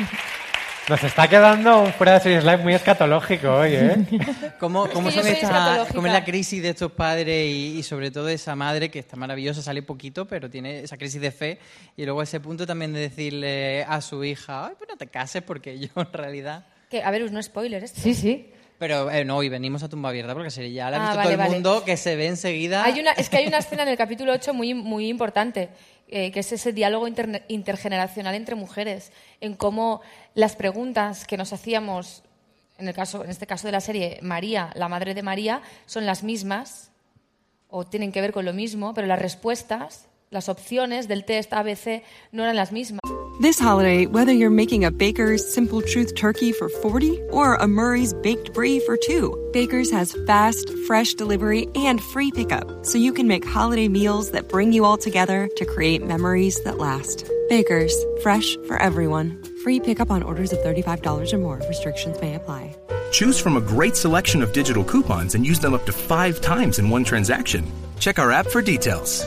Nos 0.90 1.04
está 1.04 1.28
quedando 1.28 1.82
un 1.82 1.92
fuera 1.92 2.14
de 2.14 2.20
series 2.20 2.42
live 2.42 2.56
muy 2.58 2.74
escatológico 2.74 3.48
hoy, 3.48 3.74
¿eh? 3.74 3.96
¿Cómo, 4.58 4.86
Es 4.86 4.92
cómo 4.92 5.08
que 5.08 5.14
yo 5.14 5.22
son 5.22 5.30
escatológica. 5.32 5.94
cómo 5.94 6.06
es 6.08 6.12
la 6.12 6.24
crisis 6.24 6.60
de 6.60 6.70
estos 6.70 6.90
padres 6.90 7.46
y, 7.48 7.78
y 7.78 7.82
sobre 7.84 8.10
todo 8.10 8.24
de 8.24 8.34
esa 8.34 8.56
madre 8.56 8.90
que 8.90 8.98
está 8.98 9.16
maravillosa, 9.16 9.62
sale 9.62 9.82
poquito, 9.82 10.26
pero 10.26 10.50
tiene 10.50 10.80
esa 10.80 10.96
crisis 10.96 11.20
de 11.20 11.30
fe 11.30 11.58
y 11.96 12.04
luego 12.04 12.22
ese 12.22 12.40
punto 12.40 12.66
también 12.66 12.92
de 12.92 12.98
decirle 13.00 13.84
a 13.84 14.00
su 14.00 14.24
hija, 14.24 14.66
ay, 14.66 14.72
pues 14.76 14.90
no 14.90 14.96
te 14.96 15.06
cases 15.06 15.42
porque 15.42 15.78
yo 15.78 15.88
en 15.94 16.12
realidad... 16.12 16.66
Que, 16.90 17.04
a 17.04 17.10
ver, 17.12 17.30
no 17.30 17.40
spoiler 17.40 17.84
esto. 17.84 18.00
Sí, 18.00 18.12
sí. 18.12 18.50
Pero 18.80 19.10
eh, 19.10 19.24
no, 19.24 19.36
hoy 19.36 19.48
venimos 19.48 19.82
a 19.84 19.88
tumba 19.88 20.08
abierta 20.08 20.32
porque 20.34 20.50
sería 20.50 20.86
ya 20.86 20.90
la 20.90 20.96
ha 20.96 21.00
Ah, 21.00 21.02
visto 21.04 21.16
vale, 21.18 21.22
todo 21.24 21.32
el 21.32 21.38
vale. 21.38 21.50
mundo 21.52 21.84
que 21.84 21.96
se 21.96 22.16
ve 22.16 22.26
enseguida. 22.26 22.82
Hay 22.82 22.98
una, 22.98 23.12
es 23.12 23.28
que 23.28 23.36
hay 23.36 23.46
una 23.46 23.58
escena 23.58 23.82
en 23.84 23.90
el 23.90 23.96
capítulo 23.96 24.32
8 24.32 24.54
muy, 24.54 24.74
muy 24.74 25.08
importante, 25.08 25.68
eh, 26.12 26.32
que 26.32 26.40
es 26.40 26.50
ese 26.50 26.72
diálogo 26.72 27.06
intergeneracional 27.46 28.34
entre 28.34 28.56
mujeres, 28.56 29.12
en 29.40 29.54
cómo 29.54 30.00
las 30.34 30.56
preguntas 30.56 31.24
que 31.24 31.36
nos 31.36 31.52
hacíamos, 31.52 32.24
en, 32.78 32.88
el 32.88 32.94
caso, 32.94 33.22
en 33.22 33.30
este 33.30 33.46
caso 33.46 33.68
de 33.68 33.72
la 33.72 33.80
serie, 33.80 34.18
María, 34.20 34.72
la 34.74 34.88
madre 34.88 35.14
de 35.14 35.22
María, 35.22 35.62
son 35.86 36.06
las 36.06 36.24
mismas 36.24 36.90
o 37.68 37.86
tienen 37.86 38.10
que 38.10 38.20
ver 38.20 38.32
con 38.32 38.44
lo 38.44 38.52
mismo, 38.52 38.92
pero 38.92 39.06
las 39.06 39.20
respuestas 39.20 40.09
las 40.30 40.48
opciones 40.48 41.08
del 41.08 41.24
test 41.24 41.52
ABC 41.52 42.02
no 42.32 42.44
eran 42.44 42.56
las 42.56 42.72
mismas. 42.72 43.00
This 43.40 43.58
holiday, 43.58 44.06
whether 44.06 44.32
you're 44.32 44.50
making 44.50 44.84
a 44.84 44.90
Baker's 44.90 45.42
Simple 45.42 45.80
Truth 45.80 46.14
turkey 46.14 46.52
for 46.52 46.68
40 46.68 47.18
or 47.30 47.54
a 47.54 47.66
Murray's 47.66 48.12
baked 48.22 48.52
brie 48.52 48.80
for 48.80 48.98
2, 48.98 49.50
Baker's 49.52 49.90
has 49.90 50.14
fast, 50.26 50.70
fresh 50.86 51.14
delivery 51.14 51.66
and 51.74 52.02
free 52.02 52.30
pickup, 52.30 52.84
so 52.84 52.98
you 52.98 53.14
can 53.14 53.26
make 53.26 53.46
holiday 53.46 53.88
meals 53.88 54.32
that 54.32 54.48
bring 54.48 54.74
you 54.74 54.84
all 54.84 54.98
together 54.98 55.48
to 55.56 55.64
create 55.64 56.06
memories 56.06 56.62
that 56.64 56.76
last. 56.76 57.28
Baker's, 57.48 57.94
fresh 58.22 58.56
for 58.66 58.76
everyone. 58.76 59.42
Free 59.64 59.80
pickup 59.80 60.10
on 60.10 60.22
orders 60.22 60.52
of 60.52 60.58
$35 60.58 61.32
or 61.32 61.38
more. 61.38 61.60
Restrictions 61.66 62.20
may 62.20 62.34
apply. 62.34 62.76
Choose 63.10 63.40
from 63.40 63.56
a 63.56 63.60
great 63.60 63.96
selection 63.96 64.42
of 64.42 64.52
digital 64.52 64.84
coupons 64.84 65.34
and 65.34 65.46
use 65.46 65.58
them 65.58 65.74
up 65.74 65.86
to 65.86 65.92
five 65.92 66.42
times 66.42 66.78
in 66.78 66.90
one 66.90 67.04
transaction. 67.04 67.64
Check 67.98 68.18
our 68.18 68.30
app 68.30 68.46
for 68.46 68.60
details. 68.60 69.26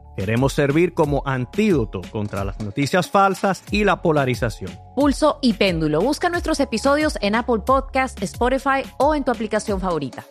Queremos 0.15 0.53
servir 0.53 0.93
como 0.93 1.23
antídoto 1.25 2.01
contra 2.11 2.43
las 2.43 2.59
noticias 2.59 3.09
falsas 3.09 3.63
y 3.71 3.83
la 3.85 4.01
polarización. 4.01 4.77
Pulso 4.95 5.39
y 5.41 5.53
Péndulo. 5.53 6.01
Busca 6.01 6.29
nuestros 6.29 6.59
episodios 6.59 7.17
en 7.21 7.33
Apple 7.35 7.61
Podcast, 7.65 8.21
Spotify 8.21 8.83
o 8.97 9.15
en 9.15 9.23
tu 9.23 9.31
aplicación 9.31 9.79
favorita. 9.79 10.25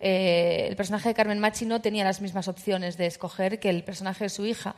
Eh, 0.00 0.66
el 0.68 0.76
personaje 0.76 1.08
de 1.10 1.14
Carmen 1.14 1.38
Machi 1.38 1.64
no 1.64 1.80
tenía 1.80 2.04
las 2.04 2.20
mismas 2.20 2.48
opciones 2.48 2.96
de 2.98 3.06
escoger 3.06 3.60
que 3.60 3.70
el 3.70 3.84
personaje 3.84 4.24
de 4.24 4.30
su 4.30 4.44
hija. 4.44 4.74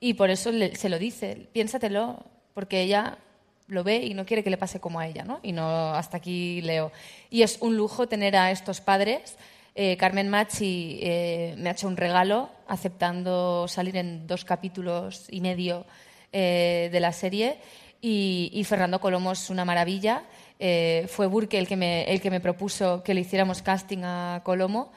Y 0.00 0.14
por 0.14 0.30
eso 0.30 0.52
le- 0.52 0.76
se 0.76 0.88
lo 0.88 0.98
dice, 0.98 1.48
piénsatelo, 1.52 2.24
porque 2.54 2.82
ella 2.82 3.18
lo 3.66 3.84
ve 3.84 3.96
y 3.96 4.14
no 4.14 4.24
quiere 4.24 4.44
que 4.44 4.50
le 4.50 4.56
pase 4.56 4.80
como 4.80 5.00
a 5.00 5.06
ella, 5.08 5.24
¿no? 5.24 5.40
Y 5.42 5.52
no 5.52 5.92
hasta 5.92 6.16
aquí 6.18 6.62
leo. 6.62 6.92
Y 7.30 7.42
es 7.42 7.58
un 7.60 7.76
lujo 7.76 8.06
tener 8.08 8.36
a 8.36 8.50
estos 8.52 8.80
padres. 8.80 9.36
Eh, 9.80 9.96
Carmen 9.96 10.28
Machi 10.28 10.98
eh, 11.00 11.54
me 11.56 11.68
ha 11.68 11.72
hecho 11.72 11.86
un 11.86 11.96
regalo 11.96 12.50
aceptando 12.66 13.68
salir 13.68 13.96
en 13.96 14.26
dos 14.26 14.44
capítulos 14.44 15.28
y 15.30 15.40
medio 15.40 15.86
eh, 16.32 16.88
de 16.90 16.98
la 16.98 17.12
serie. 17.12 17.60
Y, 18.00 18.64
Fernando 18.64 18.98
Colomo 18.98 19.30
es 19.30 19.50
una 19.50 19.64
maravilla. 19.64 20.24
Fue 20.58 21.28
Burke 21.28 21.60
el 21.60 21.68
que, 21.68 21.76
me, 21.76 22.10
el 22.12 22.20
que 22.20 22.28
me 22.28 22.40
propuso 22.40 23.04
que 23.04 23.14
le 23.14 23.20
hiciéramos 23.20 23.62
casting 23.62 24.02
a 24.02 24.40
Colomo. 24.42 24.90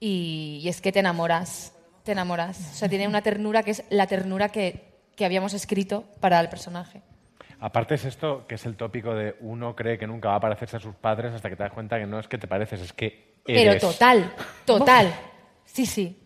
Y, 0.00 0.60
y 0.62 0.68
es 0.68 0.82
que 0.82 0.92
te 0.92 0.98
enamoras, 0.98 1.74
te 2.04 2.12
enamoras. 2.12 2.58
O 2.58 2.74
sea, 2.74 2.90
tiene 2.90 3.08
una 3.08 3.22
ternura 3.22 3.62
que 3.62 3.70
es 3.70 3.84
la 3.88 4.06
ternura 4.06 4.50
que, 4.50 4.84
que 5.16 5.24
habíamos 5.24 5.54
escrito 5.54 6.04
para 6.20 6.38
el 6.40 6.50
personaje. 6.50 7.00
Aparte 7.58 7.94
es 7.94 8.04
esto 8.04 8.46
que 8.46 8.56
es 8.56 8.66
el 8.66 8.76
tópico 8.76 9.14
de 9.14 9.34
uno 9.40 9.74
cree 9.74 9.96
que 9.96 10.06
nunca 10.06 10.28
va 10.28 10.34
a 10.34 10.40
parecerse 10.40 10.76
a 10.76 10.80
sus 10.80 10.94
padres 10.94 11.32
hasta 11.32 11.48
que 11.48 11.56
te 11.56 11.62
das 11.62 11.72
cuenta 11.72 11.98
que 11.98 12.06
no 12.06 12.18
es 12.18 12.28
que 12.28 12.36
te 12.36 12.46
pareces, 12.46 12.82
es 12.82 12.92
que 12.92 13.35
Pero 13.46 13.70
eres. 13.72 13.80
total, 13.80 14.32
total. 14.64 15.14
Sí, 15.66 15.84
sí. 15.84 16.16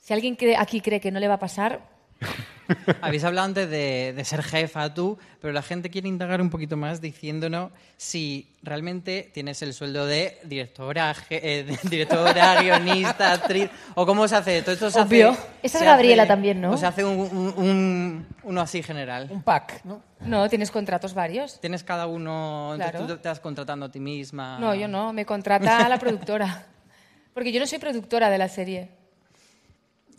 Si 0.00 0.12
alguien 0.12 0.36
cree- 0.36 0.56
aquí 0.58 0.82
cree 0.82 1.00
que 1.00 1.10
no 1.10 1.18
le 1.18 1.26
va 1.26 1.34
a 1.34 1.38
pasar, 1.38 1.80
Habéis 3.02 3.24
hablado 3.24 3.46
antes 3.46 3.68
de, 3.68 4.12
de 4.16 4.24
ser 4.24 4.42
jefa 4.42 4.94
tú, 4.94 5.18
pero 5.40 5.52
la 5.52 5.62
gente 5.62 5.90
quiere 5.90 6.08
indagar 6.08 6.40
un 6.40 6.48
poquito 6.48 6.76
más 6.76 7.00
diciéndonos 7.00 7.70
si 7.96 8.54
realmente 8.62 9.30
tienes 9.34 9.60
el 9.62 9.74
sueldo 9.74 10.06
de 10.06 10.38
directora, 10.44 11.14
eh, 11.28 11.64
de 11.66 11.88
directora 11.90 12.60
guionista, 12.62 13.32
actriz, 13.32 13.68
o 13.94 14.06
cómo 14.06 14.26
se 14.28 14.36
hace. 14.36 14.62
Todo 14.62 14.72
esto 14.72 14.90
se 14.90 15.00
Obvio. 15.00 15.30
hace. 15.30 15.40
Esa 15.62 15.78
es 15.78 15.84
Gabriela 15.84 16.22
hace- 16.22 16.28
también, 16.28 16.60
¿no? 16.60 16.70
O 16.72 16.76
se 16.78 16.86
hace 16.86 17.04
un, 17.04 17.18
un- 17.18 17.54
un- 17.56 18.26
uno 18.44 18.60
así 18.60 18.82
general. 18.82 19.28
Un 19.30 19.42
pack, 19.42 19.84
¿no? 19.84 20.02
no, 20.20 20.48
tienes 20.48 20.70
contratos 20.70 21.12
varios. 21.14 21.60
Tienes 21.60 21.82
cada 21.82 22.06
uno. 22.06 22.74
entonces 22.74 22.92
Claro. 23.00 23.14
tú 23.16 23.20
te 23.20 23.28
vas 23.28 23.40
contratando 23.40 23.86
a 23.86 23.90
ti 23.90 24.00
misma. 24.00 24.58
No, 24.58 24.74
yo 24.74 24.88
no, 24.88 25.12
me 25.12 25.26
contrata 25.26 25.88
la 25.88 25.98
productora. 25.98 26.66
Porque 27.34 27.50
yo 27.52 27.60
no 27.60 27.66
soy 27.66 27.78
productora 27.78 28.30
de 28.30 28.38
la 28.38 28.48
serie. 28.48 28.90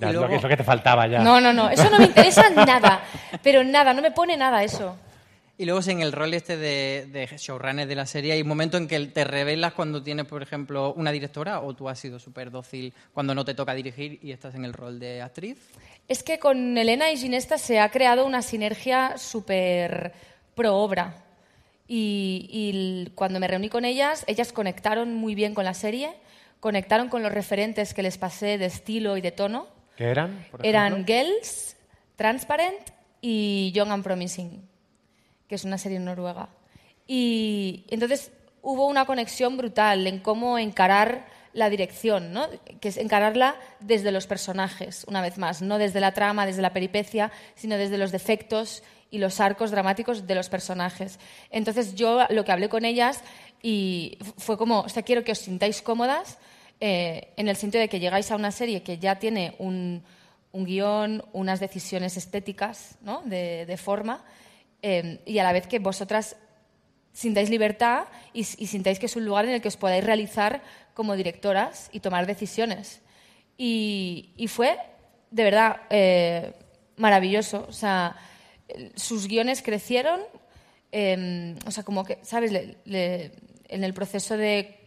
Ya, 0.04 0.10
es, 0.10 0.14
lo 0.16 0.22
luego- 0.22 0.32
que, 0.32 0.36
es 0.38 0.44
lo 0.44 0.50
que 0.50 0.58
te 0.58 0.64
faltaba 0.64 1.08
ya. 1.08 1.20
No, 1.20 1.42
no, 1.42 1.52
no, 1.54 1.70
eso 1.70 1.90
no 1.90 2.00
me 2.00 2.06
interesa 2.06 2.50
nada. 2.50 3.04
Pero 3.42 3.64
nada, 3.64 3.94
no 3.94 4.02
me 4.02 4.12
pone 4.12 4.38
nada 4.38 4.64
eso. 4.64 4.96
Y 5.56 5.66
luego 5.66 5.82
en 5.88 6.02
el 6.02 6.12
rol 6.12 6.34
este 6.34 6.58
de, 6.58 7.08
de 7.12 7.28
showrunner 7.38 7.88
de 7.88 7.94
la 7.96 8.08
serie 8.08 8.34
hay 8.34 8.42
un 8.42 8.48
momento 8.48 8.76
en 8.78 8.88
que 8.88 9.00
te 9.08 9.24
revelas 9.24 9.74
cuando 9.74 10.02
tienes, 10.02 10.26
por 10.26 10.42
ejemplo, 10.42 10.94
una 10.96 11.12
directora 11.12 11.62
o 11.62 11.76
tú 11.76 11.88
has 11.88 12.00
sido 12.00 12.18
súper 12.18 12.50
dócil 12.50 12.92
cuando 13.14 13.36
no 13.36 13.46
te 13.46 13.54
toca 13.54 13.74
dirigir 13.76 14.20
y 14.24 14.32
estás 14.32 14.56
en 14.56 14.66
el 14.66 14.74
rol 14.74 15.00
de 15.00 15.22
actriz. 15.22 15.58
Es 16.08 16.24
que 16.24 16.40
con 16.40 16.76
Elena 16.78 17.12
y 17.12 17.18
Ginesta 17.18 17.60
se 17.60 17.80
ha 17.80 17.90
creado 17.90 18.26
una 18.26 18.42
sinergia 18.42 19.16
súper 19.18 20.12
pro 20.56 20.76
obra. 20.76 21.14
Y, 21.88 22.48
y 22.50 23.12
cuando 23.14 23.40
me 23.40 23.48
reuní 23.48 23.70
con 23.70 23.86
ellas, 23.86 24.24
ellas 24.28 24.52
conectaron 24.54 25.14
muy 25.14 25.36
bien 25.36 25.54
con 25.54 25.66
la 25.66 25.74
serie, 25.76 26.10
conectaron 26.60 27.10
con 27.10 27.22
los 27.22 27.32
referentes 27.32 27.94
que 27.94 28.02
les 28.04 28.18
pasé 28.18 28.58
de 28.58 28.66
estilo 28.66 29.18
y 29.18 29.22
de 29.22 29.32
tono. 29.32 29.68
¿Qué 29.96 30.06
eran? 30.06 30.46
por 30.50 30.66
Eran? 30.66 31.06
Girls, 31.06 31.76
Transparent 32.16 32.90
y 33.22 33.72
Young 33.74 33.92
and 33.92 34.04
Promising, 34.04 34.68
que 35.48 35.56
es 35.56 35.64
una 35.64 35.78
serie 35.78 36.00
noruega. 36.00 36.50
Y 37.08 37.86
entonces 37.90 38.32
hubo 38.62 38.88
una 38.88 39.06
conexión 39.06 39.58
brutal 39.58 40.08
en 40.08 40.20
cómo 40.20 40.58
encarar 40.58 41.26
la 41.54 41.70
dirección, 41.70 42.34
¿no? 42.34 42.48
que 42.80 42.90
es 42.90 42.98
encararla 42.98 43.56
desde 43.80 44.12
los 44.12 44.26
personajes, 44.26 45.06
una 45.08 45.22
vez 45.22 45.38
más, 45.38 45.62
no 45.62 45.78
desde 45.78 46.00
la 46.00 46.14
trama, 46.14 46.48
desde 46.48 46.64
la 46.64 46.74
peripecia, 46.74 47.32
sino 47.56 47.78
desde 47.78 48.00
los 48.00 48.12
defectos 48.12 48.84
y 49.12 49.20
los 49.20 49.40
arcos 49.40 49.70
dramáticos 49.70 50.26
de 50.26 50.34
los 50.34 50.50
personajes. 50.50 51.20
Entonces 51.52 51.94
yo 51.94 52.26
lo 52.30 52.44
que 52.44 52.52
hablé 52.52 52.70
con 52.70 52.86
ellas 52.86 53.22
y 53.62 54.18
fue 54.38 54.58
como, 54.58 54.82
o 54.82 54.90
sea, 54.90 55.04
quiero 55.04 55.24
que 55.24 55.34
os 55.34 55.40
sintáis 55.40 55.84
cómodas 55.84 56.40
eh, 56.86 57.30
en 57.38 57.48
el 57.48 57.56
sentido 57.56 57.80
de 57.80 57.88
que 57.88 58.02
llegáis 58.02 58.30
a 58.30 58.36
una 58.36 58.52
serie 58.52 58.84
que 58.84 58.98
ya 58.98 59.18
tiene 59.18 59.56
un, 59.58 60.04
un 60.52 60.66
guion, 60.66 61.24
unas 61.32 61.62
decisiones 61.62 62.18
estéticas, 62.18 62.98
¿no? 63.00 63.22
de, 63.24 63.78
forma, 63.78 64.22
eh, 64.82 65.22
y 65.26 65.40
a 65.40 65.44
la 65.44 65.54
vez 65.54 65.66
que 65.66 65.80
vosotras 65.80 66.36
sintáis 67.14 67.50
libertad 67.50 68.08
y, 68.34 68.44
sintáis 68.44 69.00
que 69.00 69.06
es 69.06 69.16
un 69.16 69.24
lugar 69.24 69.46
en 69.46 69.52
el 69.52 69.62
que 69.62 69.70
os 69.70 69.78
podáis 69.78 70.04
realizar 70.04 70.62
como 70.94 71.16
directoras 71.16 71.90
y 71.94 72.02
tomar 72.02 72.28
decisiones. 72.28 73.00
Y, 73.58 74.34
y 74.36 74.50
fue, 74.50 74.78
de 75.32 75.44
verdad, 75.46 75.84
eh, 75.90 76.52
maravilloso. 76.98 77.66
O 77.70 77.72
sea, 77.72 78.18
sus 78.96 79.30
guiones 79.30 79.62
crecieron, 79.62 80.20
eh, 80.92 81.56
o 81.66 81.72
sea, 81.72 81.84
como 81.84 82.04
que, 82.04 82.18
¿sabes? 82.24 82.52
Le- 82.52 83.32
en 83.70 83.84
el 83.86 83.94
proceso 83.94 84.36
de- 84.36 84.80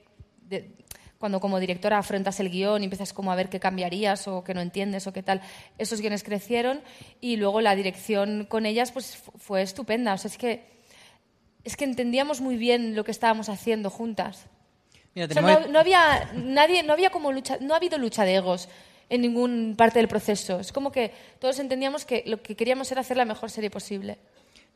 cuando 1.19 1.41
como 1.41 1.59
directora 1.61 1.99
afrontas 1.99 2.39
el 2.41 2.51
guion 2.51 2.83
y 2.83 2.85
empiezas 2.85 3.13
como 3.13 3.33
a 3.33 3.35
ver 3.37 3.49
qué 3.49 3.59
cambiarías 3.61 4.29
o 4.29 4.45
qué 4.45 4.53
no 4.55 4.61
entiendes 4.61 5.07
o 5.07 5.13
qué 5.13 5.23
tal, 5.23 5.41
esos 5.79 6.01
guiones 6.01 6.23
crecieron 6.23 6.83
y 7.21 7.37
luego 7.37 7.61
la 7.61 7.75
dirección 7.75 8.45
con 8.49 8.67
ellas 8.67 8.93
pues 8.93 9.17
fu- 9.17 9.33
fue 9.39 9.63
estupenda. 9.63 10.13
O 10.15 10.19
sea, 10.19 10.31
es 10.31 10.37
que, 10.39 10.67
es 11.65 11.77
que 11.77 11.85
entendíamos 11.85 12.41
muy 12.41 12.57
bien 12.57 12.95
lo 12.95 13.05
que 13.05 13.11
estábamos 13.11 13.49
haciendo 13.49 13.91
juntas. 13.91 14.47
Mira, 15.15 15.27
O 15.31 15.33
sea, 15.33 15.43
no, 15.43 15.67
no 15.69 15.79
había 15.79 16.31
nadie, 16.35 16.83
no 16.83 16.93
había 16.93 17.09
como 17.11 17.33
lucha, 17.33 17.57
no 17.61 17.73
ha 17.73 17.79
habido 17.79 17.97
lucha 17.97 18.25
de 18.25 18.35
egos 18.35 18.69
en 19.09 19.23
ningún 19.23 19.75
parte 19.79 19.99
del 19.99 20.09
proceso. 20.09 20.61
Es 20.61 20.73
como 20.73 20.93
que 20.93 21.13
todos 21.39 21.59
entendíamos 21.59 22.05
que 22.05 22.25
lo 22.27 22.43
que 22.43 22.55
queríamos 22.57 22.93
era 22.93 23.01
hacer 23.01 23.17
la 23.17 23.25
mejor 23.25 23.51
serie 23.51 23.71
posible. 23.71 24.19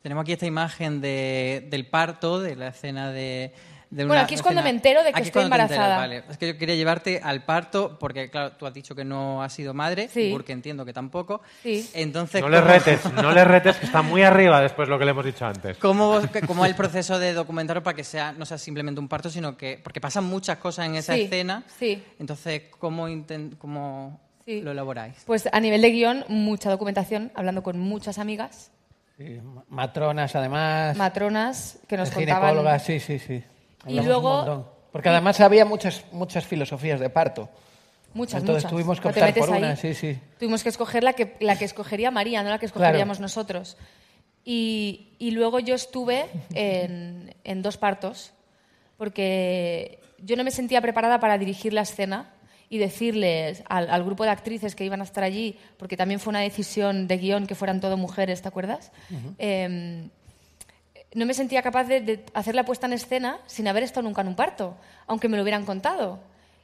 Tenemos 0.01 0.23
aquí 0.23 0.31
esta 0.31 0.47
imagen 0.47 0.99
de- 1.01 1.67
del 1.69 1.85
parto, 1.85 2.39
de 2.41 2.55
la 2.55 2.69
escena 2.69 3.11
de... 3.11 3.53
de 3.91 4.05
Bueno, 4.05 4.13
una 4.13 4.21
aquí 4.23 4.35
es 4.35 4.41
cuando 4.41 4.61
escena- 4.61 4.71
me 4.71 4.77
entero 4.77 4.99
de 5.03 5.11
que 5.11 5.19
Aquí 5.19 5.21
es 5.23 5.27
estoy 5.27 5.41
cuando 5.49 5.57
te 5.57 5.61
enteras, 5.63 5.85
embarazada. 5.85 6.07
vale. 6.23 6.23
Es 6.31 6.37
que 6.37 6.47
yo 6.47 6.57
quería 6.57 6.75
llevarte 6.75 7.19
al 7.21 7.43
parto 7.43 7.99
porque, 7.99 8.29
claro, 8.29 8.53
tú 8.53 8.65
has 8.65 8.73
dicho 8.73 8.95
que 8.95 9.03
no 9.03 9.43
has 9.43 9.51
sido 9.51 9.73
madre, 9.73 10.07
Sí. 10.07 10.29
porque 10.31 10.53
entiendo 10.53 10.85
que 10.85 10.93
tampoco. 10.93 11.41
Sí. 11.61 11.89
Entonces, 11.93 12.41
No 12.41 12.47
le 12.47 12.59
¿cómo- 12.61 12.71
retes, 12.71 13.13
no 13.13 13.31
le 13.33 13.43
retes, 13.43 13.75
que 13.75 13.85
está 13.85 14.01
muy 14.01 14.23
arriba 14.23 14.61
después 14.61 14.87
de 14.87 14.91
lo 14.91 14.97
que 14.97 15.03
le 15.03 15.11
hemos 15.11 15.25
dicho 15.25 15.45
antes. 15.45 15.77
¿Cómo, 15.77 16.21
cómo 16.47 16.63
es 16.63 16.71
el 16.71 16.77
proceso 16.77 17.19
de 17.19 17.33
documentarlo 17.33 17.83
para 17.83 17.95
que 17.95 18.05
sea, 18.05 18.31
no 18.31 18.45
sea 18.45 18.57
simplemente 18.57 19.01
un 19.01 19.09
parto, 19.09 19.29
sino 19.29 19.57
que... 19.57 19.77
Porque 19.83 19.99
pasan 19.99 20.23
muchas 20.23 20.57
cosas 20.57 20.85
en 20.85 20.95
esa 20.95 21.13
Sí, 21.15 21.23
escena. 21.23 21.63
sí. 21.77 22.01
Entonces, 22.17 22.61
¿cómo, 22.79 23.09
inten- 23.09 23.57
cómo 23.57 24.21
Sí. 24.45 24.61
lo 24.61 24.71
elaboráis? 24.71 25.15
Pues 25.25 25.49
a 25.51 25.59
nivel 25.59 25.81
de 25.81 25.91
guion, 25.91 26.23
mucha 26.29 26.69
documentación, 26.69 27.29
hablando 27.35 27.61
con 27.61 27.77
muchas 27.77 28.19
amigas, 28.19 28.71
Sí, 29.17 29.39
ma- 29.43 29.65
matronas, 29.67 30.33
además. 30.33 30.95
matronas, 30.95 31.77
que 31.89 31.97
nos 31.97 32.09
contaban... 32.09 32.41
ginecólogas, 32.51 32.83
sí, 32.85 32.99
sí, 33.01 33.19
sí. 33.19 33.43
Y 33.87 33.99
luego- 34.01 34.29
un 34.29 34.35
montón. 34.37 34.67
Porque 34.91 35.09
además 35.09 35.39
había 35.39 35.63
muchas, 35.65 36.03
muchas 36.11 36.45
filosofías 36.45 36.99
de 36.99 37.09
parto. 37.09 37.49
Muchas, 38.13 38.41
Entonces 38.41 38.63
muchas. 38.65 38.71
tuvimos 38.71 38.99
que 38.99 39.07
optar 39.07 39.33
por 39.33 39.53
ahí. 39.53 39.59
una, 39.59 39.75
sí, 39.77 39.93
sí. 39.93 40.19
Tuvimos 40.37 40.63
que 40.63 40.69
escoger 40.69 41.01
la 41.03 41.13
que, 41.13 41.37
la 41.39 41.57
que 41.57 41.63
escogería 41.63 42.11
María, 42.11 42.43
no 42.43 42.49
la 42.49 42.59
que 42.59 42.67
Claro. 42.67 42.83
escogeríamos 42.83 43.19
nosotros. 43.21 43.77
Y, 44.43 45.13
y 45.17 45.31
luego 45.31 45.59
yo 45.59 45.75
estuve 45.75 46.25
en, 46.53 47.33
en 47.45 47.61
dos 47.61 47.77
partos, 47.77 48.33
porque 48.97 49.99
yo 50.19 50.35
no 50.35 50.43
me 50.43 50.51
sentía 50.51 50.81
preparada 50.81 51.19
para 51.19 51.37
dirigir 51.37 51.73
la 51.73 51.81
escena 51.81 52.33
y 52.69 52.77
decirles 52.77 53.63
al, 53.69 53.89
al 53.89 54.03
grupo 54.03 54.23
de 54.23 54.29
actrices 54.29 54.75
que 54.75 54.83
iban 54.85 55.01
a 55.01 55.03
estar 55.03 55.23
allí, 55.23 55.57
porque 55.77 55.95
también 55.97 56.19
fue 56.19 56.31
una 56.31 56.39
decisión 56.41 57.07
de 57.07 57.17
guion 57.17 57.47
que 57.47 57.55
fueran 57.55 57.79
todo 57.81 57.97
mujeres, 57.97 58.41
¿te 58.41 58.47
acuerdas? 58.47 58.91
Eh, 59.39 60.09
no 61.13 61.25
me 61.25 61.33
sentía 61.33 61.61
capaz 61.61 61.85
de, 61.85 62.01
de 62.01 62.25
hacer 62.33 62.55
la 62.55 62.63
puesta 62.63 62.87
en 62.87 62.93
escena 62.93 63.39
sin 63.45 63.67
haber 63.67 63.83
estado 63.83 64.03
nunca 64.03 64.21
en 64.21 64.29
un 64.29 64.35
parto, 64.35 64.77
aunque 65.07 65.27
me 65.27 65.37
lo 65.37 65.43
hubieran 65.43 65.65
contado. 65.65 66.19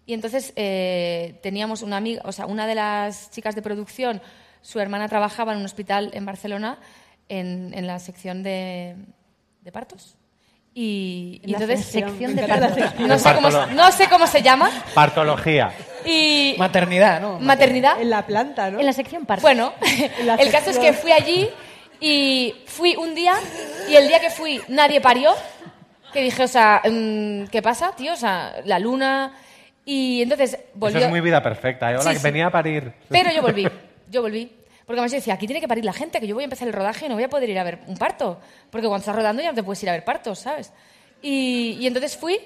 Y 0.08 0.14
entonces 0.14 0.54
eh, 0.56 1.38
teníamos 1.44 1.82
una 1.82 1.98
amiga, 1.98 2.22
o 2.24 2.32
sea, 2.32 2.46
una 2.46 2.66
de 2.66 2.76
las 2.76 3.30
chicas 3.30 3.56
de 3.56 3.62
producción, 3.62 4.22
su 4.62 4.80
hermana 4.80 5.10
trabajaba 5.10 5.52
en 5.52 5.60
un 5.60 5.66
hospital 5.66 6.12
en 6.14 6.26
Barcelona 6.26 6.80
en, 7.28 7.74
en 7.74 7.86
la 7.88 8.00
sección 8.00 8.42
de, 8.42 8.96
de 9.62 9.72
partos. 9.72 10.16
Y, 10.74 11.42
entonces 11.44 11.86
sección 11.86 12.36
de 12.36 12.48
partos. 12.48 12.78
No 13.00 13.20
sé, 13.20 13.34
cómo, 13.34 13.50
no 13.50 13.92
sé 13.92 14.08
cómo 14.08 14.28
se 14.28 14.42
llama. 14.42 14.70
Partología. 14.94 15.74
Y 16.06 16.56
Maternidad, 16.58 17.20
¿no? 17.20 17.40
maternidad. 17.40 18.00
En 18.00 18.10
la 18.10 18.26
planta, 18.26 18.72
¿no? 18.72 18.80
En 18.80 18.86
la 18.86 18.94
sección 18.94 19.26
parto. 19.26 19.42
Bueno, 19.42 19.74
el 20.40 20.52
caso 20.52 20.70
es 20.70 20.80
que 20.80 20.94
fui 20.94 21.12
allí 21.12 21.50
y 22.00 22.56
fui 22.66 22.96
un 22.96 23.16
día 23.16 23.36
y 23.90 23.96
el 23.96 24.08
día 24.08 24.20
que 24.20 24.30
fui 24.30 24.62
nadie 24.68 25.02
parió. 25.02 25.34
Que 26.14 26.22
dije, 26.22 26.44
o 26.44 26.48
sea, 26.48 26.82
mm, 26.86 27.48
¿qué 27.48 27.62
pasa, 27.62 27.94
tío? 27.96 28.14
O 28.14 28.16
sea, 28.16 28.56
la 28.66 28.80
luna. 28.80 29.34
Y 29.86 30.22
entonces 30.22 30.58
volvió. 30.74 30.98
Eso 30.98 31.06
es 31.08 31.12
muy 31.12 31.22
vida 31.22 31.42
perfecta. 31.44 31.92
¿eh? 31.92 31.96
Hola, 31.96 32.04
Sí, 32.04 32.10
que 32.10 32.16
sí. 32.20 32.24
venía 32.24 32.48
a 32.48 32.52
parir. 32.52 32.94
Pero 33.10 33.32
yo 33.32 33.42
volví, 33.42 33.68
yo 34.10 34.22
volví. 34.22 34.52
Porque 34.86 35.00
además 35.00 35.12
yo 35.12 35.18
decía, 35.18 35.34
aquí 35.34 35.48
tiene 35.48 35.60
que 35.60 35.68
parir 35.68 35.84
la 35.84 35.92
gente, 35.92 36.22
que 36.22 36.28
yo 36.28 36.34
voy 36.34 36.44
a 36.44 36.46
empezar 36.46 36.68
el 36.68 36.74
rodaje 36.74 37.06
y 37.06 37.10
no 37.10 37.16
voy 37.16 37.26
a 37.26 37.30
poder 37.30 37.50
ir 37.50 37.60
a 37.60 37.64
ver 37.64 37.80
un 37.88 37.98
parto. 37.98 38.40
Porque 38.70 38.88
cuando 38.88 39.02
estás 39.02 39.16
rodando 39.16 39.42
ya 39.44 39.50
no 39.50 39.56
te 39.56 39.64
puedes 39.64 39.84
ir 39.84 39.90
a 39.90 39.92
ver 39.92 40.06
partos, 40.06 40.40
¿sabes? 40.40 40.72
Y, 41.22 41.78
y 41.80 41.88
entonces 41.88 42.16
fui 42.16 42.40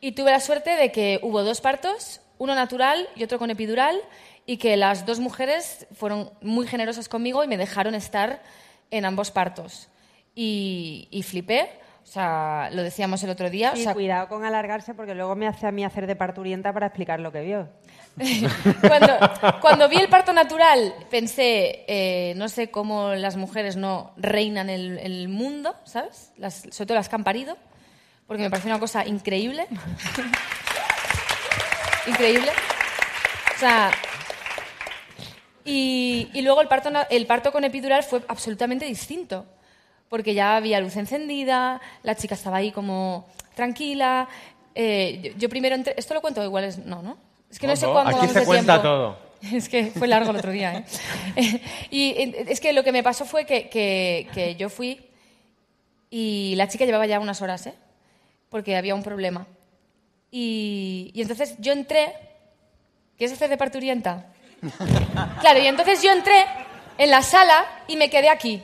y 0.00 0.12
tuve 0.12 0.30
la 0.30 0.40
suerte 0.40 0.76
de 0.76 0.92
que 0.92 1.18
hubo 1.22 1.42
dos 1.42 1.62
partos, 1.62 2.20
uno 2.36 2.54
natural 2.54 3.08
y 3.16 3.24
otro 3.24 3.38
con 3.38 3.50
epidural, 3.50 3.98
y 4.44 4.58
que 4.58 4.76
las 4.76 5.06
dos 5.06 5.18
mujeres 5.18 5.86
fueron 5.94 6.30
muy 6.42 6.66
generosas 6.66 7.08
conmigo 7.08 7.42
y 7.42 7.48
me 7.48 7.56
dejaron 7.56 7.94
estar 7.94 8.42
en 8.90 9.04
ambos 9.04 9.30
partos. 9.30 9.88
Y, 10.34 11.08
y 11.10 11.22
flipé, 11.24 11.68
o 12.04 12.06
sea, 12.06 12.70
lo 12.72 12.82
decíamos 12.82 13.22
el 13.24 13.30
otro 13.30 13.50
día. 13.50 13.72
o 13.72 13.76
Sí, 13.76 13.82
sea, 13.84 13.92
cuidado 13.94 14.28
con 14.28 14.44
alargarse 14.44 14.94
porque 14.94 15.14
luego 15.14 15.34
me 15.36 15.46
hace 15.48 15.66
a 15.66 15.72
mí 15.72 15.84
hacer 15.84 16.06
de 16.06 16.16
parturienta 16.16 16.72
para 16.72 16.86
explicar 16.86 17.20
lo 17.20 17.32
que 17.32 17.40
vio. 17.42 17.68
cuando, 18.80 19.18
cuando 19.60 19.88
vi 19.88 19.96
el 19.98 20.08
parto 20.08 20.32
natural 20.32 20.94
pensé, 21.10 21.84
eh, 21.86 22.32
no 22.36 22.48
sé 22.48 22.70
cómo 22.70 23.10
las 23.14 23.36
mujeres 23.36 23.76
no 23.76 24.12
reinan 24.16 24.70
el, 24.70 24.98
el 24.98 25.28
mundo, 25.28 25.76
¿sabes? 25.84 26.32
Las- 26.36 26.66
sobre 26.70 26.86
todo 26.86 26.94
las 26.96 27.08
que 27.08 27.14
han 27.16 27.24
parido, 27.24 27.56
porque 28.26 28.42
me 28.42 28.50
pareció 28.50 28.70
una 28.70 28.80
cosa 28.80 29.06
increíble. 29.06 29.66
increíble. 32.06 32.50
O 33.54 33.58
sea, 33.58 33.90
y, 35.70 36.30
y 36.32 36.42
luego 36.42 36.60
el 36.60 36.68
parto, 36.68 36.90
el 37.10 37.26
parto 37.26 37.52
con 37.52 37.64
epidural 37.64 38.02
fue 38.02 38.22
absolutamente 38.28 38.84
distinto, 38.86 39.44
porque 40.08 40.34
ya 40.34 40.56
había 40.56 40.80
luz 40.80 40.96
encendida, 40.96 41.80
la 42.02 42.14
chica 42.16 42.34
estaba 42.34 42.56
ahí 42.58 42.72
como 42.72 43.26
tranquila. 43.54 44.28
eh, 44.74 45.20
yo, 45.22 45.38
yo 45.38 45.48
primero 45.48 45.74
entré, 45.74 45.94
esto 45.96 46.14
lo 46.14 46.20
cuento 46.20 46.42
igual 46.44 46.64
es 46.64 46.78
no, 46.78 47.02
¿no? 47.02 47.16
Es 47.50 47.58
que 47.58 47.66
no, 47.66 47.76
sé 47.76 47.86
No, 47.86 47.92
cuándo 47.92 48.10
aquí 48.10 48.18
vamos 48.20 48.32
se 48.32 48.40
de 48.40 48.46
cuenta 48.46 48.72
tiempo. 48.82 48.88
todo. 48.88 49.28
Es 49.56 49.68
que 49.68 49.86
fue 49.92 50.08
largo 50.08 50.30
el 50.30 50.36
otro 50.36 50.50
día, 50.50 50.84
¿eh? 51.36 51.60
y 51.90 52.10
eh, 52.10 52.44
es 52.48 52.58
que 52.60 52.72
lo 52.72 52.82
que 52.82 52.90
me 52.92 53.02
pasó 53.04 53.24
fue 53.24 53.44
que, 53.46 53.68
que- 53.68 54.26
que 54.34 54.56
yo 54.56 54.68
fui 54.68 55.00
y 56.10 56.54
la 56.56 56.66
chica 56.68 56.84
llevaba 56.86 57.06
ya 57.06 57.20
unas 57.20 57.40
horas, 57.42 57.66
¿eh? 57.66 57.74
Porque 58.48 58.76
había 58.76 58.94
un 58.94 59.02
problema. 59.02 59.46
Y, 60.30 61.10
y 61.14 61.22
entonces 61.22 61.54
yo 61.58 61.72
entré. 61.72 62.12
¿Quieres 63.16 63.34
hacer 63.36 63.48
de 63.50 63.56
parturienta? 63.56 64.26
Claro, 65.40 65.58
y 65.60 65.66
entonces 65.66 66.02
yo 66.02 66.10
entré 66.12 66.46
en 66.98 67.10
la 67.10 67.22
sala 67.22 67.64
y 67.86 67.96
me 67.96 68.10
quedé 68.10 68.28
aquí. 68.28 68.62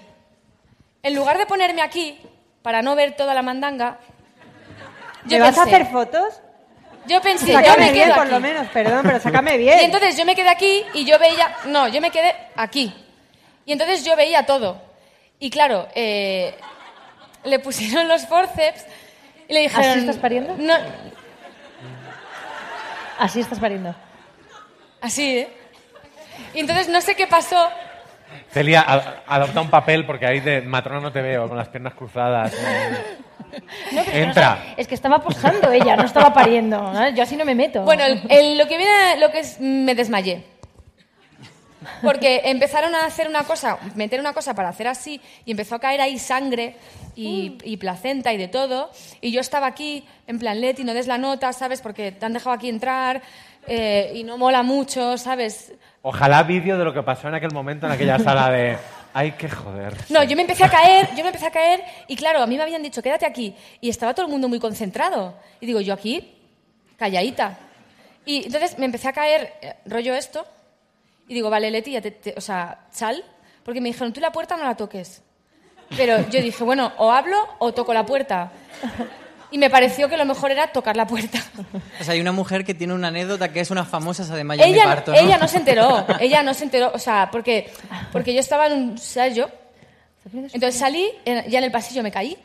En 1.03 1.15
lugar 1.15 1.39
de 1.39 1.47
ponerme 1.47 1.83
aquí 1.83 2.19
para 2.63 2.83
no 2.83 2.95
ver 2.97 3.17
toda 3.17 3.35
la 3.35 3.43
mandanga, 3.43 3.99
yo 5.27 5.39
¿Me 5.39 5.45
vas 5.45 5.59
a 5.59 5.63
hacer 5.65 5.87
fotos? 5.87 6.41
Yo 7.07 7.21
pensé, 7.21 7.53
yo 7.53 7.77
me 7.79 7.93
bien, 7.93 8.07
quedo 8.07 8.15
por 8.15 8.23
aquí. 8.25 8.33
lo 8.33 8.41
menos, 8.41 8.67
perdón, 8.69 9.01
pero 9.05 9.21
sácame 9.21 9.57
bien. 9.59 9.79
Y 9.81 9.85
entonces 9.85 10.17
yo 10.17 10.25
me 10.25 10.35
quedé 10.35 10.49
aquí 10.49 10.85
y 10.95 11.05
yo 11.05 11.19
veía. 11.19 11.55
No, 11.67 11.89
yo 11.89 12.01
me 12.01 12.11
quedé 12.11 12.35
aquí. 12.57 12.95
Y 13.67 13.73
entonces 13.73 14.05
yo 14.05 14.17
veía 14.17 14.47
todo. 14.47 14.81
Y 15.39 15.51
claro, 15.51 15.89
eh, 15.95 16.55
le 17.45 17.59
pusieron 17.59 18.09
los 18.09 18.27
forceps 18.27 18.85
y 19.49 19.53
le 19.53 19.61
dijeron. 19.61 19.91
¿Así 19.91 19.99
estás 20.01 20.17
pariendo? 20.17 20.55
No, 20.59 20.75
Así 23.19 23.41
estás 23.41 23.61
pariendo. 23.61 23.95
así, 25.01 25.39
¿eh? 25.39 25.49
Y 26.55 26.61
entonces 26.61 26.89
no 26.89 27.01
sé 27.01 27.15
qué 27.15 27.27
pasó. 27.27 27.69
Celia, 28.51 28.81
a- 28.87 29.23
adopta 29.27 29.61
un 29.61 29.71
papel 29.71 30.05
porque 30.07 30.27
ahí 30.27 30.41
de 30.41 30.61
matrona 30.63 31.01
no 31.01 31.13
te 31.13 31.23
veo, 31.23 31.49
con 31.49 31.57
las 31.57 31.69
piernas 31.69 31.95
cruzadas. 31.95 32.53
No, 33.93 34.03
pero 34.05 34.17
Entra. 34.19 34.51
no 34.51 34.57
sé, 34.57 34.75
es 34.79 34.89
que 34.89 34.95
estaba 34.97 35.21
posando 35.21 35.71
ella, 35.71 35.95
no 35.97 36.05
estaba 36.05 36.33
pariendo. 36.35 36.81
¿no? 36.93 37.09
Yo 37.11 37.23
así 37.23 37.37
no 37.37 37.45
me 37.45 37.55
meto. 37.55 37.83
Bueno, 37.83 38.05
el- 38.05 38.23
el- 38.29 38.59
lo 38.59 38.67
que 38.67 38.77
viene, 38.77 39.17
lo 39.19 39.31
que 39.31 39.41
es, 39.41 39.61
me 39.61 39.95
desmayé. 39.95 40.45
Porque 42.03 42.43
empezaron 42.47 42.95
a 42.95 43.05
hacer 43.05 43.29
una 43.29 43.45
cosa, 43.45 43.79
meter 43.95 44.19
una 44.19 44.33
cosa 44.33 44.55
para 44.55 44.71
hacer 44.71 44.89
así, 44.89 45.21
y 45.45 45.51
empezó 45.51 45.75
a 45.75 45.79
caer 45.81 46.01
ahí 46.01 46.19
sangre 46.19 46.77
y, 47.15 47.59
y 47.63 47.77
placenta 47.77 48.33
y 48.33 48.39
de 48.39 48.49
todo. 48.49 48.91
Y 49.21 49.33
yo 49.33 49.41
estaba 49.41 49.67
aquí, 49.67 50.05
en 50.27 50.39
plan, 50.39 50.61
Leti, 50.61 50.83
no 50.83 50.95
des 50.95 51.07
la 51.07 51.19
nota, 51.19 51.53
¿sabes? 51.53 51.83
Porque 51.83 52.11
te 52.11 52.25
han 52.25 52.33
dejado 52.33 52.57
aquí 52.57 52.69
entrar 52.71 53.21
eh, 53.67 54.13
y 54.15 54.25
no 54.25 54.39
mola 54.39 54.63
mucho, 54.63 55.19
¿sabes? 55.19 55.73
Ojalá 56.07 56.43
vídeo 56.43 56.77
de 56.77 56.85
lo 56.85 56.93
que 56.93 57.03
pasó 57.03 57.29
en 57.29 57.35
aquel 57.35 57.51
momento 57.53 57.87
en 57.87 57.93
aquella 57.93 58.19
sala 58.19 58.51
de. 58.51 58.77
Ay, 59.15 59.33
qué 59.39 59.49
joder. 59.49 59.95
No, 60.11 60.23
yo 60.23 60.37
me 60.37 60.43
empecé 60.43 60.63
a 60.65 60.69
caer, 60.69 61.09
yo 61.17 61.23
me 61.23 61.29
empecé 61.29 61.47
a 61.47 61.51
caer 61.51 61.83
y 62.09 62.15
claro, 62.15 62.43
a 62.43 62.47
mí 62.47 62.57
me 62.59 62.63
habían 62.63 62.83
dicho, 62.83 63.01
quédate 63.03 63.25
aquí. 63.25 63.55
Y 63.81 63.89
estaba 63.89 64.13
todo 64.13 64.27
el 64.27 64.31
mundo 64.33 64.47
muy 64.47 64.59
concentrado. 64.61 65.35
Y 65.61 65.67
digo, 65.67 65.81
yo 65.81 65.95
aquí, 65.95 66.35
calladita. 66.99 67.57
Y 68.27 68.45
entonces 68.45 68.77
me 68.79 68.85
empecé 68.85 69.09
a 69.09 69.13
caer, 69.15 69.55
eh, 69.63 69.75
rollo 69.87 70.15
esto, 70.15 70.45
y 71.27 71.33
digo, 71.33 71.49
vale, 71.49 71.71
Leti, 71.71 71.93
ya 71.93 72.03
te- 72.03 72.11
te- 72.11 72.35
o 72.37 72.41
sea, 72.43 72.81
sal, 72.91 73.25
porque 73.65 73.81
me 73.81 73.89
dijeron, 73.89 74.13
tú 74.13 74.21
la 74.21 74.31
puerta 74.31 74.59
no 74.59 74.65
la 74.65 74.75
toques. 74.77 75.23
Pero 75.97 76.29
yo 76.29 76.43
dije, 76.43 76.65
bueno, 76.65 76.93
o 76.99 77.11
hablo 77.13 77.37
o 77.61 77.73
toco 77.73 77.95
la 77.95 78.05
puerta. 78.05 78.51
Y 79.55 79.59
me 79.59 79.71
pareció 79.71 80.09
que 80.09 80.17
lo 80.17 80.25
mejor 80.25 80.51
era 80.51 80.67
tocar 80.67 80.97
la 80.97 81.07
puerta. 81.07 81.39
O 82.01 82.03
sea, 82.03 82.15
hay 82.15 82.21
una 82.21 82.33
mujer 82.33 82.65
que 82.65 82.75
tiene 82.75 82.93
una 82.93 83.07
anécdota 83.07 83.53
que 83.53 83.61
es 83.61 83.71
una 83.71 83.85
famosa, 83.85 84.25
se 84.25 84.35
desmayó 84.35 84.65
en 84.65 84.73
mi 84.73 84.75
Ella, 84.75 84.85
parto, 84.87 85.13
¿no? 85.13 85.19
ella 85.19 85.39
no 85.39 85.47
se 85.47 85.59
enteró, 85.59 86.05
ella 86.21 86.43
no 86.43 86.55
se 86.55 86.65
enteró, 86.65 86.91
o 86.93 86.99
sea, 86.99 87.29
porque, 87.31 87.71
porque 88.11 88.35
yo 88.35 88.41
estaba 88.41 88.67
en 88.67 88.73
un 88.73 88.91
ensayo, 88.91 89.49
entonces 90.33 90.75
salí, 90.75 91.09
ya 91.25 91.59
en 91.59 91.65
el 91.65 91.71
pasillo 91.71 92.03
me 92.03 92.11
caí, 92.11 92.37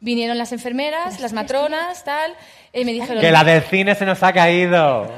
vinieron 0.00 0.38
las 0.38 0.52
enfermeras, 0.52 1.20
las 1.20 1.34
matronas, 1.34 2.02
tal, 2.02 2.32
y 2.72 2.86
me 2.86 2.92
dijeron... 2.92 3.20
Que 3.20 3.30
la 3.30 3.44
del 3.44 3.62
cine 3.64 3.94
se 3.94 4.06
nos 4.06 4.22
ha 4.22 4.32
caído. 4.32 5.12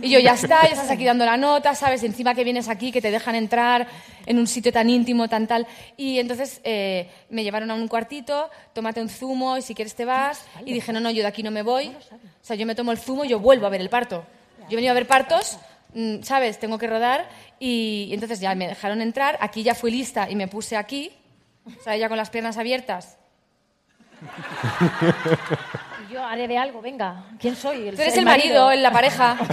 Y 0.00 0.10
yo, 0.10 0.18
ya 0.18 0.32
está, 0.32 0.62
ya 0.62 0.70
estás 0.70 0.90
aquí 0.90 1.04
dando 1.04 1.24
la 1.26 1.36
nota, 1.36 1.74
¿sabes? 1.74 2.02
Encima 2.02 2.34
que 2.34 2.44
vienes 2.44 2.68
aquí, 2.68 2.90
que 2.90 3.02
te 3.02 3.10
dejan 3.10 3.34
entrar 3.34 3.86
en 4.24 4.38
un 4.38 4.46
sitio 4.46 4.72
tan 4.72 4.88
íntimo, 4.88 5.28
tan 5.28 5.46
tal. 5.46 5.66
Y 5.96 6.18
entonces 6.18 6.60
eh, 6.64 7.10
me 7.28 7.42
llevaron 7.42 7.70
a 7.70 7.74
un 7.74 7.88
cuartito, 7.88 8.50
tómate 8.72 9.02
un 9.02 9.08
zumo 9.08 9.58
y 9.58 9.62
si 9.62 9.74
quieres 9.74 9.94
te 9.94 10.04
vas. 10.04 10.44
Y 10.64 10.72
dije, 10.72 10.92
no, 10.92 11.00
no, 11.00 11.10
yo 11.10 11.22
de 11.22 11.28
aquí 11.28 11.42
no 11.42 11.50
me 11.50 11.62
voy. 11.62 11.88
O 11.88 12.44
sea, 12.44 12.56
yo 12.56 12.64
me 12.66 12.74
tomo 12.74 12.92
el 12.92 12.98
zumo 12.98 13.24
y 13.24 13.28
yo 13.28 13.38
vuelvo 13.38 13.66
a 13.66 13.70
ver 13.70 13.80
el 13.80 13.90
parto. 13.90 14.24
Yo 14.68 14.72
he 14.72 14.76
venido 14.76 14.92
a 14.92 14.94
ver 14.94 15.06
partos, 15.06 15.58
mm, 15.94 16.22
¿sabes? 16.22 16.58
Tengo 16.58 16.78
que 16.78 16.86
rodar. 16.86 17.28
Y, 17.58 18.06
y 18.08 18.14
entonces 18.14 18.40
ya 18.40 18.54
me 18.54 18.68
dejaron 18.68 19.02
entrar. 19.02 19.36
Aquí 19.40 19.62
ya 19.62 19.74
fui 19.74 19.90
lista 19.90 20.30
y 20.30 20.36
me 20.36 20.48
puse 20.48 20.76
aquí. 20.76 21.10
O 21.66 21.82
sea, 21.82 21.96
ya 21.96 22.08
con 22.08 22.16
las 22.16 22.30
piernas 22.30 22.56
abiertas. 22.56 23.18
Yo 26.12 26.24
haré 26.24 26.46
de 26.46 26.58
algo, 26.58 26.82
venga. 26.82 27.24
¿Quién 27.40 27.56
soy? 27.56 27.90
Tú 27.94 28.02
eres 28.02 28.16
el 28.16 28.24
marido, 28.24 28.72
la 28.72 28.90
pareja. 28.90 29.38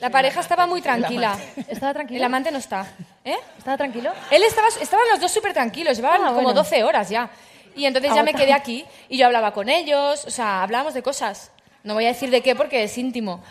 La 0.00 0.10
pareja 0.10 0.38
estaba 0.40 0.66
muy 0.68 0.80
tranquila. 0.80 1.36
¿Estaba 1.66 1.92
tranquilo? 1.92 2.18
El 2.18 2.24
amante 2.24 2.52
no 2.52 2.58
está. 2.58 2.86
¿Eh? 3.24 3.34
¿Estaba 3.56 3.76
tranquilo? 3.76 4.12
Él 4.30 4.44
estaba, 4.44 4.68
estaban 4.68 5.04
los 5.10 5.18
dos 5.20 5.32
súper 5.32 5.52
tranquilos, 5.52 5.96
llevaban 5.96 6.20
Ah, 6.22 6.28
como 6.28 6.42
bueno. 6.42 6.54
12 6.54 6.84
horas 6.84 7.08
ya. 7.08 7.28
Y 7.74 7.84
entonces 7.84 8.14
ya 8.14 8.22
me 8.22 8.32
quedé 8.32 8.52
aquí 8.52 8.84
y 9.08 9.18
yo 9.18 9.26
hablaba 9.26 9.52
con 9.52 9.68
ellos, 9.68 10.24
o 10.24 10.30
sea, 10.30 10.62
hablábamos 10.62 10.94
de 10.94 11.02
cosas. 11.02 11.50
No 11.82 11.94
voy 11.94 12.04
a 12.04 12.08
decir 12.08 12.30
de 12.30 12.42
qué 12.42 12.54
porque 12.54 12.84
es 12.84 12.96
íntimo. 12.96 13.42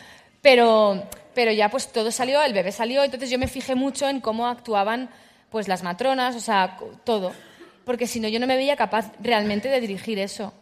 Pero, 0.41 1.03
pero 1.33 1.51
ya 1.51 1.67
pues 1.69 1.91
todo 1.91 2.11
salió, 2.11 2.41
el 2.41 2.53
bebé 2.53 2.71
salió, 2.71 3.03
entonces 3.03 3.29
yo 3.29 3.37
me 3.39 3.47
fijé 3.47 3.75
mucho 3.75 4.07
en 4.07 4.21
cómo 4.21 4.47
actuaban 4.47 5.09
pues 5.49 5.67
las 5.67 5.83
matronas, 5.83 6.33
o 6.35 6.39
sea, 6.39 6.77
todo. 7.03 7.33
Porque 7.83 8.07
si 8.07 8.21
no, 8.21 8.29
yo 8.29 8.39
no 8.39 8.47
me 8.47 8.55
veía 8.55 8.77
capaz 8.77 9.11
realmente 9.19 9.67
de 9.67 9.81
dirigir 9.81 10.17
eso. 10.19 10.53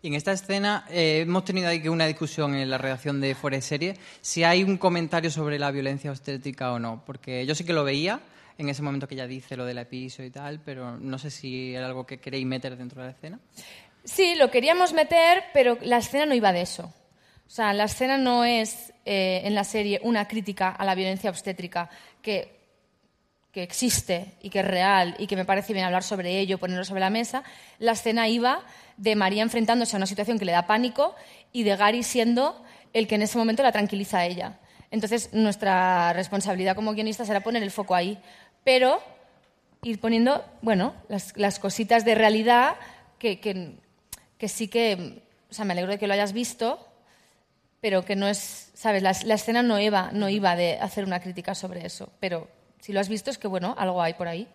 Y 0.00 0.08
en 0.08 0.14
esta 0.14 0.32
escena 0.32 0.84
eh, 0.90 1.20
hemos 1.22 1.44
tenido 1.44 1.68
ahí 1.68 1.88
una 1.88 2.06
discusión 2.06 2.54
en 2.54 2.70
la 2.70 2.78
redacción 2.78 3.20
de 3.20 3.34
Fuera 3.34 3.58
de 3.58 3.98
si 4.20 4.44
hay 4.44 4.62
un 4.62 4.76
comentario 4.76 5.30
sobre 5.30 5.58
la 5.58 5.70
violencia 5.72 6.10
obstétrica 6.10 6.72
o 6.72 6.78
no. 6.78 7.02
Porque 7.04 7.44
yo 7.46 7.54
sí 7.54 7.64
que 7.64 7.72
lo 7.72 7.82
veía 7.82 8.20
en 8.58 8.68
ese 8.68 8.82
momento 8.82 9.08
que 9.08 9.14
ella 9.14 9.26
dice 9.26 9.56
lo 9.56 9.64
del 9.64 9.78
episodio 9.78 10.28
y 10.28 10.30
tal, 10.32 10.60
pero 10.60 10.96
no 10.96 11.18
sé 11.18 11.30
si 11.30 11.74
era 11.74 11.86
algo 11.86 12.06
que 12.06 12.18
queréis 12.18 12.46
meter 12.46 12.76
dentro 12.76 13.00
de 13.00 13.08
la 13.08 13.12
escena. 13.12 13.40
Sí, 14.04 14.34
lo 14.36 14.50
queríamos 14.50 14.92
meter, 14.92 15.44
pero 15.52 15.78
la 15.82 15.98
escena 15.98 16.26
no 16.26 16.34
iba 16.34 16.52
de 16.52 16.62
eso. 16.62 16.84
O 16.84 17.50
sea, 17.50 17.72
la 17.72 17.84
escena 17.84 18.18
no 18.18 18.44
es 18.44 18.92
eh, 19.04 19.40
en 19.44 19.54
la 19.54 19.64
serie 19.64 20.00
una 20.02 20.28
crítica 20.28 20.70
a 20.70 20.84
la 20.84 20.94
violencia 20.94 21.30
obstétrica 21.30 21.88
que, 22.22 22.57
que 23.52 23.62
existe 23.62 24.32
y 24.42 24.50
que 24.50 24.60
es 24.60 24.66
real 24.66 25.14
y 25.18 25.26
que 25.26 25.36
me 25.36 25.44
parece 25.44 25.72
bien 25.72 25.84
hablar 25.84 26.02
sobre 26.02 26.38
ello, 26.38 26.58
ponerlo 26.58 26.84
sobre 26.84 27.00
la 27.00 27.10
mesa. 27.10 27.42
La 27.78 27.92
escena 27.92 28.28
iba 28.28 28.62
de 28.96 29.16
María 29.16 29.42
enfrentándose 29.42 29.96
a 29.96 29.98
una 29.98 30.06
situación 30.06 30.38
que 30.38 30.44
le 30.44 30.52
da 30.52 30.66
pánico 30.66 31.14
y 31.52 31.62
de 31.62 31.76
Gary 31.76 32.02
siendo 32.02 32.62
el 32.92 33.06
que 33.06 33.14
en 33.14 33.22
ese 33.22 33.38
momento 33.38 33.62
la 33.62 33.72
tranquiliza 33.72 34.18
a 34.18 34.26
ella. 34.26 34.58
Entonces, 34.90 35.30
nuestra 35.32 36.12
responsabilidad 36.12 36.74
como 36.74 36.92
guionistas 36.92 37.28
era 37.28 37.40
poner 37.40 37.62
el 37.62 37.70
foco 37.70 37.94
ahí, 37.94 38.18
pero 38.64 39.00
ir 39.82 40.00
poniendo, 40.00 40.44
bueno, 40.62 40.94
las, 41.08 41.36
las 41.36 41.58
cositas 41.58 42.04
de 42.04 42.14
realidad 42.14 42.76
que, 43.18 43.38
que, 43.40 44.48
sí 44.48 44.68
que, 44.68 45.22
o 45.50 45.54
sea, 45.54 45.64
me 45.64 45.72
alegro 45.72 45.92
de 45.92 45.98
que 45.98 46.06
lo 46.06 46.14
hayas 46.14 46.32
visto, 46.32 46.86
pero 47.80 48.04
que 48.04 48.16
no 48.16 48.28
es, 48.28 48.70
¿sabes? 48.74 49.02
La, 49.02 49.14
la 49.24 49.34
escena 49.34 49.62
no 49.62 49.78
iba, 49.78 50.10
no 50.12 50.28
iba 50.28 50.56
de 50.56 50.78
hacer 50.78 51.04
una 51.04 51.20
crítica 51.20 51.54
sobre 51.54 51.86
eso, 51.86 52.10
pero 52.18 52.48
si 52.80 52.92
lo 52.92 53.00
has 53.00 53.08
visto 53.08 53.30
es 53.30 53.38
que, 53.38 53.48
bueno, 53.48 53.74
algo 53.78 54.00
hay 54.02 54.14
por 54.14 54.28
ahí. 54.28 54.46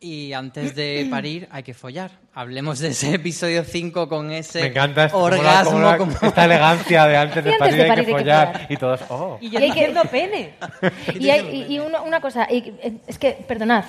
Y 0.00 0.32
antes 0.32 0.74
de 0.76 1.06
parir 1.10 1.48
hay 1.50 1.62
que 1.64 1.74
follar. 1.74 2.10
Hablemos 2.34 2.78
de 2.78 2.88
ese 2.88 3.14
episodio 3.14 3.64
5 3.64 4.08
con 4.08 4.30
ese 4.30 4.60
Me 4.62 4.66
encanta 4.68 5.06
esta- 5.06 5.12
como 5.14 5.28
la- 5.30 5.36
orgasmo. 5.38 5.70
como 5.72 5.82
la- 5.84 5.98
como- 5.98 6.12
esta 6.22 6.44
elegancia 6.44 7.06
de 7.06 7.16
antes 7.16 7.44
de 7.44 7.50
antes 7.52 7.58
parir 7.58 7.76
de 7.76 7.82
hay 7.82 7.88
parir 7.88 8.04
que 8.04 8.10
hay 8.12 8.16
que 8.16 8.20
follar. 8.22 8.52
follar. 8.52 8.72
Y 8.72 8.76
todos, 8.76 9.00
oh. 9.08 9.38
Y 9.40 9.50
yo 9.50 9.58
Y 9.58 9.62
hay 9.64 9.70
que- 9.72 10.08
pene. 10.10 10.54
Y, 11.18 11.30
hay- 11.30 11.48
y- 11.68 11.74
y 11.74 11.78
una, 11.80 12.02
una 12.02 12.20
cosa, 12.20 12.46
y- 12.50 12.74
eh, 12.80 12.92
es 13.08 13.18
que, 13.18 13.32
perdonad, 13.32 13.84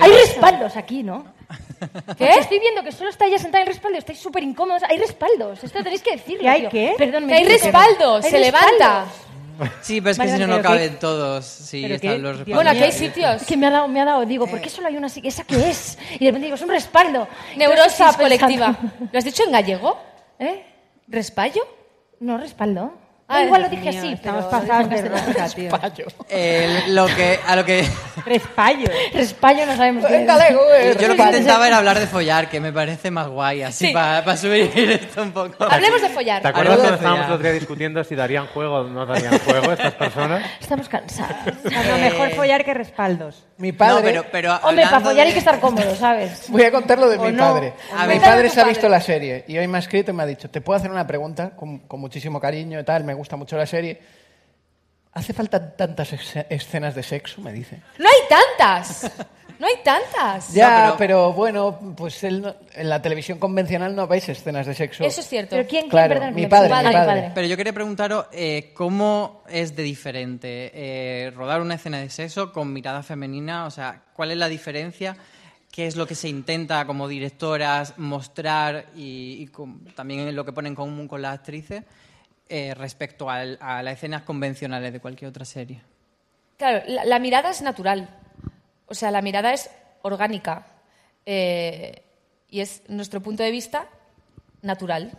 hay 0.00 0.10
respaldos 0.12 0.76
aquí, 0.76 1.02
¿no? 1.04 1.24
¿Qué? 2.16 2.28
Estoy 2.38 2.58
viendo 2.60 2.82
que 2.82 2.90
solo 2.92 3.10
está 3.10 3.26
ella 3.26 3.38
sentada 3.38 3.62
en 3.62 3.68
respaldo, 3.68 3.98
estáis 3.98 4.18
súper 4.18 4.42
incómodos. 4.42 4.82
Hay 4.88 4.98
respaldos, 4.98 5.62
esto 5.62 5.82
tenéis 5.82 6.02
que 6.02 6.12
decirlo. 6.12 6.44
¿Y 6.44 6.46
hay 6.48 6.60
tío. 6.62 6.70
qué? 6.70 6.94
Perdón, 6.98 7.26
me 7.26 7.32
Que 7.32 7.38
hay 7.38 7.44
respaldos, 7.44 8.24
se 8.24 8.38
respaldos. 8.38 8.40
levanta. 8.78 9.06
Sí, 9.80 10.00
pero 10.00 10.10
es 10.12 10.18
que 10.18 10.24
Vale, 10.26 10.32
si 10.36 10.40
no, 10.40 10.46
no 10.56 10.62
caben 10.62 10.98
todos. 10.98 11.44
Sí, 11.44 11.84
están 11.84 12.12
qué- 12.12 12.18
los. 12.18 12.44
Bueno, 12.46 12.70
aquí 12.70 12.82
hay 12.82 12.88
Es 12.90 12.96
sitios. 12.96 13.42
que 13.44 13.56
me 13.56 13.66
ha 13.66 13.70
dado, 13.70 13.88
me 13.88 14.00
ha 14.00 14.04
dado, 14.04 14.24
digo, 14.26 14.46
¿por 14.46 14.60
qué 14.60 14.68
solo 14.70 14.88
hay 14.88 14.96
una 14.96 15.06
así? 15.06 15.20
¿Esa 15.24 15.44
qué 15.44 15.70
es? 15.70 15.98
Y 16.14 16.24
de 16.24 16.30
repente 16.30 16.46
digo, 16.46 16.54
es 16.56 16.62
un 16.62 16.68
respaldo. 16.70 17.28
Neurosis 17.56 18.16
colectiva. 18.16 18.76
¿Lo 19.12 19.18
has 19.18 19.24
dicho 19.24 19.44
en 19.44 19.52
gallego? 19.52 19.98
¿Eh? 20.38 20.64
¿Respallo? 21.08 21.62
No, 22.20 22.38
respaldo. 22.38 22.94
Ah, 23.32 23.38
Ah, 23.38 23.44
igual 23.44 23.62
lo 23.62 23.68
dije 23.70 23.90
mío, 23.90 23.98
así, 24.00 24.12
estamos 24.12 24.44
pero 24.44 24.60
pasados 24.60 24.90
de 24.90 25.08
rosca, 25.08 25.48
tío. 25.90 26.06
Eh, 26.28 26.82
lo 26.88 27.06
que, 27.06 27.40
a 27.46 27.56
lo 27.56 27.64
que 27.64 27.84
Respallo. 28.26 28.86
Respallo 29.14 29.66
no 29.66 29.76
sabemos 29.76 30.04
qué 30.06 30.16
En 30.16 30.28
es. 30.30 30.40
eh, 30.40 30.96
yo 31.00 31.08
lo 31.08 31.16
que 31.16 31.22
intentaba 31.22 31.66
era 31.66 31.78
hablar 31.78 31.98
de 31.98 32.06
follar, 32.06 32.48
que 32.50 32.60
me 32.60 32.72
parece 32.72 33.10
más 33.10 33.28
guay, 33.28 33.62
así 33.62 33.86
Sí. 33.88 33.92
para 33.92 34.36
subir 34.36 34.70
esto 34.76 35.22
un 35.22 35.32
poco. 35.32 35.64
Hablemos 35.64 36.02
de 36.02 36.08
follar. 36.10 36.42
¿Te 36.42 36.48
acuerdas 36.48 36.76
cuando 36.76 36.94
estábamos 36.94 37.18
follar. 37.20 37.28
el 37.30 37.34
otro 37.34 37.42
día 37.44 37.52
discutiendo 37.58 38.04
si 38.04 38.14
darían 38.14 38.46
juego 38.48 38.76
o 38.80 38.84
no 38.84 39.06
darían 39.06 39.38
juego 39.40 39.72
estas 39.72 39.94
personas? 39.94 40.44
Estamos 40.60 40.88
cansados. 40.88 41.36
A 41.74 41.82
lo 41.84 41.96
mejor 41.98 42.30
follar 42.32 42.64
que 42.64 42.74
respaldos. 42.74 43.44
Mi 43.56 43.72
padre... 43.72 43.94
No, 43.94 44.02
pero, 44.02 44.24
pero 44.30 44.56
Hombre, 44.68 44.84
para 44.84 45.00
follar 45.00 45.20
hay 45.22 45.26
de- 45.28 45.32
que 45.32 45.38
estar 45.38 45.58
cómodo, 45.60 45.94
¿sabes? 45.96 46.46
Voy 46.48 46.64
a 46.64 46.70
contar 46.70 46.98
lo 46.98 47.08
de 47.08 47.16
O 47.18 47.24
mi 47.24 47.32
no. 47.32 47.42
padre. 47.54 47.72
A 47.96 48.06
mi 48.06 48.18
padre 48.18 48.50
se 48.50 48.60
ha 48.60 48.64
visto 48.64 48.88
la 48.88 49.00
serie 49.00 49.44
y 49.48 49.56
hoy 49.56 49.66
me 49.68 49.78
ha 49.78 49.80
escrito 49.80 50.10
y 50.10 50.14
me 50.14 50.22
ha 50.22 50.26
dicho, 50.26 50.50
¿te 50.50 50.60
puedo 50.60 50.76
hacer 50.76 50.90
una 50.90 51.06
pregunta? 51.06 51.50
Con, 51.56 51.78
con 51.80 52.00
muchísimo 52.00 52.40
cariño 52.40 52.78
y 52.80 52.84
tal, 52.84 53.04
me 53.04 53.14
gusta 53.14 53.21
mucho 53.36 53.56
la 53.56 53.66
serie. 53.66 54.00
¿Hace 55.14 55.32
falta 55.34 55.76
tantas 55.76 56.12
escenas 56.48 56.94
de 56.94 57.02
sexo? 57.02 57.40
Me 57.42 57.52
dice. 57.52 57.82
No 57.98 58.06
hay 58.08 58.28
tantas. 58.28 59.10
No 59.58 59.66
hay 59.66 59.74
tantas. 59.84 60.52
Ya, 60.54 60.94
pero- 60.96 60.96
pero... 60.96 61.32
bueno, 61.34 61.94
pues 61.96 62.24
él 62.24 62.40
no- 62.40 62.54
en 62.74 62.88
la 62.88 63.00
televisión 63.02 63.38
convencional 63.38 63.94
no 63.94 64.06
veis 64.08 64.28
escenas 64.30 64.66
de 64.66 64.74
sexo. 64.74 65.04
Eso 65.04 65.20
es 65.20 65.28
cierto. 65.28 65.50
Pero 65.50 65.68
¿quién, 65.68 65.82
quién 65.82 65.90
Claro, 65.90 66.14
perdón, 66.14 66.34
mi 66.34 66.42
me- 66.42 66.48
padre, 66.48 66.74
mi 66.88 66.92
padre. 66.92 67.30
Pero 67.34 67.46
yo 67.46 67.56
quería 67.58 67.72
preguntaros 67.74 68.26
eh, 68.32 68.72
cómo 68.74 69.44
es 69.48 69.76
de 69.76 69.82
diferente 69.82 70.72
eh, 70.74 71.30
rodar 71.32 71.60
una 71.60 71.74
escena 71.74 72.00
de 72.00 72.08
sexo 72.10 72.50
con 72.50 72.72
mirada 72.72 73.02
femenina, 73.02 73.66
o 73.66 73.70
sea, 73.70 74.02
¿cuál 74.14 74.30
es 74.32 74.38
la 74.38 74.48
diferencia? 74.48 75.14
¿Qué 75.70 75.86
es 75.86 75.94
lo 75.96 76.06
que 76.06 76.14
se 76.14 76.28
intenta 76.28 76.84
como 76.86 77.06
directoras 77.06 77.98
mostrar 77.98 78.86
y, 78.96 79.36
y 79.42 79.46
con- 79.48 79.84
también 79.94 80.34
lo 80.34 80.44
que 80.44 80.52
ponen 80.52 80.72
en 80.72 80.76
común 80.76 81.06
con 81.06 81.20
las 81.22 81.34
actrices 81.34 81.84
eh, 82.54 82.74
respecto 82.74 83.30
a 83.30 83.46
las 83.82 83.94
escenas 83.94 84.24
convencionales 84.24 84.92
de 84.92 85.00
cualquier 85.00 85.30
otra 85.30 85.46
serie? 85.46 85.80
Claro, 86.58 86.82
la, 86.86 87.06
la 87.06 87.18
mirada 87.18 87.48
es 87.48 87.62
natural. 87.62 88.10
O 88.84 88.94
sea, 88.94 89.10
la 89.10 89.22
mirada 89.22 89.54
es 89.54 89.70
orgánica. 90.02 90.66
Eh, 91.24 92.02
y 92.50 92.60
es 92.60 92.82
nuestro 92.88 93.22
punto 93.22 93.42
de 93.42 93.50
vista 93.50 93.88
natural. 94.60 95.12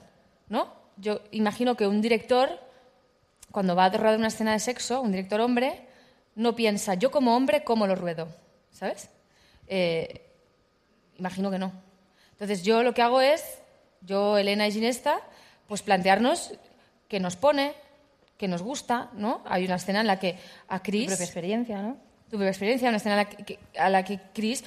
¿No? 0.48 0.72
Yo 0.98 1.22
imagino 1.32 1.76
que 1.76 1.88
un 1.88 2.02
director, 2.02 2.60
cuando 3.50 3.76
va 3.76 3.86
a 3.86 3.90
rodar 3.90 4.20
una 4.20 4.28
escena 4.28 4.52
de 4.52 4.60
sexo, 4.60 5.02
un 5.02 5.10
director 5.10 5.42
hombre, 5.42 5.88
no 6.36 6.56
piensa, 6.56 6.94
yo 6.94 7.10
como 7.10 7.36
hombre, 7.36 7.64
¿cómo 7.64 7.88
lo 7.88 7.96
ruedo? 7.96 8.28
¿Sabes? 8.70 9.10
Eh, 9.66 10.30
imagino 11.18 11.50
que 11.50 11.58
no. 11.58 11.72
Entonces 12.34 12.62
yo 12.62 12.84
lo 12.84 12.94
que 12.94 13.02
hago 13.02 13.22
es, 13.22 13.44
yo, 14.02 14.38
Elena 14.38 14.68
y 14.68 14.72
Ginesta, 14.72 15.20
pues 15.68 15.82
plantearnos 15.82 16.54
qué 17.14 17.20
nos 17.20 17.36
pone, 17.36 17.76
qué 18.40 18.48
nos 18.48 18.64
gusta, 18.64 19.10
¿no? 19.14 19.42
Hay 19.46 19.66
una 19.66 19.76
escena 19.76 20.02
en 20.02 20.08
la 20.08 20.18
que 20.18 20.36
a 20.68 20.80
Tu 20.80 20.86
Chris... 20.86 21.06
propia 21.10 21.26
experiencia, 21.26 21.78
¿no? 21.80 21.96
Tu 22.26 22.38
propia 22.38 22.48
experiencia, 22.50 22.88
una 22.90 22.98
escena 22.98 23.14
a 23.14 23.18
la 23.18 23.26
que, 23.26 23.44
que- 23.46 23.60
a 23.80 23.90
la 23.90 24.04
que 24.04 24.20
Chris, 24.34 24.64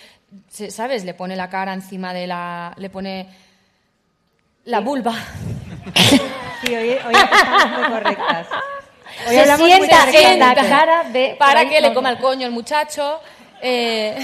¿sabes? 0.69 1.05
Le 1.05 1.13
pone 1.15 1.35
la 1.35 1.51
cara 1.51 1.73
encima 1.75 2.15
de 2.15 2.29
la... 2.29 2.73
le 2.77 2.89
pone 2.89 3.27
la 4.67 4.79
vulva. 4.79 5.13
Sí, 6.65 6.75
hoy, 6.75 6.89
hoy 6.91 7.15
estamos 7.15 7.79
muy 7.79 7.89
correctas. 7.91 8.47
Hoy 9.29 9.35
Se 9.37 9.57
sienta 9.57 10.33
en 10.33 10.39
la 10.39 10.55
cara 10.55 11.05
de... 11.11 11.35
para 11.39 11.69
que 11.69 11.81
le 11.81 11.93
coma 11.93 12.11
el 12.11 12.19
coño 12.19 12.47
el 12.47 12.53
muchacho. 12.53 13.21
eh, 13.61 14.17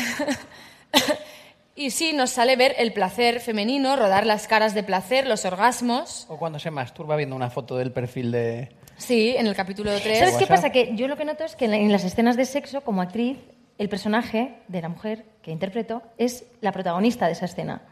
y 1.74 1.90
sí, 1.90 2.12
nos 2.12 2.30
sale 2.30 2.56
ver 2.56 2.74
el 2.78 2.92
placer 2.92 3.40
femenino, 3.40 3.96
rodar 3.96 4.26
las 4.26 4.46
caras 4.46 4.74
de 4.74 4.82
placer, 4.82 5.26
los 5.26 5.44
orgasmos. 5.44 6.26
O 6.28 6.36
cuando 6.36 6.58
se 6.58 6.70
masturba 6.70 7.16
viendo 7.16 7.34
una 7.34 7.50
foto 7.50 7.76
del 7.76 7.92
perfil 7.92 8.30
de... 8.30 8.76
Sí, 8.96 9.34
en 9.36 9.46
el 9.46 9.54
capítulo 9.54 9.90
3. 9.98 10.18
¿Sabes 10.18 10.36
qué 10.36 10.46
pasa? 10.46 10.70
Que 10.70 10.94
yo 10.94 11.08
lo 11.08 11.16
que 11.16 11.24
noto 11.24 11.44
es 11.44 11.56
que 11.56 11.64
en 11.64 11.90
las 11.90 12.04
escenas 12.04 12.36
de 12.36 12.44
sexo, 12.44 12.82
como 12.82 13.00
actriz, 13.00 13.38
el 13.78 13.88
personaje 13.88 14.58
de 14.68 14.82
la 14.82 14.88
mujer 14.88 15.24
que 15.40 15.50
interpreto 15.50 16.02
es 16.18 16.44
la 16.60 16.72
protagonista 16.72 17.26
de 17.26 17.32
esa 17.32 17.46
escena. 17.46 17.82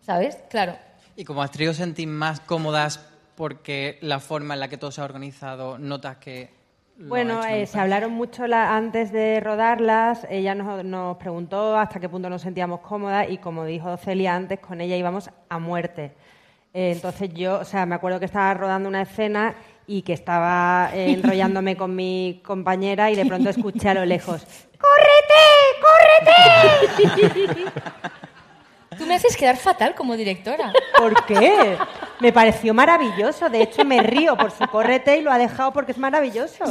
¿Sabes? 0.00 0.38
Claro. 0.50 0.76
Y 1.16 1.24
como 1.24 1.42
actriz 1.42 1.70
os 1.70 1.76
sentís 1.78 2.06
más 2.06 2.40
cómodas 2.40 3.00
porque 3.34 3.98
la 4.02 4.20
forma 4.20 4.54
en 4.54 4.60
la 4.60 4.68
que 4.68 4.76
todo 4.76 4.92
se 4.92 5.00
ha 5.00 5.04
organizado 5.04 5.78
notas 5.78 6.18
que... 6.18 6.55
Bueno, 6.98 7.44
eh, 7.44 7.66
se 7.66 7.78
hablaron 7.78 8.12
mucho 8.12 8.46
la- 8.46 8.74
antes 8.76 9.12
de 9.12 9.40
rodarlas. 9.40 10.26
Ella 10.30 10.54
nos, 10.54 10.82
nos 10.84 11.16
preguntó 11.18 11.76
hasta 11.76 12.00
qué 12.00 12.08
punto 12.08 12.30
nos 12.30 12.42
sentíamos 12.42 12.80
cómodas 12.80 13.26
y 13.28 13.36
como 13.38 13.64
dijo 13.66 13.96
Celia 13.98 14.34
antes, 14.34 14.58
con 14.60 14.80
ella 14.80 14.96
íbamos 14.96 15.30
a 15.48 15.58
muerte. 15.58 16.12
Eh, 16.72 16.92
entonces 16.92 17.32
yo, 17.34 17.58
o 17.60 17.64
sea, 17.64 17.84
me 17.86 17.94
acuerdo 17.94 18.18
que 18.18 18.24
estaba 18.26 18.52
rodando 18.54 18.88
una 18.88 19.02
escena 19.02 19.54
y 19.86 20.02
que 20.02 20.14
estaba 20.14 20.90
eh, 20.94 21.12
enrollándome 21.12 21.76
con 21.76 21.94
mi 21.94 22.40
compañera 22.44 23.10
y 23.10 23.14
de 23.16 23.26
pronto 23.26 23.50
escuché 23.50 23.90
a 23.90 23.94
lo 23.94 24.04
lejos, 24.04 24.44
¡córrete, 24.78 25.42
córrete! 27.12 27.70
Tú 28.98 29.06
me 29.06 29.14
haces 29.14 29.36
quedar 29.36 29.56
fatal 29.56 29.94
como 29.94 30.16
directora. 30.16 30.72
¿Por 30.98 31.24
qué? 31.26 31.76
Me 32.20 32.32
pareció 32.32 32.72
maravilloso. 32.72 33.48
De 33.50 33.62
hecho, 33.62 33.84
me 33.84 34.00
río 34.02 34.36
por 34.36 34.50
su 34.50 34.66
córrete 34.68 35.18
y 35.18 35.22
lo 35.22 35.30
ha 35.30 35.38
dejado 35.38 35.72
porque 35.72 35.92
es 35.92 35.98
maravilloso. 35.98 36.64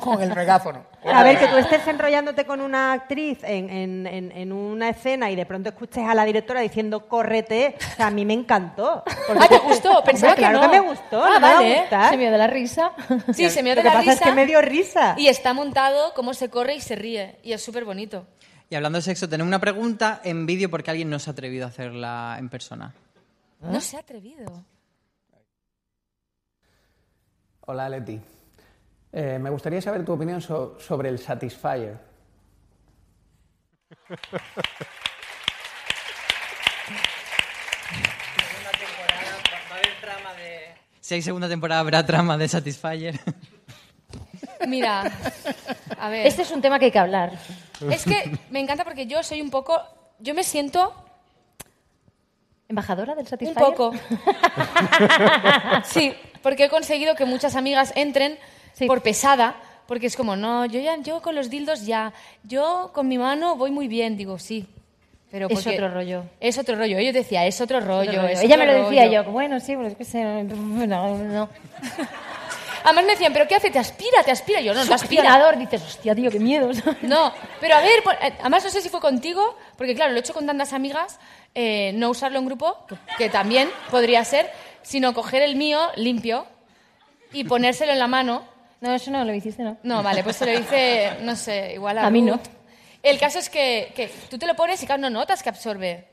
Con 0.00 0.20
el 0.22 0.34
megáfono. 0.34 0.84
A 1.04 1.22
ver, 1.22 1.38
que 1.38 1.46
tú 1.46 1.56
estés 1.56 1.86
enrollándote 1.86 2.44
con 2.44 2.60
una 2.60 2.92
actriz 2.92 3.38
en, 3.44 3.70
en- 3.70 4.06
en- 4.06 4.32
en 4.32 4.52
una 4.52 4.88
escena 4.88 5.30
y 5.30 5.36
de 5.36 5.46
pronto 5.46 5.68
escuches 5.68 6.04
a 6.06 6.14
la 6.14 6.24
directora 6.24 6.60
diciendo 6.60 7.06
córrete, 7.08 7.76
o 7.92 7.96
sea, 7.96 8.06
a 8.08 8.10
mí 8.10 8.24
me 8.24 8.34
encantó. 8.34 9.04
Porque- 9.26 9.42
Ah, 9.44 9.48
¿te 9.48 9.58
gustó? 9.58 10.02
Pensaba 10.04 10.32
Hombre, 10.32 10.48
claro 10.48 10.60
que 10.60 10.66
no. 10.66 10.72
que 10.72 10.80
me 10.80 10.88
gustó. 10.88 11.24
Ah, 11.24 11.28
no 11.30 11.34
me 11.34 11.40
va 11.40 11.50
a 11.50 11.54
vale. 11.54 11.86
Se 12.10 12.16
me 12.16 12.22
dio 12.24 12.32
de 12.32 12.38
la 12.38 12.46
risa. 12.48 12.92
Sí, 13.32 13.48
se 13.50 13.62
me 13.62 13.70
Lo 13.74 13.74
dio 13.76 13.82
que 13.82 13.88
la 13.88 13.94
pasa 13.94 14.12
es 14.12 14.18
risa. 14.18 14.24
que 14.24 14.32
me 14.32 14.46
dio 14.46 14.60
risa. 14.60 15.14
Y 15.16 15.28
está 15.28 15.52
montado 15.54 16.12
cómo 16.14 16.34
se 16.34 16.50
corre 16.50 16.74
y 16.74 16.80
se 16.80 16.96
ríe. 16.96 17.36
Y 17.42 17.52
es 17.52 17.62
súper 17.62 17.84
bonito. 17.84 18.26
Y 18.70 18.74
hablando 18.74 18.98
de 18.98 19.02
sexo, 19.02 19.28
tenemos 19.28 19.48
una 19.48 19.60
pregunta 19.60 20.20
en 20.24 20.44
vídeo 20.46 20.68
porque 20.70 20.90
alguien 20.90 21.08
no 21.08 21.18
se 21.18 21.30
ha 21.30 21.32
atrevido 21.32 21.64
a 21.64 21.68
hacerla 21.68 22.36
en 22.38 22.48
persona. 22.48 22.94
No 23.60 23.80
se 23.80 23.96
ha 23.96 24.00
atrevido. 24.00 24.64
Hola, 27.62 27.88
Leti. 27.88 28.20
Eh, 29.12 29.38
me 29.40 29.50
gustaría 29.50 29.80
saber 29.80 30.04
tu 30.04 30.12
opinión 30.12 30.40
so- 30.42 30.78
sobre 30.78 31.08
el 31.08 31.18
Satisfyer. 31.18 31.98
Si 41.00 41.14
hay 41.14 41.22
segunda 41.22 41.48
temporada, 41.48 41.80
habrá 41.80 42.04
trama 42.04 42.36
de 42.36 42.48
Satisfyer. 42.48 43.18
Mira, 44.66 45.10
a 45.98 46.08
ver. 46.10 46.26
Este 46.26 46.42
es 46.42 46.50
un 46.50 46.60
tema 46.60 46.78
que 46.78 46.86
hay 46.86 46.90
que 46.90 46.98
hablar. 46.98 47.32
Es 47.90 48.04
que 48.04 48.38
me 48.50 48.60
encanta 48.60 48.84
porque 48.84 49.06
yo 49.06 49.22
soy 49.22 49.40
un 49.40 49.50
poco. 49.50 49.80
Yo 50.18 50.34
me 50.34 50.42
siento 50.42 50.92
¿Embajadora 52.68 53.14
del 53.14 53.24
Un 53.24 53.28
Satisfyer? 53.30 53.56
poco. 53.64 53.92
sí, 55.84 56.12
porque 56.42 56.64
he 56.64 56.68
conseguido 56.68 57.14
que 57.14 57.24
muchas 57.24 57.56
amigas 57.56 57.92
entren 57.96 58.38
por 58.86 59.02
pesada, 59.02 59.56
porque 59.86 60.06
es 60.06 60.16
como, 60.16 60.36
no, 60.36 60.66
yo 60.66 60.78
ya, 60.78 60.98
yo 60.98 61.22
con 61.22 61.34
los 61.34 61.48
dildos 61.48 61.86
ya, 61.86 62.12
yo 62.44 62.90
con 62.92 63.08
mi 63.08 63.16
mano 63.16 63.56
voy 63.56 63.70
muy 63.70 63.88
bien, 63.88 64.16
digo, 64.16 64.38
sí. 64.38 64.66
Pero 65.30 65.48
Es 65.50 65.66
otro 65.66 65.90
rollo. 65.92 66.24
Es 66.40 66.56
otro 66.58 66.74
rollo. 66.76 66.96
Ellos 66.96 67.12
decía, 67.12 67.46
es 67.46 67.60
otro 67.60 67.80
rollo. 67.80 68.10
Otro 68.10 68.22
rollo. 68.22 68.32
es 68.34 68.42
Ella 68.42 68.54
otro 68.56 68.66
me 68.66 68.72
lo 68.72 68.84
decía 68.84 69.04
rollo. 69.04 69.24
yo, 69.24 69.30
bueno, 69.30 69.60
sí, 69.60 69.76
pero 69.76 69.88
es 69.88 69.96
que 69.96 70.04
se... 70.04 70.22
No, 70.44 71.18
no. 71.18 71.48
Además 72.88 73.04
me 73.04 73.10
decían, 73.12 73.34
¿pero 73.34 73.46
qué 73.46 73.54
hace? 73.54 73.70
¿Te 73.70 73.78
aspira? 73.78 74.22
¿Te 74.24 74.30
aspira? 74.30 74.62
Yo, 74.62 74.72
no, 74.72 74.82
no 74.82 74.94
aspira. 74.94 75.54
Dices, 75.56 75.82
hostia, 75.82 76.14
tío, 76.14 76.30
qué 76.30 76.40
miedo. 76.40 76.70
No, 77.02 77.32
pero 77.60 77.74
a 77.76 77.80
ver, 77.80 78.02
por- 78.02 78.14
eh, 78.14 78.32
además 78.40 78.64
no 78.64 78.70
sé 78.70 78.80
si 78.80 78.88
fue 78.88 79.00
contigo, 79.00 79.56
porque 79.76 79.94
claro, 79.94 80.12
lo 80.12 80.16
he 80.16 80.20
hecho 80.20 80.32
con 80.32 80.46
tantas 80.46 80.72
amigas, 80.72 81.18
eh, 81.54 81.92
no 81.94 82.08
usarlo 82.08 82.38
en 82.38 82.46
grupo, 82.46 82.86
que, 83.18 83.28
también 83.28 83.68
podría 83.90 84.24
ser, 84.24 84.50
sino 84.82 85.12
coger 85.12 85.42
el 85.42 85.56
mío 85.56 85.78
limpio 85.96 86.46
y 87.30 87.44
ponérselo 87.44 87.92
en 87.92 87.98
la 87.98 88.06
mano. 88.06 88.42
No, 88.80 88.94
eso 88.94 89.10
no 89.10 89.22
lo 89.22 89.34
hiciste, 89.34 89.62
¿no? 89.62 89.76
No, 89.82 90.02
vale, 90.02 90.24
pues 90.24 90.36
se 90.36 90.46
lo 90.46 90.58
hice, 90.58 91.10
no 91.20 91.36
sé, 91.36 91.74
igual 91.74 91.98
a 91.98 92.06
A 92.06 92.10
mí 92.10 92.22
no. 92.22 92.40
El 93.02 93.18
caso 93.18 93.38
es 93.38 93.50
que, 93.50 93.92
que 93.94 94.08
tú 94.30 94.38
te 94.38 94.46
lo 94.46 94.54
pones 94.56 94.82
y 94.82 94.86
claro, 94.86 95.02
no 95.02 95.10
notas 95.10 95.42
que 95.42 95.50
absorbe. 95.50 96.07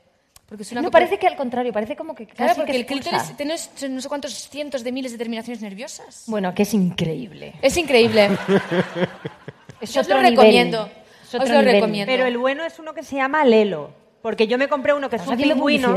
Porque 0.48 0.62
es 0.62 0.70
una 0.72 0.80
No, 0.82 0.90
parece 0.90 1.18
que 1.18 1.26
al 1.26 1.34
contrario, 1.36 1.72
parece 1.72 1.96
como 1.96 2.14
que 2.14 2.26
Claro, 2.26 2.54
porque 2.54 2.70
que 2.72 2.78
el 2.78 2.86
clítoris 2.86 3.36
tiene 3.36 3.56
no 3.90 4.00
sé 4.00 4.08
cuántos 4.08 4.32
cientos 4.48 4.84
de 4.84 4.92
miles 4.92 5.10
de 5.12 5.18
terminaciones 5.18 5.60
nerviosas. 5.60 6.24
Bueno, 6.28 6.54
que 6.54 6.62
es 6.62 6.72
increíble. 6.74 7.54
Es 7.62 7.76
increíble. 7.76 8.30
Es 9.80 9.92
Yo 9.92 10.00
os 10.00 10.08
lo 10.08 10.16
nivel. 10.16 10.30
recomiendo. 10.36 10.88
Es 11.22 11.34
Os 11.34 11.48
lo 11.50 11.58
nivel. 11.58 11.72
recomiendo. 11.74 12.10
Pero 12.10 12.24
el 12.24 12.38
bueno 12.38 12.64
es 12.64 12.78
uno 12.78 12.94
que 12.94 13.02
se 13.02 13.16
llama 13.16 13.44
Lelo. 13.44 13.90
Porque 14.22 14.46
yo 14.46 14.56
me 14.56 14.68
compré 14.68 14.94
uno 14.94 15.10
que 15.10 15.16
es 15.16 15.22
¿Estás 15.22 15.36
un 15.36 15.42
pingüino. 15.42 15.94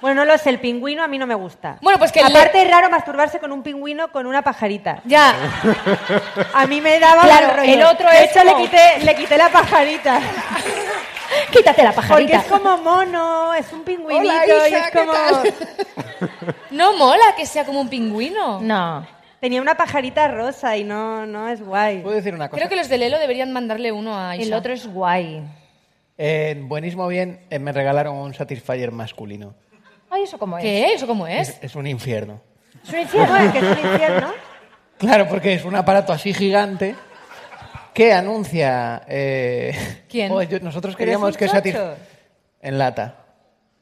Bueno, 0.00 0.24
no 0.24 0.32
lo 0.32 0.36
sé, 0.36 0.50
el 0.50 0.58
pingüino 0.58 1.02
a 1.04 1.06
mí 1.06 1.16
no 1.16 1.26
me 1.28 1.34
gusta. 1.36 1.78
Bueno, 1.80 1.98
pues 1.98 2.10
que 2.12 2.20
el 2.20 2.26
Aparte 2.26 2.60
es 2.62 2.68
raro 2.70 2.90
masturbarse 2.90 3.38
con 3.38 3.52
un 3.52 3.62
pingüino 3.62 4.10
con 4.10 4.26
una 4.26 4.42
pajarita. 4.42 5.00
Ya. 5.04 5.32
A 6.54 6.66
mí 6.66 6.80
me 6.80 6.98
daba 6.98 7.22
Claro, 7.22 7.46
mal 7.48 7.56
rollo. 7.58 7.72
el 7.72 7.82
otro 7.84 8.10
De 8.10 8.24
es 8.24 8.30
hecho, 8.32 8.40
como- 8.44 8.58
le, 8.58 8.64
quité, 8.64 9.04
le 9.04 9.14
quité 9.14 9.38
la 9.38 9.48
pajarita. 9.48 10.20
Quítate 11.52 11.82
la 11.82 11.92
Porque 11.92 12.08
pajarita. 12.08 12.38
es 12.38 12.44
como 12.44 12.76
mono, 12.78 13.54
es 13.54 13.72
un 13.72 13.82
pingüinito 13.82 14.32
Hola, 14.32 14.68
y 14.68 14.74
es 14.74 14.90
¿qué 14.90 14.98
como... 14.98 15.12
tal? 15.12 15.54
No 16.70 16.96
mola 16.96 17.34
que 17.36 17.46
sea 17.46 17.64
como 17.64 17.80
un 17.80 17.88
pingüino. 17.88 18.60
No. 18.60 19.06
Tenía 19.40 19.60
una 19.60 19.76
pajarita 19.76 20.28
rosa 20.28 20.76
y 20.76 20.84
no, 20.84 21.26
no 21.26 21.48
es 21.48 21.60
guay. 21.62 22.00
¿Puedo 22.00 22.16
decir 22.16 22.34
una 22.34 22.48
cosa? 22.48 22.58
Creo 22.58 22.68
que 22.68 22.76
los 22.76 22.88
de 22.88 22.98
Lelo 22.98 23.18
deberían 23.18 23.52
mandarle 23.52 23.92
uno 23.92 24.18
a 24.18 24.36
Isa. 24.36 24.46
El 24.46 24.54
otro 24.54 24.72
es 24.72 24.86
guay. 24.86 25.42
En 26.18 26.68
Buenísimo 26.68 27.06
Bien 27.08 27.40
eh, 27.50 27.58
me 27.58 27.72
regalaron 27.72 28.16
un 28.16 28.32
Satisfyer 28.34 28.92
masculino. 28.92 29.54
Ay, 30.10 30.22
¿eso 30.22 30.38
cómo 30.38 30.56
es? 30.56 30.62
¿Qué? 30.62 30.94
¿Eso 30.94 31.06
cómo 31.06 31.26
es? 31.26 31.50
Es, 31.50 31.58
es 31.62 31.74
un 31.76 31.86
infierno. 31.86 32.40
Es 32.82 32.92
un 32.92 33.00
infierno. 33.00 33.52
que 33.52 33.58
es 33.58 33.64
un 33.64 33.92
infierno. 33.92 34.32
Claro, 34.98 35.28
porque 35.28 35.52
es 35.52 35.66
un 35.66 35.76
aparato 35.76 36.10
así 36.14 36.32
gigante 36.32 36.94
que 37.96 38.12
anuncia... 38.12 39.02
eh, 39.08 40.04
¿Quién? 40.06 40.30
oh, 40.30 40.42
yo- 40.42 40.60
nosotros 40.60 40.94
queríamos 40.94 41.30
un 41.30 41.34
que. 41.38 41.48
Satisfyer... 41.48 41.94
En 42.60 42.76
lata. 42.76 43.14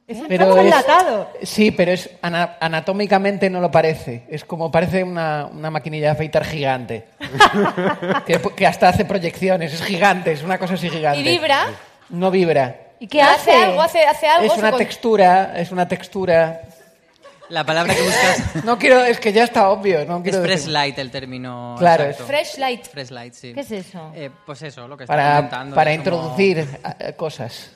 Es 0.06 0.18
un 0.18 0.28
Pero 0.28 0.56
es- 0.56 0.64
enlatado. 0.66 1.30
Sí, 1.42 1.72
pero 1.72 1.90
es 1.90 2.08
ana- 2.22 2.56
anatómicamente 2.60 3.50
no 3.50 3.60
lo 3.60 3.72
parece. 3.72 4.22
Es 4.28 4.44
como 4.44 4.70
parece 4.70 5.02
una, 5.02 5.46
una 5.46 5.68
maquinilla 5.70 6.06
de 6.06 6.12
afeitar 6.12 6.44
gigante. 6.44 7.06
que, 8.26 8.38
que 8.54 8.66
hasta 8.68 8.88
hace 8.90 9.04
proyecciones. 9.04 9.74
Es 9.74 9.82
gigante, 9.82 10.30
es 10.30 10.44
una 10.44 10.58
cosa 10.58 10.74
así 10.74 10.88
gigante. 10.90 11.18
¿Y 11.18 11.24
vibra? 11.24 11.66
No 12.10 12.30
vibra. 12.30 12.76
¿Y 13.00 13.08
qué 13.08 13.20
hace? 13.20 13.50
algo? 13.52 13.82
¿Hace, 13.82 14.04
hace 14.04 14.28
algo? 14.28 14.52
Es 14.52 14.56
una 14.58 14.70
con- 14.70 14.78
textura, 14.78 15.54
es 15.58 15.72
una 15.72 15.88
textura. 15.88 16.60
La 17.50 17.64
palabra 17.64 17.94
que 17.94 18.00
buscas 18.02 18.64
No 18.64 18.78
quiero, 18.78 19.04
es 19.04 19.20
que 19.20 19.32
ya 19.32 19.44
está 19.44 19.68
obvio. 19.68 20.04
No 20.06 20.16
es 20.18 20.22
quiero 20.22 20.40
fresh 20.42 20.60
decir- 20.62 20.72
light, 20.72 20.98
el 20.98 21.10
término 21.10 21.76
Claro, 21.78 22.04
exacto. 22.04 22.26
Fresh 22.26 22.58
light. 22.58 22.86
Fresh 22.86 23.10
light, 23.10 23.34
sí. 23.34 23.52
¿Qué 23.54 23.60
es 23.60 23.70
eso? 23.70 24.12
Eh, 24.14 24.30
pues 24.46 24.62
eso, 24.62 24.88
lo 24.88 24.96
que 24.96 25.04
está 25.04 25.12
Para, 25.14 25.36
comentando. 25.36 25.74
para 25.76 25.92
es 25.92 25.98
como- 25.98 26.16
introducir 26.16 26.66
eh, 27.00 27.12
cosas. 27.14 27.70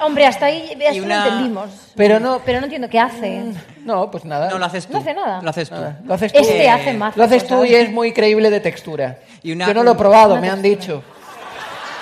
Hombre, 0.00 0.26
hasta 0.26 0.46
ahí 0.46 0.72
hasta 0.72 0.92
Y 0.94 0.98
lo 1.00 1.06
una- 1.06 1.24
entendimos. 1.26 1.70
Pero 1.94 2.20
no, 2.20 2.40
Pero 2.44 2.58
no 2.60 2.64
entiendo 2.64 2.88
qué 2.88 2.98
hace. 2.98 3.42
no, 3.84 4.10
pues 4.10 4.24
nada. 4.24 4.50
No, 4.50 4.58
lo 4.58 4.64
haces 4.66 4.86
tú. 4.86 4.92
No 4.94 4.98
hace 4.98 5.14
nada. 5.14 5.40
Lo 5.42 5.50
haces 5.50 5.68
tú. 5.68 5.74
Nada, 5.74 6.00
Lo 6.04 6.14
haces 6.14 6.32
tú. 6.32 6.38
Este 6.38 6.64
Eh, 6.64 6.68
hace 6.70 6.92
más 6.94 7.16
Lo 7.16 7.24
haces 7.24 7.46
tú 7.46 7.64
y 7.64 7.74
es 7.74 7.90
muy 7.90 8.12
creíble 8.12 8.50
de 8.50 8.60
textura. 8.60 9.18
Y 9.42 9.52
una- 9.52 9.66
Yo 9.66 9.74
no 9.74 9.82
lo 9.82 9.92
he 9.92 9.94
probado, 9.94 10.32
una 10.32 10.40
me 10.42 10.48
han 10.50 10.60
textura. 10.62 10.96
dicho. 10.98 11.04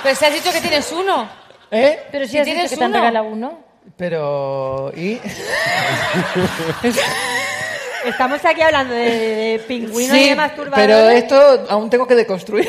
Pero 0.02 0.14
si 0.16 0.24
has 0.24 0.34
dicho 0.34 0.52
que 0.52 0.60
tienes 0.60 0.92
uno. 0.92 1.28
¿Eh? 1.70 1.98
Pero 2.12 2.24
si 2.26 2.32
Si 2.32 2.38
has 2.38 2.44
dicho 2.44 2.54
tienes 2.54 2.70
que 2.70 2.76
te 2.76 2.84
han 2.84 2.90
uno. 2.90 3.00
regalado 3.00 3.26
uno. 3.26 3.58
Pero... 3.96 4.92
¿Y? 4.96 5.20
Estamos 8.04 8.44
aquí 8.44 8.60
hablando 8.60 8.92
de, 8.92 9.00
de 9.00 9.58
pingüino 9.66 10.14
y 10.14 10.18
Sí, 10.18 10.28
de 10.30 10.36
masturbador. 10.36 10.74
pero 10.76 11.08
esto 11.08 11.66
aún 11.70 11.88
tengo 11.88 12.06
que 12.06 12.14
deconstruir 12.14 12.68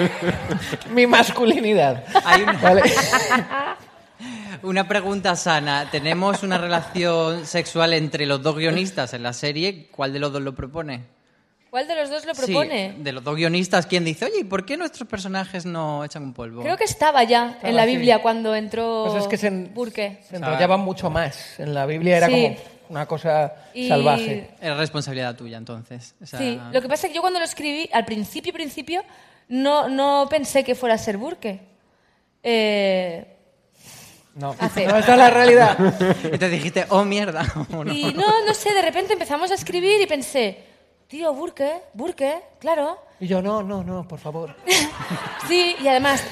mi 0.90 1.06
masculinidad. 1.06 2.02
Hay 2.24 2.42
una, 2.42 2.52
¿vale? 2.54 2.82
una 4.62 4.88
pregunta 4.88 5.36
sana. 5.36 5.90
¿Tenemos 5.90 6.42
una 6.42 6.56
relación 6.56 7.44
sexual 7.44 7.92
entre 7.92 8.24
los 8.24 8.42
dos 8.42 8.56
guionistas 8.56 9.12
en 9.12 9.22
la 9.22 9.34
serie? 9.34 9.88
¿Cuál 9.94 10.14
de 10.14 10.18
los 10.20 10.32
dos 10.32 10.40
lo 10.40 10.54
propone? 10.54 11.04
¿Cuál 11.70 11.86
de 11.86 11.94
los 11.96 12.08
dos 12.08 12.24
lo 12.24 12.34
Sí, 12.34 12.42
propone? 12.46 12.94
de 12.98 13.12
los 13.12 13.22
dos 13.22 13.36
guionistas, 13.36 13.86
¿quién 13.86 14.04
dice, 14.04 14.24
oye, 14.24 14.40
¿y 14.40 14.44
por 14.44 14.64
qué 14.64 14.76
nuestros 14.78 15.06
personajes 15.08 15.66
no 15.66 16.02
echan 16.04 16.22
un 16.22 16.32
polvo? 16.32 16.62
Creo 16.62 16.76
que 16.78 16.84
estaba 16.84 17.22
ya 17.24 17.50
Estaba 17.50 17.68
en 17.68 17.76
la 17.76 17.82
así. 17.82 17.90
Biblia 17.92 18.22
cuando 18.22 18.54
entró 18.54 19.06
Pues 19.10 19.22
es 19.24 19.28
que 19.28 19.36
se, 19.36 19.48
en- 19.48 19.74
Burke. 19.74 20.20
se 20.28 20.36
enrollaba 20.36 20.76
mucho 20.78 21.10
más. 21.10 21.58
En 21.60 21.74
la 21.74 21.84
Biblia 21.84 22.16
era 22.16 22.26
Sí. 22.28 22.32
como 22.32 22.56
una 22.88 23.06
cosa 23.06 23.52
Y- 23.74 23.86
salvaje. 23.88 24.50
Era 24.62 24.76
responsabilidad 24.76 25.36
tuya, 25.36 25.58
entonces. 25.58 26.14
O 26.22 26.26
sea, 26.26 26.38
Sí, 26.38 26.58
lo 26.72 26.80
que 26.80 26.88
pasa 26.88 27.06
es 27.06 27.10
que 27.10 27.16
yo 27.16 27.20
cuando 27.20 27.38
lo 27.38 27.44
escribí, 27.44 27.88
al 27.92 28.06
principio, 28.06 28.52
principio, 28.54 29.02
no, 29.48 29.88
no 29.90 30.26
pensé 30.30 30.64
que 30.64 30.74
fuera 30.74 30.94
a 30.94 30.98
ser 30.98 31.18
Burke. 31.18 31.60
Eh, 32.42 33.34
No, 34.34 34.54
Hace- 34.58 34.86
no, 34.86 34.96
esa 34.96 35.12
es 35.12 35.18
la 35.18 35.30
realidad. 35.30 35.76
Y 36.32 36.38
te 36.38 36.48
dijiste, 36.48 36.86
oh, 36.90 37.04
mierda. 37.04 37.42
Y 37.92 38.04
no, 38.14 38.44
no 38.46 38.54
sé, 38.54 38.72
de 38.72 38.82
repente 38.82 39.12
empezamos 39.12 39.50
a 39.50 39.54
escribir 39.54 40.00
y 40.00 40.06
pensé, 40.06 40.58
tío, 41.08 41.32
Burke, 41.34 41.82
Burke, 41.94 42.42
claro. 42.60 42.98
Y 43.20 43.26
yo, 43.26 43.42
no, 43.42 43.62
no, 43.62 43.82
no, 43.82 44.06
por 44.06 44.18
favor. 44.18 44.54
Sí, 45.48 45.76
y 45.82 45.88
además 45.88 46.22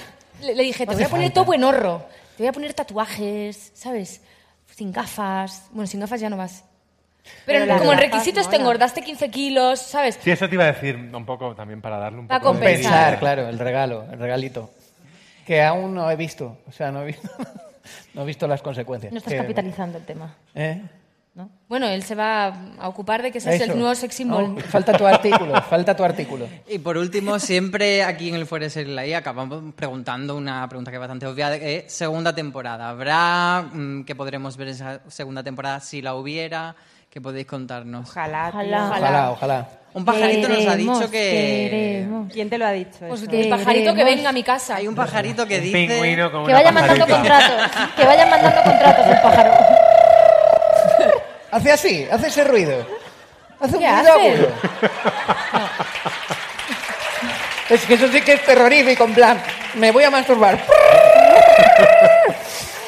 le, 0.43 0.55
le 0.55 0.63
dije, 0.63 0.85
te 0.85 0.93
No 0.93 0.97
voy 0.99 1.05
a 1.05 1.09
poner 1.09 1.27
falta. 1.29 1.35
todo 1.35 1.45
buenorro, 1.47 2.05
te 2.37 2.43
voy 2.43 2.49
a 2.49 2.53
poner 2.53 2.75
tatuajes, 2.75 3.71
¿sabes? 3.75 4.21
Sin 4.75 4.93
gafas. 4.93 5.69
Bueno, 5.71 5.87
sin 5.87 6.01
gafas 6.01 6.21
ya 6.21 6.29
no 6.29 6.37
vas. 6.37 6.65
Pero, 7.47 7.79
como 7.79 7.93
en 7.93 7.99
requisitos 7.99 8.43
te 8.45 8.51
molan. 8.51 8.61
engordaste 8.61 9.03
15 9.03 9.31
kilos, 9.31 9.81
¿sabes? 9.81 10.19
Sí, 10.23 10.31
eso 10.31 10.49
te 10.49 10.55
iba 10.55 10.65
a 10.65 10.73
decir 10.73 10.97
un 10.97 11.25
poco 11.27 11.55
también 11.55 11.81
para 11.81 11.97
darle 11.99 12.19
un 12.21 12.29
Para 12.29 12.41
poco 12.41 12.53
de 12.53 12.59
compensar. 12.59 12.83
Pensar, 12.93 13.05
vidilla. 13.07 13.19
claro, 13.21 13.49
el 13.49 13.59
regalo, 13.59 14.05
el 14.13 14.19
regalito. 14.19 14.71
Que 15.47 15.63
aún 15.63 15.95
no 15.95 16.11
he 16.11 16.17
visto. 16.17 16.59
O 16.69 16.73
sea, 16.73 16.93
no 16.93 17.03
he 17.03 17.07
visto, 17.07 17.29
no 18.15 18.23
he 18.23 18.27
visto 18.27 18.47
las 18.47 18.61
consecuencias. 18.63 19.13
No 19.13 19.19
estás 19.19 19.33
Que- 19.33 19.39
capitalizando 19.39 19.99
el 19.99 20.05
tema. 20.05 20.37
¿Eh? 20.55 20.83
Bueno, 21.69 21.87
él 21.87 22.03
se 22.03 22.15
va 22.15 22.47
a 22.79 22.89
ocupar 22.89 23.23
de 23.23 23.31
que 23.31 23.41
seas 23.41 23.61
el 23.61 23.77
nuevo 23.79 23.95
sex 23.95 24.15
symbol. 24.15 24.55
No, 24.55 24.61
falta 24.61 24.97
tu 24.97 25.07
artículo, 25.07 25.61
falta 25.69 25.95
tu 25.95 26.03
artículo. 26.03 26.49
Y 26.69 26.79
por 26.79 26.97
último, 26.97 27.39
siempre 27.39 28.03
aquí 28.03 28.29
en 28.29 28.37
el 28.37 28.47
Fuera 28.47 28.65
de 28.65 28.71
Serie 28.71 28.95
Live 28.95 29.17
acabamos 29.17 29.75
preguntando 29.75 30.37
una 30.37 30.67
pregunta 30.69 30.91
que 30.91 30.97
es 30.97 31.01
bastante 31.01 31.27
obvia, 31.27 31.51
de, 31.51 31.77
eh, 31.77 31.85
segunda 31.89 32.35
temporada. 32.35 32.89
¿Habrá 32.89 33.69
mm, 33.71 34.05
que 34.05 34.15
podremos 34.15 34.57
ver 34.57 34.69
esa 34.69 35.01
segunda 35.09 35.43
temporada 35.43 35.81
si 35.81 36.01
la 36.01 36.15
hubiera? 36.15 36.75
¿Qué 37.11 37.21
podéis 37.21 37.47
contarnos? 37.47 38.09
Ojalá. 38.09 38.49
Ojalá. 38.49 38.89
Ojalá, 38.89 39.31
ojalá. 39.31 39.69
Un 39.95 40.05
pajarito 40.05 40.49
nos 40.49 40.67
ha 40.67 40.77
dicho 40.77 41.11
que... 41.11 41.69
queremos. 41.71 42.31
¿Quién 42.31 42.51
te 42.51 42.59
lo 42.59 42.67
ha 42.67 42.73
dicho? 42.73 42.99
Pues 43.09 43.23
eso? 43.23 43.31
el 43.31 43.49
pajarito 43.49 43.95
que 43.95 44.05
venga 44.05 44.29
a 44.29 44.33
mi 44.33 44.43
casa. 44.43 44.77
Hay 44.77 44.87
un 44.87 44.95
pajarito 44.95 45.47
que 45.47 45.57
Un 45.57 45.63
dice... 45.63 45.87
pingüino 45.89 46.31
con 46.31 46.45
Que 46.45 46.51
una 46.51 46.59
vayan 46.59 46.75
mandando 46.75 47.07
contratos. 47.07 47.71
Que 47.97 48.05
vayan 48.05 48.29
mandando 48.29 48.63
contratos 48.63 49.07
el 49.07 49.21
pájaro. 49.23 49.66
Hace 51.57 51.73
así, 51.73 52.07
hace 52.11 52.27
ese 52.27 52.45
ruido. 52.45 52.87
Hace 53.59 53.77
un 53.79 53.83
¿Qué 53.83 53.91
ruido 53.91 54.13
hace? 54.13 54.29
agudo. 54.31 54.49
Es 57.71 57.85
que 57.87 57.95
eso 57.95 58.09
sí 58.13 58.21
que 58.21 58.35
es 58.35 58.45
terrorífico, 58.45 59.05
en 59.05 59.15
plan, 59.15 59.43
me 59.75 59.91
voy 59.91 60.05
a 60.05 60.11
masturbar. 60.11 60.63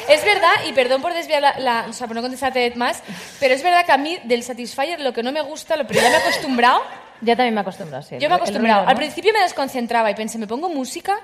Es 0.07 0.23
verdad, 0.23 0.51
y 0.67 0.73
perdón 0.73 1.01
por 1.01 1.13
desviar 1.15 1.41
la, 1.41 1.59
la- 1.59 1.85
o 1.89 1.93
sea, 1.93 2.05
por 2.05 2.15
no 2.15 2.21
contestarte 2.21 2.71
más, 2.75 3.01
pero 3.39 3.55
es 3.55 3.63
verdad 3.63 3.85
que 3.87 3.91
a 3.91 3.97
mí 3.97 4.19
del 4.23 4.43
Satisfyer 4.43 4.99
lo 4.99 5.13
que 5.13 5.23
no 5.23 5.31
me 5.31 5.41
gusta, 5.41 5.75
lo 5.75 5.87
pero 5.87 6.01
ya 6.01 6.09
me 6.09 6.15
he 6.15 6.19
acostumbrado, 6.19 6.81
Ya 7.21 7.35
también 7.35 7.55
me 7.55 7.61
he 7.61 7.63
acostumbrado, 7.63 8.03
sí. 8.03 8.15
yo 8.19 8.19
me 8.19 8.25
he 8.25 8.27
El 8.27 8.33
acostumbrado. 8.43 8.79
ruido, 8.81 8.89
Al 8.89 8.95
¿no? 8.95 8.99
principio 8.99 9.33
me 9.33 9.41
desconcentraba 9.41 10.11
y 10.11 10.15
pensé, 10.15 10.37
me 10.37 10.45
pongo 10.47 10.69
música, 10.69 11.19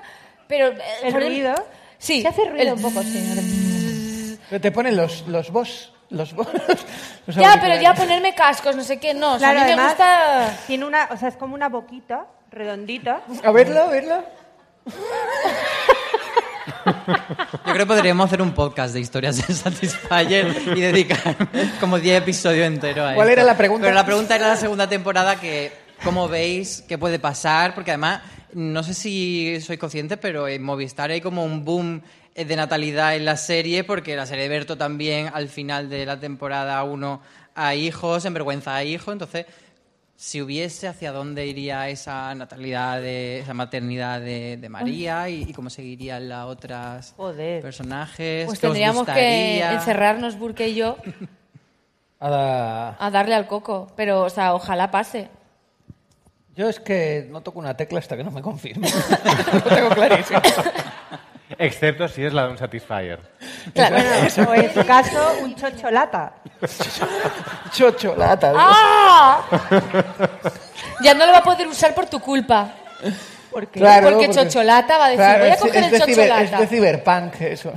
pero... 0.48 0.68
eh, 0.68 0.78
¿El 1.04 1.12
por 1.12 1.22
ruido? 1.22 1.54
Sí. 1.98 2.22
Se 2.22 2.28
hace 2.28 2.44
ruido 2.44 2.62
el 2.62 2.72
un 2.74 2.82
poco, 2.82 3.02
sí. 3.04 4.38
Pero 4.50 4.60
te 4.60 4.70
ponen 4.72 4.96
los, 4.96 5.26
los 5.28 5.50
vos, 5.50 5.92
los 6.10 6.32
vos. 6.34 6.46
los 7.26 7.36
Ya, 7.36 7.58
pero 7.60 7.80
ya 7.80 7.94
ponerme 7.94 8.34
cascos, 8.34 8.76
no 8.76 8.82
sé 8.84 8.98
qué, 8.98 9.14
no. 9.14 9.34
o 9.34 9.38
sea, 9.38 9.52
Claro, 9.52 9.66
a 9.66 9.70
mí 9.70 9.76
me 9.76 9.88
gusta... 9.88 10.58
tiene 10.66 10.84
una, 10.84 11.08
o 11.10 11.16
sea, 11.16 11.28
es 11.28 11.36
como 11.36 11.54
una 11.54 11.68
boquita 11.68 12.26
redondita. 12.50 13.22
A 13.44 13.50
verlo, 13.50 13.82
a 13.82 13.86
verlo. 13.88 14.24
Yo 16.86 17.72
creo 17.72 17.78
que 17.78 17.86
podríamos 17.86 18.26
hacer 18.26 18.42
un 18.42 18.52
podcast 18.52 18.94
de 18.94 19.00
historias 19.00 19.36
de 19.46 19.54
Satisfyer 19.54 20.54
y 20.76 20.80
dedicar 20.80 21.36
como 21.80 21.98
10 21.98 22.22
episodios 22.22 22.66
enteros 22.66 23.10
a 23.10 23.14
¿Cuál 23.14 23.28
esto. 23.28 23.40
era 23.40 23.44
la 23.44 23.56
pregunta? 23.56 23.82
Pero 23.82 23.94
la 23.94 24.06
pregunta 24.06 24.36
era 24.36 24.48
la 24.48 24.56
segunda 24.56 24.88
temporada 24.88 25.36
que, 25.36 25.72
¿cómo 26.04 26.28
veis? 26.28 26.84
¿Qué 26.88 26.98
puede 26.98 27.18
pasar? 27.18 27.74
Porque 27.74 27.90
además, 27.90 28.22
no 28.52 28.82
sé 28.82 28.94
si 28.94 29.60
sois 29.60 29.78
conscientes, 29.78 30.18
pero 30.20 30.48
en 30.48 30.62
Movistar 30.62 31.10
hay 31.10 31.20
como 31.20 31.44
un 31.44 31.64
boom 31.64 32.02
de 32.44 32.56
natalidad 32.56 33.16
en 33.16 33.24
la 33.24 33.36
serie, 33.36 33.84
porque 33.84 34.16
la 34.16 34.26
serie 34.26 34.44
de 34.44 34.48
Berto 34.50 34.76
también 34.76 35.30
al 35.32 35.48
final 35.48 35.88
de 35.88 36.04
la 36.04 36.18
temporada 36.20 36.82
1 36.84 37.20
a 37.54 37.74
hijos, 37.74 38.24
en 38.24 38.34
vergüenza 38.34 38.74
a 38.76 38.84
hijos, 38.84 39.12
entonces 39.12 39.46
si 40.18 40.40
hubiese, 40.40 40.88
¿hacia 40.88 41.12
dónde 41.12 41.46
iría 41.46 41.88
esa 41.90 42.34
natalidad, 42.34 43.00
de, 43.00 43.40
esa 43.40 43.52
maternidad 43.52 44.18
de, 44.20 44.56
de 44.56 44.68
María 44.70 45.28
y, 45.28 45.42
y 45.48 45.52
cómo 45.52 45.68
seguirían 45.68 46.28
las 46.28 46.46
otras 46.46 47.14
personajes? 47.60 48.46
Pues 48.46 48.58
¿Qué 48.58 48.66
os 48.66 48.72
tendríamos 48.72 49.06
que 49.06 49.60
encerrarnos, 49.62 50.38
Burke 50.38 50.68
y 50.68 50.74
yo, 50.74 50.96
Ada- 52.18 52.96
a 52.98 53.10
darle 53.10 53.34
al 53.34 53.46
coco. 53.46 53.92
Pero, 53.94 54.22
o 54.22 54.30
sea, 54.30 54.54
ojalá 54.54 54.90
pase. 54.90 55.28
Yo 56.54 56.68
es 56.70 56.80
que 56.80 57.28
no 57.30 57.42
toco 57.42 57.58
una 57.58 57.76
tecla 57.76 57.98
hasta 57.98 58.16
que 58.16 58.24
no 58.24 58.30
me 58.30 58.40
confirme. 58.40 58.88
Lo 59.52 59.60
tengo 59.62 59.90
clarísimo. 59.90 60.40
Excepto 61.58 62.06
si 62.08 62.24
es 62.24 62.32
la 62.32 62.44
de 62.44 62.50
un 62.50 62.58
Satisfyer. 62.58 63.18
Bueno, 63.74 63.96
o 64.50 64.54
en 64.54 64.74
su 64.74 64.84
caso, 64.86 65.38
un 65.42 65.54
chocholata. 65.56 66.32
Chocholata. 67.72 68.52
¡Ah! 68.56 69.42
ya 71.02 71.14
no 71.14 71.26
lo 71.26 71.32
va 71.32 71.38
a 71.38 71.42
poder 71.42 71.66
usar 71.66 71.94
por 71.94 72.06
tu 72.06 72.20
culpa. 72.20 72.68
¿Por 73.50 73.68
qué? 73.68 73.80
Claro, 73.80 74.10
porque, 74.10 74.30
Chocholata 74.30 74.98
va 74.98 75.06
a 75.06 75.08
decir, 75.08 75.24
claro, 75.24 75.38
voy 75.40 75.48
a 75.48 75.54
es- 75.54 75.60
coger 75.60 75.76
es 75.76 75.84
el 75.84 75.90
de 75.92 75.98
ciber- 75.98 76.14
Chocholata. 76.14 76.42
Es 76.44 76.60
de 76.60 76.66
ciberpunk 76.76 77.40
eso. 77.40 77.72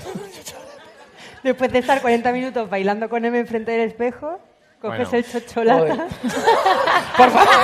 Después 1.44 1.72
de 1.72 1.80
estar 1.80 2.02
40 2.02 2.32
minutos 2.34 2.70
bailando 2.70 3.08
con 3.10 3.24
M 3.24 3.40
enfrente 3.40 3.72
del 3.72 3.88
espejo, 3.88 4.40
coges 4.82 5.10
Bueno. 5.10 5.26
el 5.26 5.46
chocholata. 5.46 6.08
Por 7.16 7.32
favor. 7.32 7.56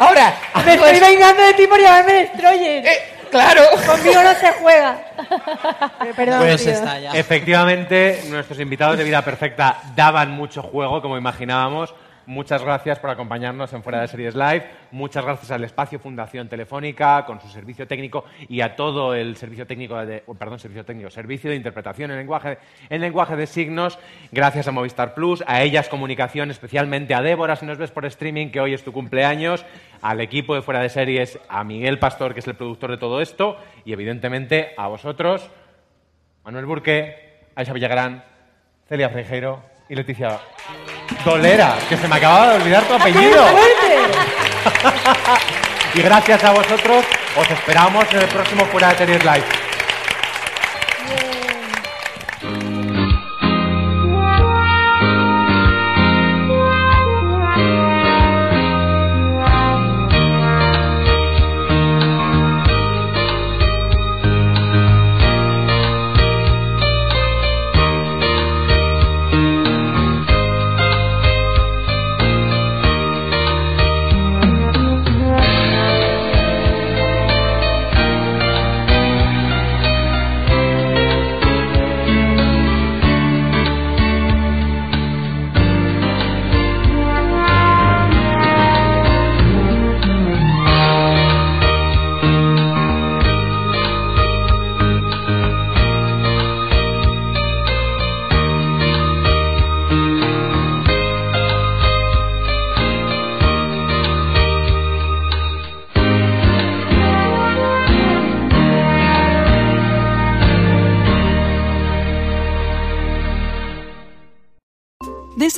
Ahora, 0.00 0.34
Me 0.64 0.74
estoy 0.74 0.98
vengando 0.98 1.42
de 1.42 1.54
ti 1.54 1.66
por 1.68 1.78
llamarme 1.80 2.12
Destroyer. 2.12 2.84
Claro. 3.30 3.62
Conmigo 3.86 4.22
no 4.22 4.34
se 4.34 4.52
juega. 4.60 4.98
Eh, 6.04 6.12
Perdón, 6.16 6.40
Pues 6.40 6.62
tío. 6.64 6.72
efectivamente, 7.14 8.22
nuestros 8.28 8.58
invitados 8.60 8.98
de 8.98 9.04
Vida 9.04 9.22
Perfecta 9.22 9.78
daban 9.94 10.30
mucho 10.32 10.62
juego, 10.62 11.00
como 11.02 11.16
imaginábamos. 11.16 11.94
Muchas 12.30 12.62
gracias 12.62 13.00
por 13.00 13.10
acompañarnos 13.10 13.72
en 13.72 13.82
Fuera 13.82 14.02
de 14.02 14.06
Series 14.06 14.36
Live. 14.36 14.64
Muchas 14.92 15.24
gracias 15.24 15.50
al 15.50 15.64
Espacio 15.64 15.98
Fundación 15.98 16.48
Telefónica, 16.48 17.24
con 17.26 17.40
su 17.40 17.48
servicio 17.48 17.88
técnico 17.88 18.24
y 18.48 18.60
a 18.60 18.76
todo 18.76 19.16
el 19.16 19.34
servicio 19.34 19.66
técnico 19.66 19.96
de, 20.06 20.22
oh, 20.26 20.34
perdón, 20.34 20.60
servicio 20.60 20.84
técnico, 20.84 21.10
servicio 21.10 21.50
de 21.50 21.56
interpretación 21.56 22.12
en 22.12 22.18
lenguaje, 22.18 22.58
en 22.88 23.00
lenguaje 23.00 23.34
de 23.34 23.48
signos. 23.48 23.98
Gracias 24.30 24.68
a 24.68 24.70
Movistar 24.70 25.12
Plus, 25.12 25.42
a 25.44 25.60
ellas 25.64 25.88
comunicación, 25.88 26.52
especialmente 26.52 27.14
a 27.14 27.20
Débora, 27.20 27.56
si 27.56 27.66
nos 27.66 27.78
ves 27.78 27.90
por 27.90 28.06
streaming, 28.06 28.50
que 28.50 28.60
hoy 28.60 28.74
es 28.74 28.84
tu 28.84 28.92
cumpleaños, 28.92 29.66
al 30.00 30.20
equipo 30.20 30.54
de 30.54 30.62
Fuera 30.62 30.82
de 30.82 30.88
Series, 30.88 31.36
a 31.48 31.64
Miguel 31.64 31.98
Pastor, 31.98 32.32
que 32.32 32.38
es 32.38 32.46
el 32.46 32.54
productor 32.54 32.92
de 32.92 32.98
todo 32.98 33.20
esto, 33.20 33.56
y 33.84 33.92
evidentemente 33.92 34.72
a 34.76 34.86
vosotros, 34.86 35.50
Manuel 36.44 36.66
Burque, 36.66 37.48
Aisha 37.56 37.72
Villagrán, 37.72 38.22
Celia 38.88 39.08
Frejeiro 39.08 39.69
y 39.90 39.94
Leticia 39.96 40.38
Dolera, 41.24 41.76
que 41.88 41.96
se 41.96 42.06
me 42.06 42.14
acababa 42.14 42.50
de 42.50 42.62
olvidar 42.62 42.84
tu 42.84 42.94
apellido. 42.94 43.44
y 45.94 46.00
gracias 46.00 46.44
a 46.44 46.52
vosotros, 46.52 47.04
os 47.36 47.50
esperamos 47.50 48.04
en 48.12 48.20
el 48.20 48.28
próximo 48.28 48.64
Fuera 48.66 48.90
de 48.90 48.98
Series 48.98 49.24
Live. 49.24 49.69